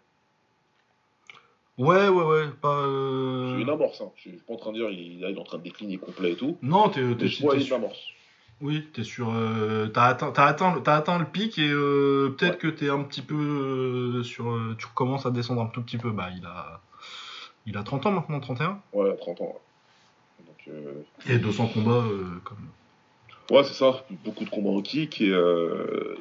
Ouais, 1.78 2.07
ouais, 2.07 2.24
ouais. 2.24 2.47
Pas, 2.61 2.86
euh, 2.86 3.57
une 3.57 3.69
amorce. 3.69 4.01
Hein. 4.01 4.11
Je 4.15 4.21
suis 4.21 4.32
pas 4.32 4.53
en 4.53 4.57
train 4.57 4.71
de 4.71 4.78
dire 4.78 4.89
il, 4.91 5.24
est 5.24 5.38
en 5.38 5.43
train 5.43 5.57
de 5.57 5.63
décliner 5.63 5.97
complet 5.97 6.34
et 6.34 6.36
tout. 6.36 6.57
Non, 6.61 6.89
t'es, 6.89 7.01
es, 7.01 7.28
je 7.28 7.41
vois 7.41 7.55
une 7.55 7.74
amorce. 7.74 7.99
Oui, 8.61 8.88
t'es 8.93 9.03
sur. 9.03 9.34
Euh, 9.34 9.88
t'as 9.88 10.05
atteint, 10.05 10.32
as 10.36 10.45
atteint, 10.45 10.82
atteint 10.86 11.19
le 11.19 11.26
pic 11.26 11.57
et 11.57 11.69
euh, 11.69 12.34
peut-être 12.38 12.57
que 12.57 12.67
t'es 12.67 12.89
un 12.89 13.03
petit 13.03 13.21
peu 13.21 13.36
euh, 13.36 14.24
sur. 14.24 14.51
Euh, 14.51 14.76
tu 14.78 14.86
recommences 14.86 15.26
à 15.26 15.32
descendre 15.32 15.61
un 15.61 15.67
tout 15.67 15.82
petit 15.82 15.97
peu. 15.97 16.11
Bah, 16.11 16.30
il 16.36 16.45
a. 16.45 16.80
Il 17.65 17.78
a 17.78 17.84
30 17.84 18.05
ans 18.05 18.11
maintenant, 18.11 18.39
31 18.39 18.82
Ouais, 18.91 19.15
30 19.15 19.41
ans. 19.41 19.55
Donc, 20.45 20.76
et 21.30 21.38
200 21.38 21.67
combats 21.74 22.05
comme. 22.43 22.57
Ouais, 23.51 23.63
c'est 23.63 23.74
ça. 23.74 24.05
Beaucoup 24.24 24.45
de 24.45 24.49
combats 24.49 24.69
en 24.69 24.82
kick. 24.82 25.21
Et, 25.21 25.34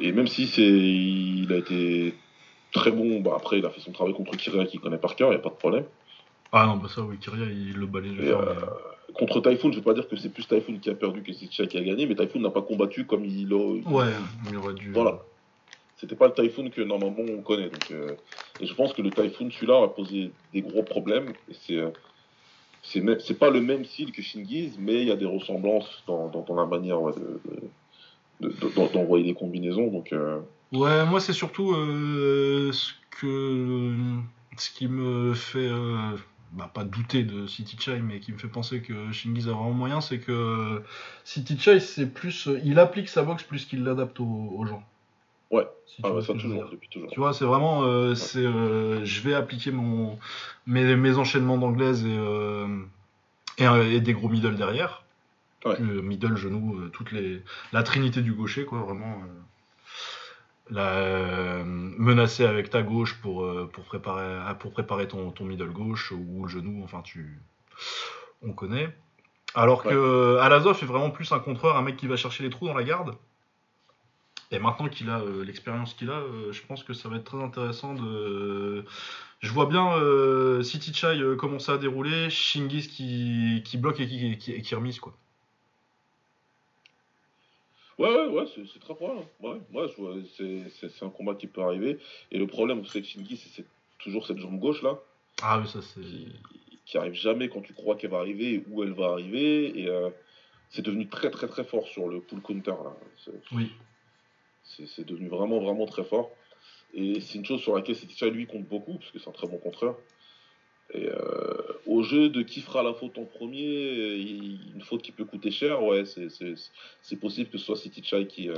et 0.01 0.13
même 0.13 0.29
si 0.29 0.47
c'est, 0.47 0.63
il 0.63 1.53
a 1.53 1.57
été 1.57 2.15
très 2.73 2.91
bon, 2.91 3.21
bah 3.21 3.33
après, 3.37 3.59
il 3.59 3.67
a 3.67 3.71
fait 3.71 3.81
son 3.81 3.93
travail 3.93 4.15
contre 4.15 4.37
Kyria 4.37 4.65
qui 4.65 4.79
connaît 4.79 4.99
par 4.99 5.15
cœur, 5.15 5.29
il 5.29 5.33
n'y 5.33 5.41
a 5.41 5.43
pas 5.43 5.51
de 5.51 5.55
problème. 5.55 5.85
Ah 6.51 6.67
non, 6.67 6.77
bah 6.77 6.89
ça, 6.95 7.03
oui, 7.03 7.19
Kyria, 7.19 7.47
il 7.47 7.75
le 7.75 7.87
balait. 7.87 8.11
Euh, 8.19 8.55
contre 9.15 9.41
Typhoon, 9.41 9.71
je 9.71 9.79
ne 9.79 9.83
veux 9.83 9.83
pas 9.83 9.95
dire 9.95 10.09
que 10.09 10.17
c'est 10.17 10.31
plus 10.31 10.47
Typhoon 10.47 10.79
qui 10.79 10.91
a 10.91 10.95
perdu 10.95 11.23
que 11.23 11.33
c'est 11.33 11.47
qui 11.47 11.63
a 11.63 11.83
gagné, 11.83 12.07
mais 12.07 12.15
Typhoon 12.15 12.41
n'a 12.41 12.51
pas 12.51 12.63
combattu 12.63 13.05
comme 13.05 13.25
il, 13.25 13.53
a... 13.53 13.91
Ouais, 13.91 14.13
il 14.51 14.57
aurait 14.57 14.75
dû. 14.75 14.93
Voilà. 14.93 15.21
C'était 15.97 16.17
pas 16.17 16.27
le 16.27 16.35
Typhoon 16.35 16.71
que 16.71 16.81
normalement 16.83 17.23
on 17.29 17.43
connaît. 17.43 17.69
Donc, 17.69 17.91
euh, 17.93 18.17
Et 18.61 18.67
je 18.67 18.75
pense 18.75 18.93
que 18.93 19.03
le 19.03 19.11
Typhoon, 19.11 19.51
celui-là, 19.51 19.85
a 19.85 19.89
posé 19.89 20.33
des 20.53 20.63
gros 20.63 20.83
problèmes. 20.83 21.31
Et 21.49 21.55
c'est. 21.55 21.77
Euh, 21.77 21.91
c'est 22.85 23.39
pas 23.39 23.51
le 23.51 23.61
même 23.61 23.85
style 23.85 24.11
que 24.11 24.23
Shingiz, 24.23 24.77
mais 24.77 25.03
il 25.03 25.07
y 25.07 25.13
a 25.13 25.17
des 25.17 25.25
ressemblances 25.25 26.03
dans, 26.09 26.27
dans, 26.27 26.57
la 26.57 26.67
manière 26.67 26.99
d'envoyer 28.93 29.25
des 29.25 29.35
combinaisons. 29.35 29.87
Donc, 29.87 30.13
Ouais, 30.73 31.05
moi 31.05 31.21
c'est 31.21 31.35
surtout 31.35 31.75
euh, 31.75 32.73
ce 32.73 32.93
que 33.21 33.95
ce 34.57 34.71
qui 34.71 34.89
me 34.89 35.35
fait 35.35 35.69
euh, 35.69 36.17
bah, 36.53 36.71
pas 36.73 36.85
douter 36.85 37.25
de 37.25 37.47
City 37.47 37.77
Chai, 37.79 38.01
mais 38.01 38.21
qui 38.21 38.33
me 38.33 38.39
fait 38.39 38.49
penser 38.49 38.81
que 38.81 39.13
Shingiz 39.13 39.49
a 39.49 39.53
vraiment 39.53 39.73
moyen, 39.73 40.01
c'est 40.01 40.19
que 40.19 40.83
City 41.25 41.59
Chai 41.59 41.79
c'est 41.79 42.07
plus, 42.07 42.49
il 42.65 42.79
applique 42.79 43.11
sa 43.11 43.23
boxe 43.23 43.43
plus 43.43 43.67
qu'il 43.67 43.85
l'adapte 43.85 44.19
aux, 44.21 44.65
gens. 44.67 44.83
Ouais. 45.51 45.67
ah 46.03 46.11
ouais, 46.11 46.23
ça 46.23 46.33
toujours, 46.33 46.71
depuis 46.71 46.89
toujours. 46.89 47.11
Tu 47.11 47.21
vois, 47.21 47.35
c'est 47.35 47.45
vraiment, 47.45 47.83
euh, 47.83 48.15
c'est, 48.15 48.43
je 48.43 49.21
vais 49.21 49.35
appliquer 49.35 49.73
mon 49.73 50.19
mes, 50.67 50.97
mes 50.97 51.19
enchaînements 51.19 51.59
d'anglaise 51.59 52.07
et, 52.07 53.65
et, 53.65 54.01
des 54.01 54.13
gros 54.15 54.31
middle 54.31 54.57
derrière. 54.57 55.05
Ouais. 55.67 55.79
middle, 55.79 56.37
genou, 56.37 56.89
toutes 56.89 57.13
les, 57.13 57.43
la 57.75 57.83
trinité 57.83 58.23
du 58.23 58.33
gaucher, 58.33 58.65
quoi, 58.65 58.81
vraiment 58.81 59.23
la, 60.73 60.89
euh, 60.95 61.63
menacer 61.65 62.45
avec 62.45 62.71
ta 62.71 62.83
gauche 62.83 63.21
pour, 63.21 63.45
euh, 63.45 63.71
pour 63.73 63.85
préparer, 63.85 64.57
pour 64.59 64.73
préparer 64.73 65.07
ton, 65.07 65.31
ton 65.31 65.45
middle 65.45 65.71
gauche 65.71 66.13
ou 66.13 66.45
le 66.45 66.49
genou, 66.49 66.83
enfin 66.83 67.03
tu 67.03 67.41
on 68.43 68.53
connaît. 68.53 68.89
Alors 69.55 69.83
que 69.83 69.95
euh, 69.95 70.41
Alazov 70.41 70.79
est 70.83 70.87
vraiment 70.87 71.11
plus 71.11 71.31
un 71.33 71.39
contreur, 71.39 71.77
un 71.77 71.83
mec 71.83 71.97
qui 71.97 72.07
va 72.07 72.17
chercher 72.17 72.43
les 72.43 72.51
trous 72.51 72.67
dans 72.67 72.75
la 72.75 72.85
garde. 72.85 73.15
Et 74.51 74.59
maintenant 74.59 74.89
qu'il 74.89 75.09
a 75.09 75.23
l'expérience 75.45 75.95
qu'il 75.95 76.11
a, 76.11 76.23
je 76.51 76.61
pense 76.63 76.85
que 76.85 76.93
ça 76.93 77.09
va 77.09 77.17
être 77.17 77.25
très 77.25 77.43
intéressant 77.43 77.95
de. 77.95 78.85
Je 79.41 79.51
vois 79.51 79.65
bien 79.65 79.93
City 80.63 80.93
Chai 80.93 81.19
commencer 81.39 81.73
à 81.73 81.79
dérouler, 81.79 82.29
Shingis 82.29 82.89
qui, 82.89 83.63
qui 83.65 83.79
bloque 83.79 84.01
et 84.01 84.07
qui, 84.07 84.37
qui, 84.37 84.61
qui 84.61 84.75
remise 84.75 85.01
quoi. 85.01 85.15
Ouais, 88.03 88.09
ouais, 88.09 88.27
ouais, 88.29 88.45
c'est 88.73 88.81
très 88.81 88.95
probable. 88.95 89.21
Ouais, 89.41 89.61
ouais 89.73 89.87
c'est 90.91 91.05
un 91.05 91.11
combat 91.11 91.35
qui 91.35 91.47
peut 91.47 91.63
arriver. 91.63 91.99
Et 92.31 92.39
le 92.39 92.47
problème, 92.47 92.85
c'est 92.85 93.01
que 93.01 93.07
Shingi, 93.07 93.37
c'est 93.37 93.65
toujours 93.99 94.27
cette 94.27 94.39
jambe 94.39 94.59
gauche 94.59 94.83
là. 94.83 94.99
Ah 95.43 95.61
oui, 95.61 95.69
ça 95.69 95.81
c'est. 95.83 96.01
Qui, 96.85 96.99
arrive 96.99 97.15
jamais 97.15 97.49
quand 97.49 97.63
tu 97.63 97.73
crois 97.73 97.95
qu'elle 97.97 98.11
va 98.11 98.19
arriver, 98.19 98.65
où 98.69 98.83
elle 98.83 98.93
va 98.93 99.13
arriver. 99.13 99.79
Et 99.79 99.89
euh, 99.89 100.11
c'est 100.71 100.83
devenu 100.83 101.09
très, 101.09 101.31
très, 101.31 101.47
très 101.47 101.65
fort 101.65 101.87
sur 101.87 102.09
le 102.09 102.21
pull 102.21 102.41
counter 102.41 102.71
là. 102.71 102.97
Oui. 103.53 103.71
C'est 104.65 105.07
devenu 105.07 105.29
vraiment, 105.29 105.61
vraiment 105.61 105.87
très 105.87 106.05
fort. 106.05 106.31
Et 106.95 107.21
c'est 107.21 107.39
une 107.39 107.45
chose 107.45 107.61
sur 107.61 107.75
laquelle 107.75 107.97
City 107.97 108.31
lui 108.31 108.47
compte 108.47 108.65
beaucoup, 108.65 108.95
parce 108.95 109.11
que 109.11 109.19
c'est 109.19 109.29
un 109.29 109.33
très 109.33 109.47
bon 109.47 109.59
contreur. 109.59 109.97
Et 110.95 111.09
euh, 111.09 111.17
au 111.87 112.03
jeu 112.03 112.29
de 112.29 112.43
qui 112.43 112.61
fera 112.61 112.83
la 112.83 112.93
faute 112.93 113.17
en 113.17 113.25
premier, 113.25 114.17
une 114.75 114.83
faute 114.83 115.03
qui 115.03 115.13
peut 115.13 115.25
coûter 115.25 115.51
cher, 115.51 115.83
ouais, 115.83 116.05
c'est 116.05 117.17
possible 117.17 117.51
que 117.51 117.59
ce 117.59 117.65
soit 117.65 117.77
City 117.77 118.03
Chai 118.05 118.27
qui, 118.27 118.51
euh, 118.51 118.55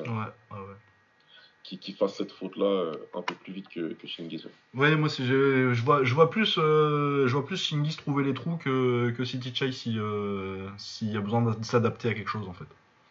qui, 1.63 1.79
qui, 1.79 1.93
fasse 1.93 2.17
cette 2.17 2.33
faute-là 2.33 2.67
euh, 2.67 2.93
un 3.15 3.23
peu 3.23 3.35
plus 3.35 3.53
vite 3.53 3.69
que, 3.69 3.93
que 3.93 4.07
Shingiz. 4.09 4.49
Ouais, 4.75 4.97
moi 4.97 5.09
je, 5.09 5.73
je, 5.73 5.83
vois, 5.83 6.03
je, 6.03 6.13
vois 6.13 6.29
plus, 6.29 6.55
je 6.57 7.33
vois 7.33 7.47
plus 7.47 7.57
Shingiz 7.57 7.97
trouver 7.97 8.25
les 8.25 8.35
trous 8.35 8.57
que, 8.57 9.11
que 9.17 9.25
City 9.25 9.55
Chai 9.55 9.71
s'il 9.71 10.03
si 10.79 11.07
y 11.07 11.17
a 11.17 11.21
besoin 11.21 11.43
de 11.43 11.65
s'adapter 11.65 12.09
à 12.09 12.15
quelque 12.15 12.31
chose 12.31 12.49
en 12.49 12.53
fait. 12.53 12.67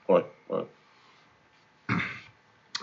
Ouais. 0.09 0.25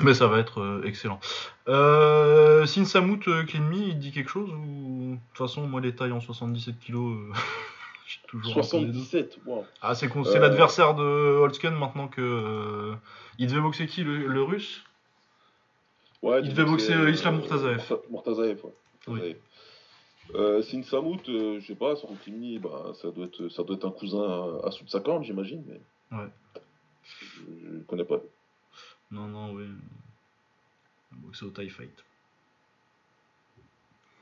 Mais 0.03 0.15
ça 0.15 0.27
va 0.27 0.39
être 0.39 0.61
euh, 0.61 0.83
excellent. 0.85 1.21
Euh, 1.69 2.67
Sinsamut 2.67 3.27
euh, 3.29 3.45
il 3.73 3.99
dit 3.99 4.13
quelque 4.13 4.31
chose 4.31 4.51
ou 4.51 5.13
de 5.13 5.19
toute 5.29 5.39
façon 5.39 5.67
moi 5.67 5.81
les 5.81 5.95
tailles 5.95 6.13
en 6.13 6.21
77 6.21 6.75
kg 6.81 6.95
euh, 6.95 7.33
toujours 8.29 8.55
77 8.55 9.39
wow. 9.47 9.65
Ah 9.83 9.95
c'est 9.95 10.11
c'est 10.25 10.39
l'adversaire 10.39 10.95
de 10.95 11.03
Holtzken 11.03 11.75
maintenant 11.75 12.09
que 12.09 12.95
il 13.39 13.47
devait 13.47 13.61
boxer 13.61 13.87
qui 13.87 14.03
le, 14.03 14.43
russe? 14.43 14.83
Ouais, 16.23 16.41
il 16.43 16.53
devait 16.55 16.69
boxer 16.69 16.95
Islam 17.11 17.37
Murtazaev. 17.37 17.83
Murtazaev, 18.11 18.59
ouais. 18.65 18.73
Oui. 19.09 19.37
Sinsamut, 20.63 21.23
je 21.27 21.65
sais 21.67 21.75
pas, 21.75 21.97
son 21.97 22.15
Klimni, 22.23 22.59
bah, 22.59 22.93
ça, 23.01 23.11
doit 23.11 23.25
être, 23.25 23.49
ça 23.49 23.65
doit 23.65 23.77
être 23.77 23.87
un 23.87 23.91
cousin 23.91 24.23
à, 24.23 24.97
à 24.97 25.01
corne, 25.01 25.25
j'imagine, 25.25 25.65
mais. 25.67 25.81
Ouais. 26.17 26.29
Je, 27.03 27.79
je 27.79 27.85
connais 27.87 28.05
pas. 28.05 28.21
Non, 29.11 29.27
non, 29.27 29.53
oui. 29.53 29.67
Boxer 31.13 31.47
au 31.47 31.51
TIE 31.51 31.71
Fight. 31.71 32.05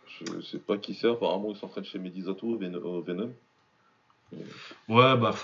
Je 0.09 0.41
sais 0.41 0.59
pas 0.59 0.78
qui 0.78 0.95
c'est, 0.95 1.11
apparemment 1.11 1.51
ils 1.51 1.57
s'entraînent 1.57 1.84
chez 1.84 1.99
Medizato 1.99 2.47
au 2.47 2.57
Venom. 2.57 3.32
Ouais, 4.89 5.16
bah, 5.16 5.34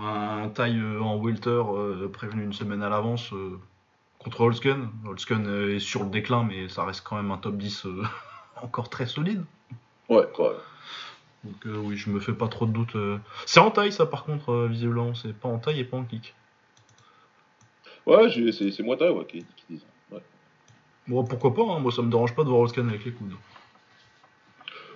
un 0.00 0.48
taille 0.48 0.78
euh, 0.78 1.00
en 1.00 1.16
welter 1.18 1.50
euh, 1.50 2.08
prévenu 2.08 2.42
une 2.42 2.52
semaine 2.52 2.82
à 2.82 2.88
l'avance 2.88 3.32
euh, 3.32 3.58
contre 4.18 4.40
Holsken. 4.40 4.88
Holsken 5.06 5.46
est 5.70 5.78
sur 5.78 6.04
le 6.04 6.10
déclin, 6.10 6.42
mais 6.44 6.68
ça 6.68 6.84
reste 6.84 7.02
quand 7.06 7.16
même 7.16 7.30
un 7.30 7.38
top 7.38 7.56
10 7.56 7.86
encore 8.62 8.88
très 8.88 9.06
solide. 9.06 9.44
Ouais, 10.08 10.26
quoi. 10.32 10.62
Donc 11.44 11.76
oui, 11.84 11.96
je 11.96 12.10
me 12.10 12.20
fais 12.20 12.32
pas 12.32 12.48
trop 12.48 12.66
de 12.66 12.72
doutes. 12.72 12.96
C'est 13.44 13.60
en 13.60 13.70
taille 13.70 13.92
ça 13.92 14.06
par 14.06 14.24
contre, 14.24 14.66
visiblement, 14.66 15.14
c'est 15.14 15.34
pas 15.34 15.48
en 15.48 15.58
taille 15.58 15.80
et 15.80 15.84
pas 15.84 15.98
en 15.98 16.04
kick. 16.04 16.34
Ouais, 18.06 18.52
c'est 18.52 18.82
moi 18.82 18.96
taille 18.96 19.10
ouais, 19.10 19.24
qui, 19.26 19.38
qui 19.56 19.64
disent. 19.70 19.86
Ouais. 20.10 20.20
Bon, 21.06 21.24
pourquoi 21.24 21.54
pas, 21.54 21.62
hein. 21.62 21.78
moi 21.78 21.90
ça 21.90 22.02
me 22.02 22.10
dérange 22.10 22.34
pas 22.34 22.44
de 22.44 22.48
voir 22.48 22.60
Oscan 22.60 22.88
avec 22.88 23.04
les 23.04 23.12
coudes. 23.12 23.34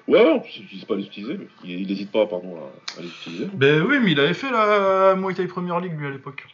Ouais, 0.09 0.31
en 0.31 0.41
plus, 0.41 0.63
il 0.73 0.87
pas 0.87 0.95
à 0.95 0.97
les 0.97 1.05
utiliser, 1.05 1.37
mais 1.37 1.47
il 1.65 1.87
n'hésite 1.87 2.11
pas 2.11 2.27
pardon, 2.27 2.57
à, 2.97 3.03
les 3.03 3.09
utiliser. 3.09 3.45
Ben 3.53 3.83
oui, 3.83 3.99
mais 4.03 4.13
il 4.13 4.21
avait 4.21 4.33
fait 4.33 4.51
la 4.51 5.15
Muay 5.15 5.35
Thai 5.35 5.47
Premier 5.47 5.79
League 5.83 5.99
lui 5.99 6.07
à 6.07 6.11
l'époque. 6.11 6.47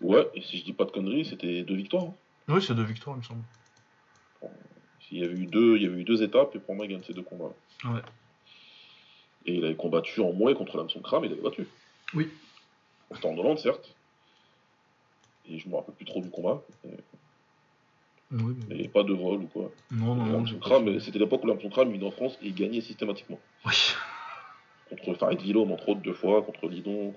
Ouais, 0.00 0.28
et 0.34 0.40
si 0.40 0.58
je 0.58 0.64
dis 0.64 0.72
pas 0.72 0.84
de 0.84 0.92
conneries, 0.92 1.24
c'était 1.24 1.62
deux 1.62 1.74
victoires. 1.74 2.04
Hein. 2.04 2.14
Oui, 2.48 2.62
c'est 2.62 2.74
deux 2.74 2.84
victoires, 2.84 3.16
il 3.16 3.20
me 3.20 3.24
semble. 3.24 3.42
il, 5.10 5.18
y 5.18 5.24
avait 5.24 5.34
eu 5.34 5.46
deux, 5.46 5.76
il 5.76 5.82
y 5.82 5.86
avait 5.86 6.00
eu 6.00 6.04
deux 6.04 6.22
étapes, 6.22 6.54
et 6.54 6.60
pour 6.60 6.76
moi, 6.76 6.86
il 6.86 6.92
gagne 6.92 7.02
ces 7.02 7.12
deux 7.12 7.22
combats. 7.22 7.52
Ouais. 7.84 8.02
Et 9.46 9.54
il 9.54 9.64
avait 9.64 9.74
combattu 9.74 10.20
en 10.20 10.32
moins 10.32 10.54
contre 10.54 10.76
l'Amson 10.76 11.00
Kram, 11.00 11.24
il 11.24 11.32
avait 11.32 11.42
battu. 11.42 11.66
Oui. 12.14 12.28
C'était 13.12 13.26
en 13.26 13.36
Hollande, 13.36 13.58
certes. 13.58 13.95
Et 15.48 15.58
je 15.58 15.68
me 15.68 15.76
rappelle 15.76 15.94
plus 15.94 16.04
trop 16.04 16.20
du 16.20 16.30
combat. 16.30 16.62
Oui, 18.32 18.88
pas 18.88 19.04
de 19.04 19.12
vol 19.12 19.42
ou 19.42 19.46
quoi. 19.46 19.70
Non, 19.90 20.14
non, 20.14 20.42
non. 20.42 21.00
C'était 21.00 21.18
l'époque 21.18 21.44
où 21.44 21.46
l'Amson 21.46 21.68
Kram, 21.70 21.92
en 22.02 22.10
France, 22.10 22.38
et 22.42 22.46
il 22.46 22.54
gagnait 22.54 22.80
systématiquement. 22.80 23.38
Oui. 23.64 23.94
Contre 24.90 25.14
Farid 25.14 25.40
Villom, 25.40 25.70
entre 25.72 25.90
autres, 25.90 26.00
deux 26.00 26.12
fois, 26.12 26.42
contre 26.42 26.68
Lidon. 26.68 27.14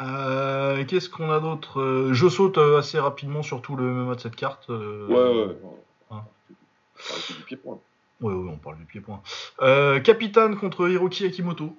Euh, 0.00 0.84
Qu'est-ce 0.84 1.08
qu'on 1.08 1.30
a 1.30 1.40
d'autre? 1.40 1.80
Euh, 1.80 2.12
Je 2.12 2.28
saute 2.28 2.58
euh, 2.58 2.78
assez 2.78 2.98
rapidement 2.98 3.42
sur 3.42 3.62
tout 3.62 3.76
le 3.76 3.84
MMA 3.84 4.16
de 4.16 4.20
cette 4.20 4.36
carte. 4.36 4.68
Euh, 4.68 5.06
ouais, 5.06 5.46
ouais. 5.46 5.56
Hein. 6.10 6.22
On 6.50 7.08
parle 7.08 7.36
du 7.38 7.44
pied-point. 7.44 7.78
Ouais, 8.20 8.32
ouais, 8.34 8.50
on 8.50 8.58
parle 8.58 8.76
du 8.78 8.84
pied-point. 8.84 9.22
Capitaine 10.00 10.56
contre 10.56 10.88
Hiroki 10.88 11.24
Akimoto. 11.24 11.74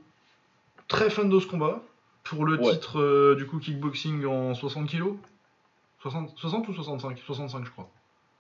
Très 0.88 1.10
fan 1.10 1.30
de 1.30 1.40
ce 1.40 1.48
combat 1.48 1.82
pour 2.30 2.46
le 2.46 2.60
titre 2.60 3.00
euh, 3.00 3.36
du 3.36 3.46
coup 3.46 3.60
kickboxing 3.60 4.26
en 4.26 4.54
60 4.54 4.90
kg 4.90 5.14
60, 6.02 6.38
60 6.38 6.68
ou 6.68 6.74
65 6.74 7.20
65 7.20 7.66
je 7.66 7.72
crois. 7.72 7.90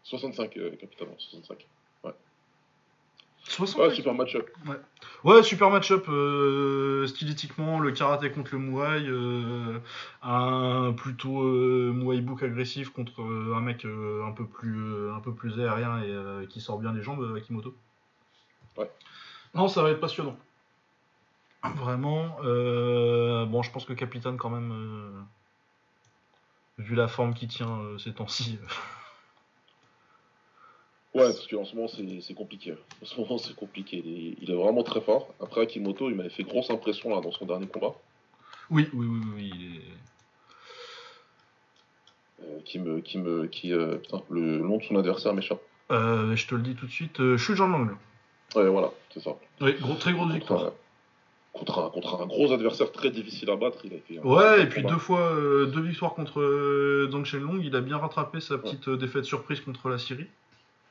65 0.04 0.58
euh, 0.58 0.72
65. 1.18 1.68
Ouais. 2.04 2.12
65 3.44 3.82
ouais, 3.82 3.96
super 3.96 4.14
match-up. 4.14 4.50
Ouais. 4.68 4.76
ouais, 5.24 5.44
super 5.44 5.70
match-up 5.70 6.06
euh, 6.10 7.08
stylistiquement, 7.08 7.80
le 7.80 7.92
karaté 7.92 8.32
contre 8.32 8.54
le 8.54 8.60
muay, 8.60 9.08
euh, 9.08 9.80
un 10.22 10.94
plutôt 10.94 11.42
muay 11.42 12.22
book 12.22 12.44
agressif 12.44 12.90
contre 12.90 13.22
un 13.22 13.62
mec 13.62 13.86
un 13.86 14.32
peu 14.32 14.46
plus 14.46 15.10
un 15.12 15.20
peu 15.20 15.34
plus 15.34 15.60
aérien 15.60 16.02
et 16.02 16.48
qui 16.48 16.62
sort 16.62 16.80
bien 16.80 16.94
les 16.94 17.02
jambes 17.02 17.36
Akimoto. 17.36 17.74
Ouais. 18.78 18.90
Non, 19.56 19.68
ça 19.68 19.82
va 19.82 19.90
être 19.92 20.00
passionnant. 20.00 20.38
Vraiment. 21.64 22.38
Euh, 22.44 23.46
bon, 23.46 23.62
je 23.62 23.72
pense 23.72 23.86
que 23.86 23.94
Capitaine, 23.94 24.38
quand 24.38 24.50
même, 24.50 24.72
euh, 24.72 25.22
vu 26.78 26.96
la 26.96 27.08
forme 27.08 27.34
qui 27.34 27.48
tient 27.48 27.80
euh, 27.80 27.98
ces 27.98 28.14
temps-ci. 28.14 28.60
Ouais, 31.14 31.24
parce 31.24 31.48
qu'en 31.48 31.66
ce 31.66 31.76
moment, 31.76 31.88
c'est 31.88 32.34
compliqué. 32.36 32.76
En 33.02 33.06
ce 33.06 33.20
moment, 33.20 33.38
c'est 33.40 33.56
compliqué. 33.56 34.04
Il 34.40 34.52
est, 34.52 34.56
vraiment 34.56 34.84
très 34.84 35.02
fort. 35.02 35.34
Après, 35.42 35.62
Akimoto, 35.62 36.10
il 36.10 36.16
m'avait 36.16 36.30
fait 36.30 36.44
grosse 36.44 36.70
impression 36.70 37.10
là, 37.16 37.22
dans 37.22 37.32
son 37.32 37.46
dernier 37.46 37.68
combat. 37.68 37.96
Oui, 38.70 38.88
oui, 38.94 39.08
oui, 39.08 39.22
oui. 39.36 39.52
Il 39.56 39.78
est... 42.58 42.64
qui 42.64 42.78
me. 42.78 43.00
Qui 43.00 43.18
me 43.18 43.48
qui, 43.48 43.74
putain, 43.74 44.22
le 44.30 44.60
nom 44.60 44.78
de 44.78 44.84
son 44.84 44.96
adversaire 44.98 45.34
m'échappe. 45.34 45.62
je 45.90 46.48
te 46.48 46.54
le 46.54 46.62
dis 46.62 46.76
tout 46.76 46.86
de 46.86 46.92
suite. 46.92 47.20
Euh, 47.20 47.36
Jean 47.38 47.68
Lang. 47.68 47.98
Ouais, 48.56 48.70
voilà, 48.70 48.92
c'est 49.12 49.22
ça. 49.22 49.32
Oui, 49.60 49.74
gros, 49.80 49.96
très 49.96 50.14
grosse 50.14 50.32
victoire 50.32 50.72
contre 51.58 52.22
un, 52.22 52.26
gros 52.28 52.52
adversaire 52.52 52.92
très 52.92 53.10
difficile 53.10 53.50
à 53.50 53.56
battre. 53.56 53.80
Il 53.84 53.94
a 53.94 53.98
fait 54.00 54.20
ouais, 54.20 54.64
et 54.64 54.66
puis 54.68 54.84
deux 54.84 54.98
fois, 54.98 55.32
euh, 55.34 55.66
deux 55.66 55.82
victoires 55.82 56.14
contre 56.14 56.40
euh, 56.42 57.10
Zhang 57.12 57.26
Shenlong. 57.26 57.62
Il 57.64 57.76
a 57.76 57.82
bien 57.82 57.98
rattrapé 57.98 58.40
sa 58.40 58.58
petite 58.58 58.88
euh, 58.88 58.98
défaite 58.98 59.26
surprise 59.26 59.62
contre 59.62 59.90
la 59.90 59.98
Syrie. 59.98 60.28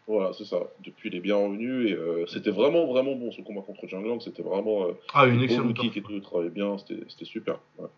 Voilà, 0.07 0.33
c'est 0.33 0.45
ça. 0.45 0.59
Depuis, 0.85 1.09
il 1.09 1.17
est 1.17 1.21
bien 1.21 1.37
revenu 1.37 1.89
et 1.89 1.99
c'était 2.29 2.53
vraiment, 2.53 2.87
vraiment 2.87 3.17
bon 3.17 3.33
ce 3.33 3.43
combat 3.43 3.63
contre 3.63 3.89
Zhang 3.89 4.07
Lang. 4.07 4.21
C'était 4.21 4.43
vraiment. 4.43 4.87
ah, 5.15 5.27
une 5.27 5.43
excellente. 5.43 5.75
kick 5.75 5.97
et 5.97 6.03
tout, 6.03 6.13
il 6.13 6.23
travaillait 6.23 6.51
bien. 6.51 6.77
C'était 6.79 7.25
super. 7.25 7.59
Ouais. 7.79 7.89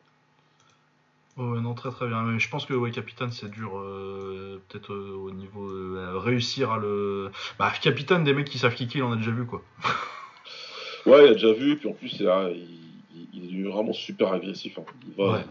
non, 1.36 1.74
très 1.74 1.90
très 1.90 2.09
bien. 2.09 2.23
Mais 2.23 2.39
je 2.39 2.49
pense 2.49 2.65
que, 2.65 2.73
ouais, 2.73 2.93
Capitaine, 2.93 3.31
c'est 3.31 3.51
dur. 3.51 3.73
Peut-être 4.69 4.95
au 4.95 5.31
niveau. 5.32 5.69
réussir 6.19 6.73
à 6.73 6.78
le. 6.78 7.31
Bah, 7.59 7.70
Capitaine, 7.82 8.24
des 8.24 8.32
mecs 8.32 8.49
qui 8.49 8.59
savent 8.59 8.74
kicker, 8.74 9.01
il 9.01 9.03
en 9.03 9.12
a 9.12 9.16
déjà 9.16 9.31
vu, 9.31 9.45
quoi. 9.45 9.62
Ouais, 11.06 11.26
il 11.26 11.30
a 11.30 11.32
déjà 11.34 11.52
vu, 11.52 11.76
puis 11.76 11.88
en 11.88 11.92
plus, 11.92 12.20
il, 12.20 12.28
il, 13.32 13.66
est 13.66 13.68
vraiment 13.68 13.92
super 13.92 14.32
agressif. 14.32 14.78
Hein. 14.78 14.84
Il, 15.06 15.14
va, 15.14 15.42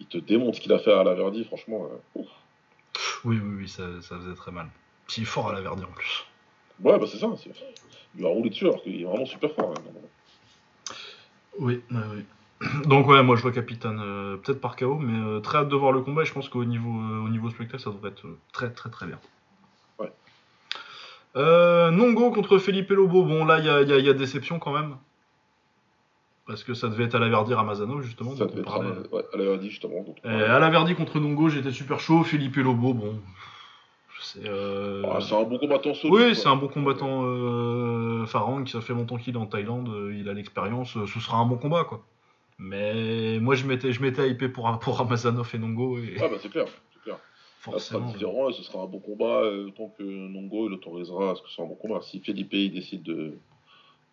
il, 0.00 0.06
te, 0.06 0.18
démontre 0.18 0.56
ce 0.56 0.60
qu'il 0.60 0.72
a 0.72 0.78
fait 0.78 0.92
à 0.92 1.04
la 1.04 1.14
Verdi, 1.14 1.44
franchement. 1.44 1.88
Euh, 2.16 2.22
oui, 3.24 3.38
oui, 3.42 3.54
oui, 3.58 3.68
ça, 3.68 3.84
faisait 4.02 4.34
très 4.34 4.50
mal. 4.50 4.68
Puis 5.06 5.18
il 5.18 5.22
est 5.22 5.26
fort 5.26 5.48
à 5.48 5.52
la 5.52 5.60
Verdi 5.60 5.84
en 5.84 5.92
plus. 5.92 6.24
Ouais, 6.82 6.98
bah 6.98 7.06
c'est 7.10 7.18
ça. 7.18 7.28
Il 8.16 8.22
va 8.22 8.28
rouler 8.28 8.50
dessus 8.50 8.66
alors 8.66 8.82
qu'il 8.82 9.00
est 9.00 9.04
vraiment 9.04 9.26
super 9.26 9.52
fort. 9.52 9.74
Hein. 9.76 10.94
Oui, 11.58 11.82
oui. 11.90 12.24
Donc 12.86 13.06
ouais, 13.08 13.22
moi 13.22 13.36
je 13.36 13.42
vois 13.42 13.52
Capitaine 13.52 14.00
euh, 14.00 14.36
peut-être 14.36 14.60
par 14.60 14.76
KO, 14.76 14.98
mais 14.98 15.18
euh, 15.18 15.40
très 15.40 15.58
hâte 15.58 15.68
de 15.68 15.76
voir 15.76 15.92
le 15.92 16.02
combat 16.02 16.22
et 16.22 16.24
je 16.26 16.32
pense 16.32 16.48
qu'au 16.48 16.64
niveau, 16.64 16.90
au 16.90 17.28
niveau 17.28 17.48
spectacle, 17.50 17.82
ça 17.82 17.90
devrait 17.90 18.10
être 18.10 18.26
très 18.52 18.70
très 18.70 18.90
très 18.90 19.06
bien. 19.06 19.18
Euh, 21.36 21.90
Nongo 21.90 22.30
contre 22.30 22.58
Felipe 22.58 22.90
Lobo. 22.90 23.22
Bon, 23.24 23.44
là, 23.44 23.58
il 23.58 24.04
y 24.04 24.08
a, 24.08 24.12
déception 24.12 24.58
quand 24.58 24.72
même. 24.72 24.96
Parce 26.46 26.64
que 26.64 26.74
ça 26.74 26.88
devait 26.88 27.04
être 27.04 27.14
à 27.14 27.20
la 27.20 27.28
Verdi 27.28 27.54
Ramazano, 27.54 28.00
justement. 28.02 28.34
Ça 28.34 28.46
devait 28.46 28.60
être 28.60 28.74
à, 28.74 28.82
la 29.36 29.44
Verdi, 29.44 29.70
justement. 29.70 30.04
à 30.24 30.58
la 30.58 30.70
Verdi 30.70 30.94
contre 30.94 31.20
Nongo, 31.20 31.48
j'étais 31.48 31.70
super 31.70 32.00
chaud. 32.00 32.24
Felipe 32.24 32.56
Lobo, 32.56 32.94
bon. 32.94 33.20
Euh, 34.44 35.02
ah, 35.10 35.18
c'est 35.20 35.34
un 35.34 35.42
bon 35.42 35.58
combattant 35.58 35.92
Oui, 36.04 36.34
c'est 36.34 36.48
un 36.48 36.56
bon 36.56 36.68
combattant 36.68 37.22
euh, 37.24 38.26
Farang, 38.26 38.66
ça 38.66 38.80
fait 38.80 38.92
longtemps 38.92 39.16
qu'il 39.16 39.34
est 39.34 39.38
en 39.38 39.46
Thaïlande, 39.46 39.88
euh, 39.88 40.14
il 40.14 40.28
a 40.28 40.34
l'expérience, 40.34 40.92
ce 40.92 41.20
sera 41.20 41.38
un 41.38 41.46
bon 41.46 41.56
combat, 41.56 41.84
quoi. 41.84 42.04
Mais 42.58 43.38
moi, 43.40 43.54
je 43.54 43.64
m'étais, 43.64 43.92
je 43.92 44.02
m'étais 44.02 44.28
hypé 44.28 44.48
pour, 44.48 44.78
pour 44.80 44.98
Ramazanov 44.98 45.50
et 45.54 45.58
Nongo. 45.58 45.98
Et... 45.98 46.16
Ah, 46.20 46.28
bah 46.28 46.36
c'est 46.40 46.50
clair. 46.50 46.66
Forcément. 47.60 48.10
Sera 48.14 48.52
ce 48.52 48.62
sera 48.62 48.84
un 48.84 48.86
bon 48.86 49.00
combat 49.00 49.42
euh, 49.42 49.68
tant 49.76 49.88
que 49.90 50.02
Nongo 50.02 50.68
il 50.68 50.72
autorisera 50.72 51.32
à 51.32 51.34
ce 51.34 51.42
que 51.42 51.48
ce 51.48 51.56
soit 51.56 51.64
un 51.66 51.68
bon 51.68 51.74
combat. 51.74 52.00
Si 52.00 52.18
Felipe 52.20 52.54
il 52.54 52.72
décide 52.72 53.02
de, 53.02 53.36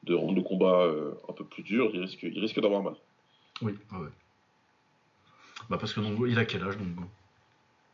de 0.03 0.13
rendre 0.13 0.35
le 0.35 0.41
combat 0.41 0.81
euh, 0.81 1.13
un 1.29 1.31
peu 1.31 1.45
plus 1.45 1.63
dur, 1.63 1.89
il 1.93 2.01
risque, 2.01 2.23
il 2.23 2.37
risque 2.39 2.59
d'avoir 2.59 2.83
mal. 2.83 2.95
Oui, 3.61 3.71
ouais. 3.93 4.09
Bah 5.69 5.77
parce 5.79 5.93
que 5.93 6.01
Nongo, 6.01 6.25
il 6.27 6.37
a 6.37 6.43
quel 6.43 6.61
âge 6.61 6.77
Nongo? 6.77 7.07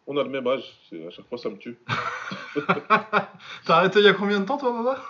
On 0.08 0.18
a 0.18 0.24
le 0.24 0.30
même 0.30 0.48
âge, 0.48 0.64
à 0.92 1.12
chaque 1.12 1.28
fois 1.28 1.38
ça 1.38 1.50
me 1.52 1.58
tue. 1.58 1.78
T'as 3.66 3.78
arrêté 3.78 4.00
il 4.00 4.06
y 4.06 4.10
a 4.10 4.14
combien 4.14 4.40
de 4.40 4.46
temps 4.46 4.58
toi, 4.58 4.72
Baba? 4.72 5.04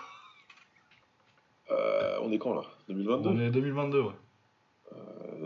Euh, 1.71 2.17
On 2.21 2.31
est 2.33 2.37
quand 2.37 2.53
là? 2.53 2.63
2022 2.89 3.29
On 3.29 3.39
est 3.39 3.49
2022, 3.49 4.01
ouais. 4.01 4.13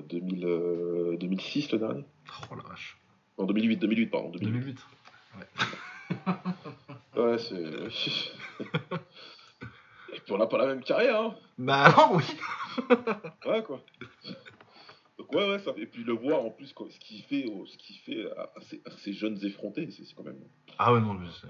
2000, 0.10 1.18
2006 1.20 1.72
le 1.72 1.78
dernier. 1.78 2.04
Oh 2.52 2.56
la 2.56 2.64
vache. 2.64 2.98
En 3.38 3.46
2008, 3.46 3.78
2008, 3.78 4.08
pardon. 4.08 4.30
2008. 4.30 4.80
Ouais, 7.16 7.22
ouais 7.22 7.38
c'est. 7.38 7.64
Et 10.14 10.20
puis 10.20 10.34
on 10.34 10.38
n'a 10.38 10.48
pas 10.48 10.58
la 10.58 10.68
même 10.68 10.84
carrière, 10.84 11.22
hein. 11.22 11.36
Bah 11.58 11.94
non, 11.96 12.18
oui. 12.18 12.24
ouais, 13.46 13.64
quoi. 13.64 13.84
Donc 15.18 15.32
ouais, 15.34 15.50
ouais, 15.50 15.60
ça... 15.60 15.72
et 15.78 15.86
puis 15.86 16.04
le 16.04 16.14
voir 16.14 16.44
en 16.44 16.50
plus, 16.50 16.68
ce 16.68 17.00
qu'il 17.00 17.24
fait, 17.24 17.46
ce 17.66 17.78
qu'il 17.78 17.98
fait 17.98 18.32
à, 18.38 18.50
ces, 18.98 19.14
jeunes 19.14 19.44
effrontés, 19.44 19.90
c'est 19.92 20.04
quand 20.16 20.24
même. 20.24 20.40
Ah 20.78 20.94
ouais, 20.94 21.00
non, 21.00 21.14
mais 21.14 21.28
c'est. 21.42 21.48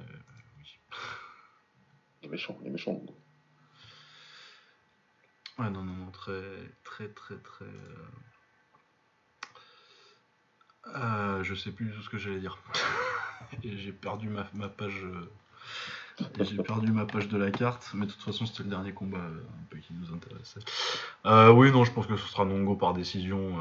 Il 2.22 2.28
est 2.28 2.32
méchant, 2.32 2.58
il 2.62 2.68
est 2.68 2.72
méchant. 2.72 3.02
Ouais, 5.60 5.70
non, 5.70 5.84
non, 5.84 5.94
non, 5.94 6.12
très, 6.12 6.42
très, 6.84 7.10
très, 7.10 7.38
très. 7.38 7.66
Euh, 7.66 8.06
euh, 10.96 11.44
je 11.44 11.56
sais 11.56 11.72
plus 11.72 11.86
du 11.86 11.92
tout 11.92 12.02
ce 12.02 12.10
que 12.10 12.18
j'allais 12.18 12.40
dire. 12.40 12.58
et 13.64 13.78
j'ai 13.78 13.92
perdu 13.92 14.30
ma, 14.30 14.68
page. 14.68 15.04
Euh, 15.04 15.30
j'ai 16.40 16.58
perdu 16.58 16.92
ma 16.92 17.06
page 17.06 17.28
de 17.28 17.38
la 17.38 17.52
carte, 17.52 17.92
mais 17.94 18.06
de 18.06 18.12
toute 18.12 18.24
façon 18.24 18.46
c'était 18.46 18.64
le 18.64 18.70
dernier 18.70 18.92
combat 18.92 19.18
euh, 19.18 19.40
un 19.40 19.66
peu 19.70 19.78
qui 19.78 19.94
nous 19.94 20.14
intéressait. 20.14 20.60
oui, 21.54 21.72
non, 21.72 21.84
je 21.84 21.92
pense 21.92 22.08
que 22.08 22.18
ce 22.18 22.28
sera 22.28 22.46
Nongo 22.46 22.76
par 22.76 22.94
décision 22.94 23.58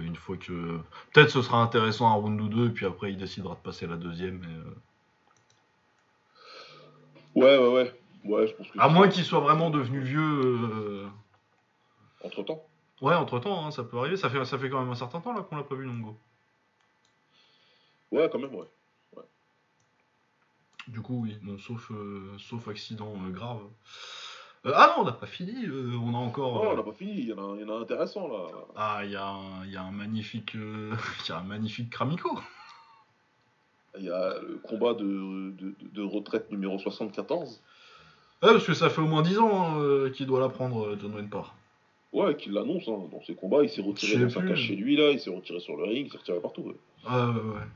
une 0.00 0.16
fois 0.16 0.36
que. 0.36 0.78
Peut-être 1.12 1.30
ce 1.30 1.42
sera 1.42 1.58
intéressant 1.58 2.08
un 2.08 2.14
round 2.14 2.40
ou 2.40 2.48
deux, 2.48 2.66
et 2.68 2.70
puis 2.70 2.86
après 2.86 3.12
il 3.12 3.18
décidera 3.18 3.54
de 3.54 3.60
passer 3.60 3.86
à 3.86 3.88
la 3.88 3.96
deuxième. 3.96 4.42
Ouais, 7.34 7.58
ouais, 7.58 7.68
ouais. 7.68 8.00
ouais 8.24 8.46
je 8.48 8.54
pense 8.54 8.66
à 8.78 8.88
moins 8.88 9.08
qu'il 9.08 9.24
soit 9.24 9.40
vraiment 9.40 9.70
devenu 9.70 10.00
vieux. 10.00 11.06
Entre 12.24 12.42
temps 12.42 12.64
Ouais, 13.00 13.14
entre 13.14 13.38
temps, 13.38 13.64
hein, 13.64 13.70
ça 13.70 13.84
peut 13.84 13.98
arriver. 13.98 14.16
Ça 14.16 14.28
fait, 14.28 14.44
ça 14.44 14.58
fait 14.58 14.68
quand 14.68 14.80
même 14.80 14.90
un 14.90 14.96
certain 14.96 15.20
temps 15.20 15.32
là 15.32 15.42
qu'on 15.42 15.56
l'a 15.56 15.62
pas 15.62 15.76
vu 15.76 15.86
Nongo. 15.86 16.16
Ouais, 18.10 18.28
quand 18.30 18.38
même, 18.38 18.54
ouais. 18.54 18.66
Du 20.88 21.02
coup, 21.02 21.22
oui, 21.24 21.36
bon, 21.42 21.58
sauf, 21.58 21.90
euh, 21.90 22.34
sauf 22.38 22.66
accident 22.68 23.12
euh, 23.26 23.30
grave. 23.30 23.60
Euh, 24.64 24.72
ah 24.74 24.94
non, 24.96 25.02
on 25.02 25.04
n'a 25.04 25.12
pas 25.12 25.26
fini, 25.26 25.54
on 25.70 26.14
a 26.14 26.16
encore. 26.16 26.64
Non, 26.64 26.70
on 26.70 26.76
n'a 26.76 26.82
pas 26.82 26.92
fini, 26.92 27.12
il 27.12 27.28
y, 27.28 27.32
en 27.32 27.38
a, 27.38 27.74
un 27.74 27.82
intéressant 27.82 28.26
là. 28.26 28.46
Ah, 28.74 29.00
il 29.04 29.10
y, 29.10 29.16
a 29.16 29.26
un, 29.26 29.66
y 29.66 29.76
a 29.76 29.82
un 29.82 29.90
magnifique. 29.90 30.54
Il 30.54 31.28
y 31.28 31.32
a 31.32 31.38
un 31.38 31.44
magnifique 31.44 31.90
Kramiko. 31.90 32.38
Il 33.98 34.04
y 34.04 34.10
a 34.10 34.38
le 34.40 34.58
combat 34.62 34.94
de, 34.94 35.52
de, 35.92 36.02
retraite 36.02 36.50
numéro 36.50 36.78
74. 36.78 37.60
Ouais, 38.42 38.52
parce 38.52 38.64
que 38.64 38.74
ça 38.74 38.88
fait 38.88 39.00
au 39.00 39.06
moins 39.06 39.22
10 39.22 39.38
ans 39.38 39.80
hein, 39.80 40.10
qu'il 40.10 40.26
doit 40.26 40.40
la 40.40 40.48
prendre, 40.48 40.96
John 41.00 41.14
Wenpar. 41.14 41.54
Ouais, 42.12 42.36
qu'il 42.36 42.52
l'annonce 42.52 42.88
hein, 42.88 43.08
dans 43.10 43.22
ses 43.24 43.34
combats. 43.34 43.62
Il 43.62 43.68
s'est 43.68 43.82
retiré 43.82 44.22
dans 44.22 44.30
sa 44.30 44.42
cage 44.42 44.62
chez 44.62 44.76
lui, 44.76 44.96
là, 44.96 45.10
il 45.10 45.20
s'est 45.20 45.30
retiré 45.30 45.60
sur 45.60 45.76
le 45.76 45.84
ring, 45.84 46.06
il 46.06 46.12
s'est 46.12 46.18
retiré 46.18 46.40
partout. 46.40 46.62
Ouais. 46.62 46.76
Ah, 47.04 47.28
ouais, 47.28 47.34
ouais. 47.34 47.66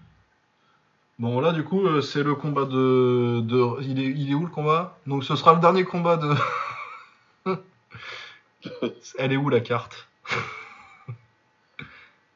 Bon, 1.23 1.39
là, 1.39 1.53
du 1.53 1.63
coup, 1.63 1.87
euh, 1.87 2.01
c'est 2.01 2.25
le 2.25 2.35
combat 2.35 2.65
de. 2.65 3.43
de... 3.43 3.81
Il, 3.83 4.01
est, 4.01 4.07
il 4.07 4.29
est 4.29 4.35
où 4.35 4.45
le 4.45 4.51
combat? 4.51 4.99
Donc, 5.07 5.23
ce 5.23 5.37
sera 5.37 5.55
le 5.55 5.61
dernier 5.61 5.85
combat 5.85 6.17
de. 6.17 6.35
Elle 9.19 9.33
est 9.33 9.37
où 9.37 9.49
la 9.49 9.61
carte? 9.61 10.09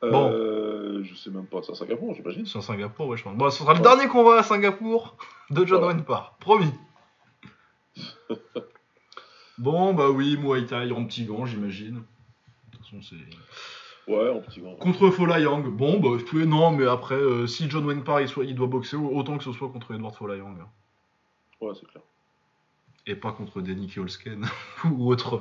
Bon. 0.03 0.31
Euh, 0.31 1.03
je 1.03 1.17
sais 1.17 1.31
même 1.31 1.47
pas, 1.47 1.63
c'est 1.65 1.73
à 1.73 1.75
Singapour, 1.75 2.15
j'imagine. 2.15 2.47
C'est 2.47 2.59
à 2.59 2.63
Singapour, 2.63 3.09
ouais, 3.09 3.17
je 3.17 3.25
pense. 3.25 3.37
Bon, 3.37 3.51
ce 3.51 3.59
sera 3.59 3.75
le 3.75 3.81
dernier 3.81 4.07
combat 4.07 4.39
à 4.39 4.45
Singapour 4.45 5.17
de 5.51 5.67
John 5.67 5.83
ouais. 5.83 5.97
promis. 6.39 6.73
bon, 9.59 9.95
bah 9.95 10.11
oui, 10.11 10.37
Muay 10.37 10.65
Thai 10.65 10.93
en 10.93 11.05
petit 11.07 11.25
gant, 11.25 11.45
j'imagine. 11.45 12.05
De 12.71 12.77
toute 12.77 12.85
façon, 12.85 13.03
c'est. 13.03 13.17
Ouais, 14.07 14.31
en 14.31 14.41
petit 14.41 14.61
grand. 14.61 14.75
Contre 14.77 15.11
Folayang. 15.11 15.69
Bon, 15.69 15.99
bah, 15.99 16.23
pouvais... 16.25 16.47
non, 16.47 16.71
mais 16.71 16.87
après, 16.87 17.17
euh, 17.17 17.47
si 17.47 17.69
John 17.69 17.85
Wayne 17.87 18.05
Parr 18.05 18.21
il, 18.21 18.29
soit, 18.29 18.45
il 18.45 18.55
doit 18.55 18.69
boxer, 18.69 18.97
autant 18.97 19.37
que 19.37 19.45
ce 19.45 19.53
soit 19.53 19.69
contre 19.69 19.95
Edward 19.95 20.15
Folayang. 20.15 20.59
Ouais, 21.61 21.73
c'est 21.75 21.87
clair. 21.89 22.03
Et 23.07 23.15
pas 23.15 23.33
contre 23.33 23.61
Danny 23.61 23.89
Kiolsken 23.89 24.47
ou 24.85 25.11
autre. 25.11 25.41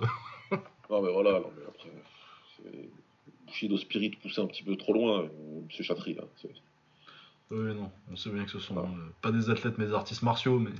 non, 0.89 1.01
mais 1.01 1.11
voilà, 1.11 1.39
non, 1.39 1.51
mais 1.57 1.65
après. 1.67 1.89
Bushido 3.47 3.77
Spirit 3.77 4.11
poussé 4.21 4.41
un 4.41 4.47
petit 4.47 4.63
peu 4.63 4.75
trop 4.75 4.93
loin, 4.93 5.21
euh, 5.21 5.27
monsieur 5.65 5.83
Chatry. 5.83 6.15
Là, 6.15 6.23
oui, 7.51 7.75
non, 7.75 7.91
on 8.11 8.15
sait 8.15 8.31
bien 8.31 8.43
que 8.43 8.51
ce 8.51 8.59
sont 8.59 8.77
euh, 8.77 8.83
pas 9.21 9.31
des 9.31 9.51
athlètes 9.51 9.77
mais 9.77 9.85
des 9.85 9.93
artistes 9.93 10.23
martiaux, 10.23 10.59
mais. 10.59 10.71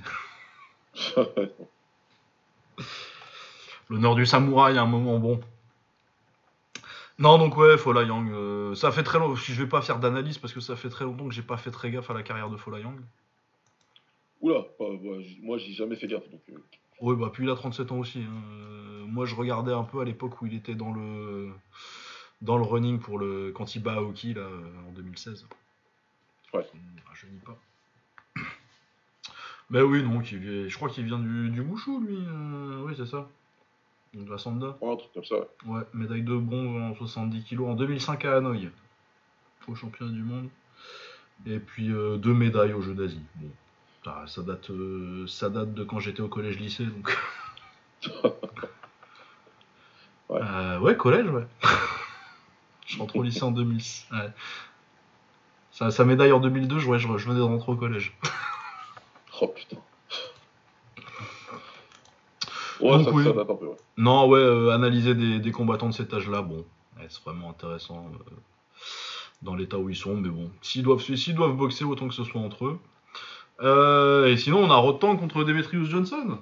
L'honneur 3.88 4.16
du 4.16 4.26
samouraï 4.26 4.76
à 4.78 4.82
un 4.82 4.86
moment 4.86 5.18
bon. 5.18 5.40
Non, 7.18 7.38
donc 7.38 7.56
ouais, 7.56 7.78
Fola 7.78 8.02
Yang. 8.02 8.30
Euh, 8.30 8.74
ça 8.74 8.92
fait 8.92 9.02
très 9.02 9.18
longtemps. 9.18 9.36
Je 9.36 9.54
vais 9.54 9.68
pas 9.68 9.80
faire 9.80 9.98
d'analyse 9.98 10.38
parce 10.38 10.52
que 10.52 10.60
ça 10.60 10.76
fait 10.76 10.90
très 10.90 11.04
longtemps 11.04 11.26
que 11.26 11.34
j'ai 11.34 11.42
pas 11.42 11.56
fait 11.56 11.70
très 11.70 11.90
gaffe 11.90 12.10
à 12.10 12.14
la 12.14 12.22
carrière 12.22 12.50
de 12.50 12.56
Fola 12.56 12.78
Yang. 12.80 13.00
Oula, 14.42 14.66
moi 15.42 15.56
j'ai 15.56 15.72
jamais 15.72 15.96
fait 15.96 16.06
gaffe. 16.06 16.28
Donc, 16.30 16.42
euh, 16.50 16.58
Oui, 17.00 17.16
bah 17.16 17.30
puis 17.32 17.44
il 17.44 17.50
a 17.50 17.54
37 17.54 17.90
ans 17.92 17.98
aussi. 17.98 18.20
Hein. 18.20 19.06
moi, 19.08 19.24
je 19.24 19.34
regardais 19.34 19.72
un 19.72 19.84
peu 19.84 20.00
à 20.00 20.04
l'époque 20.04 20.42
où 20.42 20.46
il 20.46 20.54
était 20.54 20.74
dans 20.74 20.92
le 20.92 21.50
dans 22.42 22.58
le 22.58 22.64
running 22.64 22.98
pour 22.98 23.18
le 23.18 23.50
quand 23.52 23.74
il 23.74 23.82
bat 23.82 23.94
Aoki 23.94 24.34
là 24.34 24.46
en 24.86 24.92
2016. 24.92 25.46
Ouais. 26.52 26.66
Je 27.14 27.26
dis 27.26 27.40
pas. 27.44 27.58
Mais 29.70 29.80
oui, 29.80 30.02
non, 30.02 30.22
je 30.22 30.74
crois 30.76 30.90
qu'il 30.90 31.04
vient 31.04 31.18
du, 31.18 31.48
du 31.48 31.62
lui. 31.62 31.72
Euh, 31.74 32.84
oui, 32.84 32.92
c'est 32.94 33.06
ça. 33.06 33.26
De 34.16 34.30
la 34.30 34.38
Sanda. 34.38 34.78
Ouais, 34.80 34.92
un 34.92 34.96
truc 34.96 35.12
comme 35.12 35.24
ça. 35.24 35.36
Ouais, 35.66 35.82
médaille 35.92 36.22
de 36.22 36.34
bronze 36.34 36.80
en 36.80 36.94
70 36.94 37.44
kg 37.44 37.60
en 37.60 37.74
2005 37.74 38.24
à 38.24 38.36
Hanoï. 38.38 38.70
Au 39.68 39.74
championnat 39.74 40.12
du 40.12 40.22
monde. 40.22 40.48
Et 41.44 41.58
puis 41.58 41.92
euh, 41.92 42.16
deux 42.16 42.32
médailles 42.32 42.72
aux 42.72 42.80
Jeux 42.80 42.94
d'Asie. 42.94 43.20
Bon, 43.34 43.50
ça, 44.26 44.42
date, 44.42 44.70
euh, 44.70 45.26
ça 45.26 45.50
date 45.50 45.74
de 45.74 45.84
quand 45.84 45.98
j'étais 45.98 46.22
au 46.22 46.28
collège-lycée, 46.28 46.86
donc. 46.86 47.14
ouais. 50.30 50.76
ouais, 50.78 50.96
collège, 50.96 51.28
ouais. 51.28 51.46
je 52.86 52.98
rentre 52.98 53.16
au 53.16 53.22
lycée 53.22 53.42
en 53.42 53.50
2006. 53.50 54.06
Ouais. 54.12 55.90
Sa, 55.90 56.04
médaille 56.06 56.32
en 56.32 56.40
2002, 56.40 56.78
je, 56.78 56.96
je, 56.96 57.08
venais 57.28 57.38
de 57.38 57.42
rentrer 57.42 57.72
au 57.72 57.76
collège. 57.76 58.16
oh 59.42 59.48
putain. 59.48 59.76
Ouais, 62.80 63.04
ça, 63.04 63.12
ça, 63.12 63.32
date 63.32 63.50
un 63.50 63.54
peu, 63.54 63.66
ouais. 63.66 63.76
Non, 63.96 64.28
ouais, 64.28 64.38
euh, 64.38 64.70
analyser 64.70 65.14
des, 65.14 65.52
combattants 65.52 65.88
de 65.88 65.94
cet 65.94 66.12
âge-là, 66.12 66.42
bon, 66.42 66.64
c'est 67.08 67.22
vraiment 67.24 67.50
intéressant 67.50 68.06
euh, 68.06 68.34
dans 69.42 69.54
l'état 69.54 69.78
où 69.78 69.88
ils 69.88 69.96
sont, 69.96 70.16
mais 70.16 70.28
bon, 70.28 70.50
s'ils 70.62 70.82
doivent, 70.82 71.02
doivent 71.34 71.56
boxer, 71.56 71.84
autant 71.84 72.08
que 72.08 72.14
ce 72.14 72.24
soit 72.24 72.40
entre 72.40 72.66
eux. 72.66 72.78
Euh, 73.60 74.26
et 74.26 74.36
sinon, 74.36 74.58
on 74.58 74.70
a 74.70 74.76
Rotan 74.76 75.16
contre 75.16 75.44
Demetrius 75.44 75.88
Johnson. 75.88 76.38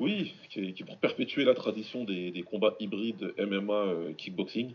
Oui, 0.00 0.34
qui 0.50 0.60
est, 0.60 0.84
pour 0.84 0.98
perpétuer 0.98 1.44
la 1.44 1.54
tradition 1.54 2.04
des, 2.04 2.44
combats 2.50 2.74
hybrides 2.80 3.34
MMA 3.38 4.14
kickboxing. 4.18 4.74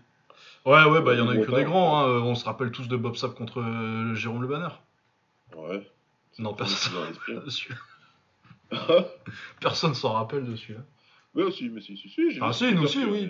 Ouais, 0.65 0.83
ouais, 0.83 1.01
bah 1.01 1.13
il 1.13 1.19
y 1.19 1.21
en 1.21 1.29
a 1.29 1.35
eu 1.35 1.45
que 1.45 1.51
des 1.51 1.63
grands. 1.63 1.99
Hein. 1.99 2.21
On 2.21 2.35
se 2.35 2.45
rappelle 2.45 2.71
tous 2.71 2.87
de 2.87 2.95
Bob 2.95 3.15
Sapp 3.15 3.35
contre 3.35 3.63
Jérôme 4.13 4.41
Le 4.41 4.47
Banner. 4.47 4.69
Ouais. 5.55 5.85
Non, 6.39 6.53
personne. 6.53 6.93
personne 9.61 9.93
s'en 9.93 10.13
rappelle 10.13 10.45
de 10.45 10.55
celui-là. 10.55 10.81
Ouais, 11.35 11.51
si, 11.51 11.69
mais 11.69 11.81
si, 11.81 11.97
si, 11.97 12.09
si. 12.09 12.37
Ah, 12.41 12.51
si, 12.51 12.73
nous 12.73 12.83
aussi, 12.83 13.03
oui. 13.05 13.29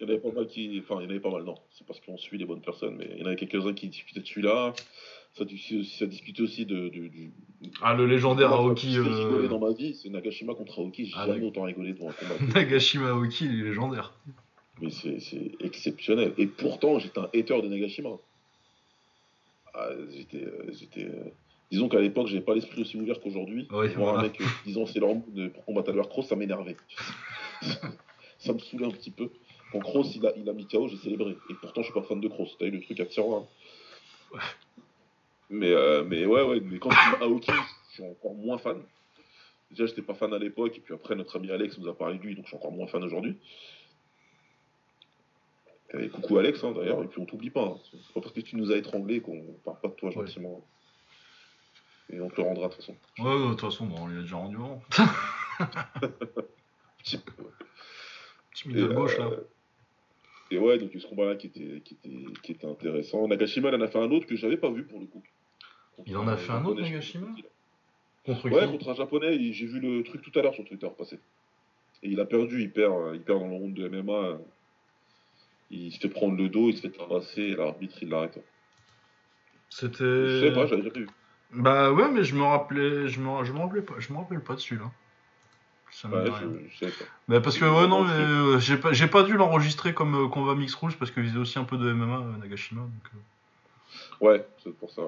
Il 0.00 0.06
y 0.06 0.10
en 0.10 0.12
avait 0.12 0.20
pas 0.20 0.32
mal 0.32 0.46
qui. 0.46 0.80
Enfin, 0.82 1.00
il 1.00 1.04
y 1.04 1.06
en 1.06 1.10
avait 1.10 1.20
pas 1.20 1.30
mal, 1.30 1.42
non. 1.42 1.56
C'est 1.72 1.86
parce 1.86 2.00
qu'on 2.00 2.16
suit 2.16 2.38
les 2.38 2.44
bonnes 2.44 2.60
personnes, 2.60 2.96
mais 2.96 3.08
il 3.12 3.18
y 3.18 3.22
en 3.22 3.26
avait 3.26 3.36
quelques-uns 3.36 3.74
qui 3.74 3.88
discutaient 3.88 4.20
de 4.20 4.26
celui-là. 4.26 4.72
Ça, 5.34 5.44
ça 5.44 6.06
discutait 6.06 6.42
aussi 6.42 6.66
de, 6.66 6.88
du. 6.88 7.32
Ah, 7.82 7.94
le 7.94 8.06
légendaire 8.06 8.52
Aoki. 8.52 8.96
Euh... 8.96 9.48
dans 9.48 9.58
ma 9.58 9.72
vie, 9.72 9.94
c'est 9.94 10.08
Nagashima 10.08 10.54
contre 10.54 10.80
Aoki. 10.80 11.06
J'ai 11.06 11.14
ah, 11.16 11.26
jamais 11.26 11.44
autant 11.44 11.62
rigolé 11.62 11.92
devant 11.92 12.10
un 12.10 12.12
combat. 12.12 12.34
Nagashima 12.54 13.10
Aoki, 13.10 13.46
il 13.46 13.60
est 13.60 13.64
légendaire. 13.64 14.12
Mais 14.80 14.90
c'est 14.90 15.18
exceptionnel. 15.60 16.32
Et 16.38 16.46
pourtant, 16.46 16.98
j'étais 16.98 17.18
un 17.18 17.28
hater 17.34 17.62
de 17.62 17.68
Nagashima. 17.68 18.10
Ah, 19.74 19.90
j'étais. 20.10 21.04
Euh, 21.68 21.74
euh, 21.74 21.76
disons 21.76 21.88
qu'à 21.88 22.00
l'époque, 22.00 22.26
j'avais 22.28 22.44
pas 22.44 22.54
l'esprit 22.54 22.82
aussi 22.82 22.96
ouvert 22.96 23.20
qu'aujourd'hui. 23.20 23.68
Ouais, 23.70 23.88
voir 23.88 24.18
un 24.18 24.22
mec 24.22 24.40
euh, 24.40 24.44
disant 24.64 24.86
c'est 24.86 25.00
leur 25.00 25.14
de, 25.14 25.48
pour 25.48 25.64
combattre 25.64 25.92
leur 25.92 26.08
cross, 26.08 26.26
ça 26.26 26.36
m'énervait. 26.36 26.76
ça 28.38 28.52
me 28.52 28.58
saoulait 28.58 28.86
un 28.86 28.90
petit 28.90 29.10
peu. 29.10 29.30
Quand 29.72 29.80
Cross 29.80 30.16
il 30.16 30.26
a, 30.26 30.32
il 30.36 30.48
a 30.48 30.54
mis 30.54 30.66
KO, 30.66 30.88
j'ai 30.88 30.96
célébré. 30.96 31.36
Et 31.50 31.54
pourtant, 31.60 31.82
je 31.82 31.90
suis 31.90 31.94
pas 31.94 32.02
fan 32.02 32.20
de 32.20 32.28
Cross. 32.28 32.56
T'as 32.58 32.66
eu 32.66 32.70
le 32.70 32.80
truc 32.80 32.98
à 33.00 33.06
tiroir. 33.06 33.42
Ouais. 34.32 34.40
Mais, 35.50 35.74
mais 36.04 36.24
ouais, 36.24 36.42
ouais. 36.42 36.60
Mais 36.60 36.78
quand 36.78 36.88
tu 36.88 37.22
Aoki, 37.22 37.52
je 37.90 37.94
suis 37.94 38.02
encore 38.02 38.34
moins 38.34 38.56
fan. 38.56 38.80
Déjà, 39.70 39.84
j'étais 39.84 40.00
pas 40.00 40.14
fan 40.14 40.32
à 40.32 40.38
l'époque. 40.38 40.78
Et 40.78 40.80
puis 40.80 40.94
après, 40.94 41.14
notre 41.16 41.36
ami 41.36 41.50
Alex 41.50 41.76
nous 41.76 41.88
a 41.88 41.94
parlé 41.94 42.16
de 42.16 42.22
lui, 42.22 42.34
donc 42.34 42.46
je 42.46 42.48
suis 42.48 42.56
encore 42.56 42.72
moins 42.72 42.86
fan 42.86 43.04
aujourd'hui. 43.04 43.36
Et 45.98 46.08
coucou 46.08 46.38
Alex, 46.38 46.62
hein, 46.64 46.72
d'ailleurs, 46.72 47.02
et 47.02 47.06
puis 47.06 47.20
on 47.20 47.26
t'oublie 47.26 47.50
pas. 47.50 47.64
Hein. 47.64 47.76
C'est 47.90 48.14
pas 48.14 48.20
parce 48.20 48.32
que 48.32 48.40
tu 48.40 48.56
nous 48.56 48.72
as 48.72 48.76
étranglé 48.76 49.20
qu'on 49.20 49.42
parle 49.64 49.80
pas 49.80 49.88
de 49.88 49.94
toi 49.94 50.10
gentiment. 50.10 50.62
Et 52.10 52.20
on 52.20 52.28
te 52.28 52.36
le 52.36 52.42
rendra 52.42 52.68
de 52.68 52.74
toute 52.74 52.82
façon. 52.82 52.96
Ouais, 53.18 53.38
de 53.38 53.50
toute 53.50 53.60
façon, 53.60 53.88
on 53.90 54.06
lui 54.06 54.18
a 54.18 54.22
déjà 54.22 54.36
rendu 54.36 54.56
avant. 54.56 54.82
Petit, 56.98 57.20
Petit 58.50 58.68
milieu 58.68 58.88
gauche, 58.88 59.18
là. 59.18 59.26
Euh, 59.26 59.44
et 60.50 60.58
ouais, 60.58 60.78
donc 60.78 60.90
ce 60.98 61.06
combat-là 61.06 61.36
qui 61.36 61.48
était, 61.48 61.80
qui, 61.84 61.94
était, 61.94 62.32
qui 62.42 62.52
était 62.52 62.66
intéressant. 62.66 63.28
Nagashima, 63.28 63.68
il 63.68 63.74
en 63.74 63.82
a 63.82 63.88
fait 63.88 63.98
un 63.98 64.10
autre 64.10 64.26
que 64.26 64.36
j'avais 64.36 64.56
pas 64.56 64.70
vu 64.70 64.84
pour 64.84 64.98
le 64.98 65.06
coup. 65.06 65.22
il 66.06 66.16
en 66.16 66.26
a 66.26 66.38
fait 66.38 66.52
un 66.52 66.64
autre, 66.64 66.80
Nagashima 66.80 67.28
Contre 68.24 68.50
Ouais, 68.50 68.66
contre 68.66 68.88
un 68.88 68.94
japonais, 68.94 69.52
j'ai 69.52 69.66
vu 69.66 69.80
le 69.80 70.02
truc 70.02 70.22
tout 70.22 70.36
à 70.38 70.42
l'heure 70.42 70.54
sur 70.54 70.64
Twitter 70.64 70.88
passer. 70.96 71.18
Et 72.02 72.08
il 72.08 72.20
a 72.20 72.24
perdu, 72.24 72.62
il 72.62 72.70
perd, 72.70 73.14
il 73.14 73.20
perd 73.20 73.40
dans 73.40 73.48
le 73.48 73.54
round 73.54 73.74
de 73.74 73.88
MMA 73.88 74.38
il 75.70 75.92
se 75.92 75.98
fait 75.98 76.08
prendre 76.08 76.36
le 76.36 76.48
dos, 76.48 76.68
il 76.68 76.76
se 76.76 76.82
fait 76.82 76.90
tabasser, 76.90 77.42
et 77.42 77.56
l'arbitre 77.56 77.98
il 78.02 78.08
l'arrête. 78.08 78.42
C'était. 79.68 79.98
Je 79.98 80.40
sais 80.40 80.52
pas, 80.52 80.66
j'avais 80.66 80.82
jamais 80.82 81.00
vu. 81.00 81.08
Bah 81.52 81.92
ouais, 81.92 82.10
mais 82.10 82.24
je 82.24 82.34
me 82.34 82.42
rappelais, 82.42 83.08
je 83.08 83.20
me, 83.20 83.44
je 83.44 83.52
me 83.52 83.58
rappelais 83.58 83.82
pas, 83.82 83.94
je 83.98 84.12
me 84.12 84.18
rappelle 84.18 84.40
pas 84.40 84.54
de 84.54 84.60
celui-là. 84.60 84.90
Ça 85.90 86.08
ouais, 86.08 86.30
je, 86.70 86.86
sais 86.86 86.92
pas. 86.92 87.04
Bah 87.28 87.40
parce 87.40 87.56
que 87.58 87.64
ouais 87.64 87.88
non, 87.88 88.04
mais 88.04 88.12
euh, 88.12 88.58
j'ai 88.58 88.76
pas, 88.76 88.92
j'ai 88.92 89.06
pas 89.06 89.22
dû 89.22 89.34
l'enregistrer 89.34 89.94
comme 89.94 90.14
euh, 90.14 90.28
combat 90.28 90.54
mix 90.54 90.74
rouge 90.74 90.96
parce 90.98 91.10
qu'il 91.10 91.24
faisait 91.24 91.38
aussi 91.38 91.58
un 91.58 91.64
peu 91.64 91.78
de 91.78 91.92
MMA 91.92 92.18
euh, 92.18 92.36
Nagashima. 92.38 92.82
Donc, 92.82 93.22
Ouais, 94.20 94.46
c'est 94.62 94.76
pour 94.76 94.90
ça. 94.90 95.02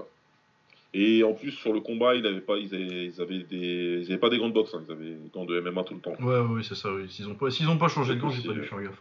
Et 0.92 1.22
en 1.22 1.34
plus 1.34 1.52
sur 1.52 1.72
le 1.72 1.80
combat, 1.80 2.14
ils 2.14 2.26
avaient 2.26 2.40
pas, 2.40 2.56
ils 2.56 2.74
avaient, 2.74 3.06
ils 3.06 3.20
avaient 3.20 3.42
des, 3.44 4.02
ils 4.02 4.06
avaient 4.06 4.18
pas 4.18 4.30
des 4.30 4.38
gants 4.38 4.48
de 4.48 4.54
boxe, 4.54 4.74
hein, 4.74 4.82
ils 4.88 4.92
avaient 4.92 5.10
des 5.10 5.30
gants 5.32 5.44
de 5.44 5.60
MMA 5.60 5.84
tout 5.84 5.94
le 5.94 6.00
temps. 6.00 6.14
Ouais, 6.20 6.40
ouais, 6.40 6.62
c'est 6.62 6.74
ça. 6.74 6.92
Oui. 6.92 7.08
S'ils 7.10 7.28
ont 7.28 7.34
pas, 7.34 7.50
s'ils 7.50 7.68
ont 7.68 7.78
pas 7.78 7.88
changé 7.88 8.14
de 8.14 8.20
gants, 8.20 8.30
j'ai 8.30 8.46
pas 8.46 8.54
dû 8.54 8.64
faire 8.64 8.80
gaffe. 8.80 9.00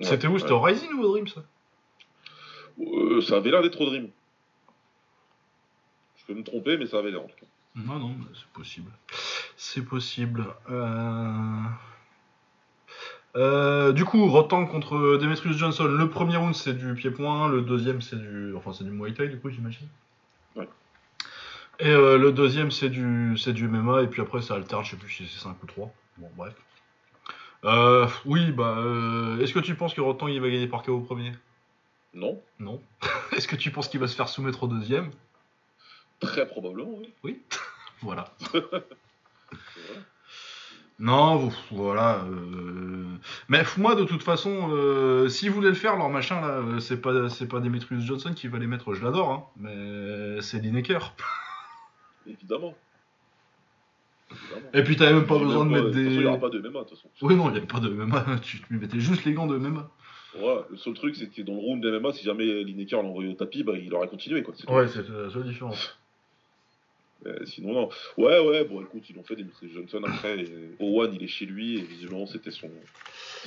C'était 0.00 0.28
où? 0.28 0.38
C'était 0.38 0.52
au 0.52 0.60
Rising 0.60 0.92
ou 0.94 1.02
au 1.02 1.12
Dream 1.12 1.26
ça? 1.26 1.42
Euh, 2.80 3.20
Ça 3.20 3.36
avait 3.36 3.50
l'air 3.50 3.62
d'être 3.62 3.80
au 3.80 3.86
Dream. 3.86 4.08
Je 6.28 6.34
peux 6.34 6.38
me 6.38 6.44
tromper, 6.44 6.76
mais 6.76 6.86
ça 6.86 6.98
avait 6.98 7.10
l'air 7.10 7.22
en 7.22 7.26
tout 7.26 7.36
cas. 7.40 7.46
Non, 7.74 7.98
non, 7.98 8.14
c'est 8.34 8.48
possible. 8.52 8.90
C'est 9.56 9.82
possible. 9.82 10.46
Euh... 10.70 11.62
Euh, 13.36 13.92
du 13.92 14.04
coup, 14.04 14.26
Rotan 14.26 14.66
contre 14.66 15.16
Demetrius 15.18 15.56
Johnson. 15.56 15.84
Le 15.84 16.08
premier 16.08 16.36
round 16.36 16.54
c'est 16.54 16.74
du 16.74 16.94
pied-point, 16.94 17.48
le 17.48 17.62
deuxième 17.62 18.00
c'est 18.00 18.16
du, 18.16 18.54
enfin 18.56 18.72
c'est 18.72 18.84
du 18.84 18.90
Muay 18.90 19.12
Thai 19.12 19.28
du 19.28 19.38
coup 19.38 19.50
j'imagine. 19.50 19.86
Ouais. 20.56 20.68
Et 21.78 21.88
euh, 21.88 22.18
le 22.18 22.32
deuxième 22.32 22.70
c'est 22.70 22.88
du, 22.88 23.36
c'est 23.36 23.52
du 23.52 23.68
MMA 23.68 24.02
et 24.02 24.06
puis 24.08 24.22
après 24.22 24.40
ça 24.40 24.54
alterne, 24.54 24.84
je 24.84 24.92
sais 24.92 24.96
plus 24.96 25.10
si 25.10 25.26
c'est 25.26 25.40
5 25.40 25.62
ou 25.62 25.66
3. 25.66 25.92
Bon 26.16 26.30
bref. 26.36 26.54
Euh, 27.64 28.06
oui, 28.24 28.50
bah, 28.52 28.76
euh, 28.78 29.40
est-ce 29.40 29.52
que 29.52 29.58
tu 29.60 29.74
penses 29.74 29.94
que 29.94 30.00
Rotan 30.00 30.28
il 30.28 30.40
va 30.40 30.48
gagner 30.48 30.66
par 30.66 30.82
KO 30.82 30.96
au 30.96 31.00
premier? 31.00 31.32
Non. 32.14 32.40
Non. 32.58 32.80
est-ce 33.36 33.46
que 33.46 33.56
tu 33.56 33.70
penses 33.70 33.88
qu'il 33.88 34.00
va 34.00 34.08
se 34.08 34.16
faire 34.16 34.28
soumettre 34.28 34.64
au 34.64 34.68
deuxième? 34.68 35.10
Très 36.20 36.46
probablement, 36.46 36.94
oui. 36.98 37.12
Oui. 37.22 37.42
voilà. 38.02 38.32
Non, 41.00 41.48
voilà. 41.70 42.24
Euh... 42.24 43.04
Mais 43.48 43.62
moi, 43.76 43.94
de 43.94 44.02
toute 44.02 44.22
façon, 44.22 44.70
euh, 44.72 45.28
s'ils 45.28 45.50
voulaient 45.50 45.68
le 45.68 45.74
faire, 45.74 45.96
leur 45.96 46.08
machin 46.08 46.40
là, 46.40 46.80
c'est 46.80 47.00
pas, 47.00 47.28
c'est 47.28 47.46
pas 47.46 47.60
Demetrius 47.60 48.04
Johnson 48.04 48.32
qui 48.34 48.48
va 48.48 48.58
les 48.58 48.66
mettre. 48.66 48.94
Je 48.94 49.04
l'adore, 49.04 49.30
hein, 49.30 49.44
mais 49.60 50.40
c'est 50.42 50.60
Lineker. 50.60 51.14
Évidemment. 52.26 52.74
Et 54.74 54.82
puis 54.82 54.96
t'avais 54.96 55.14
même 55.14 55.26
pas 55.26 55.38
besoin 55.38 55.64
de 55.64 55.70
mettre 55.70 55.90
des. 55.90 56.02
Il 56.02 56.18
n'y 56.18 56.26
aura 56.26 56.38
pas 56.38 56.50
de 56.50 56.58
MMA 56.58 56.80
de 56.80 56.84
toute 56.84 56.98
façon. 56.98 57.08
Oui, 57.22 57.36
non, 57.36 57.48
il 57.48 57.52
n'y 57.52 57.58
avait 57.58 57.66
pas 57.66 57.80
de 57.80 57.88
MMA. 57.88 58.40
Tu 58.42 58.60
lui 58.68 58.78
mettais 58.78 59.00
juste 59.00 59.24
les 59.24 59.32
gants 59.32 59.46
de 59.46 59.56
MMA. 59.56 59.88
Ouais, 60.40 60.56
le 60.68 60.76
seul 60.76 60.94
truc, 60.94 61.16
c'est 61.16 61.28
que 61.28 61.42
dans 61.42 61.54
le 61.54 61.60
round 61.60 61.82
de 61.82 61.96
MMA, 61.96 62.12
si 62.12 62.24
jamais 62.24 62.64
Lineker 62.64 63.02
l'envoyait 63.02 63.30
au 63.30 63.34
tapis, 63.34 63.62
bah, 63.62 63.72
il 63.80 63.94
aurait 63.94 64.08
continué. 64.08 64.42
Quoi. 64.42 64.54
Ouais, 64.68 64.88
c'est 64.88 65.08
la 65.08 65.30
seule 65.30 65.44
différence. 65.44 65.96
Sinon, 67.44 67.72
non. 67.72 67.88
Ouais, 68.16 68.38
ouais, 68.40 68.64
bon, 68.64 68.80
écoute, 68.82 69.08
ils 69.10 69.16
l'ont 69.16 69.24
fait, 69.24 69.36
des 69.36 69.46
Johnson 69.72 70.02
après. 70.06 70.40
Et 70.40 70.76
Owen, 70.80 71.12
il 71.14 71.22
est 71.22 71.28
chez 71.28 71.46
lui, 71.46 71.78
et 71.78 71.82
visiblement, 71.82 72.26
c'était 72.26 72.50
son. 72.50 72.70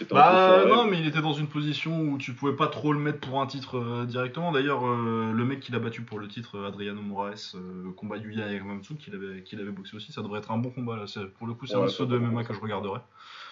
Bah 0.10 0.66
non, 0.68 0.86
mais 0.86 1.00
il 1.00 1.08
était 1.08 1.22
dans 1.22 1.34
une 1.34 1.48
position 1.48 2.02
où 2.02 2.18
tu 2.18 2.34
pouvais 2.34 2.56
pas 2.56 2.68
trop 2.68 2.94
le 2.94 3.00
mettre 3.00 3.20
pour 3.20 3.42
un 3.42 3.48
titre 3.48 3.78
euh, 3.78 4.06
directement. 4.06 4.52
D'ailleurs, 4.52 4.86
euh, 4.86 5.32
le 5.32 5.46
mec 5.46 5.60
qui 5.60 5.72
l'a 5.72 5.80
battu 5.80 6.02
pour 6.02 6.20
le 6.20 6.28
titre, 6.28 6.58
euh, 6.58 6.68
Adriano 6.68 7.02
Moraes, 7.02 7.56
combat 7.98 8.18
Yuya 8.18 8.52
Yamamatsu, 8.52 8.96
qu'il 8.96 9.16
avait, 9.16 9.44
qu'il 9.44 9.60
avait 9.60 9.72
boxé 9.72 9.96
aussi, 9.96 10.12
ça 10.12 10.22
devrait 10.22 10.40
être 10.40 10.52
un 10.52 10.58
bon 10.58 10.72
combat. 10.72 10.98
Là. 10.98 11.06
Pour 11.38 11.48
le 11.48 11.54
coup, 11.54 11.66
c'est 11.68 11.76
un 11.76 11.86
de 11.86 12.06
de 12.06 12.18
MMA 12.18 12.44
que 12.44 12.54
je 12.54 12.60
regarderai. 12.60 13.00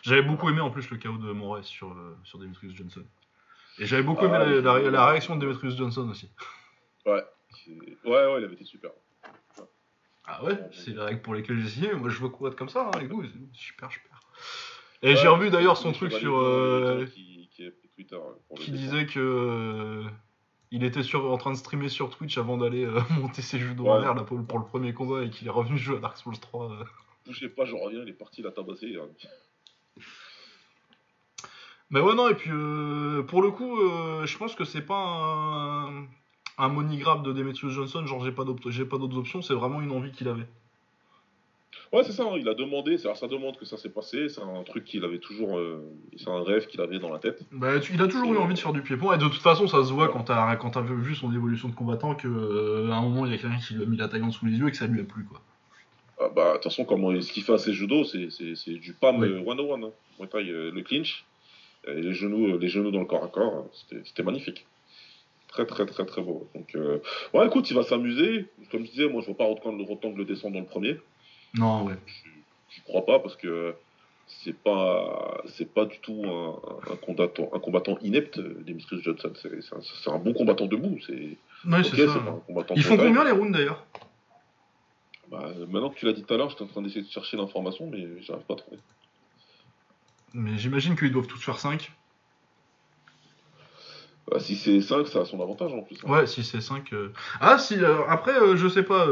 J'avais 0.02 0.22
beaucoup 0.22 0.50
aimé 0.50 0.62
en 0.62 0.70
plus 0.70 0.90
le 0.90 0.98
KO 0.98 1.18
de 1.18 1.32
Moraes 1.32 1.64
sur, 1.64 1.96
sur 2.24 2.40
Demetrius 2.40 2.76
Johnson. 2.76 3.04
Et 3.80 3.86
j'avais 3.86 4.04
beaucoup 4.04 4.26
aimé 4.26 4.38
ah, 4.40 4.80
la, 4.80 5.06
réaction 5.08 5.36
de 5.36 5.42
Demetrius 5.42 5.76
Johnson 5.76 6.08
aussi. 6.10 6.30
Ouais, 7.06 7.24
ouais, 8.06 8.12
ouais, 8.12 8.40
il 8.40 8.44
avait 8.44 8.54
été 8.54 8.66
super. 8.66 8.92
Ah 10.32 10.44
ouais, 10.44 10.58
c'est 10.72 10.92
les 10.92 11.02
règles 11.02 11.22
pour 11.22 11.34
lesquelles 11.34 11.60
j'ai 11.60 11.70
signé. 11.70 11.94
Moi, 11.94 12.10
je 12.10 12.20
veux 12.20 12.30
être 12.48 12.56
comme 12.56 12.70
ça 12.70 12.86
hein, 12.88 12.92
avec 12.94 13.10
vous. 13.10 13.24
Super, 13.54 13.92
super. 13.92 14.20
Et 15.02 15.16
j'ai 15.16 15.28
revu 15.28 15.50
d'ailleurs 15.50 15.78
son 15.78 15.92
truc 15.92 16.12
sur. 16.14 16.38
Euh, 16.38 17.06
qui, 18.56 18.72
disait 18.72 19.06
que. 19.06 19.20
Euh, 19.20 20.04
il 20.72 20.84
était 20.84 21.02
sur, 21.02 21.32
en 21.32 21.38
train 21.38 21.52
de 21.52 21.58
streamer 21.58 21.90
sur 21.90 22.12
Twitch 22.12 22.38
avant 22.38 22.58
d'aller 22.58 22.86
euh, 22.86 23.00
monter 23.20 23.42
ses 23.42 23.58
jeux 23.58 23.74
de 23.74 23.82
ouais. 23.82 24.02
là, 24.02 24.14
pour, 24.24 24.38
le 24.38 24.66
premier 24.66 24.94
combat 24.94 25.24
et 25.24 25.32
qu'il 25.32 25.48
est 25.48 25.52
revenu 25.52 25.80
jouer 25.80 25.98
à 25.98 26.00
Dark 26.00 26.18
Souls 26.18 26.38
3. 26.38 26.86
bougez 27.26 27.50
pas, 27.50 27.66
je 27.66 27.74
reviens, 27.74 28.04
il 28.04 28.10
est 28.10 28.14
parti, 28.14 28.42
il 28.42 28.48
a 28.48 28.52
tabassé. 28.52 28.96
Mais 31.92 32.02
ouais, 32.02 32.14
non, 32.14 32.30
et 32.30 32.36
puis 32.36 32.52
euh, 32.54 33.24
pour 33.24 33.42
le 33.42 33.50
coup, 33.50 33.82
euh, 33.82 34.26
je 34.26 34.38
pense 34.38 34.54
que 34.54 34.64
c'est 34.64 34.86
pas 34.86 34.96
un, 34.96 36.08
un 36.60 36.68
monigraphe 36.68 37.24
de 37.24 37.34
Demetrius 37.34 37.74
Johnson, 37.74 38.06
genre 38.06 38.24
j'ai 38.24 38.32
pas 38.32 38.44
d'autres 38.44 39.18
options, 39.18 39.42
c'est 39.42 39.54
vraiment 39.54 39.82
une 39.82 39.92
envie 39.92 40.12
qu'il 40.12 40.28
avait. 40.28 40.48
Ouais, 41.92 42.04
c'est 42.04 42.12
ça, 42.12 42.24
hein, 42.24 42.36
il 42.38 42.48
a 42.48 42.54
demandé, 42.54 43.00
c'est 43.00 43.10
à 43.10 43.16
sa 43.16 43.28
demande 43.28 43.58
que 43.58 43.66
ça 43.66 43.76
s'est 43.76 43.90
passé, 43.90 44.30
c'est 44.30 44.42
un 44.42 44.64
truc 44.64 44.84
qu'il 44.86 45.04
avait 45.04 45.18
toujours, 45.18 45.58
euh, 45.58 45.82
c'est 46.18 46.30
un 46.30 46.44
rêve 46.44 46.68
qu'il 46.68 46.82
avait 46.82 47.00
dans 47.00 47.10
la 47.10 47.18
tête. 47.18 47.42
Bah, 47.52 47.78
il 47.92 48.02
a 48.02 48.08
toujours 48.08 48.32
eu 48.34 48.38
envie 48.38 48.54
de 48.54 48.60
faire 48.60 48.74
du 48.74 48.84
pied-point, 48.84 49.16
et 49.16 49.18
de 49.18 49.28
toute 49.28 49.42
façon, 49.42 49.68
ça 49.68 49.84
se 49.84 49.92
voit 49.92 50.10
quand 50.10 50.26
t'as, 50.26 50.56
quand 50.58 50.80
vu 50.80 51.16
son 51.16 51.34
évolution 51.34 51.68
de 51.68 51.74
combattant, 51.74 52.14
qu'à 52.14 52.28
un 52.28 53.02
moment, 53.02 53.26
il 53.26 53.32
y 53.32 53.36
a 53.36 53.40
quelqu'un 53.40 53.58
qui 53.58 53.74
lui 53.74 53.84
a 53.84 53.86
mis 53.88 53.98
la 53.98 54.08
taille 54.08 54.22
en 54.22 54.30
sous 54.30 54.46
les 54.46 54.58
yeux 54.58 54.68
et 54.68 54.72
que 54.72 54.78
ça 54.78 54.86
lui 54.86 55.02
a 55.02 55.04
plu, 55.04 55.24
quoi. 55.24 55.42
Ah 56.22 56.30
bah, 56.36 56.50
de 56.50 56.54
toute 56.56 56.66
façon, 56.66 56.86
comment, 56.86 57.20
ce 57.20 57.32
qu'il 57.32 57.44
fait 57.44 57.54
à 57.54 57.58
ses 57.58 57.74
judo, 57.74 58.04
c'est, 58.04 58.28
du 58.68 58.94
PAM 58.94 59.22
101, 59.22 59.84
hein. 59.84 59.92
le 60.20 60.82
clinch, 60.82 61.26
les 61.88 62.14
genoux, 62.14 62.58
les 62.58 62.68
genoux 62.68 62.92
dans 62.92 63.00
le 63.00 63.06
corps 63.06 63.24
à 63.24 63.30
corps, 63.30 63.68
c'était 64.04 64.24
magnifique. 64.24 64.68
Très, 65.52 65.66
très, 65.66 65.86
très, 65.86 66.06
très 66.06 66.22
beau. 66.22 66.48
Donc, 66.54 66.76
euh, 66.76 67.00
ouais, 67.34 67.48
écoute, 67.48 67.70
il 67.70 67.76
va 67.76 67.84
s'amuser. 67.84 68.46
Comme 68.72 68.86
je 68.86 68.92
disais, 68.92 69.08
moi, 69.10 69.22
je 69.22 69.28
vois 69.28 69.38
pas 69.38 69.48
autant 69.48 69.72
le 69.72 70.26
descendre 70.26 70.54
dans 70.54 70.60
le 70.60 70.66
premier. 70.66 70.98
Non, 71.56 71.86
ouais. 71.86 71.96
Je, 72.70 72.82
crois 72.84 73.06
pas 73.06 73.20
parce 73.20 73.36
que 73.36 73.74
c'est 74.28 74.56
pas, 74.56 75.42
c'est 75.48 75.74
pas 75.74 75.86
du 75.86 76.00
tout 76.00 76.24
un, 76.26 76.96
combattant, 76.98 77.50
un 77.54 77.60
combattant 77.60 77.98
inepte, 78.02 78.40
Demetrius 78.40 79.02
Johnson. 79.04 79.34
C'est 79.36 80.12
un, 80.12 80.20
bon 80.20 80.34
combattant 80.34 80.68
debout. 80.68 81.00
C'est. 81.06 81.38
Ouais. 81.68 81.82
Ils 82.76 82.84
font 82.84 82.98
combien 82.98 83.24
les 83.24 83.32
rounds 83.32 83.52
d'ailleurs? 83.52 83.84
Bah, 85.32 85.52
Maintenant 85.68 85.90
que 85.90 85.98
tu 85.98 86.06
l'as 86.06 86.14
dit 86.14 86.24
tout 86.24 86.34
à 86.34 86.38
l'heure, 86.38 86.50
j'étais 86.50 86.64
en 86.64 86.68
train 86.68 86.82
d'essayer 86.84 87.02
de 87.02 87.10
chercher 87.10 87.38
l'information, 87.38 87.90
mais 87.92 88.22
j'arrive 88.22 88.46
pas 88.46 88.54
à 88.54 88.58
trouver. 88.58 88.78
Mais 90.34 90.58
j'imagine 90.58 90.96
qu'ils 90.96 91.12
doivent 91.12 91.28
tous 91.28 91.44
faire 91.44 91.58
5. 91.58 91.92
Bah, 94.30 94.40
si 94.40 94.56
c'est 94.56 94.82
5, 94.82 95.08
ça 95.08 95.22
a 95.22 95.26
son 95.26 95.42
avantage 95.42 95.74
en 95.74 95.82
plus. 95.82 95.98
Hein. 96.04 96.10
Ouais, 96.10 96.28
si 96.28 96.44
c'est 96.44 96.62
5. 96.62 96.94
Euh. 96.94 97.12
Ah, 97.40 97.58
si, 97.58 97.76
euh, 97.76 98.06
après, 98.08 98.34
euh, 98.34 98.56
je 98.56 98.68
sais 98.68 98.84
pas. 98.84 99.08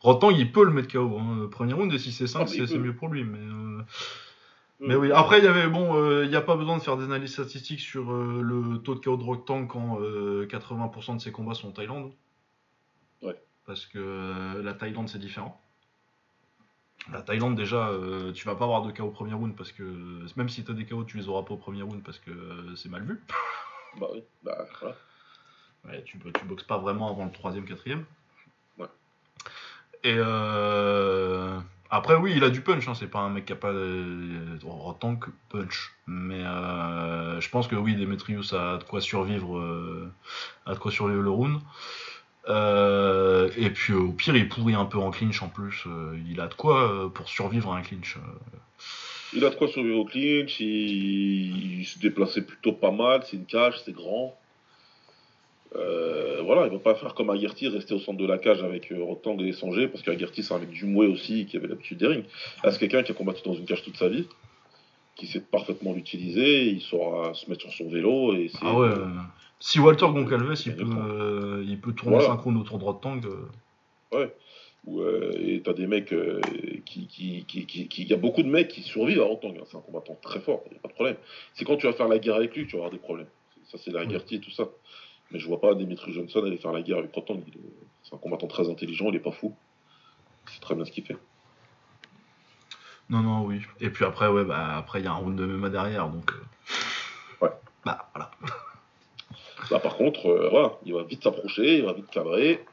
Rotang, 0.00 0.30
il 0.30 0.52
peut 0.52 0.64
le 0.64 0.70
mettre 0.70 0.92
KO. 0.92 1.18
Hein, 1.18 1.48
premier 1.50 1.72
round, 1.72 1.92
et 1.92 1.98
si 1.98 2.12
c'est 2.12 2.26
5, 2.26 2.42
ah, 2.42 2.46
c'est 2.46 2.78
mieux 2.78 2.94
pour 2.94 3.08
lui. 3.08 3.24
Mais, 3.24 3.38
mais 4.80 4.94
oui, 4.94 5.10
après, 5.12 5.38
il 5.38 5.44
y 5.44 5.48
avait. 5.48 5.68
Bon, 5.68 6.22
il 6.22 6.28
n'y 6.28 6.36
a 6.36 6.42
pas 6.42 6.56
besoin 6.56 6.76
de 6.76 6.82
faire 6.82 6.96
des 6.96 7.04
analyses 7.04 7.32
statistiques 7.32 7.80
sur 7.80 8.12
le 8.12 8.78
taux 8.78 8.94
de 8.94 9.00
KO 9.00 9.16
de 9.16 9.22
Rotang 9.22 9.66
quand 9.66 9.98
80% 10.00 11.16
de 11.16 11.20
ses 11.20 11.32
combats 11.32 11.54
sont 11.54 11.68
en 11.68 11.72
Thaïlande. 11.72 12.12
Ouais. 13.22 13.40
Parce 13.64 13.86
que 13.86 14.60
la 14.62 14.74
Thaïlande, 14.74 15.08
c'est 15.08 15.18
différent. 15.18 15.60
La 17.12 17.22
Thaïlande, 17.22 17.54
déjà, 17.54 17.88
euh, 17.88 18.32
tu 18.32 18.46
vas 18.46 18.56
pas 18.56 18.64
avoir 18.64 18.82
de 18.82 18.90
KO 18.90 19.04
au 19.04 19.10
premier 19.10 19.32
round 19.32 19.54
parce 19.54 19.70
que 19.70 19.82
même 20.36 20.48
si 20.48 20.64
tu 20.64 20.70
as 20.72 20.74
des 20.74 20.86
KO, 20.86 21.04
tu 21.04 21.16
les 21.16 21.28
auras 21.28 21.42
pas 21.42 21.54
au 21.54 21.56
premier 21.56 21.82
round 21.82 22.02
parce 22.02 22.18
que 22.18 22.30
euh, 22.30 22.74
c'est 22.76 22.88
mal 22.88 23.04
vu. 23.04 23.20
Bah 23.98 24.08
oui, 24.12 24.22
bah 24.42 24.66
voilà. 24.78 24.94
Ouais, 25.86 26.02
tu, 26.04 26.18
tu 26.18 26.44
boxes 26.44 26.64
pas 26.64 26.76
vraiment 26.76 27.08
avant 27.08 27.24
le 27.24 27.30
troisième, 27.30 27.64
quatrième. 27.64 28.04
Ouais. 28.76 28.88
Et 30.04 30.16
euh, 30.18 31.58
après, 31.88 32.14
oui, 32.16 32.34
il 32.36 32.44
a 32.44 32.50
du 32.50 32.60
punch, 32.60 32.86
hein, 32.88 32.94
c'est 32.94 33.06
pas 33.06 33.20
un 33.20 33.30
mec 33.30 33.46
capable 33.46 33.78
en 34.68 34.92
tant 34.92 35.16
que 35.16 35.30
punch. 35.48 35.94
Mais 36.06 36.42
je 36.42 37.48
pense 37.48 37.68
que 37.68 37.74
oui, 37.74 37.94
Demetrius 37.94 38.52
a 38.52 38.76
de 38.76 38.84
quoi 38.84 39.00
survivre, 39.00 39.58
a 40.66 40.74
de 40.74 40.78
quoi 40.78 40.90
survivre 40.90 41.22
le 41.22 41.30
round. 41.30 41.62
Euh, 42.48 43.50
et 43.56 43.70
puis 43.70 43.92
au 43.92 44.12
pire, 44.12 44.36
il 44.36 44.48
pourrit 44.48 44.74
un 44.74 44.84
peu 44.84 44.98
en 44.98 45.10
clinch 45.10 45.42
en 45.42 45.48
plus. 45.48 45.84
Euh, 45.86 46.18
il 46.30 46.40
a 46.40 46.46
de 46.46 46.54
quoi 46.54 46.92
euh, 46.92 47.08
pour 47.08 47.28
survivre 47.28 47.72
à 47.72 47.78
un 47.78 47.82
clinch. 47.82 48.16
Il 49.32 49.44
a 49.44 49.50
de 49.50 49.54
quoi 49.54 49.68
survivre 49.68 49.98
au 49.98 50.04
clinch. 50.04 50.60
Il, 50.60 51.84
se 51.84 51.98
déplaçait 51.98 52.42
plutôt 52.42 52.72
pas 52.72 52.90
mal. 52.90 53.22
C'est 53.24 53.36
une 53.36 53.46
cage, 53.46 53.80
c'est 53.84 53.92
grand. 53.92 54.38
voilà, 55.74 56.66
il 56.66 56.72
va 56.72 56.78
pas 56.78 56.94
faire 56.94 57.14
comme 57.14 57.30
Aguerty, 57.30 57.68
rester 57.68 57.94
au 57.94 57.98
centre 57.98 58.18
de 58.18 58.26
la 58.26 58.38
cage 58.38 58.62
avec 58.62 58.92
Rotang 58.96 59.38
et 59.40 59.52
Sanger, 59.52 59.88
parce 59.88 60.02
qu'Aguerty 60.02 60.42
c'est 60.42 60.54
un 60.54 60.58
mec 60.58 60.70
du 60.70 60.84
mouet 60.84 61.08
aussi 61.08 61.46
qui 61.46 61.56
avait 61.56 61.66
l'habitude 61.66 61.98
des 61.98 62.06
rings. 62.06 62.24
Là, 62.62 62.70
c'est 62.70 62.78
quelqu'un 62.78 63.02
qui 63.02 63.10
a 63.10 63.14
combattu 63.14 63.42
dans 63.44 63.54
une 63.54 63.66
cage 63.66 63.82
toute 63.82 63.96
sa 63.96 64.08
vie, 64.08 64.26
qui 65.16 65.26
sait 65.26 65.40
parfaitement 65.40 65.92
l'utiliser, 65.92 66.66
il 66.66 66.80
saura 66.80 67.34
se 67.34 67.50
mettre 67.50 67.62
sur 67.62 67.72
son 67.72 67.88
vélo 67.88 68.34
et 68.34 68.48
c'est. 68.48 68.58
Ah 68.62 68.74
ouais. 68.74 68.90
Si 69.58 69.80
Walter 69.80 70.06
Goncalves, 70.06 70.54
il 70.66 70.76
peut, 70.76 70.84
euh, 70.84 71.64
il 71.66 71.80
peut 71.80 71.92
tourner 71.92 72.16
voilà. 72.16 72.30
synchrone 72.30 72.56
autour 72.58 72.78
droit 72.78 72.94
de 72.94 73.00
tank. 73.00 73.24
Euh. 73.24 73.48
Ouais. 74.12 74.34
Ouais, 74.84 75.30
et 75.42 75.62
t'as 75.62 75.72
des 75.72 75.88
mecs 75.88 76.12
euh, 76.12 76.40
qui, 76.84 77.08
qui, 77.08 77.44
qui, 77.44 78.04
y 78.04 78.12
a 78.12 78.16
beaucoup 78.16 78.44
de 78.44 78.48
mecs 78.48 78.68
qui 78.68 78.82
survivent 78.82 79.20
à 79.20 79.24
Rotang. 79.24 79.54
Hein. 79.58 79.64
C'est 79.66 79.76
un 79.76 79.80
combattant 79.80 80.16
très 80.22 80.38
fort, 80.38 80.62
il 80.70 80.76
a 80.76 80.80
pas 80.80 80.88
de 80.88 80.92
problème. 80.92 81.16
C'est 81.54 81.64
quand 81.64 81.76
tu 81.76 81.86
vas 81.86 81.92
faire 81.92 82.06
la 82.06 82.20
guerre 82.20 82.36
avec 82.36 82.54
lui 82.54 82.66
que 82.66 82.70
tu 82.70 82.76
vas 82.76 82.84
avoir 82.84 82.92
des 82.92 82.98
problèmes. 82.98 83.26
Ça, 83.64 83.78
c'est 83.78 83.90
la 83.90 84.06
guerre 84.06 84.22
et 84.30 84.38
tout 84.38 84.52
ça. 84.52 84.68
Mais 85.32 85.40
je 85.40 85.46
vois 85.48 85.60
pas 85.60 85.74
Dimitri 85.74 86.12
Johnson 86.12 86.44
aller 86.44 86.56
faire 86.56 86.72
la 86.72 86.82
guerre 86.82 86.98
avec 86.98 87.12
Rotang. 87.12 87.40
C'est 88.04 88.14
un 88.14 88.18
combattant 88.18 88.46
très 88.46 88.70
intelligent, 88.70 89.08
il 89.08 89.16
est 89.16 89.20
pas 89.20 89.32
fou. 89.32 89.56
C'est 90.46 90.60
très 90.60 90.76
bien 90.76 90.84
ce 90.84 90.92
qu'il 90.92 91.04
fait. 91.04 91.16
Non, 93.10 93.22
non, 93.22 93.44
oui. 93.44 93.62
Et 93.80 93.90
puis 93.90 94.04
après, 94.04 94.28
ouais, 94.28 94.44
bah, 94.44 94.76
après, 94.76 95.00
il 95.00 95.04
y 95.04 95.08
a 95.08 95.12
un 95.12 95.16
round 95.16 95.36
de 95.36 95.46
MMA 95.46 95.70
derrière, 95.70 96.08
donc. 96.08 96.30
Ouais. 97.40 97.50
Bah, 97.84 98.08
voilà. 98.14 98.30
Bah, 99.70 99.80
par 99.80 99.96
contre, 99.96 100.26
euh, 100.26 100.48
voilà, 100.50 100.72
il 100.84 100.94
va 100.94 101.02
vite 101.02 101.22
s'approcher, 101.22 101.78
il 101.78 101.84
va 101.84 101.92
vite 101.92 102.10
cadrer. 102.10 102.64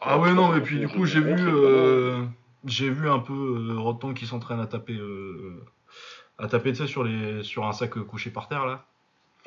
Ah 0.00 0.18
ouais, 0.18 0.32
non, 0.32 0.48
mais 0.48 0.60
puis 0.60 0.78
du 0.78 0.88
coup, 0.88 1.06
j'ai 1.06 1.20
vu, 1.20 1.34
euh, 1.36 2.24
j'ai 2.64 2.88
vu 2.88 3.10
un 3.10 3.18
peu 3.18 3.32
euh, 3.32 4.12
qui 4.14 4.26
s'entraîne 4.26 4.60
à 4.60 4.66
taper, 4.66 4.94
euh, 4.94 5.64
à 6.38 6.46
taper, 6.46 6.70
tu 6.70 6.78
sais, 6.78 6.86
sur, 6.86 7.02
les, 7.02 7.42
sur 7.42 7.66
un 7.66 7.72
sac 7.72 7.90
couché 7.90 8.30
par 8.30 8.48
terre, 8.48 8.64
là. 8.64 8.84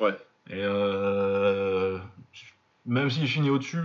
Ouais. 0.00 0.14
Et 0.50 0.62
même 2.84 3.08
s'il 3.10 3.28
finit 3.28 3.48
au-dessus, 3.48 3.82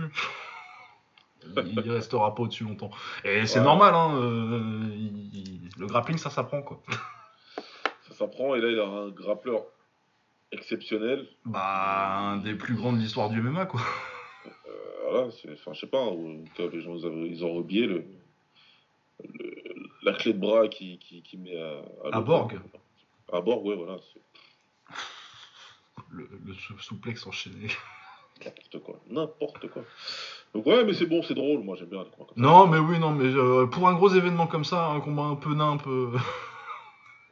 il 1.56 1.90
restera 1.90 2.34
pas 2.34 2.42
au-dessus 2.42 2.64
longtemps. 2.64 2.90
Et 3.24 3.46
c'est 3.46 3.60
normal, 3.60 3.94
hein, 3.94 4.12
le 5.78 5.86
grappling, 5.86 6.18
ça 6.18 6.30
s'apprend, 6.30 6.60
quoi. 6.62 6.82
Ça 8.08 8.14
s'apprend, 8.14 8.54
et 8.54 8.60
là, 8.60 8.68
il 8.68 8.78
a 8.78 8.86
un 8.86 9.08
grappleur 9.08 9.62
exceptionnel. 10.52 11.26
Bah, 11.44 12.18
un 12.18 12.36
des 12.38 12.54
plus 12.54 12.74
grands 12.74 12.92
de 12.92 12.98
l'histoire 12.98 13.30
du 13.30 13.40
MMA, 13.40 13.66
quoi. 13.66 13.80
Euh, 14.46 14.50
voilà, 15.10 15.26
enfin, 15.52 15.72
je 15.72 15.80
sais 15.80 15.86
pas, 15.86 16.04
les 16.58 16.80
gens 16.80 16.96
ils 16.96 17.44
ont 17.44 17.56
oublié 17.56 17.86
le, 17.86 18.04
la 20.02 20.12
clé 20.12 20.32
de 20.32 20.38
bras 20.38 20.68
qui, 20.68 20.98
qui, 20.98 21.22
qui 21.22 21.36
met 21.36 21.60
à. 21.60 21.82
À, 22.12 22.20
Borg. 22.20 22.58
À 23.32 23.40
Borg, 23.40 23.64
ouais, 23.64 23.76
voilà. 23.76 23.96
Le, 26.10 26.26
le 26.46 26.54
souplex 26.78 27.26
enchaîné. 27.26 27.68
N'importe 28.44 28.78
quoi, 28.78 29.00
n'importe 29.10 29.68
quoi. 29.68 29.82
Donc 30.54 30.64
ouais, 30.64 30.84
mais 30.84 30.94
c'est 30.94 31.06
bon, 31.06 31.22
c'est 31.22 31.34
drôle, 31.34 31.64
moi 31.64 31.76
j'aime 31.76 31.88
bien 31.88 32.04
les 32.04 32.10
combats 32.10 32.30
Non, 32.36 32.66
mais 32.68 32.78
oui, 32.78 32.98
non, 32.98 33.10
mais 33.10 33.24
euh, 33.24 33.66
pour 33.66 33.88
un 33.88 33.94
gros 33.94 34.08
événement 34.08 34.46
comme 34.46 34.64
ça, 34.64 34.86
un 34.86 35.00
combat 35.00 35.24
un 35.24 35.34
peu 35.34 35.54
nain, 35.54 35.72
un 35.72 35.76
peu... 35.76 36.12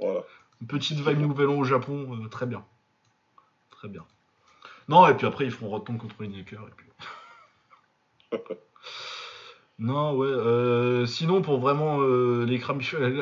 voilà. 0.00 0.24
Une 0.60 0.66
petite 0.66 0.98
vague 0.98 1.20
nouvelle 1.20 1.48
au 1.48 1.62
Japon, 1.64 2.08
euh, 2.12 2.28
très 2.28 2.44
bien 2.44 2.64
très 3.86 3.92
bien. 3.92 4.04
Non, 4.88 5.08
et 5.08 5.14
puis 5.14 5.26
après, 5.26 5.44
ils 5.44 5.50
feront 5.50 5.68
Rotten 5.68 5.98
contre 5.98 6.16
Lineker, 6.20 6.60
et 6.60 6.72
puis... 6.76 6.86
non, 9.78 10.14
ouais. 10.14 10.26
Euh, 10.26 11.06
sinon, 11.06 11.42
pour 11.42 11.58
vraiment 11.58 12.00
euh, 12.00 12.44
les 12.44 12.58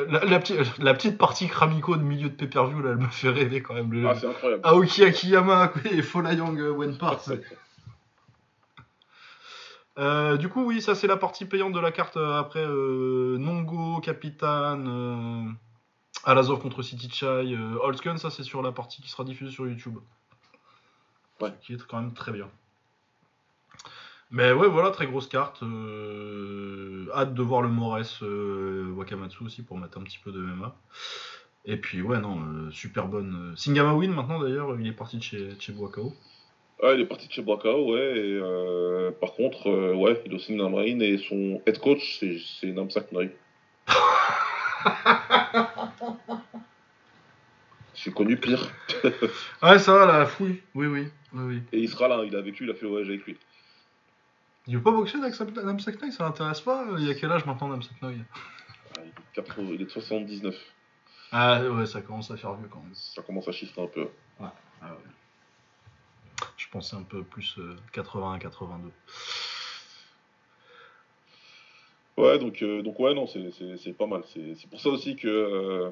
la, 0.08 0.24
la, 0.24 0.94
petite 0.94 1.18
partie 1.18 1.48
Kramiko 1.48 1.96
de 1.96 2.02
milieu 2.02 2.30
de 2.30 2.34
pay-per-view, 2.34 2.80
là, 2.80 2.90
elle 2.90 2.98
me 2.98 3.08
fait 3.08 3.30
rêver 3.30 3.62
quand 3.62 3.74
même. 3.74 3.92
Le... 3.92 4.08
Ah, 4.08 4.14
c'est 4.14 4.28
incroyable. 4.28 4.62
Aoki 4.64 5.04
Akiyama 5.04 5.72
et 5.90 6.02
Folayang 6.02 6.58
euh, 6.58 6.70
Wenpart. 6.70 7.24
Euh, 9.96 10.36
du 10.36 10.48
coup, 10.48 10.64
oui, 10.64 10.82
ça 10.82 10.96
c'est 10.96 11.06
la 11.06 11.16
partie 11.16 11.44
payante 11.44 11.72
de 11.72 11.78
la 11.78 11.92
carte. 11.92 12.16
Après, 12.16 12.66
Nongo, 12.66 14.00
Capitaine, 14.00 15.54
Alazov 16.24 16.60
contre 16.60 16.82
City 16.82 17.08
Chai, 17.08 17.56
Holtzken, 17.80 18.18
ça 18.18 18.28
c'est 18.28 18.42
sur 18.42 18.60
la 18.60 18.72
partie 18.72 19.00
qui 19.02 19.08
sera 19.08 19.22
diffusée 19.22 19.52
sur 19.52 19.68
YouTube. 19.68 20.00
Qui 21.62 21.74
est 21.74 21.86
quand 21.86 22.00
même 22.00 22.14
très 22.14 22.32
bien. 22.32 22.48
Mais 24.30 24.52
ouais, 24.52 24.68
voilà, 24.68 24.90
très 24.90 25.06
grosse 25.06 25.28
carte. 25.28 25.62
Euh, 25.62 27.06
hâte 27.14 27.34
de 27.34 27.42
voir 27.42 27.60
le 27.62 27.68
Mores 27.68 28.00
euh, 28.22 28.92
Wakamatsu 28.96 29.44
aussi 29.44 29.62
pour 29.62 29.78
mettre 29.78 29.96
un 29.98 30.02
petit 30.02 30.18
peu 30.18 30.32
de 30.32 30.40
MMA. 30.40 30.74
Et 31.66 31.76
puis, 31.76 32.02
ouais, 32.02 32.18
non, 32.18 32.40
euh, 32.40 32.70
super 32.72 33.06
bonne. 33.06 33.54
Singama 33.56 33.94
Win 33.94 34.12
maintenant 34.12 34.40
d'ailleurs, 34.40 34.76
il 34.78 34.88
est 34.88 34.92
parti 34.92 35.18
de 35.18 35.22
chez, 35.22 35.50
chez 35.60 35.72
Boakao. 35.72 36.12
Ah, 36.82 36.94
il 36.94 37.00
est 37.00 37.06
parti 37.06 37.28
de 37.28 37.32
chez 37.32 37.42
Boakao, 37.42 37.92
ouais. 37.92 38.18
Et, 38.18 38.40
par 39.20 39.34
contre, 39.34 39.94
ouais, 39.94 40.20
il 40.26 40.32
est 40.32 40.34
aussi 40.34 40.58
Win 40.58 41.00
et 41.00 41.18
son 41.18 41.62
head 41.66 41.78
coach, 41.78 42.20
c'est 42.60 42.72
Namsak 42.72 43.12
Noi. 43.12 43.28
J'ai 48.04 48.12
connu 48.12 48.36
pire. 48.36 48.70
ouais, 49.62 49.78
ça 49.78 49.94
va, 49.94 50.18
la 50.18 50.26
fouille. 50.26 50.60
Oui, 50.74 50.86
oui, 50.86 51.08
oui, 51.32 51.42
oui. 51.42 51.62
Et 51.72 51.78
il 51.80 51.88
sera 51.88 52.06
là, 52.06 52.22
il 52.22 52.36
a 52.36 52.42
vécu, 52.42 52.64
il 52.64 52.70
a 52.70 52.74
fait 52.74 52.82
le 52.82 52.88
voyage 52.88 53.08
avec 53.08 53.24
lui. 53.24 53.38
Il 54.66 54.76
veut 54.76 54.82
pas 54.82 54.90
boxer 54.90 55.16
avec 55.22 55.38
Nam 55.56 55.80
Saknoy 55.80 56.12
Ça 56.12 56.24
l'intéresse 56.24 56.60
pas? 56.60 56.84
Il 56.98 57.06
y 57.06 57.10
a 57.10 57.14
quel 57.14 57.32
âge 57.32 57.46
maintenant 57.46 57.68
Nam 57.68 57.82
Saknoy 57.82 58.16
ah, 58.98 59.00
il, 59.58 59.80
est 59.80 59.84
de 59.84 59.88
79. 59.88 60.54
Ah 61.32 61.62
ouais, 61.64 61.86
ça 61.86 62.02
commence 62.02 62.30
à 62.30 62.36
faire 62.36 62.54
vieux 62.54 62.68
quand 62.68 62.80
même. 62.80 62.94
Ça 62.94 63.22
commence 63.22 63.48
à 63.48 63.52
chiffrer 63.52 63.82
un 63.82 63.86
peu. 63.86 64.02
Ouais. 64.02 64.48
Ah, 64.82 64.92
ouais. 64.92 66.46
Je 66.58 66.68
pensais 66.68 66.96
un 66.96 67.02
peu 67.02 67.22
plus 67.22 67.58
81-82. 67.94 68.50
Euh, 72.18 72.22
ouais, 72.22 72.38
donc, 72.38 72.62
euh, 72.62 72.82
donc 72.82 73.00
ouais, 73.00 73.14
non, 73.14 73.26
c'est 73.26 73.92
pas 73.94 74.06
mal. 74.06 74.22
C'est 74.26 74.68
pour 74.68 74.80
ça 74.80 74.90
aussi 74.90 75.16
que 75.16 75.26
euh, 75.26 75.90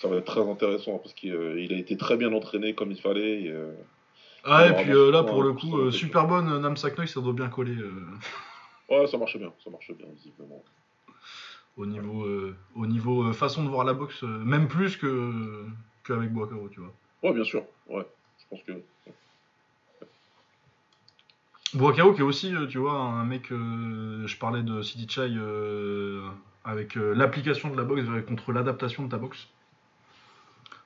ça 0.00 0.08
va 0.08 0.16
être 0.16 0.24
très 0.24 0.48
intéressant 0.48 0.98
parce 0.98 1.14
qu'il 1.14 1.34
a 1.34 1.76
été 1.76 1.96
très 1.96 2.16
bien 2.16 2.32
entraîné 2.32 2.74
comme 2.74 2.90
il 2.90 3.00
fallait. 3.00 3.52
ah, 4.44 4.68
et 4.68 4.82
puis 4.82 4.92
là, 5.10 5.22
pour 5.22 5.42
le 5.42 5.52
coup, 5.52 5.90
super 5.90 6.26
bonne 6.26 6.60
Nam 6.60 6.76
Saknoy, 6.76 7.08
ça 7.08 7.20
doit 7.20 7.32
bien 7.32 7.48
coller. 7.48 7.76
Ouais, 8.88 9.06
ça 9.06 9.18
marche 9.18 9.38
bien, 9.38 9.52
ça 9.62 9.70
marche 9.70 9.92
bien, 9.92 10.08
visiblement. 10.16 10.64
Au 11.76 11.86
niveau, 11.86 12.26
au 12.74 12.86
niveau 12.88 13.32
façon 13.32 13.62
de 13.62 13.68
voir 13.68 13.84
la 13.84 13.92
boxe, 13.92 14.24
même 14.24 14.66
plus 14.66 14.96
que 14.96 15.64
qu'avec 16.04 16.32
Boakaro, 16.32 16.68
tu 16.70 16.80
vois. 16.80 16.92
Ouais, 17.22 17.32
bien 17.32 17.44
sûr, 17.44 17.62
ouais. 17.88 18.04
Je 18.38 18.44
pense 18.48 18.62
que. 18.64 18.72
Boakao 21.74 22.14
qui 22.14 22.20
est 22.20 22.24
aussi, 22.24 22.54
euh, 22.54 22.66
tu 22.66 22.78
vois, 22.78 22.94
un 22.94 23.24
mec, 23.24 23.52
euh, 23.52 24.26
je 24.26 24.36
parlais 24.36 24.62
de 24.62 24.82
City 24.82 25.06
Chai 25.08 25.28
euh, 25.36 26.28
avec 26.64 26.96
l'application 26.96 27.70
de 27.70 27.76
la 27.76 27.84
boxe 27.84 28.02
contre 28.26 28.52
l'adaptation 28.52 29.04
de 29.04 29.10
ta 29.10 29.18
boxe. 29.18 29.48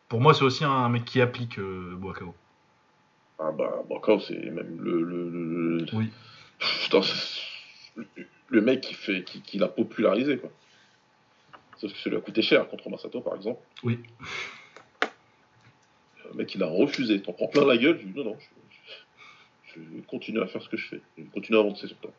Pour 0.08 0.20
moi, 0.20 0.34
c'est 0.34 0.44
aussi 0.44 0.64
un 0.64 0.88
mec 0.88 1.04
qui 1.04 1.20
applique 1.20 1.58
Boakao. 1.58 2.34
Ah 3.38 3.50
bah, 3.52 3.82
Boakao, 3.88 4.20
c'est 4.20 4.38
même 4.50 4.78
le, 4.80 5.02
le, 5.02 5.86
Oui. 5.92 6.10
le 8.48 8.60
mec 8.60 8.80
qui, 8.80 8.94
fait, 8.94 9.24
qui, 9.24 9.58
l'a 9.58 9.68
popularisé, 9.68 10.38
quoi. 10.38 10.50
Sauf 11.78 11.92
que 11.92 11.98
ça 11.98 12.10
lui 12.10 12.16
a 12.16 12.20
coûté 12.20 12.42
cher 12.42 12.68
contre 12.68 12.88
Masato, 12.88 13.20
par 13.20 13.34
exemple. 13.34 13.60
Oui. 13.82 13.98
Le 16.28 16.34
mec, 16.34 16.54
il 16.54 16.62
a 16.62 16.66
refusé. 16.66 17.20
T'en 17.20 17.32
prends 17.32 17.48
plein 17.48 17.66
la 17.66 17.76
gueule. 17.76 17.98
Je 18.00 18.06
dis 18.06 18.16
non, 18.18 18.24
non, 18.24 18.36
je 19.66 19.80
vais 19.80 20.02
continuer 20.02 20.42
à 20.42 20.46
faire 20.46 20.62
ce 20.62 20.68
que 20.68 20.76
je 20.76 20.86
fais. 20.86 21.00
Je 21.18 21.22
vais 21.22 21.28
continuer 21.30 21.58
à 21.58 21.62
avancer 21.62 21.88
sur 21.88 21.96
toi. 21.96 22.12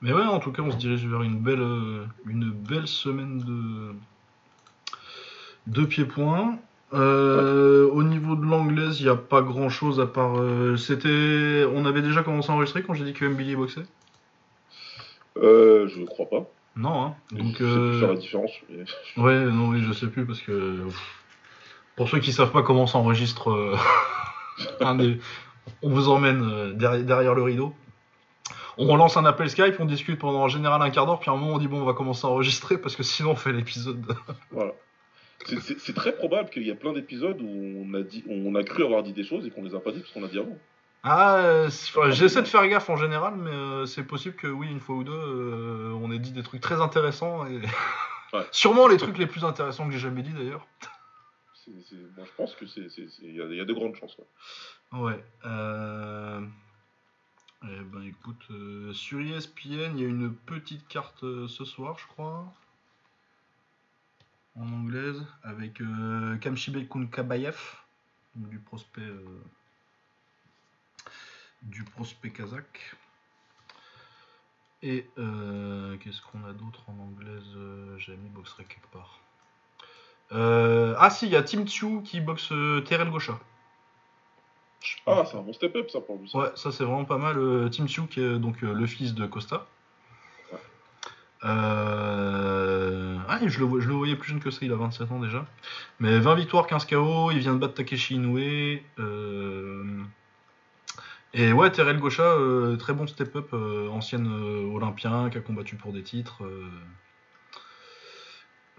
Mais 0.00 0.12
ouais, 0.12 0.22
en 0.22 0.38
tout 0.38 0.52
cas, 0.52 0.62
on 0.62 0.70
se 0.70 0.76
dirige 0.76 1.06
vers 1.06 1.22
une 1.22 1.38
belle, 1.38 1.60
euh, 1.60 2.04
une 2.26 2.50
belle 2.50 2.86
semaine 2.86 3.38
de, 3.38 3.94
de 5.66 5.84
pieds-points. 5.84 6.58
Euh, 6.94 7.86
au 7.90 8.02
niveau 8.02 8.34
de 8.34 8.46
l'anglaise, 8.46 9.00
il 9.00 9.04
n'y 9.04 9.10
a 9.10 9.16
pas 9.16 9.42
grand 9.42 9.68
chose 9.68 10.00
à 10.00 10.06
part. 10.06 10.38
Euh, 10.38 10.76
c'était, 10.76 11.64
on 11.74 11.84
avait 11.84 12.02
déjà 12.02 12.22
commencé 12.22 12.50
à 12.50 12.54
enregistrer 12.54 12.82
quand 12.82 12.94
j'ai 12.94 13.04
dit 13.04 13.12
que 13.12 13.26
Billy 13.26 13.56
boxait? 13.56 13.84
Euh, 15.36 15.86
je 15.88 16.00
ne 16.00 16.06
crois 16.06 16.28
pas. 16.30 16.46
Non, 16.76 17.02
hein. 17.02 17.14
Donc. 17.32 17.56
Je 17.58 17.64
sais 17.64 17.90
plus 17.90 18.00
faire 18.00 18.08
la 18.08 18.16
différence. 18.16 18.50
Ouais, 19.16 19.44
non, 19.44 19.68
oui, 19.68 19.82
je 19.86 19.92
sais 19.92 20.06
plus 20.06 20.24
parce 20.24 20.40
que. 20.40 20.86
Pour 21.96 22.08
ceux 22.08 22.20
qui 22.20 22.32
savent 22.32 22.52
pas 22.52 22.62
comment 22.62 22.86
s'enregistre, 22.86 23.76
on 24.80 25.18
vous 25.82 26.08
emmène 26.08 26.74
derrière, 26.74 27.34
le 27.34 27.42
rideau. 27.42 27.74
On 28.78 28.96
lance 28.96 29.16
un 29.16 29.24
appel 29.24 29.50
Skype, 29.50 29.76
on 29.80 29.84
discute 29.84 30.18
pendant 30.18 30.42
en 30.42 30.48
général 30.48 30.80
un 30.82 30.90
quart 30.90 31.06
d'heure, 31.06 31.20
puis 31.20 31.30
à 31.30 31.34
un 31.34 31.36
moment 31.36 31.54
on 31.54 31.58
dit 31.58 31.68
bon 31.68 31.82
on 31.82 31.84
va 31.84 31.94
commencer 31.94 32.26
à 32.26 32.30
enregistrer 32.30 32.78
parce 32.78 32.96
que 32.96 33.02
sinon 33.02 33.32
on 33.32 33.36
fait 33.36 33.52
l'épisode. 33.52 34.04
voilà. 34.50 34.72
C'est 35.44 35.94
très 35.94 36.12
probable 36.12 36.50
qu'il 36.50 36.66
y 36.66 36.70
a 36.70 36.74
plein 36.74 36.92
d'épisodes 36.92 37.40
où 37.40 37.46
on 37.46 37.94
a, 37.94 38.02
dit, 38.02 38.24
on 38.28 38.54
a 38.54 38.62
cru 38.64 38.84
avoir 38.84 39.02
dit 39.02 39.12
des 39.12 39.22
choses 39.24 39.46
et 39.46 39.50
qu'on 39.50 39.62
les 39.62 39.74
a 39.74 39.80
pas 39.80 39.92
dit 39.92 40.00
parce 40.00 40.12
qu'on 40.12 40.24
a 40.24 40.28
dit 40.28 40.38
avant. 40.38 40.58
Ah, 41.04 41.68
j'essaie 42.10 42.42
de 42.42 42.48
faire 42.48 42.66
gaffe 42.68 42.90
en 42.90 42.96
général, 42.96 43.34
mais 43.36 43.50
euh, 43.50 43.86
c'est 43.86 44.02
possible 44.02 44.34
que 44.34 44.48
oui, 44.48 44.66
une 44.68 44.80
fois 44.80 44.96
ou 44.96 45.04
deux, 45.04 45.92
on 46.02 46.10
ait 46.10 46.18
dit 46.18 46.32
des 46.32 46.42
trucs 46.42 46.60
très 46.60 46.80
intéressants 46.80 47.46
et 47.46 47.60
sûrement 48.50 48.88
les 48.88 48.96
trucs 48.96 49.16
les 49.16 49.26
plus 49.26 49.44
intéressants 49.44 49.86
que 49.86 49.92
j'ai 49.92 50.00
jamais 50.00 50.22
dit 50.22 50.32
d'ailleurs 50.32 50.66
je 51.96 52.32
pense 52.36 52.54
que 52.54 52.66
c'est, 52.66 52.86
il 53.22 53.34
y, 53.34 53.60
a 53.60 53.64
de 53.64 53.72
grandes 53.72 53.96
chances. 53.96 54.16
Ouais. 54.92 55.22
Euh, 55.44 56.40
eh 57.64 57.80
ben 57.82 58.02
écoute, 58.02 58.46
euh, 58.50 58.92
sur 58.92 59.20
ESPN, 59.20 59.96
il 59.96 60.00
y 60.00 60.04
a 60.04 60.08
une 60.08 60.34
petite 60.34 60.86
carte 60.88 61.24
euh, 61.24 61.48
ce 61.48 61.64
soir, 61.64 61.98
je 61.98 62.06
crois, 62.06 62.52
en 64.56 64.72
anglaise, 64.72 65.24
avec 65.42 65.80
euh, 65.80 66.36
Kamshibe 66.38 66.76
du 68.34 68.58
prospect, 68.58 69.02
du 71.62 71.84
prospect 71.84 72.30
kazakh. 72.30 72.96
Et 74.82 75.06
qu'est-ce 75.16 76.22
qu'on 76.22 76.44
a 76.44 76.52
d'autre 76.52 76.88
en 76.88 76.98
anglaise 77.00 77.56
J'ai 77.98 78.16
mis 78.16 78.28
boxerait 78.28 78.64
quelque 78.64 78.86
part. 78.92 79.20
Euh, 80.32 80.94
ah 80.98 81.10
si, 81.10 81.26
il 81.26 81.32
y 81.32 81.36
a 81.36 81.42
Tim 81.42 81.66
Tsu 81.66 82.02
qui 82.02 82.20
boxe 82.20 82.52
euh, 82.52 82.80
Terrell 82.82 83.10
Gaucha. 83.10 83.38
Ah, 85.06 85.24
c'est 85.24 85.36
un 85.36 85.42
bon 85.42 85.52
step-up 85.52 85.90
ça 85.90 86.00
pour 86.00 86.18
lui. 86.18 86.30
Ouais, 86.34 86.48
ça 86.54 86.72
c'est 86.72 86.84
vraiment 86.84 87.04
pas 87.04 87.18
mal. 87.18 87.38
Euh, 87.38 87.68
Tim 87.68 87.86
est 87.86 88.38
donc 88.38 88.60
le 88.62 88.86
fils 88.86 89.14
de 89.14 89.26
Costa. 89.26 89.66
Ah, 91.42 93.38
je 93.46 93.60
le, 93.64 93.80
je 93.80 93.88
le 93.88 93.94
voyais 93.94 94.16
plus 94.16 94.30
jeune 94.30 94.40
que 94.40 94.50
ça, 94.50 94.60
il 94.62 94.72
a 94.72 94.76
27 94.76 95.12
ans 95.12 95.20
déjà. 95.20 95.46
Mais 96.00 96.18
20 96.18 96.34
victoires, 96.34 96.66
15 96.66 96.86
KO, 96.86 97.30
il 97.30 97.38
vient 97.38 97.54
de 97.54 97.58
battre 97.58 97.74
Takeshi 97.74 98.14
Inoue. 98.16 98.38
Et 101.34 101.52
ouais, 101.52 101.70
Terrell 101.70 101.98
Gaucha, 101.98 102.36
très 102.78 102.94
bon 102.94 103.06
step-up, 103.06 103.52
ancienne 103.52 104.26
olympien 104.74 105.30
qui 105.30 105.38
a 105.38 105.40
combattu 105.40 105.76
pour 105.76 105.92
des 105.92 106.02
titres. 106.02 106.42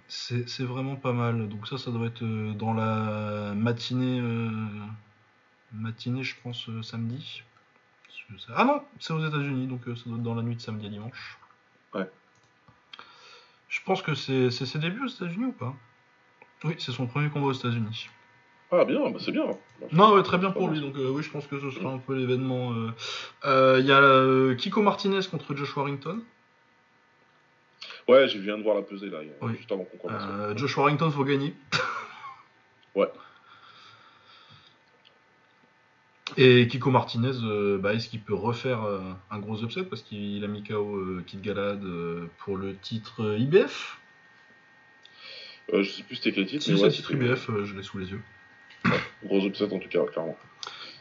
C'est 0.10 0.64
vraiment 0.64 0.96
pas 0.96 1.14
mal. 1.14 1.48
Donc 1.50 1.68
ça, 1.68 1.78
ça 1.78 1.92
doit 1.92 2.08
être 2.08 2.24
euh, 2.24 2.54
dans 2.54 2.74
la 2.74 3.54
matinée, 3.56 4.20
euh, 4.20 4.50
matinée, 5.74 6.24
je 6.24 6.36
pense, 6.42 6.68
euh, 6.70 6.82
samedi. 6.82 7.44
Ah 8.56 8.64
non, 8.64 8.84
c'est 9.00 9.14
aux 9.14 9.26
États-Unis, 9.26 9.66
donc 9.66 9.82
ça 9.86 10.04
doit 10.06 10.18
être 10.18 10.24
dans 10.24 10.36
la 10.36 10.44
nuit 10.44 10.56
de 10.56 10.62
samedi 10.62 10.86
à 10.86 10.90
dimanche. 10.90 11.40
Ouais. 11.96 12.08
Je 13.70 13.80
pense 13.84 14.04
que 14.04 14.14
c'est 14.14 14.52
ses 14.52 14.78
débuts 14.78 15.06
aux 15.06 15.08
États-Unis 15.08 15.46
ou 15.46 15.52
pas? 15.52 15.74
Oui, 16.64 16.76
c'est 16.78 16.92
son 16.92 17.08
premier 17.08 17.30
combat 17.30 17.48
aux 17.48 17.54
États-Unis. 17.54 18.10
Ah 18.72 18.86
bien, 18.86 19.10
bah 19.10 19.18
c'est 19.20 19.32
bien. 19.32 19.46
non, 19.92 20.22
très 20.22 20.38
bien 20.38 20.52
pour 20.52 20.70
lui. 20.70 20.80
Donc 20.80 20.94
oui, 20.96 21.24
je 21.24 21.32
pense 21.32 21.48
que 21.48 21.60
ce 21.60 21.72
sera 21.72 21.92
un 21.92 21.98
peu 21.98 22.14
l'événement. 22.16 22.72
Il 23.46 23.86
y 23.86 23.92
a 23.92 24.56
Kiko 24.56 24.84
Martinez 24.84 25.22
contre 25.32 25.56
Josh 25.56 25.76
Warrington. 25.76 26.22
Ouais, 28.10 28.28
je 28.28 28.40
viens 28.40 28.58
de 28.58 28.64
voir 28.64 28.76
la 28.76 28.82
pesée 28.82 29.08
là, 29.08 29.20
juste 29.56 29.72
avant 29.72 29.84
qu'on 29.84 29.98
commence. 29.98 30.24
Euh, 30.28 30.58
Josh 30.58 30.76
Warrington, 30.76 31.12
faut 31.12 31.24
gagner. 31.24 31.54
ouais. 32.96 33.08
Et 36.38 36.68
Kiko 36.68 36.92
Martinez, 36.92 37.44
euh, 37.44 37.78
bah, 37.78 37.94
est-ce 37.94 38.10
qu'il 38.10 38.22
peut 38.22 38.34
refaire 38.34 38.84
euh, 38.84 39.00
un 39.32 39.40
gros 39.40 39.62
upset 39.64 39.84
parce 39.84 40.02
qu'il 40.02 40.44
a 40.44 40.48
mis 40.48 40.64
KO 40.64 41.22
Kid 41.26 41.42
Galad 41.42 41.82
pour 42.40 42.58
le 42.58 42.76
titre 42.76 43.36
IBF 43.38 44.00
Je 45.74 45.84
sais 45.84 46.04
plus 46.04 46.16
c'était 46.16 46.32
quel 46.32 46.46
titre. 46.46 46.64
Si, 46.64 46.78
c'est 46.78 46.86
le 46.86 46.92
titre 46.92 47.12
IBF, 47.12 47.50
je 47.64 47.76
l'ai 47.76 47.84
sous 47.84 47.98
les 47.98 48.12
yeux. 48.12 48.22
gros 49.24 49.46
upset 49.46 49.74
en 49.74 49.80
tout 49.80 49.90
cas, 49.90 50.04
clairement. 50.06 50.38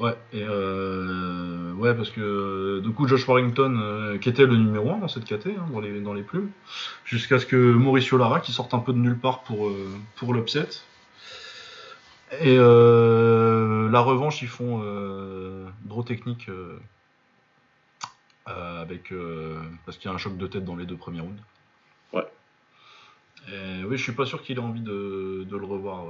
Ouais, 0.01 0.17
et 0.33 0.45
euh, 0.45 1.73
ouais, 1.73 1.93
parce 1.93 2.11
que 2.11 2.21
euh, 2.21 2.81
du 2.81 2.91
coup 2.91 3.09
Josh 3.09 3.27
Warrington, 3.27 3.81
euh, 3.83 4.19
qui 4.19 4.29
était 4.29 4.47
le 4.47 4.55
numéro 4.55 4.93
1 4.93 4.99
dans 4.99 5.09
cette 5.09 5.25
KT, 5.25 5.49
hein, 5.49 5.67
dans, 5.73 5.81
les, 5.81 6.01
dans 6.01 6.15
les 6.15 6.23
plumes, 6.23 6.51
jusqu'à 7.05 7.41
ce 7.41 7.47
que 7.47 7.57
Mauricio 7.57 8.17
Lara, 8.17 8.39
qui 8.39 8.53
sorte 8.53 8.75
un 8.75 8.79
peu 8.79 8.93
de 8.93 8.99
nulle 8.99 9.19
part 9.19 9.43
pour, 9.43 9.73
pour 10.15 10.35
l'upset. 10.35 10.69
Et 12.41 12.57
la 13.91 14.01
revanche, 14.01 14.43
ils 14.43 14.49
font 14.49 14.79
draw 15.85 16.03
technique 16.03 16.51
avec 18.47 19.13
parce 19.85 19.99
qu'il 19.99 20.09
y 20.09 20.13
a 20.13 20.15
un 20.15 20.19
choc 20.19 20.37
de 20.37 20.47
tête 20.47 20.65
dans 20.65 20.77
les 20.77 20.87
deux 20.87 20.97
premiers 20.97 21.21
rounds. 21.21 21.43
Ouais. 22.13 22.27
Et 23.49 23.85
oui, 23.85 23.97
je 23.97 24.03
suis 24.03 24.13
pas 24.13 24.27
sûr 24.27 24.43
qu'il 24.43 24.57
ait 24.57 24.61
envie 24.61 24.81
de, 24.81 25.45
de 25.49 25.57
le 25.57 25.67
revoir, 25.67 26.07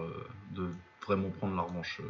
de 0.53 0.69
vraiment 1.07 1.31
prendre 1.31 1.57
la 1.57 1.63
revanche. 1.63 2.01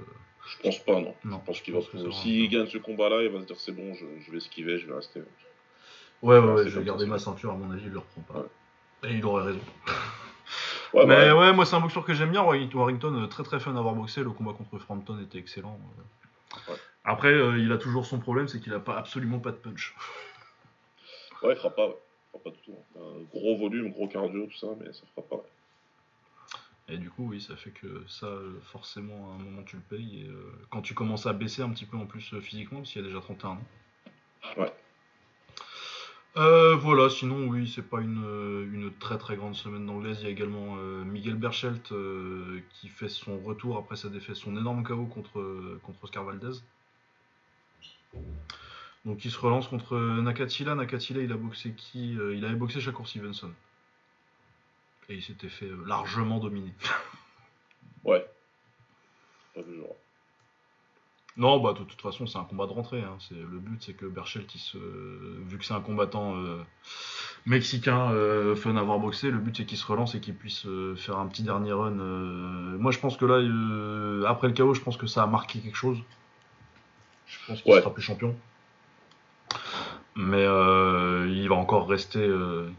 Je 0.48 0.62
pense 0.62 0.78
pas, 0.78 1.00
non. 1.00 1.14
je 1.24 1.36
pense 1.44 1.60
qu'il 1.60 1.74
va. 1.74 1.80
S'il 2.12 2.48
gagne 2.48 2.66
ce 2.66 2.78
combat-là, 2.78 3.22
il 3.22 3.28
va 3.30 3.40
se 3.40 3.46
dire 3.46 3.56
c'est 3.58 3.72
bon, 3.72 3.94
je, 3.94 4.30
vais 4.30 4.38
esquiver, 4.38 4.78
je 4.78 4.86
vais 4.86 4.94
rester. 4.94 5.20
Ouais, 6.22 6.38
ouais, 6.38 6.52
ouais 6.52 6.68
je 6.68 6.78
vais 6.78 6.84
garder 6.84 7.06
ma 7.06 7.18
ceinture, 7.18 7.52
à 7.52 7.56
mon 7.56 7.70
avis, 7.70 7.84
il 7.84 7.92
le 7.92 7.98
reprend 7.98 8.22
pas. 8.22 8.46
Et 9.08 9.14
il 9.14 9.24
aurait 9.24 9.44
raison. 9.44 9.60
Mais 10.94 11.06
bah 11.06 11.36
ouais. 11.36 11.52
moi 11.52 11.66
c'est 11.66 11.76
un 11.76 11.80
boxeur 11.80 12.04
que 12.04 12.14
j'aime 12.14 12.30
bien, 12.30 12.42
Warrington, 12.42 13.14
euh, 13.14 13.26
très 13.26 13.42
très 13.42 13.60
fun 13.60 13.74
à 13.76 13.78
avoir 13.78 13.94
boxé, 13.94 14.22
le 14.22 14.30
combat 14.30 14.52
contre 14.52 14.78
Frampton 14.78 15.18
était 15.20 15.38
excellent. 15.38 15.78
Euh. 16.68 16.74
Après, 17.04 17.32
euh, 17.32 17.58
il 17.58 17.72
a 17.72 17.78
toujours 17.78 18.06
son 18.06 18.18
problème, 18.18 18.48
c'est 18.48 18.60
qu'il 18.60 18.72
a 18.74 18.80
pas, 18.80 18.96
absolument 18.96 19.38
pas 19.38 19.50
de 19.50 19.56
punch. 19.56 19.94
Ouais, 21.42 21.52
il 21.52 21.56
fera 21.56 21.70
pas, 21.70 21.88
fera 22.32 22.42
pas 22.44 22.50
du 22.50 22.58
tout. 22.58 22.74
Hein. 22.96 23.00
gros 23.32 23.56
volume, 23.56 23.90
gros 23.90 24.08
cardio, 24.08 24.46
tout 24.46 24.56
ça, 24.56 24.68
mais 24.78 24.92
ça 24.92 25.02
fera 25.14 25.26
pas. 25.26 25.44
Et 26.90 26.96
du 26.96 27.10
coup, 27.10 27.28
oui, 27.28 27.40
ça 27.40 27.54
fait 27.54 27.70
que 27.70 28.04
ça, 28.08 28.28
forcément, 28.62 29.32
à 29.32 29.34
un 29.34 29.44
moment, 29.44 29.62
tu 29.62 29.76
le 29.76 29.82
payes. 29.82 30.22
Et 30.22 30.30
quand 30.70 30.80
tu 30.80 30.94
commences 30.94 31.26
à 31.26 31.34
baisser 31.34 31.62
un 31.62 31.68
petit 31.70 31.84
peu 31.84 31.98
en 31.98 32.06
plus 32.06 32.34
physiquement, 32.40 32.78
parce 32.78 32.92
qu'il 32.92 33.02
y 33.02 33.04
a 33.04 33.08
déjà 33.08 33.20
31 33.20 33.50
ans. 33.50 33.58
Ouais. 34.56 34.72
Euh, 36.36 36.76
voilà, 36.76 37.10
sinon 37.10 37.48
oui, 37.48 37.70
c'est 37.74 37.82
pas 37.88 38.00
une, 38.00 38.92
très 39.00 39.18
très 39.18 39.36
grande 39.36 39.54
semaine 39.54 39.86
d'anglaise. 39.86 40.18
Il 40.20 40.24
y 40.24 40.26
a 40.26 40.30
également 40.30 40.76
euh, 40.76 41.02
Miguel 41.04 41.34
Berchelt 41.34 41.90
euh, 41.92 42.60
qui 42.70 42.88
fait 42.88 43.08
son 43.08 43.38
retour 43.38 43.76
après 43.76 43.96
sa 43.96 44.08
défaite, 44.08 44.36
son 44.36 44.56
énorme 44.56 44.82
KO 44.84 45.06
contre, 45.06 45.78
contre 45.82 46.04
Oscar 46.04 46.24
Valdez. 46.24 46.60
Donc 49.04 49.24
il 49.24 49.30
se 49.30 49.38
relance 49.38 49.68
contre 49.68 49.96
Nakatila. 49.96 50.74
Nakatila, 50.74 51.22
il 51.22 51.32
a 51.32 51.36
boxé 51.36 51.72
qui 51.72 52.12
Il 52.12 52.44
avait 52.44 52.54
boxé 52.54 52.80
Shakur 52.80 53.08
Stevenson. 53.08 53.52
Et 55.08 55.14
il 55.14 55.22
s'était 55.22 55.48
fait 55.48 55.70
largement 55.86 56.38
dominer. 56.38 56.74
ouais. 58.04 58.24
Non, 61.38 61.60
bah 61.60 61.72
de 61.72 61.84
toute 61.84 62.02
façon, 62.02 62.26
c'est 62.26 62.36
un 62.36 62.44
combat 62.44 62.66
de 62.66 62.72
rentrée. 62.72 63.00
Hein. 63.00 63.16
C'est 63.20 63.36
le 63.36 63.60
but, 63.60 63.80
c'est 63.80 63.92
que 63.94 64.06
Berchelt, 64.06 64.50
se, 64.50 64.76
vu 64.76 65.56
que 65.56 65.64
c'est 65.64 65.72
un 65.72 65.80
combattant 65.80 66.34
euh, 66.34 66.60
mexicain 67.46 68.10
euh, 68.10 68.56
fun 68.56 68.74
à 68.74 68.80
avoir 68.80 68.98
boxé, 68.98 69.30
le 69.30 69.38
but 69.38 69.56
c'est 69.56 69.64
qu'il 69.64 69.78
se 69.78 69.86
relance 69.86 70.16
et 70.16 70.20
qu'il 70.20 70.34
puisse 70.34 70.66
euh, 70.66 70.96
faire 70.96 71.16
un 71.16 71.28
petit 71.28 71.44
dernier 71.44 71.72
run. 71.72 71.92
moi, 71.92 72.90
je 72.90 72.98
pense 72.98 73.16
que 73.16 73.24
là, 73.24 74.28
après 74.28 74.48
le 74.48 74.52
chaos, 74.52 74.74
je 74.74 74.80
pense 74.80 74.96
que 74.96 75.06
ça 75.06 75.22
a 75.22 75.26
marqué 75.28 75.60
quelque 75.60 75.76
chose. 75.76 75.98
Je 77.26 77.38
pense 77.46 77.62
qu'il 77.62 77.72
sera 77.72 77.94
plus 77.94 78.02
champion. 78.02 78.34
Mais 80.16 80.42
il 80.42 81.46
va 81.48 81.54
encore 81.54 81.88
rester, 81.88 82.28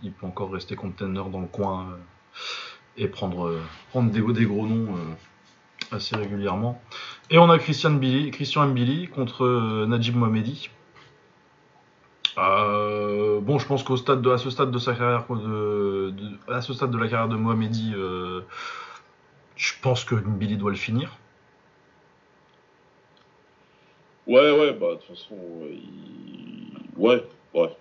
il 0.04 0.12
peut 0.12 0.26
encore 0.26 0.52
rester 0.52 0.76
contender 0.76 1.24
dans 1.32 1.40
le 1.40 1.48
coin 1.48 1.98
et 2.98 3.08
prendre, 3.08 3.58
prendre 3.92 4.12
des, 4.12 4.22
des 4.34 4.46
gros 4.46 4.68
noms 4.68 4.98
assez 5.92 6.18
régulièrement. 6.18 6.82
Et 7.32 7.38
on 7.38 7.50
a 7.50 7.60
Christian, 7.60 7.92
Billy, 7.92 8.32
Mbili 8.32 9.08
contre 9.08 9.46
euh, 9.46 9.86
Najib 9.86 10.16
Mohamedi. 10.16 10.72
Euh, 12.40 13.40
bon, 13.40 13.60
je 13.60 13.68
pense 13.68 13.84
qu'au 13.84 13.98
stade 13.98 14.22
de, 14.22 14.32
à 14.32 14.40
ce 14.40 14.50
stade 14.50 14.72
de 14.72 14.80
sa 14.80 14.96
carrière, 14.96 15.26
de, 15.30 16.14
stade 16.74 16.90
de 16.90 16.98
la 16.98 17.08
carrière 17.08 17.28
de 17.28 17.36
Mohamedi, 17.36 17.94
euh, 17.96 18.42
je 19.56 19.74
pense 19.80 20.06
que 20.06 20.16
Mbili 20.16 20.58
doit 20.58 20.72
le 20.72 20.78
finir. 20.78 21.18
Ouais, 24.26 24.52
ouais, 24.52 24.74
bah 24.74 24.92
de 24.92 24.96
toute 24.96 25.16
façon, 25.16 25.36
ouais, 26.98 27.24
ouais. 27.54 27.76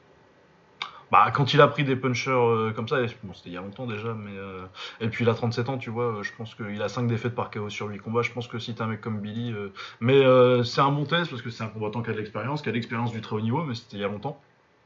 Bah, 1.11 1.31
quand 1.33 1.55
il 1.55 1.61
a 1.61 1.69
pris 1.69 1.85
des 1.85 1.97
punchers 1.97 2.31
euh, 2.31 2.73
comme 2.73 2.87
ça, 2.87 3.01
bon, 3.23 3.33
c'était 3.33 3.49
il 3.49 3.55
y 3.55 3.57
a 3.57 3.63
longtemps 3.63 3.87
déjà, 3.87 4.13
mais. 4.13 4.37
Euh, 4.37 4.67
et 5.01 5.09
puis 5.09 5.25
il 5.25 5.29
a 5.29 5.35
37 5.35 5.69
ans, 5.71 5.79
tu 5.79 5.91
vois, 5.91 6.21
je 6.23 6.31
pense 6.37 6.55
qu'il 6.55 6.81
a 6.83 6.89
5 6.89 7.07
défaites 7.07 7.35
par 7.35 7.51
KO 7.51 7.71
sur 7.71 7.87
8 7.87 7.99
combats. 7.99 8.23
Je 8.23 8.31
pense 8.31 8.47
que 8.47 8.59
si 8.59 8.75
t'es 8.75 8.83
un 8.83 8.89
mec 8.89 9.01
comme 9.01 9.21
Billy. 9.21 9.53
Euh, 9.53 9.73
mais 10.01 10.23
c'est 10.65 10.81
un 10.81 10.91
bon 10.91 11.05
test 11.05 11.31
parce 11.31 11.43
que 11.43 11.51
c'est 11.51 11.65
un 11.65 11.69
combattant 11.69 12.03
qui 12.03 12.11
a 12.11 12.13
de 12.13 12.19
l'expérience, 12.19 12.63
qui 12.63 12.69
a 12.69 12.73
de 12.73 12.77
l'expérience 12.77 13.13
du 13.13 13.21
très 13.21 13.37
haut 13.37 13.41
niveau, 13.41 13.63
mais 13.65 13.75
c'était 13.75 13.97
il 13.97 14.01
y 14.01 14.05
a 14.05 14.09
longtemps. 14.09 14.41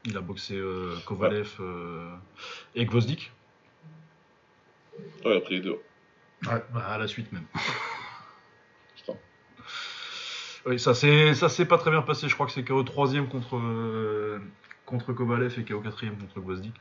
Il 0.05 0.17
a 0.17 0.21
boxé 0.21 0.61
Kovalev 1.05 1.59
et 2.75 2.85
Gvozdik. 2.85 3.31
Ouais, 5.25 5.37
après 5.37 5.55
les 5.55 5.61
deux. 5.61 5.79
Ouais, 6.45 6.63
bah, 6.73 6.85
à 6.87 6.97
la 6.97 7.07
suite 7.07 7.31
même. 7.31 7.45
Putain. 8.95 9.13
Oui, 10.65 10.79
ça 10.79 10.93
s'est 10.93 11.65
pas 11.65 11.77
très 11.77 11.91
bien 11.91 12.01
passé. 12.01 12.27
Je 12.27 12.33
crois 12.33 12.45
que 12.45 12.51
c'est 12.51 12.63
KO 12.63 12.83
3 12.83 13.25
contre 13.29 13.59
contre 14.85 15.13
Kovalev 15.13 15.57
et 15.59 15.63
KO 15.63 15.79
4 15.79 16.05
contre 16.19 16.39
Gvozdik. 16.39 16.73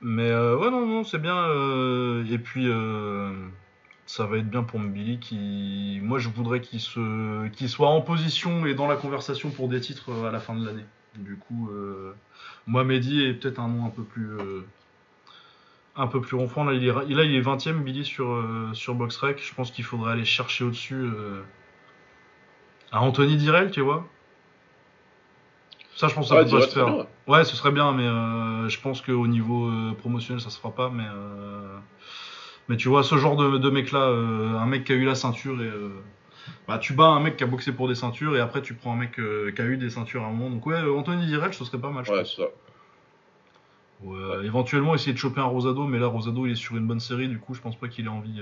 Mais 0.00 0.30
euh, 0.30 0.56
ouais, 0.56 0.70
non, 0.70 0.86
non, 0.86 1.04
c'est 1.04 1.18
bien. 1.18 1.36
Euh, 1.36 2.24
et 2.30 2.38
puis, 2.38 2.68
euh, 2.68 3.32
ça 4.06 4.26
va 4.26 4.38
être 4.38 4.48
bien 4.48 4.62
pour 4.62 4.78
Mbili 4.80 5.18
qui. 5.18 6.00
Moi, 6.02 6.18
je 6.18 6.28
voudrais 6.28 6.60
qu'il 6.60 6.80
soit 6.80 7.88
en 7.88 8.00
position 8.00 8.66
et 8.66 8.74
dans 8.74 8.86
la 8.86 8.96
conversation 8.96 9.50
pour 9.50 9.68
des 9.68 9.80
titres 9.80 10.12
à 10.26 10.30
la 10.30 10.40
fin 10.40 10.54
de 10.54 10.64
l'année. 10.64 10.86
Du 11.16 11.36
coup, 11.36 11.70
moi, 12.66 12.84
Mehdi 12.84 13.24
est 13.24 13.34
peut-être 13.34 13.58
un 13.58 13.68
nom 13.68 13.86
un 13.86 13.90
peu 13.90 14.04
plus. 14.04 14.36
un 15.96 16.06
peu 16.06 16.20
plus 16.20 16.36
ronflant. 16.36 16.64
Là, 16.64 16.74
il 16.74 16.86
est, 16.86 16.92
il 17.08 17.18
est 17.18 17.40
20ème, 17.40 17.82
Billy, 17.82 18.04
sur, 18.04 18.44
sur 18.72 18.94
BoxRec. 18.94 19.42
Je 19.42 19.54
pense 19.54 19.72
qu'il 19.72 19.84
faudrait 19.84 20.12
aller 20.12 20.24
chercher 20.24 20.64
au-dessus. 20.64 21.08
à 22.92 23.00
Anthony 23.02 23.36
Direl, 23.36 23.70
tu 23.72 23.80
vois 23.80 24.08
ça, 25.98 26.06
je 26.06 26.14
pense 26.14 26.28
que 26.28 26.36
ça 26.36 26.44
peut 26.44 26.48
pas 26.48 26.60
se 26.60 26.68
faire. 26.68 27.06
Ouais, 27.26 27.44
ce 27.44 27.56
serait 27.56 27.72
bien, 27.72 27.92
mais 27.92 28.04
euh, 28.04 28.68
je 28.68 28.80
pense 28.80 29.02
qu'au 29.02 29.26
niveau 29.26 29.66
euh, 29.66 29.94
promotionnel, 29.98 30.40
ça 30.40 30.48
se 30.48 30.56
fera 30.56 30.72
pas. 30.72 30.90
Mais, 30.90 31.02
euh, 31.02 31.76
mais 32.68 32.76
tu 32.76 32.88
vois, 32.88 33.02
ce 33.02 33.16
genre 33.16 33.34
de, 33.34 33.70
mec-là, 33.70 34.06
un 34.06 34.66
mec 34.66 34.84
qui 34.84 34.92
a 34.92 34.94
eu 34.94 35.04
la 35.04 35.16
ceinture 35.16 35.60
et. 35.60 35.70
bah, 36.68 36.78
tu 36.78 36.92
bats 36.92 37.08
un 37.08 37.18
mec 37.18 37.36
qui 37.36 37.42
a 37.42 37.48
boxé 37.48 37.72
pour 37.72 37.88
des 37.88 37.96
ceintures 37.96 38.36
et 38.36 38.40
après 38.40 38.62
tu 38.62 38.74
prends 38.74 38.92
un 38.92 38.96
mec 38.96 39.14
qui 39.16 39.60
a 39.60 39.64
eu 39.64 39.76
des 39.76 39.90
ceintures 39.90 40.22
à 40.22 40.26
un 40.26 40.30
moment. 40.30 40.50
Donc, 40.50 40.64
ouais, 40.66 40.80
Anthony 40.80 41.26
Direl, 41.26 41.52
ce 41.52 41.64
serait 41.64 41.78
pas 41.78 41.90
mal. 41.90 42.08
ouais, 42.08 42.24
c'est 42.24 42.42
ça. 42.42 42.48
Ouais, 44.04 44.46
Éventuellement 44.46 44.94
essayer 44.94 45.12
de 45.12 45.18
choper 45.18 45.40
un 45.40 45.46
Rosado, 45.46 45.82
mais 45.88 45.98
là 45.98 46.06
Rosado 46.06 46.46
il 46.46 46.52
est 46.52 46.54
sur 46.54 46.76
une 46.76 46.86
bonne 46.86 47.00
série, 47.00 47.26
du 47.26 47.40
coup 47.40 47.54
je 47.54 47.60
pense 47.60 47.74
pas 47.74 47.88
qu'il 47.88 48.04
ait 48.04 48.08
envie. 48.08 48.40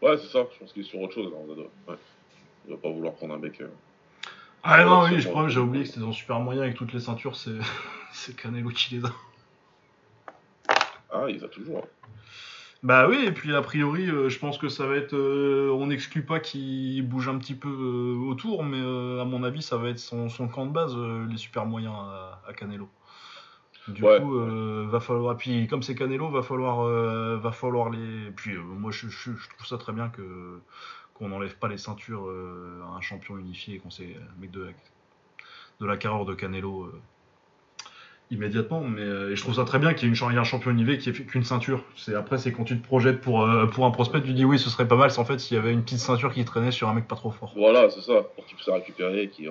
Ouais, 0.00 0.16
c'est 0.16 0.28
ça, 0.28 0.46
je 0.50 0.58
pense 0.58 0.72
qu'il 0.72 0.80
est 0.80 0.86
sur 0.86 0.98
autre 0.98 1.12
chose, 1.12 1.30
là, 1.30 1.36
Rosado. 1.36 1.68
Ouais. 1.86 1.96
Il 2.66 2.70
va 2.70 2.78
pas 2.78 2.88
vouloir 2.88 3.12
prendre 3.12 3.34
un 3.34 3.38
mec. 3.38 3.60
Ah 4.68 4.84
non, 4.84 5.04
oui, 5.04 5.20
je 5.20 5.28
crois, 5.28 5.46
j'ai 5.46 5.60
oublié 5.60 5.84
que 5.84 5.90
c'était 5.90 6.00
dans 6.00 6.10
Super 6.10 6.40
Moyen 6.40 6.62
avec 6.62 6.74
toutes 6.74 6.92
les 6.92 6.98
ceintures, 6.98 7.36
c'est, 7.36 7.58
c'est 8.12 8.34
Canelo 8.34 8.70
qui 8.70 8.96
les 8.96 9.04
a. 9.04 9.12
Ah, 11.08 11.26
il 11.28 11.36
les 11.36 11.44
a 11.44 11.48
toujours. 11.48 11.86
Bah 12.82 13.08
oui, 13.08 13.24
et 13.24 13.30
puis 13.30 13.54
a 13.54 13.62
priori, 13.62 14.10
euh, 14.10 14.28
je 14.28 14.38
pense 14.40 14.58
que 14.58 14.68
ça 14.68 14.84
va 14.86 14.96
être. 14.96 15.14
Euh, 15.14 15.70
on 15.70 15.86
n'exclut 15.86 16.24
pas 16.24 16.40
qu'il 16.40 17.06
bouge 17.08 17.28
un 17.28 17.38
petit 17.38 17.54
peu 17.54 17.68
euh, 17.68 18.28
autour, 18.28 18.64
mais 18.64 18.80
à 18.80 19.24
mon 19.24 19.44
avis, 19.44 19.62
ça 19.62 19.76
va 19.76 19.88
être 19.88 20.00
son, 20.00 20.28
camp 20.48 20.66
de 20.66 20.72
base, 20.72 20.96
les 21.30 21.36
super 21.36 21.64
moyens 21.64 21.94
à, 21.94 22.52
Canelo. 22.52 22.88
Du 23.86 24.02
coup, 24.02 24.88
va 24.88 24.98
falloir. 24.98 25.36
Puis 25.36 25.68
comme 25.68 25.84
c'est 25.84 25.94
Canelo, 25.94 26.28
va 26.28 26.42
falloir, 26.42 26.82
va 27.38 27.52
falloir 27.52 27.90
les. 27.90 28.32
Puis 28.32 28.56
moi, 28.56 28.90
je, 28.90 29.06
je, 29.08 29.30
trouve 29.30 29.66
ça 29.66 29.78
très 29.78 29.92
bien 29.92 30.08
que 30.08 30.60
qu'on 31.18 31.28
n'enlève 31.28 31.56
pas 31.56 31.68
les 31.68 31.78
ceintures 31.78 32.26
euh, 32.26 32.80
à 32.88 32.96
un 32.96 33.00
champion 33.00 33.38
unifié 33.38 33.76
et 33.76 33.78
qu'on 33.78 33.90
sait 33.90 34.16
mec 34.38 34.50
de, 34.50 34.68
de 35.80 35.86
la 35.86 35.96
carrière 35.96 36.24
de 36.24 36.34
Canelo 36.34 36.84
euh, 36.84 37.00
immédiatement. 38.30 38.82
Mais 38.82 39.02
euh, 39.02 39.34
je 39.34 39.40
trouve 39.40 39.54
ça 39.54 39.64
très 39.64 39.78
bien 39.78 39.94
qu'il 39.94 40.08
y 40.08 40.12
ait, 40.12 40.14
une, 40.14 40.38
un 40.38 40.44
champion 40.44 40.70
unifié 40.70 40.98
qui 40.98 41.08
ait 41.08 41.12
fait 41.12 41.24
qu'une 41.24 41.44
ceinture. 41.44 41.84
C'est 41.96 42.14
après 42.14 42.38
c'est 42.38 42.52
quand 42.52 42.64
tu 42.64 42.78
te 42.78 42.86
projettes 42.86 43.20
pour 43.20 43.48
pour 43.72 43.86
un 43.86 43.90
prospect, 43.90 44.22
tu 44.22 44.32
dis 44.32 44.44
oui 44.44 44.58
ce 44.58 44.70
serait 44.70 44.88
pas 44.88 44.96
mal. 44.96 45.10
En 45.16 45.24
fait 45.24 45.38
s'il 45.38 45.56
y 45.56 45.60
avait 45.60 45.72
une 45.72 45.82
petite 45.82 46.00
ceinture 46.00 46.32
qui 46.32 46.44
traînait 46.44 46.72
sur 46.72 46.88
un 46.88 46.94
mec 46.94 47.08
pas 47.08 47.16
trop 47.16 47.30
fort. 47.30 47.52
Voilà 47.56 47.88
c'est 47.90 48.02
ça 48.02 48.22
pour 48.34 48.44
qu'il 48.46 48.56
puisse 48.56 48.68
récupérer 48.68 49.22
et 49.22 49.28
qui 49.28 49.48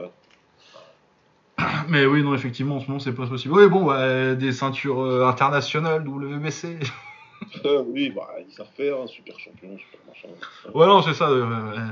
mais 1.87 2.05
oui, 2.05 2.21
non, 2.21 2.35
effectivement, 2.35 2.75
en 2.75 2.79
ce 2.81 2.87
moment, 2.87 2.99
c'est 2.99 3.13
pas 3.13 3.27
possible. 3.27 3.53
Oui, 3.53 3.69
bon, 3.69 3.87
des 4.35 4.51
ceintures 4.51 5.25
internationales, 5.25 6.05
WBC. 6.05 6.79
oui, 7.87 8.09
bah, 8.09 8.29
ils 8.47 8.53
savent 8.53 8.67
faire, 8.75 9.01
un 9.01 9.07
super 9.07 9.39
champion, 9.39 9.77
super 9.77 9.99
machin. 10.07 10.27
Ouais, 10.73 10.85
non, 10.85 11.01
c'est 11.01 11.13
ça. 11.13 11.29
Euh, 11.29 11.89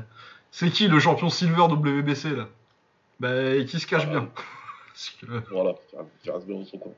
c'est 0.52 0.70
qui 0.70 0.88
le 0.88 1.00
champion 1.00 1.30
silver 1.30 1.64
WBC 1.64 2.36
là? 2.36 2.48
Bah, 3.20 3.64
qui 3.66 3.80
se 3.80 3.88
cache 3.88 4.08
bien. 4.08 4.30
Voilà, 5.52 5.74
qui 6.22 6.30
reste 6.30 6.46
bien 6.46 6.60
dans 6.60 6.66
son 6.66 6.78
coin. 6.78 6.92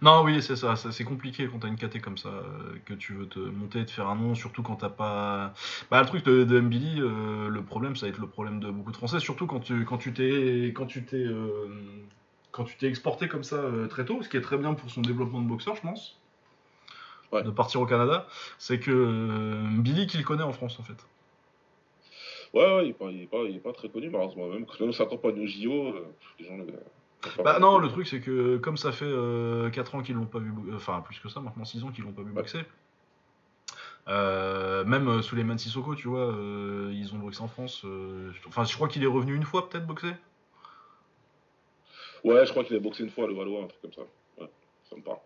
Non, 0.00 0.24
oui, 0.24 0.42
c'est 0.42 0.56
ça, 0.56 0.74
c'est 0.74 1.04
compliqué 1.04 1.46
quand 1.46 1.60
t'as 1.60 1.68
une 1.68 1.76
KT 1.76 2.00
comme 2.00 2.18
ça, 2.18 2.28
euh, 2.28 2.74
que 2.86 2.94
tu 2.94 3.12
veux 3.12 3.26
te 3.26 3.38
monter 3.38 3.80
et 3.80 3.86
te 3.86 3.92
faire 3.92 4.08
un 4.08 4.16
nom, 4.16 4.34
surtout 4.34 4.62
quand 4.62 4.76
t'as 4.76 4.88
pas. 4.88 5.54
Bah, 5.90 6.00
le 6.00 6.06
truc 6.06 6.24
de, 6.24 6.42
de 6.42 6.60
MBD, 6.60 6.98
euh, 6.98 7.48
le 7.48 7.62
problème, 7.62 7.94
ça 7.94 8.06
va 8.06 8.10
être 8.10 8.18
le 8.18 8.26
problème 8.26 8.58
de 8.58 8.70
beaucoup 8.70 8.90
de 8.90 8.96
Français, 8.96 9.20
surtout 9.20 9.46
quand 9.46 9.60
tu 9.60 9.84
quand 9.84 9.98
tu 9.98 10.12
t'es 10.12 10.72
quand 10.74 10.86
tu 10.86 11.04
t'es 11.04 11.26
quand 12.50 12.64
tu 12.64 12.76
t'es 12.78 12.88
exporté 12.88 13.28
comme 13.28 13.44
ça 13.44 13.62
très 13.90 14.04
tôt, 14.04 14.22
ce 14.22 14.28
qui 14.28 14.36
est 14.36 14.40
très 14.40 14.58
bien 14.58 14.74
pour 14.74 14.90
son 14.90 15.02
développement 15.02 15.40
de 15.40 15.48
boxeur, 15.48 15.76
je 15.76 15.82
pense 15.82 16.18
de 17.40 17.50
partir 17.50 17.80
au 17.80 17.86
Canada, 17.86 18.26
c'est 18.58 18.78
que 18.78 18.90
euh, 18.90 19.80
Billy 19.80 20.06
qui 20.06 20.18
le 20.18 20.24
connaît 20.24 20.42
en 20.42 20.52
France 20.52 20.78
en 20.78 20.82
fait. 20.82 21.06
Ouais, 22.52 22.76
ouais, 22.76 22.94
il 23.10 23.56
est 23.56 23.58
pas, 23.60 23.72
très 23.72 23.88
connu, 23.88 24.10
malheureusement. 24.10 24.46
Même 24.48 24.66
quand 24.66 24.84
on 24.84 24.92
s'accompagne 24.92 25.40
au 25.40 25.46
JO, 25.46 25.86
euh, 25.86 26.06
les 26.38 26.44
gens 26.44 26.58
Bah 27.42 27.58
non, 27.58 27.78
le 27.78 27.88
truc 27.88 28.06
c'est 28.06 28.20
que 28.20 28.58
comme 28.58 28.76
ça 28.76 28.92
fait 28.92 29.06
4 29.06 29.08
euh, 29.14 29.70
ans 29.94 30.02
qu'ils 30.02 30.16
l'ont 30.16 30.26
pas 30.26 30.38
vu, 30.38 30.52
enfin 30.74 31.00
plus 31.00 31.18
que 31.18 31.30
ça, 31.30 31.40
maintenant 31.40 31.64
6 31.64 31.82
ans 31.84 31.90
qu'ils 31.90 32.04
l'ont 32.04 32.12
pas 32.12 32.22
vu 32.22 32.32
boxer. 32.32 32.60
même 34.06 35.22
sous 35.22 35.34
les 35.34 35.44
mains 35.44 35.54
de 35.54 35.60
Sissoko, 35.60 35.94
tu 35.94 36.08
vois, 36.08 36.34
ils 36.92 37.14
ont 37.14 37.18
boxé 37.18 37.40
en 37.40 37.48
France. 37.48 37.86
Enfin, 38.46 38.64
je 38.64 38.74
crois 38.74 38.88
qu'il 38.88 39.02
est 39.02 39.06
revenu 39.06 39.34
une 39.34 39.44
fois 39.44 39.70
peut-être 39.70 39.86
boxer. 39.86 40.12
Ouais, 42.24 42.46
je 42.46 42.50
crois 42.50 42.62
qu'il 42.62 42.76
a 42.76 42.80
boxé 42.80 43.02
une 43.02 43.10
fois 43.10 43.24
à 43.24 43.26
le 43.26 43.34
Valois, 43.34 43.64
un 43.64 43.66
truc 43.66 43.80
comme 43.82 43.92
ça. 43.92 44.02
Ouais, 44.38 44.48
ça 44.88 44.94
me 44.94 45.02
parle. 45.02 45.18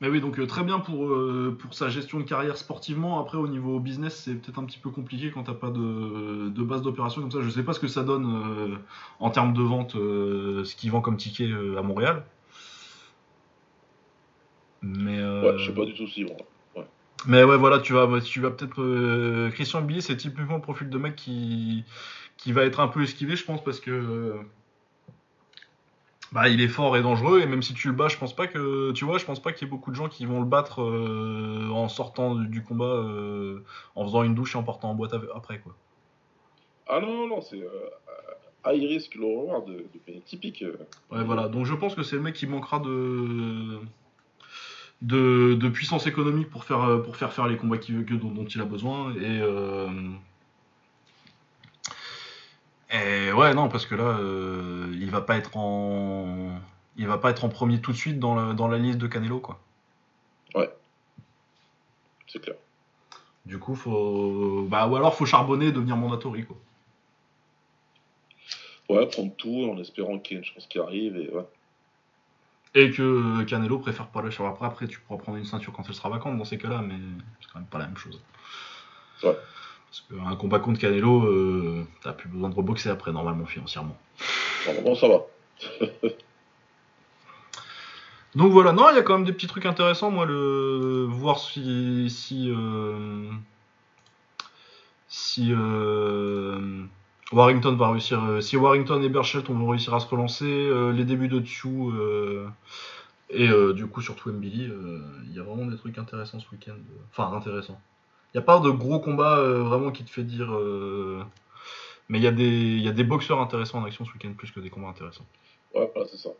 Mais 0.00 0.08
oui, 0.08 0.20
donc 0.20 0.38
euh, 0.38 0.46
très 0.46 0.64
bien 0.64 0.80
pour, 0.80 1.06
euh, 1.06 1.56
pour 1.58 1.72
sa 1.72 1.88
gestion 1.88 2.18
de 2.18 2.24
carrière 2.24 2.56
sportivement. 2.56 3.20
Après, 3.20 3.38
au 3.38 3.46
niveau 3.46 3.78
business, 3.78 4.22
c'est 4.24 4.34
peut-être 4.34 4.58
un 4.58 4.64
petit 4.64 4.78
peu 4.78 4.90
compliqué 4.90 5.30
quand 5.30 5.44
t'as 5.44 5.54
pas 5.54 5.70
de, 5.70 6.48
de 6.48 6.62
base 6.62 6.82
d'opération 6.82 7.20
comme 7.22 7.30
ça. 7.30 7.40
Je 7.42 7.48
sais 7.48 7.62
pas 7.62 7.72
ce 7.72 7.80
que 7.80 7.86
ça 7.86 8.02
donne 8.02 8.26
euh, 8.26 8.76
en 9.20 9.30
termes 9.30 9.54
de 9.54 9.62
vente, 9.62 9.92
ce 9.92 10.74
qu'il 10.74 10.90
vend 10.90 11.00
comme 11.00 11.16
ticket 11.16 11.48
à 11.78 11.82
Montréal. 11.82 12.24
Mais 14.82 15.22
Ouais, 15.24 15.56
je 15.58 15.66
sais 15.66 15.74
pas 15.74 15.86
du 15.86 15.94
tout 15.94 16.06
si. 16.06 16.24
Ouais. 16.24 16.36
Mais 17.26 17.44
ouais, 17.44 17.56
voilà, 17.56 17.78
tu 17.78 17.92
vas, 17.94 18.20
tu 18.20 18.40
vas 18.40 18.50
peut-être. 18.50 19.50
Christian 19.52 19.80
Billy, 19.82 20.02
c'est 20.02 20.16
typiquement 20.16 20.56
le 20.56 20.60
profil 20.60 20.90
de 20.90 20.98
mec 20.98 21.16
qui, 21.16 21.84
qui 22.36 22.52
va 22.52 22.64
être 22.64 22.80
un 22.80 22.88
peu 22.88 23.02
esquivé, 23.02 23.36
je 23.36 23.44
pense, 23.44 23.64
parce 23.64 23.80
que 23.80 24.34
bah, 26.34 26.48
il 26.48 26.60
est 26.60 26.68
fort 26.68 26.96
et 26.96 27.02
dangereux 27.02 27.40
et 27.40 27.46
même 27.46 27.62
si 27.62 27.74
tu 27.74 27.86
le 27.86 27.94
bats, 27.94 28.08
je 28.08 28.18
pense 28.18 28.34
pas 28.34 28.48
que 28.48 28.90
tu 28.90 29.04
vois, 29.04 29.18
je 29.18 29.24
pense 29.24 29.40
pas 29.40 29.52
qu'il 29.52 29.66
y 29.66 29.68
ait 29.68 29.70
beaucoup 29.70 29.92
de 29.92 29.96
gens 29.96 30.08
qui 30.08 30.26
vont 30.26 30.40
le 30.40 30.46
battre 30.46 30.82
euh, 30.82 31.70
en 31.70 31.88
sortant 31.88 32.34
du, 32.34 32.60
combat, 32.60 32.86
euh, 32.86 33.62
en 33.94 34.04
faisant 34.04 34.24
une 34.24 34.34
douche 34.34 34.56
et 34.56 34.58
en 34.58 34.64
portant 34.64 34.90
en 34.90 34.94
boîte 34.96 35.14
après 35.32 35.60
quoi. 35.60 35.76
Ah 36.88 36.98
non 37.00 37.14
non 37.14 37.28
non, 37.28 37.40
c'est 37.40 37.62
euh, 37.62 38.66
high 38.66 38.82
risk 38.82 39.14
low 39.14 39.42
reward 39.42 39.68
de, 39.68 39.86
de 40.08 40.18
typique. 40.26 40.64
Ouais 41.12 41.22
voilà, 41.22 41.46
donc 41.46 41.66
je 41.66 41.74
pense 41.74 41.94
que 41.94 42.02
c'est 42.02 42.16
le 42.16 42.22
mec 42.22 42.34
qui 42.34 42.48
manquera 42.48 42.80
de 42.80 43.78
de, 45.02 45.54
de 45.54 45.68
puissance 45.68 46.08
économique 46.08 46.50
pour 46.50 46.64
faire 46.64 47.00
pour 47.04 47.14
faire 47.14 47.32
faire 47.32 47.46
les 47.46 47.56
combats 47.56 47.78
que, 47.78 48.14
dont, 48.14 48.32
dont, 48.32 48.44
il 48.44 48.60
a 48.60 48.64
besoin 48.64 49.14
et 49.14 49.40
et 52.94 53.32
ouais, 53.32 53.54
non, 53.54 53.68
parce 53.68 53.86
que 53.86 53.94
là, 53.94 54.18
euh, 54.18 54.94
il 54.94 55.10
va 55.10 55.20
pas 55.20 55.36
être 55.36 55.56
en, 55.56 56.60
il 56.96 57.06
va 57.06 57.18
pas 57.18 57.30
être 57.30 57.44
en 57.44 57.48
premier 57.48 57.80
tout 57.80 57.92
de 57.92 57.96
suite 57.96 58.18
dans 58.18 58.34
la, 58.34 58.54
dans 58.54 58.68
la 58.68 58.78
liste 58.78 58.98
de 58.98 59.06
Canelo, 59.06 59.40
quoi. 59.40 59.58
Ouais, 60.54 60.70
c'est 62.28 62.40
clair. 62.40 62.56
Du 63.46 63.58
coup, 63.58 63.74
faut, 63.74 64.66
bah, 64.68 64.86
ou 64.86 64.96
alors 64.96 65.14
faut 65.14 65.26
charbonner 65.26 65.66
et 65.66 65.72
devenir 65.72 65.96
mandatory, 65.96 66.44
quoi. 66.44 66.56
Ouais, 68.88 69.06
prendre 69.06 69.34
tout 69.36 69.70
en 69.70 69.78
espérant 69.78 70.18
qu'il 70.18 70.36
y 70.36 70.40
ait 70.40 70.42
une 70.42 70.44
chance 70.44 70.66
qui 70.66 70.78
arrive 70.78 71.16
et 71.16 71.30
ouais. 71.30 71.46
Et 72.76 72.90
que 72.90 73.44
Canelo 73.44 73.78
préfère 73.78 74.08
pas 74.08 74.20
lâcher. 74.20 74.44
Après, 74.44 74.66
après, 74.66 74.86
tu 74.88 75.00
pourras 75.00 75.22
prendre 75.22 75.38
une 75.38 75.44
ceinture 75.44 75.72
quand 75.72 75.84
elle 75.88 75.94
sera 75.94 76.08
vacante 76.08 76.36
dans 76.36 76.44
ces 76.44 76.58
cas-là, 76.58 76.82
mais 76.82 76.96
c'est 77.40 77.48
quand 77.52 77.60
même 77.60 77.68
pas 77.68 77.78
la 77.78 77.86
même 77.86 77.96
chose. 77.96 78.20
Ouais. 79.22 79.36
Parce 79.94 80.06
qu'un 80.10 80.34
combat 80.34 80.58
contre 80.58 80.80
Canelo, 80.80 81.22
euh, 81.22 81.86
t'as 82.02 82.12
plus 82.12 82.28
besoin 82.28 82.48
de 82.48 82.54
reboxer 82.54 82.88
après, 82.90 83.12
normalement, 83.12 83.46
financièrement. 83.46 83.96
Normalement, 84.66 84.96
ça 84.96 85.06
va. 85.06 85.20
Donc 88.34 88.50
voilà, 88.50 88.72
non, 88.72 88.90
il 88.90 88.96
y 88.96 88.98
a 88.98 89.02
quand 89.02 89.14
même 89.14 89.24
des 89.24 89.32
petits 89.32 89.46
trucs 89.46 89.66
intéressants. 89.66 90.10
Moi, 90.10 90.26
le 90.26 91.06
voir 91.08 91.38
si 91.38 92.10
si 92.10 92.50
euh, 92.50 93.30
si 95.06 95.52
euh, 95.52 96.82
Warrington 97.30 97.76
va 97.76 97.92
réussir, 97.92 98.20
si 98.40 98.56
Warrington 98.56 99.00
et 99.00 99.08
Berchelt 99.08 99.48
vont 99.48 99.68
réussir 99.68 99.94
à 99.94 100.00
se 100.00 100.08
relancer, 100.08 100.72
les 100.92 101.04
débuts 101.04 101.28
de 101.28 101.38
Tsu 101.38 101.70
et 103.30 103.48
du 103.74 103.86
coup 103.86 104.00
surtout 104.00 104.32
Mbili, 104.32 104.68
il 105.26 105.32
y 105.32 105.38
a 105.38 105.44
vraiment 105.44 105.66
des 105.66 105.76
trucs 105.76 105.98
intéressants 105.98 106.40
ce 106.40 106.50
week-end. 106.50 106.74
Enfin 107.12 107.32
intéressants. 107.36 107.80
Il 108.34 108.38
n'y 108.38 108.42
a 108.42 108.46
pas 108.46 108.58
de 108.58 108.70
gros 108.70 108.98
combats 108.98 109.38
euh, 109.38 109.62
vraiment 109.62 109.92
qui 109.92 110.02
te 110.02 110.10
fait 110.10 110.24
dire. 110.24 110.52
Euh, 110.52 111.22
mais 112.08 112.18
il 112.18 112.24
y, 112.24 112.26
a 112.26 112.32
des, 112.32 112.78
y 112.78 112.88
a 112.88 112.92
des 112.92 113.04
boxeurs 113.04 113.40
intéressants 113.40 113.78
en 113.78 113.84
action 113.84 114.04
ce 114.04 114.12
week-end 114.12 114.32
plus 114.36 114.50
que 114.50 114.58
des 114.58 114.70
combats 114.70 114.88
intéressants. 114.88 115.24
Ouais, 115.72 115.88
c'est 116.10 116.16
ça. 116.16 116.30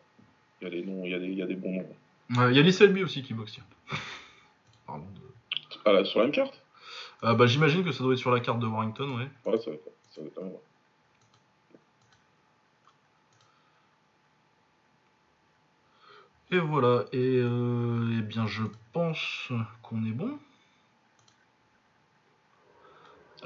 Il 0.61 0.65
y, 0.65 0.67
a 0.67 0.71
des 0.71 0.83
noms, 0.83 1.05
il, 1.05 1.13
y 1.13 1.15
a 1.15 1.19
des, 1.21 1.27
il 1.27 1.39
y 1.39 1.43
a 1.43 1.47
des 1.47 1.55
bons 1.55 1.73
noms. 1.73 2.51
Il 2.51 2.57
y 2.57 2.59
a 2.59 2.73
Selby 2.73 3.05
aussi 3.05 3.23
qui 3.23 3.33
boxe, 3.33 3.53
tiens. 3.53 3.65
Pardon. 4.87 5.05
Ah, 5.85 6.05
sur 6.05 6.19
la 6.19 6.27
même 6.27 6.35
carte? 6.35 6.61
Euh, 7.23 7.35
bah, 7.35 7.47
J'imagine 7.47 7.85
que 7.85 7.93
ça 7.93 8.03
doit 8.03 8.15
être 8.15 8.19
sur 8.19 8.33
la 8.33 8.41
carte 8.41 8.59
de 8.59 8.67
Warrington, 8.67 9.17
ouais. 9.17 9.29
Ouais, 9.45 9.59
ça 9.59 9.71
va 9.71 9.77
être, 9.77 9.89
ça 10.11 10.21
va 10.21 10.27
être 10.27 10.43
un 10.43 10.51
Et 16.51 16.59
voilà, 16.59 17.05
et 17.13 17.39
eh 17.39 18.23
bien 18.23 18.47
je 18.47 18.63
pense 18.93 19.49
qu'on 19.83 20.05
est 20.05 20.13
bon. 20.13 20.39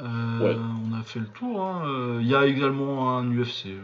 Euh, 0.01 0.55
on 0.91 0.99
a 0.99 1.03
fait 1.03 1.21
le 1.21 1.27
tour. 1.27 1.63
Hein. 1.63 1.83
Euh, 1.87 2.19
il 2.21 2.29
y 2.29 2.35
a 2.35 2.47
également 2.47 3.17
un 3.17 3.25
UFC 3.31 3.67
euh, 3.67 3.81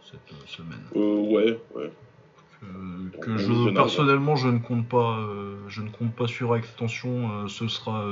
cette 0.00 0.48
semaine. 0.48 0.82
ouais, 0.94 1.58
ouais. 1.74 1.90
Que, 3.20 3.36
je 3.36 3.70
personnellement 3.70 4.36
je 4.36 4.46
ne 4.46 4.60
compte 4.60 4.88
pas, 4.88 5.18
je 5.66 5.82
ne 5.82 5.88
compte 5.88 6.14
pas 6.14 6.28
sur 6.28 6.54
extension. 6.54 7.48
ce 7.48 7.66
sera 7.66 8.06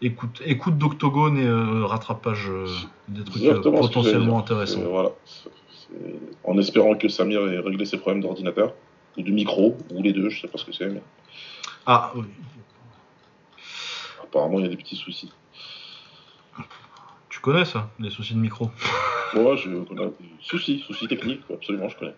écoute, 0.00 0.40
écoute 0.44 0.78
d'octogone 0.78 1.38
et 1.38 1.84
rattrapage 1.84 2.52
des 3.08 3.24
trucs 3.24 3.42
potentiellement 3.64 4.38
intéressants. 4.38 4.82
Voilà. 4.88 5.10
En 6.44 6.56
espérant 6.56 6.94
que 6.94 7.08
Samir 7.08 7.40
ait 7.48 7.58
réglé 7.58 7.84
ses 7.84 7.98
problèmes 7.98 8.22
d'ordinateur 8.22 8.74
ou 9.18 9.22
de 9.22 9.32
micro 9.32 9.76
ou 9.92 10.00
les 10.00 10.12
deux, 10.12 10.30
je 10.30 10.42
sais 10.42 10.48
pas 10.48 10.58
ce 10.58 10.64
que 10.64 10.72
c'est. 10.72 10.88
Mais... 10.88 11.02
Ah 11.84 12.12
oui. 12.14 12.26
Apparemment 14.22 14.60
il 14.60 14.66
y 14.66 14.68
a 14.68 14.70
des 14.70 14.76
petits 14.76 14.94
soucis 14.94 15.32
connais 17.42 17.64
ça, 17.66 17.90
les 17.98 18.10
soucis 18.10 18.34
de 18.34 18.38
micro 18.38 18.70
Ouais, 19.34 19.56
je 19.56 19.68
connais. 19.84 20.12
Soucis, 20.40 20.78
soucis 20.80 21.08
techniques, 21.08 21.42
absolument, 21.52 21.88
je 21.88 21.98
connais. 21.98 22.14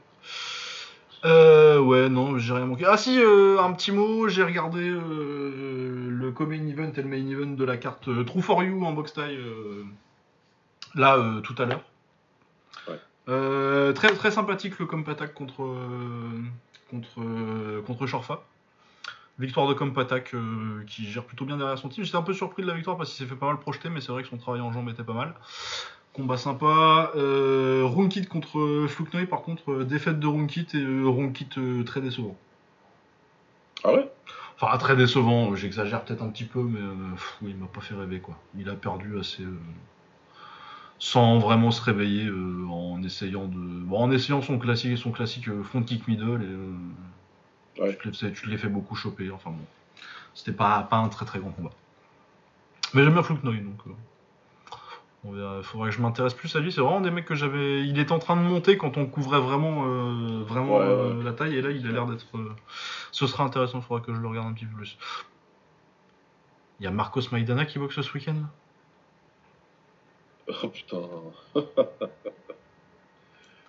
Euh, 1.25 1.79
ouais, 1.81 2.09
non, 2.09 2.39
j'ai 2.39 2.53
rien 2.53 2.67
manqué. 2.67 2.85
Ah 2.87 2.99
si, 2.99 3.19
euh, 3.19 3.59
un 3.59 3.73
petit 3.73 3.93
mot, 3.93 4.29
j'ai 4.29 4.43
regardé 4.43 4.81
euh, 4.81 6.11
le 6.11 6.31
co-main 6.33 6.67
event 6.69 6.93
et 6.95 7.03
le 7.03 7.09
main 7.09 7.27
event 7.29 7.55
de 7.55 7.65
la 7.65 7.79
carte 7.79 8.09
euh, 8.09 8.25
True 8.25 8.43
for 8.43 8.63
You 8.63 8.85
en 8.85 8.93
box 8.93 9.15
tie 9.15 9.39
là 10.95 11.41
tout 11.43 11.55
à 11.59 11.65
l'heure. 11.65 11.83
Ouais. 12.87 13.93
très 13.95 14.15
très 14.15 14.31
sympathique 14.31 14.79
le 14.79 14.87
comp 14.87 15.09
attack 15.09 15.35
contre 15.35 15.77
contre 16.91 17.81
contre 17.87 18.07
Shorfa. 18.07 18.45
Victoire 19.39 19.67
de 19.67 19.75
Compatak 19.75 20.33
euh, 20.35 20.85
qui 20.87 21.05
gère 21.07 21.25
plutôt 21.25 21.45
bien 21.45 21.57
derrière 21.57 21.77
son 21.77 21.89
team. 21.89 22.05
J'étais 22.05 22.17
un 22.17 22.23
peu 22.23 22.33
surpris 22.33 22.63
de 22.63 22.69
la 22.69 22.75
victoire 22.75 22.97
parce 22.97 23.11
qu'il 23.11 23.25
s'est 23.25 23.29
fait 23.29 23.39
pas 23.39 23.47
mal 23.47 23.59
projeter, 23.59 23.91
mais 23.91 24.01
c'est 24.01 24.13
vrai 24.13 24.23
que 24.23 24.29
son 24.29 24.37
travail 24.37 24.61
en 24.61 24.73
jambes 24.73 24.89
était 24.89 25.03
pas 25.03 25.13
mal. 25.13 25.35
Combat 26.13 26.37
sympa. 26.37 27.11
Euh, 27.17 27.83
Runkit 27.85 28.27
contre 28.27 28.87
Fluknoy, 28.89 29.27
par 29.27 29.43
contre, 29.43 29.73
euh, 29.73 29.85
défaite 29.85 30.21
de 30.21 30.29
Runkit 30.29 30.69
et 30.75 30.77
euh, 30.77 31.09
Runkit 31.09 31.49
très 31.85 32.01
décevant. 32.01 32.37
Ah 33.83 33.93
ouais? 33.93 34.09
Enfin, 34.61 34.79
très 34.79 34.95
décevant, 34.95 35.57
j'exagère 35.57 36.05
peut-être 36.05 36.23
un 36.23 36.29
petit 36.29 36.45
peu, 36.45 36.63
mais 36.63 36.79
il 37.43 37.57
m'a 37.57 37.67
pas 37.67 37.81
fait 37.81 37.97
rêver 37.97 38.21
quoi. 38.21 38.39
Il 38.57 38.69
a 38.71 38.75
perdu 38.75 39.19
assez. 39.19 39.43
sans 41.01 41.41
vraiment 41.41 41.73
se 41.73 41.83
réveiller 41.83 42.31
en 42.71 43.03
essayant 43.03 43.47
de. 43.47 43.59
Bon, 43.59 43.99
en 43.99 44.13
essayant 44.13 44.41
son 44.41 44.61
classique, 44.61 44.97
son 44.97 45.11
classique 45.11 45.51
front 45.65 45.83
kick 45.83 46.07
middle 46.07 46.41
et 46.43 47.14
tu, 47.75 48.11
te 48.11 48.47
l'es 48.49 48.59
fait 48.59 48.69
beaucoup 48.69 48.95
choper. 48.95 49.31
Enfin 49.31 49.51
bon, 49.51 49.65
c'était 50.35 50.57
pas, 50.57 50.83
pas 50.83 50.97
un 50.97 51.09
très 51.09 51.25
très 51.25 51.39
grand 51.39 51.51
combat. 51.51 51.71
Mais 52.95 53.03
j'aime 53.03 53.15
bien 53.15 53.23
Flouknoy, 53.23 53.59
donc 53.59 53.81
euh, 55.27 55.59
il 55.59 55.65
faudrait 55.65 55.91
que 55.91 55.97
je 55.97 56.03
m'intéresse 56.03 56.35
plus 56.35 56.55
à 56.55 56.61
lui. 56.61 56.71
C'est 56.71 56.81
vraiment 56.81 57.01
des 57.01 57.11
mecs 57.11 57.25
que 57.25 57.35
j'avais. 57.35 57.87
Il 57.87 57.99
est 57.99 58.13
en 58.13 58.19
train 58.19 58.37
de 58.37 58.43
monter 58.43 58.77
quand 58.77 58.97
on 58.97 59.07
couvrait 59.07 59.41
vraiment, 59.41 59.85
euh, 59.87 60.45
vraiment 60.45 60.81
euh, 60.81 61.23
la 61.23 61.33
taille, 61.33 61.57
et 61.57 61.63
là 61.63 61.71
il 61.71 61.87
a 61.87 61.93
l'air 61.93 62.07
d'être. 62.07 62.27
Ce 63.11 63.27
sera 63.27 63.45
intéressant, 63.45 63.79
il 63.79 63.85
faudra 63.85 64.05
que 64.05 64.15
je 64.15 64.21
le 64.21 64.29
regarde 64.29 64.49
un 64.49 64.53
petit 64.53 64.67
peu 64.67 64.77
plus. 64.77 64.99
Il 66.81 66.85
y 66.85 66.87
a 66.87 66.91
Marcos 66.91 67.23
Maidana 67.33 67.65
qui 67.65 67.79
boxe 67.79 68.01
ce 68.01 68.13
week-end 68.13 68.37
Oh 70.63 70.69
putain 70.69 70.99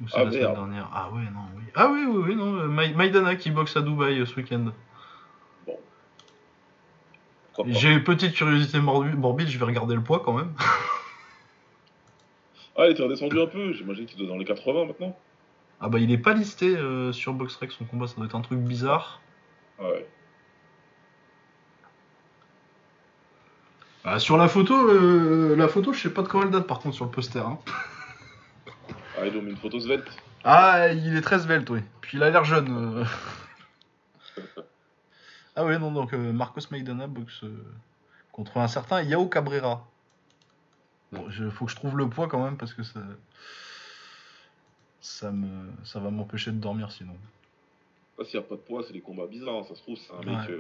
ah, 0.01 0.23
la 0.23 0.31
semaine 0.31 0.53
dernière 0.53 0.89
Ah 0.93 1.09
ouais, 1.11 1.21
non, 1.21 1.47
oui. 1.55 1.63
Ah 1.73 1.89
oui, 1.91 2.05
oui, 2.07 2.23
oui, 2.27 2.35
non. 2.35 2.55
Euh, 2.55 2.67
Maidana 2.67 3.35
qui 3.35 3.51
boxe 3.51 3.77
à 3.77 3.81
Dubaï 3.81 4.19
euh, 4.19 4.25
ce 4.25 4.35
week-end. 4.35 4.71
Bon. 5.65 5.77
J'ai 7.67 7.91
une 7.91 8.03
petite 8.03 8.33
curiosité 8.33 8.79
morbide, 8.79 9.47
je 9.47 9.57
vais 9.57 9.65
regarder 9.65 9.95
le 9.95 10.01
poids 10.01 10.21
quand 10.23 10.33
même. 10.33 10.53
ah, 12.77 12.85
il 12.85 12.91
était 12.91 13.03
redescendu 13.03 13.39
un 13.39 13.47
peu, 13.47 13.71
j'imagine 13.73 14.05
qu'il 14.05 14.17
doit 14.17 14.27
dans 14.27 14.37
les 14.37 14.45
80 14.45 14.85
maintenant. 14.85 15.17
Ah 15.81 15.89
bah 15.89 15.99
il 15.99 16.11
est 16.11 16.17
pas 16.17 16.33
listé 16.33 16.75
euh, 16.75 17.11
sur 17.11 17.33
BoxRec 17.33 17.71
son 17.71 17.85
combat, 17.85 18.07
ça 18.07 18.15
doit 18.15 18.25
être 18.25 18.35
un 18.35 18.41
truc 18.41 18.59
bizarre. 18.59 19.21
Ah 19.79 19.89
ouais. 19.89 20.07
Bah, 24.03 24.19
sur 24.19 24.37
la 24.37 24.47
photo, 24.47 25.55
la 25.55 25.67
photo, 25.67 25.91
je 25.91 26.01
sais 26.01 26.13
pas 26.13 26.21
de 26.21 26.27
quand 26.27 26.43
elle 26.43 26.51
date 26.51 26.67
par 26.67 26.79
contre 26.79 26.95
sur 26.95 27.05
le 27.05 27.11
poster. 27.11 27.45
Hein. 27.45 27.59
Ah, 29.17 29.25
ils 29.25 29.37
ont 29.37 29.41
mis 29.41 29.51
une 29.51 29.57
photo 29.57 29.79
svelte. 29.79 30.07
Ah, 30.43 30.89
il 30.91 31.15
est 31.15 31.21
très 31.21 31.39
svelte, 31.39 31.69
oui. 31.69 31.79
Puis 32.01 32.17
il 32.17 32.23
a 32.23 32.29
l'air 32.29 32.43
jeune. 32.43 33.05
Euh. 34.37 34.41
ah 35.55 35.65
oui, 35.65 35.79
non, 35.79 35.91
donc 35.91 36.13
euh, 36.13 36.33
Marcos 36.33 36.61
Maidana 36.71 37.07
boxe 37.07 37.43
euh, 37.43 37.65
contre 38.31 38.57
un 38.57 38.67
certain 38.67 39.01
Yao 39.01 39.27
Cabrera. 39.27 39.87
Bon, 41.11 41.27
il 41.29 41.49
faut 41.51 41.65
que 41.65 41.71
je 41.71 41.75
trouve 41.75 41.97
le 41.97 42.09
poids 42.09 42.27
quand 42.27 42.43
même 42.43 42.57
parce 42.57 42.73
que 42.73 42.83
ça, 42.83 42.99
ça, 44.99 45.31
me, 45.31 45.71
ça 45.85 45.99
va 45.99 46.09
m'empêcher 46.09 46.51
de 46.51 46.57
dormir 46.57 46.91
sinon. 46.91 47.15
Ah, 48.19 48.23
s'il 48.25 48.39
n'y 48.39 48.45
a 48.45 48.49
pas 48.49 48.55
de 48.55 48.61
poids, 48.61 48.83
c'est 48.85 48.93
des 48.93 49.01
combats 49.01 49.27
bizarres. 49.27 49.55
Hein. 49.55 49.65
Ça 49.67 49.75
se 49.75 49.81
trouve, 49.81 49.97
c'est 49.97 50.13
un 50.13 50.23
mec. 50.23 50.51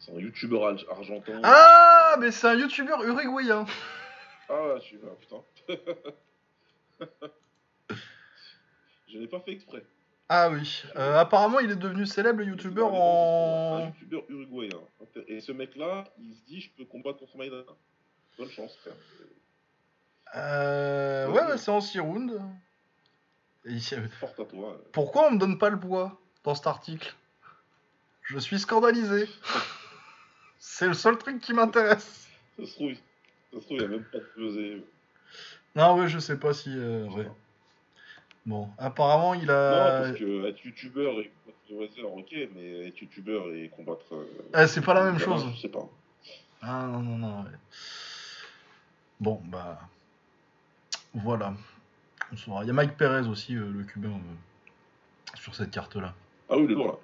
c'est 0.00 0.12
un 0.12 0.18
youtubeur 0.18 0.76
argentin. 0.90 1.40
Ah, 1.44 2.16
mais 2.18 2.32
c'est 2.32 2.48
un 2.48 2.54
youtubeur 2.54 3.04
uruguayen. 3.04 3.66
Ah, 4.48 4.74
je 4.80 4.82
suis 4.82 4.96
là, 4.96 5.10
putain. 5.20 5.76
Je 9.08 9.18
n'ai 9.18 9.26
pas 9.26 9.40
fait 9.40 9.52
exprès. 9.52 9.84
Ah 10.28 10.50
oui. 10.50 10.82
Euh, 10.96 11.16
apparemment, 11.18 11.58
il 11.60 11.70
est 11.70 11.76
devenu 11.76 12.04
célèbre 12.04 12.42
youtubeur 12.42 12.92
en. 12.92 13.78
Un 13.78 13.86
youtubeur 13.86 14.24
uruguayen. 14.28 14.78
Et 15.26 15.40
ce 15.40 15.52
mec-là, 15.52 16.04
il 16.18 16.34
se 16.34 16.44
dit 16.44 16.60
je 16.60 16.70
peux 16.76 16.84
combattre 16.84 17.18
contre 17.18 17.36
Maïda. 17.38 17.62
Bonne 18.36 18.50
chance, 18.50 18.76
frère. 18.76 18.94
Euh... 20.34 21.28
Ouais, 21.28 21.44
ouais 21.44 21.56
c'est 21.56 21.70
en 21.70 21.80
6 21.80 22.00
rounds. 22.00 22.40
Fort 24.20 24.34
à 24.38 24.44
toi. 24.44 24.80
Pourquoi 24.92 25.28
on 25.28 25.32
me 25.32 25.38
donne 25.38 25.58
pas 25.58 25.70
le 25.70 25.78
poids 25.78 26.20
dans 26.44 26.54
cet 26.54 26.66
article? 26.66 27.14
Je 28.22 28.38
suis 28.38 28.58
scandalisé. 28.58 29.28
c'est 30.58 30.86
le 30.86 30.94
seul 30.94 31.18
truc 31.18 31.40
qui 31.40 31.54
m'intéresse. 31.54 32.28
Ça 32.58 32.66
se 32.66 32.74
trouve, 32.74 32.92
ça 32.92 33.60
se 33.60 33.64
trouve, 33.64 33.76
il 33.76 33.78
n'y 33.78 33.84
a 33.84 33.88
même 33.88 34.04
pas 34.04 34.18
de 34.18 34.28
pesée. 34.36 34.86
Non, 35.74 35.98
ouais, 35.98 36.08
je 36.08 36.18
sais 36.18 36.38
pas 36.38 36.52
si. 36.52 36.70
Euh, 36.76 37.06
ouais. 37.08 37.26
Bon, 38.48 38.70
apparemment, 38.78 39.34
il 39.34 39.50
a. 39.50 39.70
Non, 39.70 40.04
parce 40.06 40.18
que 40.18 40.48
être 40.48 40.64
youtubeur 40.64 41.20
et 41.20 41.30
combattre 41.68 42.02
ok, 42.16 42.34
mais 42.54 42.88
être 42.88 42.98
youtubeur 43.02 43.52
et 43.52 43.68
combattre. 43.68 44.06
Euh, 44.12 44.24
eh, 44.56 44.66
c'est 44.66 44.80
pas 44.80 44.94
la 44.94 45.04
même 45.04 45.18
chose. 45.18 45.44
Je 45.54 45.60
sais 45.60 45.68
pas. 45.68 45.86
Ah 46.62 46.86
non, 46.86 47.00
non, 47.00 47.18
non. 47.18 47.42
Ouais. 47.42 47.50
Bon, 49.20 49.42
bah. 49.44 49.78
Voilà. 51.12 51.52
On 52.32 52.36
saura. 52.38 52.64
Il 52.64 52.68
y 52.68 52.70
a 52.70 52.72
Mike 52.72 52.96
Perez 52.96 53.28
aussi, 53.28 53.54
euh, 53.54 53.70
le 53.70 53.84
cubain, 53.84 54.08
euh, 54.08 55.34
sur 55.34 55.54
cette 55.54 55.70
carte-là. 55.70 56.14
Ah 56.48 56.56
oui, 56.56 56.64
il 56.64 56.70
est 56.70 56.74
lourd 56.74 56.98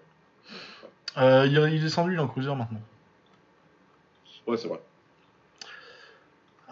là. 1.14 1.22
Euh, 1.22 1.46
il, 1.46 1.58
est 1.58 1.78
descendu, 1.78 2.14
il 2.14 2.16
est 2.16 2.22
en 2.22 2.28
cruiser 2.28 2.54
maintenant. 2.54 2.80
Ouais, 4.46 4.56
c'est 4.56 4.68
vrai. 4.68 4.80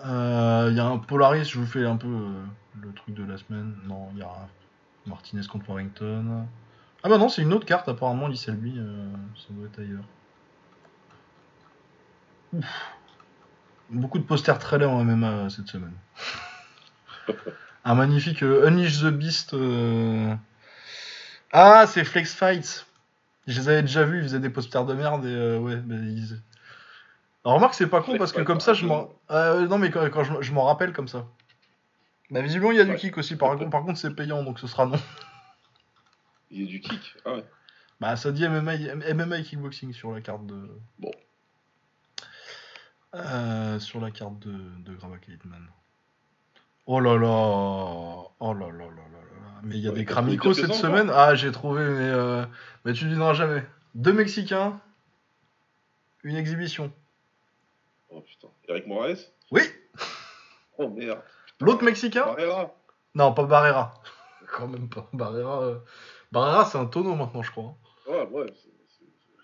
Il 0.03 0.77
y 0.77 0.81
a 0.81 0.87
un 0.87 0.97
Polaris, 0.97 1.45
je 1.45 1.59
vous 1.59 1.67
fais 1.67 1.85
un 1.85 1.99
peu 1.99 2.09
le 2.81 2.93
truc 2.95 3.15
de 3.15 3.25
la 3.25 3.37
semaine. 3.37 3.77
Non, 3.87 4.09
il 4.15 4.21
y 4.21 4.23
a 4.23 4.49
Martinez 5.07 5.47
contre 5.47 5.69
Warrington. 5.69 6.47
Ah 7.03 7.09
bah 7.09 7.19
non, 7.19 7.29
c'est 7.29 7.43
une 7.43 7.53
autre 7.53 7.67
carte 7.67 7.89
apparemment, 7.89 8.29
Lee 8.29 8.37
Selby, 8.37 8.81
ça 9.37 9.49
doit 9.51 9.67
être 9.67 9.79
ailleurs. 9.81 10.05
Ouf. 12.53 12.93
Beaucoup 13.91 14.19
de 14.19 14.25
posters 14.25 14.59
trailers 14.59 14.91
en 14.91 15.05
MMA 15.05 15.51
cette 15.51 15.69
semaine. 15.69 15.95
Un 17.85 17.95
magnifique 17.95 18.43
euh, 18.43 18.67
Unleash 18.67 19.01
the 19.01 19.11
Beast. 19.11 19.55
Euh. 19.55 20.35
Ah, 21.53 21.85
c'est 21.87 22.05
Flex 22.05 22.33
Fights. 22.35 22.87
Je 23.47 23.61
les 23.61 23.69
avais 23.69 23.83
déjà 23.83 24.05
vus, 24.05 24.19
ils 24.19 24.23
faisaient 24.25 24.41
des 24.41 24.51
posters 24.51 24.85
de 24.87 24.95
merde 24.95 25.25
et 25.25 25.35
euh, 25.35 25.59
ouais, 25.59 25.77
mais 25.85 25.97
ils... 25.97 26.41
Alors, 27.45 27.57
remarque, 27.57 27.75
c'est 27.75 27.89
pas 27.89 28.01
con 28.01 28.17
parce 28.19 28.33
que 28.33 28.41
comme 28.41 28.61
ça, 28.61 28.73
je 28.73 28.87
m'en. 28.87 29.11
non, 29.29 29.79
mais 29.79 29.91
quand, 29.91 30.23
je, 30.23 30.53
m'en 30.53 30.65
rappelle 30.65 30.93
comme 30.93 31.09
ça. 31.09 31.27
Bah, 32.33 32.41
visiblement, 32.41 32.73
il 32.73 32.79
y 32.79 32.81
a 32.81 32.85
du 32.85 32.97
kick 32.97 33.19
aussi. 33.19 33.37
Par, 33.37 33.59
par 33.69 33.85
contre, 33.85 33.99
c'est 33.99 34.15
payant 34.15 34.43
donc 34.43 34.59
ce 34.59 34.67
sera 34.67 34.87
non. 34.87 34.99
Il 36.51 36.63
y 36.63 36.65
a 36.65 36.67
du 36.67 36.81
kick 36.81 37.15
Ah 37.27 37.35
ouais. 37.35 37.45
Bah, 38.01 38.17
ça 38.17 38.33
dit 38.33 38.49
MMA, 38.49 38.73
MMA 39.15 39.39
et 39.39 39.43
kickboxing 39.43 39.93
sur 39.93 40.13
la 40.13 40.23
carte 40.23 40.47
de. 40.47 40.69
Bon. 40.99 41.11
sur 43.79 44.01
la 44.01 44.11
carte 44.11 44.39
de, 44.41 44.53
de 44.83 44.95
Grava 44.95 45.17
Oh 46.87 47.01
là 47.01 47.17
là 47.17 47.29
Oh 48.41 48.55
là 48.55 48.67
là 48.67 48.71
là 48.71 48.87
là 48.87 48.87
là 48.89 49.61
Mais 49.63 49.77
il 49.77 49.83
y 49.83 49.89
a 49.89 49.93
des 49.93 50.07
Kramikos 50.07 50.55
cette 50.55 50.75
semaine 50.75 51.11
Ah, 51.15 51.35
j'ai 51.35 51.53
trouvé, 51.53 51.85
mais, 51.85 52.09
euh... 52.09 52.45
mais 52.85 52.95
tu 52.95 53.05
diras 53.09 53.35
jamais. 53.35 53.63
Deux 53.95 54.15
Mexicains, 54.15 54.81
une 56.25 56.37
exhibition. 56.37 56.91
Oh 58.09 58.23
putain. 58.23 58.49
Eric 58.69 58.87
Moraes 58.87 59.31
Oui 59.51 59.63
Oh 60.79 60.89
merde. 60.89 61.21
L'autre 61.63 61.85
Mexicain 61.85 62.27
Barrera 62.27 62.75
Non, 63.15 63.33
pas 63.33 63.45
Barrera. 63.45 63.95
Quand 64.53 64.69
même 64.69 64.89
pas. 64.89 65.09
Barrera, 65.13 65.63
euh... 65.63 65.79
Barrera 66.31 66.65
c'est 66.65 66.79
un 66.79 66.87
tonneau 66.87 67.15
maintenant, 67.15 67.43
je 67.43 67.51
crois. 67.51 67.75
Ouais, 68.09 68.27
ouais, 68.29 68.47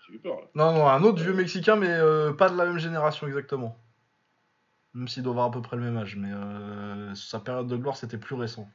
j'ai 0.07 0.15
eu 0.15 0.19
peur 0.19 0.35
là. 0.35 0.47
Non, 0.55 0.73
non, 0.73 0.87
un 0.87 1.01
autre 1.03 1.21
vieux 1.21 1.33
Mexicain, 1.33 1.75
mais 1.75 1.89
euh, 1.89 2.33
pas 2.33 2.49
de 2.49 2.57
la 2.57 2.65
même 2.65 2.79
génération 2.79 3.27
exactement. 3.27 3.77
Même 4.93 5.07
s'il 5.07 5.23
doit 5.23 5.31
avoir 5.31 5.47
à 5.47 5.51
peu 5.51 5.61
près 5.61 5.77
le 5.77 5.83
même 5.83 5.97
âge, 5.97 6.15
mais 6.15 6.31
euh, 6.31 7.13
sa 7.15 7.39
période 7.39 7.67
de 7.67 7.77
gloire 7.77 7.95
c'était 7.95 8.17
plus 8.17 8.35
récent. 8.35 8.67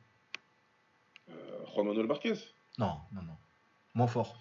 Euh, 1.28 1.32
Juan 1.74 1.86
Manuel 1.86 2.06
Marquez 2.06 2.34
Non, 2.78 2.98
non, 3.12 3.22
non. 3.22 3.36
Moins 3.94 4.06
fort. 4.06 4.40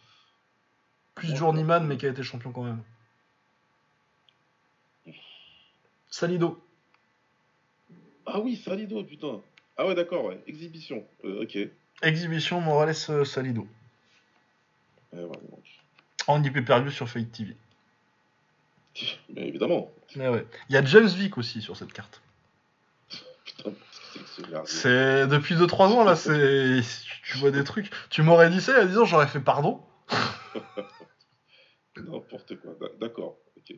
Plus 1.16 1.36
journeyman, 1.36 1.86
mais 1.86 1.98
qui 1.98 2.06
a 2.06 2.10
été 2.10 2.24
champion 2.24 2.52
quand 2.52 2.64
même. 2.64 2.84
Salido. 6.10 6.63
Ah 8.26 8.40
oui, 8.40 8.56
Salido, 8.56 9.04
putain. 9.04 9.42
Ah 9.78 9.86
ouais, 9.88 9.96
d'accord, 9.96 10.26
ouais. 10.26 10.40
Exhibition. 10.48 11.06
Euh, 11.26 11.44
ok. 11.44 11.58
Exhibition 12.02 12.62
Morales 12.62 12.96
euh, 13.10 13.26
Salido. 13.26 13.68
en 16.28 16.44
IP 16.44 16.66
perdu 16.66 16.92
sur 16.92 17.08
Fate 17.10 17.32
TV. 17.32 17.56
Mais 19.30 19.48
évidemment. 19.48 19.92
Il 20.16 20.46
y 20.70 20.78
a 20.78 20.86
James 20.86 21.08
Vick 21.08 21.38
aussi 21.38 21.62
sur 21.62 21.76
cette 21.76 21.94
carte. 21.94 22.22
c'est 24.66 25.28
depuis 25.28 25.56
2-3 25.56 25.88
ans 25.88 26.04
là, 26.04 26.16
c'est 26.16 26.82
tu 27.24 27.38
vois 27.38 27.52
des 27.52 27.64
trucs. 27.64 27.90
Tu 28.10 28.22
m'aurais 28.22 28.50
dit 28.50 28.62
ça 28.62 28.74
il 28.74 28.78
y 28.78 28.82
a 28.82 28.86
10 28.86 28.98
ans, 29.00 29.06
j'aurais 29.06 29.28
fait 29.28 29.40
pardon. 29.40 29.82
N'importe 31.98 32.56
quoi. 32.58 32.76
D'accord. 33.00 33.38
Ok. 33.58 33.76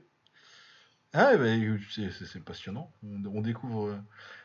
Ah 1.18 1.38
bah, 1.38 1.46
c'est 1.90 2.44
passionnant. 2.44 2.92
On, 3.04 3.40
découvre. 3.40 3.88
Euh, 3.88 3.98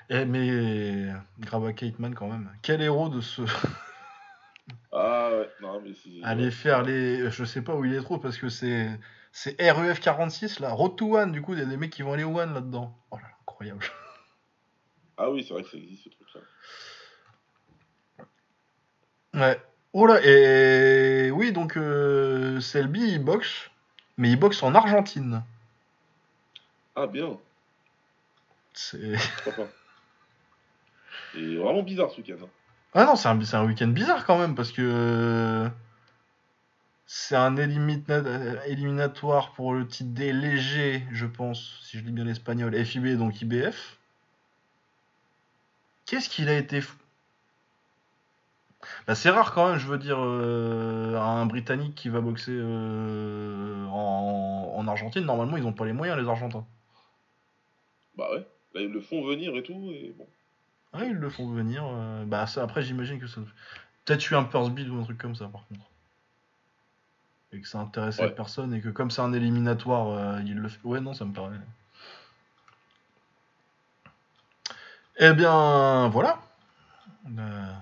eh, 0.09 0.24
mais 0.24 1.12
Graba 1.40 1.72
Kateman 1.72 2.14
quand 2.14 2.28
même. 2.28 2.48
Quel 2.62 2.80
héros 2.80 3.09
de 3.09 3.20
ce. 3.20 3.42
ah 4.92 5.30
ouais. 5.32 5.48
Non 5.60 5.82
mais 5.82 5.92
Aller 6.22 6.52
faire 6.52 6.82
les. 6.82 7.28
Je 7.30 7.44
sais 7.44 7.62
pas 7.62 7.74
où 7.74 7.84
il 7.84 7.92
est 7.92 8.01
trop 8.01 8.18
parce 8.18 8.38
que 8.38 8.48
c'est 8.48 8.88
c'est 9.32 9.56
REF 9.60 10.01
46 10.01 10.60
là, 10.60 10.70
Road 10.70 10.97
to 10.97 11.16
One, 11.16 11.32
du 11.32 11.42
coup, 11.42 11.55
il 11.55 11.60
y 11.60 11.62
a 11.62 11.66
des 11.66 11.76
mecs 11.76 11.90
qui 11.90 12.02
vont 12.02 12.12
aller 12.12 12.24
au 12.24 12.38
One 12.38 12.55
là-dedans. 12.55 12.97
Oh 13.10 13.16
là, 13.16 13.28
incroyable. 13.42 13.84
Ah 15.22 15.30
oui, 15.30 15.44
c'est 15.47 15.52
vrai 15.52 15.62
que 15.62 15.68
ça 15.68 15.76
existe 15.76 16.05
ce 16.05 16.09
truc-là. 16.09 16.40
Ouais. 19.34 19.60
Oh 19.92 20.06
là, 20.06 20.18
et 20.24 21.30
oui, 21.30 21.52
donc 21.52 21.76
euh, 21.76 22.59
Selby, 22.60 23.02
il 23.02 23.22
boxe, 23.22 23.70
mais 24.16 24.30
il 24.30 24.36
boxe 24.36 24.62
en 24.62 24.74
Argentine. 24.74 25.42
Ah 26.96 27.06
bien. 27.06 27.38
C'est. 28.72 29.14
Et 31.36 31.56
vraiment 31.56 31.82
bizarre 31.82 32.10
ce 32.10 32.18
week-end. 32.18 32.36
Hein. 32.42 32.48
Ah 32.94 33.04
non, 33.04 33.16
c'est 33.16 33.28
un, 33.28 33.38
un 33.38 33.66
week-end 33.66 33.88
bizarre 33.88 34.26
quand 34.26 34.38
même, 34.38 34.54
parce 34.54 34.72
que 34.72 35.70
c'est 37.12 37.34
un 37.34 37.56
éliminatoire 37.56 39.50
pour 39.54 39.74
le 39.74 39.84
titre 39.84 40.10
des 40.14 40.32
légers, 40.32 41.04
je 41.10 41.26
pense, 41.26 41.80
si 41.82 41.98
je 41.98 42.04
lis 42.04 42.12
bien 42.12 42.24
l'espagnol, 42.24 42.72
FIB, 42.84 43.16
donc 43.16 43.40
IBF. 43.42 43.98
Qu'est-ce 46.06 46.28
qu'il 46.28 46.48
a 46.48 46.56
été 46.56 46.80
fou? 46.80 46.96
Bah, 49.08 49.16
C'est 49.16 49.30
rare 49.30 49.52
quand 49.52 49.70
même, 49.70 49.78
je 49.78 49.88
veux 49.88 49.98
dire, 49.98 50.18
euh, 50.20 51.18
un 51.18 51.46
Britannique 51.46 51.96
qui 51.96 52.08
va 52.08 52.20
boxer 52.20 52.52
euh, 52.54 53.86
en, 53.88 54.86
Argentine, 54.86 55.24
normalement 55.24 55.56
ils 55.56 55.64
n'ont 55.64 55.72
pas 55.72 55.86
les 55.86 55.92
moyens, 55.92 56.16
les 56.16 56.28
Argentins. 56.28 56.64
Bah 58.16 58.31
ouais, 58.32 58.47
là 58.74 58.81
ils 58.81 58.91
le 58.91 59.01
font 59.01 59.24
venir 59.24 59.57
et 59.57 59.62
tout, 59.62 59.91
et 59.93 60.15
bon. 60.16 60.27
Ah, 60.93 61.05
ils 61.05 61.15
le 61.15 61.31
font 61.31 61.49
venir. 61.51 61.85
Euh, 61.87 62.24
bah 62.24 62.47
ça, 62.47 62.62
après 62.62 62.82
j'imagine 62.82 63.20
que 63.20 63.27
ça... 63.27 63.41
Peut-être 64.05 64.31
eu 64.31 64.35
un 64.35 64.45
purse 64.45 64.70
bid 64.70 64.89
ou 64.89 64.99
un 64.99 65.05
truc 65.05 65.19
comme 65.19 65.37
ça 65.37 65.47
par 65.47 65.66
contre 65.69 65.91
et 67.53 67.61
que 67.61 67.69
ça 67.69 67.78
intéressait 67.78 68.31
personne 68.31 68.74
et 68.74 68.81
que 68.81 68.89
comme 68.89 69.11
c'est 69.11 69.23
un 69.23 69.32
éliminatoire, 69.32 70.09
euh, 70.09 70.41
il 70.47 70.57
le 70.57 70.69
fait. 70.69 70.78
Ouais, 70.85 71.01
non, 71.01 71.15
ça 71.15 71.24
me 71.24 71.32
paraît. 71.32 71.57
Eh 75.19 75.32
bien, 75.32 76.09
voilà. 76.09 76.41
Euh, 77.27 77.73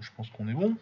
je 0.00 0.10
pense 0.16 0.28
qu'on 0.30 0.48
est 0.48 0.54
bon. 0.54 0.74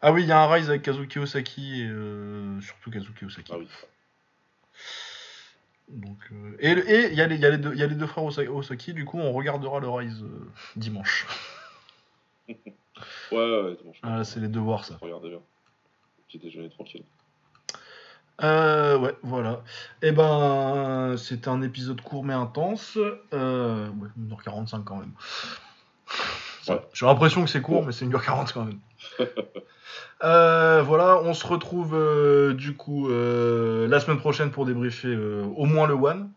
Ah 0.00 0.12
oui, 0.12 0.22
il 0.22 0.28
y 0.28 0.32
a 0.32 0.40
un 0.40 0.52
Rise 0.52 0.68
avec 0.68 0.82
Kazuki 0.82 1.18
Osaki 1.18 1.82
et 1.82 1.88
euh, 1.88 2.60
surtout 2.60 2.90
Kazuki 2.90 3.24
Osaki. 3.24 3.52
Ah 3.52 3.58
oui. 3.58 3.68
Donc, 5.88 6.18
et 6.60 6.72
il 6.72 7.14
y, 7.14 7.20
a 7.20 7.26
les 7.26 7.94
deux 7.94 8.06
frères 8.06 8.24
Osaki, 8.24 8.94
du 8.94 9.04
coup 9.04 9.18
on 9.18 9.32
regardera 9.32 9.80
le 9.80 9.88
Rise 9.88 10.24
dimanche. 10.76 11.26
ouais, 12.48 12.56
ouais, 13.32 13.76
dimanche. 13.80 13.98
Ah, 14.02 14.24
c'est 14.24 14.40
les 14.40 14.48
devoirs 14.48 14.84
ça. 14.84 14.98
Regardez 15.00 15.28
bien 15.28 15.40
déjeuner 16.38 16.70
tranquille. 16.70 17.04
Euh, 18.42 18.98
ouais, 18.98 19.14
voilà. 19.22 19.62
Et 20.02 20.08
eh 20.08 20.12
ben, 20.12 21.14
c'était 21.16 21.48
un 21.48 21.62
épisode 21.62 22.00
court 22.00 22.24
mais 22.24 22.34
intense. 22.34 22.98
Euh, 23.32 23.88
ouais, 23.88 24.08
1h45 24.18 24.84
quand 24.84 24.96
même. 24.96 25.12
J'ai 26.92 27.06
l'impression 27.06 27.44
que 27.44 27.50
c'est 27.50 27.60
court, 27.60 27.84
mais 27.84 27.92
c'est 27.92 28.06
1h40 28.06 28.52
quand 28.52 28.64
même. 28.64 28.80
Euh, 30.22 30.80
voilà, 30.80 31.20
on 31.22 31.34
se 31.34 31.46
retrouve 31.46 31.94
euh, 31.94 32.54
du 32.54 32.76
coup 32.76 33.08
la 33.08 34.00
semaine 34.00 34.18
prochaine 34.18 34.50
pour 34.50 34.64
débriefer 34.64 35.14
au 35.14 35.66
moins 35.66 35.86
le 35.86 35.94
One. 35.94 36.30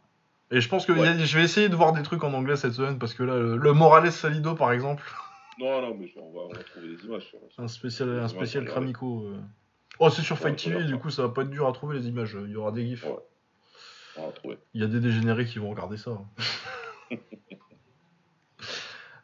Et 0.51 0.59
je 0.59 0.67
pense 0.67 0.85
que 0.85 0.93
je 0.93 1.37
vais 1.37 1.43
essayer 1.43 1.69
de 1.69 1.75
voir 1.75 1.93
des 1.93 2.01
trucs 2.03 2.23
en 2.23 2.33
anglais 2.33 2.57
cette 2.57 2.73
semaine 2.73 2.99
parce 2.99 3.13
que 3.13 3.23
là, 3.23 3.37
le, 3.37 3.55
le 3.55 3.73
Morales 3.73 4.11
Salido 4.11 4.55
par 4.55 4.73
exemple. 4.73 5.03
Non, 5.59 5.81
non, 5.81 5.95
mais 5.99 6.11
on 6.17 6.31
va, 6.31 6.41
on 6.41 6.53
va 6.53 6.63
trouver 6.63 6.95
des 6.95 7.03
images. 7.05 7.35
un 7.57 7.67
spécial, 7.67 8.19
un 8.19 8.27
spécial 8.27 8.65
Cramico. 8.65 9.23
Euh. 9.23 9.39
Oh, 9.99 10.09
c'est 10.09 10.21
sur 10.21 10.37
Fight 10.37 10.55
TV, 10.55 10.83
du 10.83 10.97
coup, 10.97 11.09
ça 11.09 11.23
va 11.23 11.29
pas 11.29 11.41
être 11.41 11.49
dur 11.49 11.67
à 11.67 11.71
trouver 11.71 11.97
les 11.97 12.07
images. 12.07 12.37
Il 12.45 12.51
y 12.51 12.55
aura 12.55 12.71
des 12.71 12.85
gifs. 12.85 13.03
Ouais. 13.05 13.17
On 14.17 14.27
va 14.27 14.31
trouver. 14.33 14.57
Il 14.75 14.81
y 14.81 14.83
a 14.83 14.87
des 14.87 14.99
dégénérés 14.99 15.45
qui 15.45 15.57
vont 15.57 15.71
regarder 15.71 15.97
ça. 15.97 16.11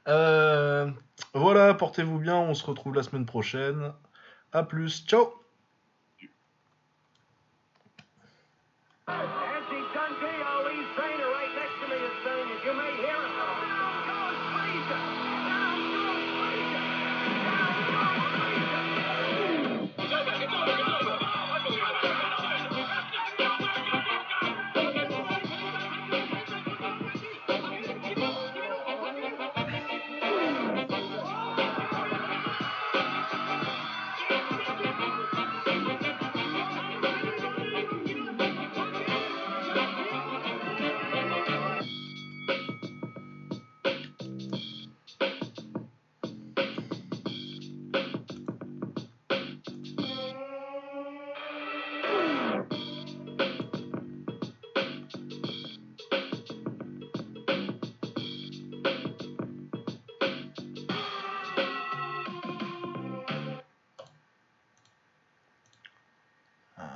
euh, 0.07 0.89
voilà, 1.33 1.73
portez-vous 1.73 2.19
bien. 2.19 2.37
On 2.37 2.53
se 2.53 2.65
retrouve 2.65 2.95
la 2.95 3.03
semaine 3.03 3.25
prochaine. 3.25 3.91
A 4.51 4.63
plus. 4.63 5.05
Ciao 5.05 5.33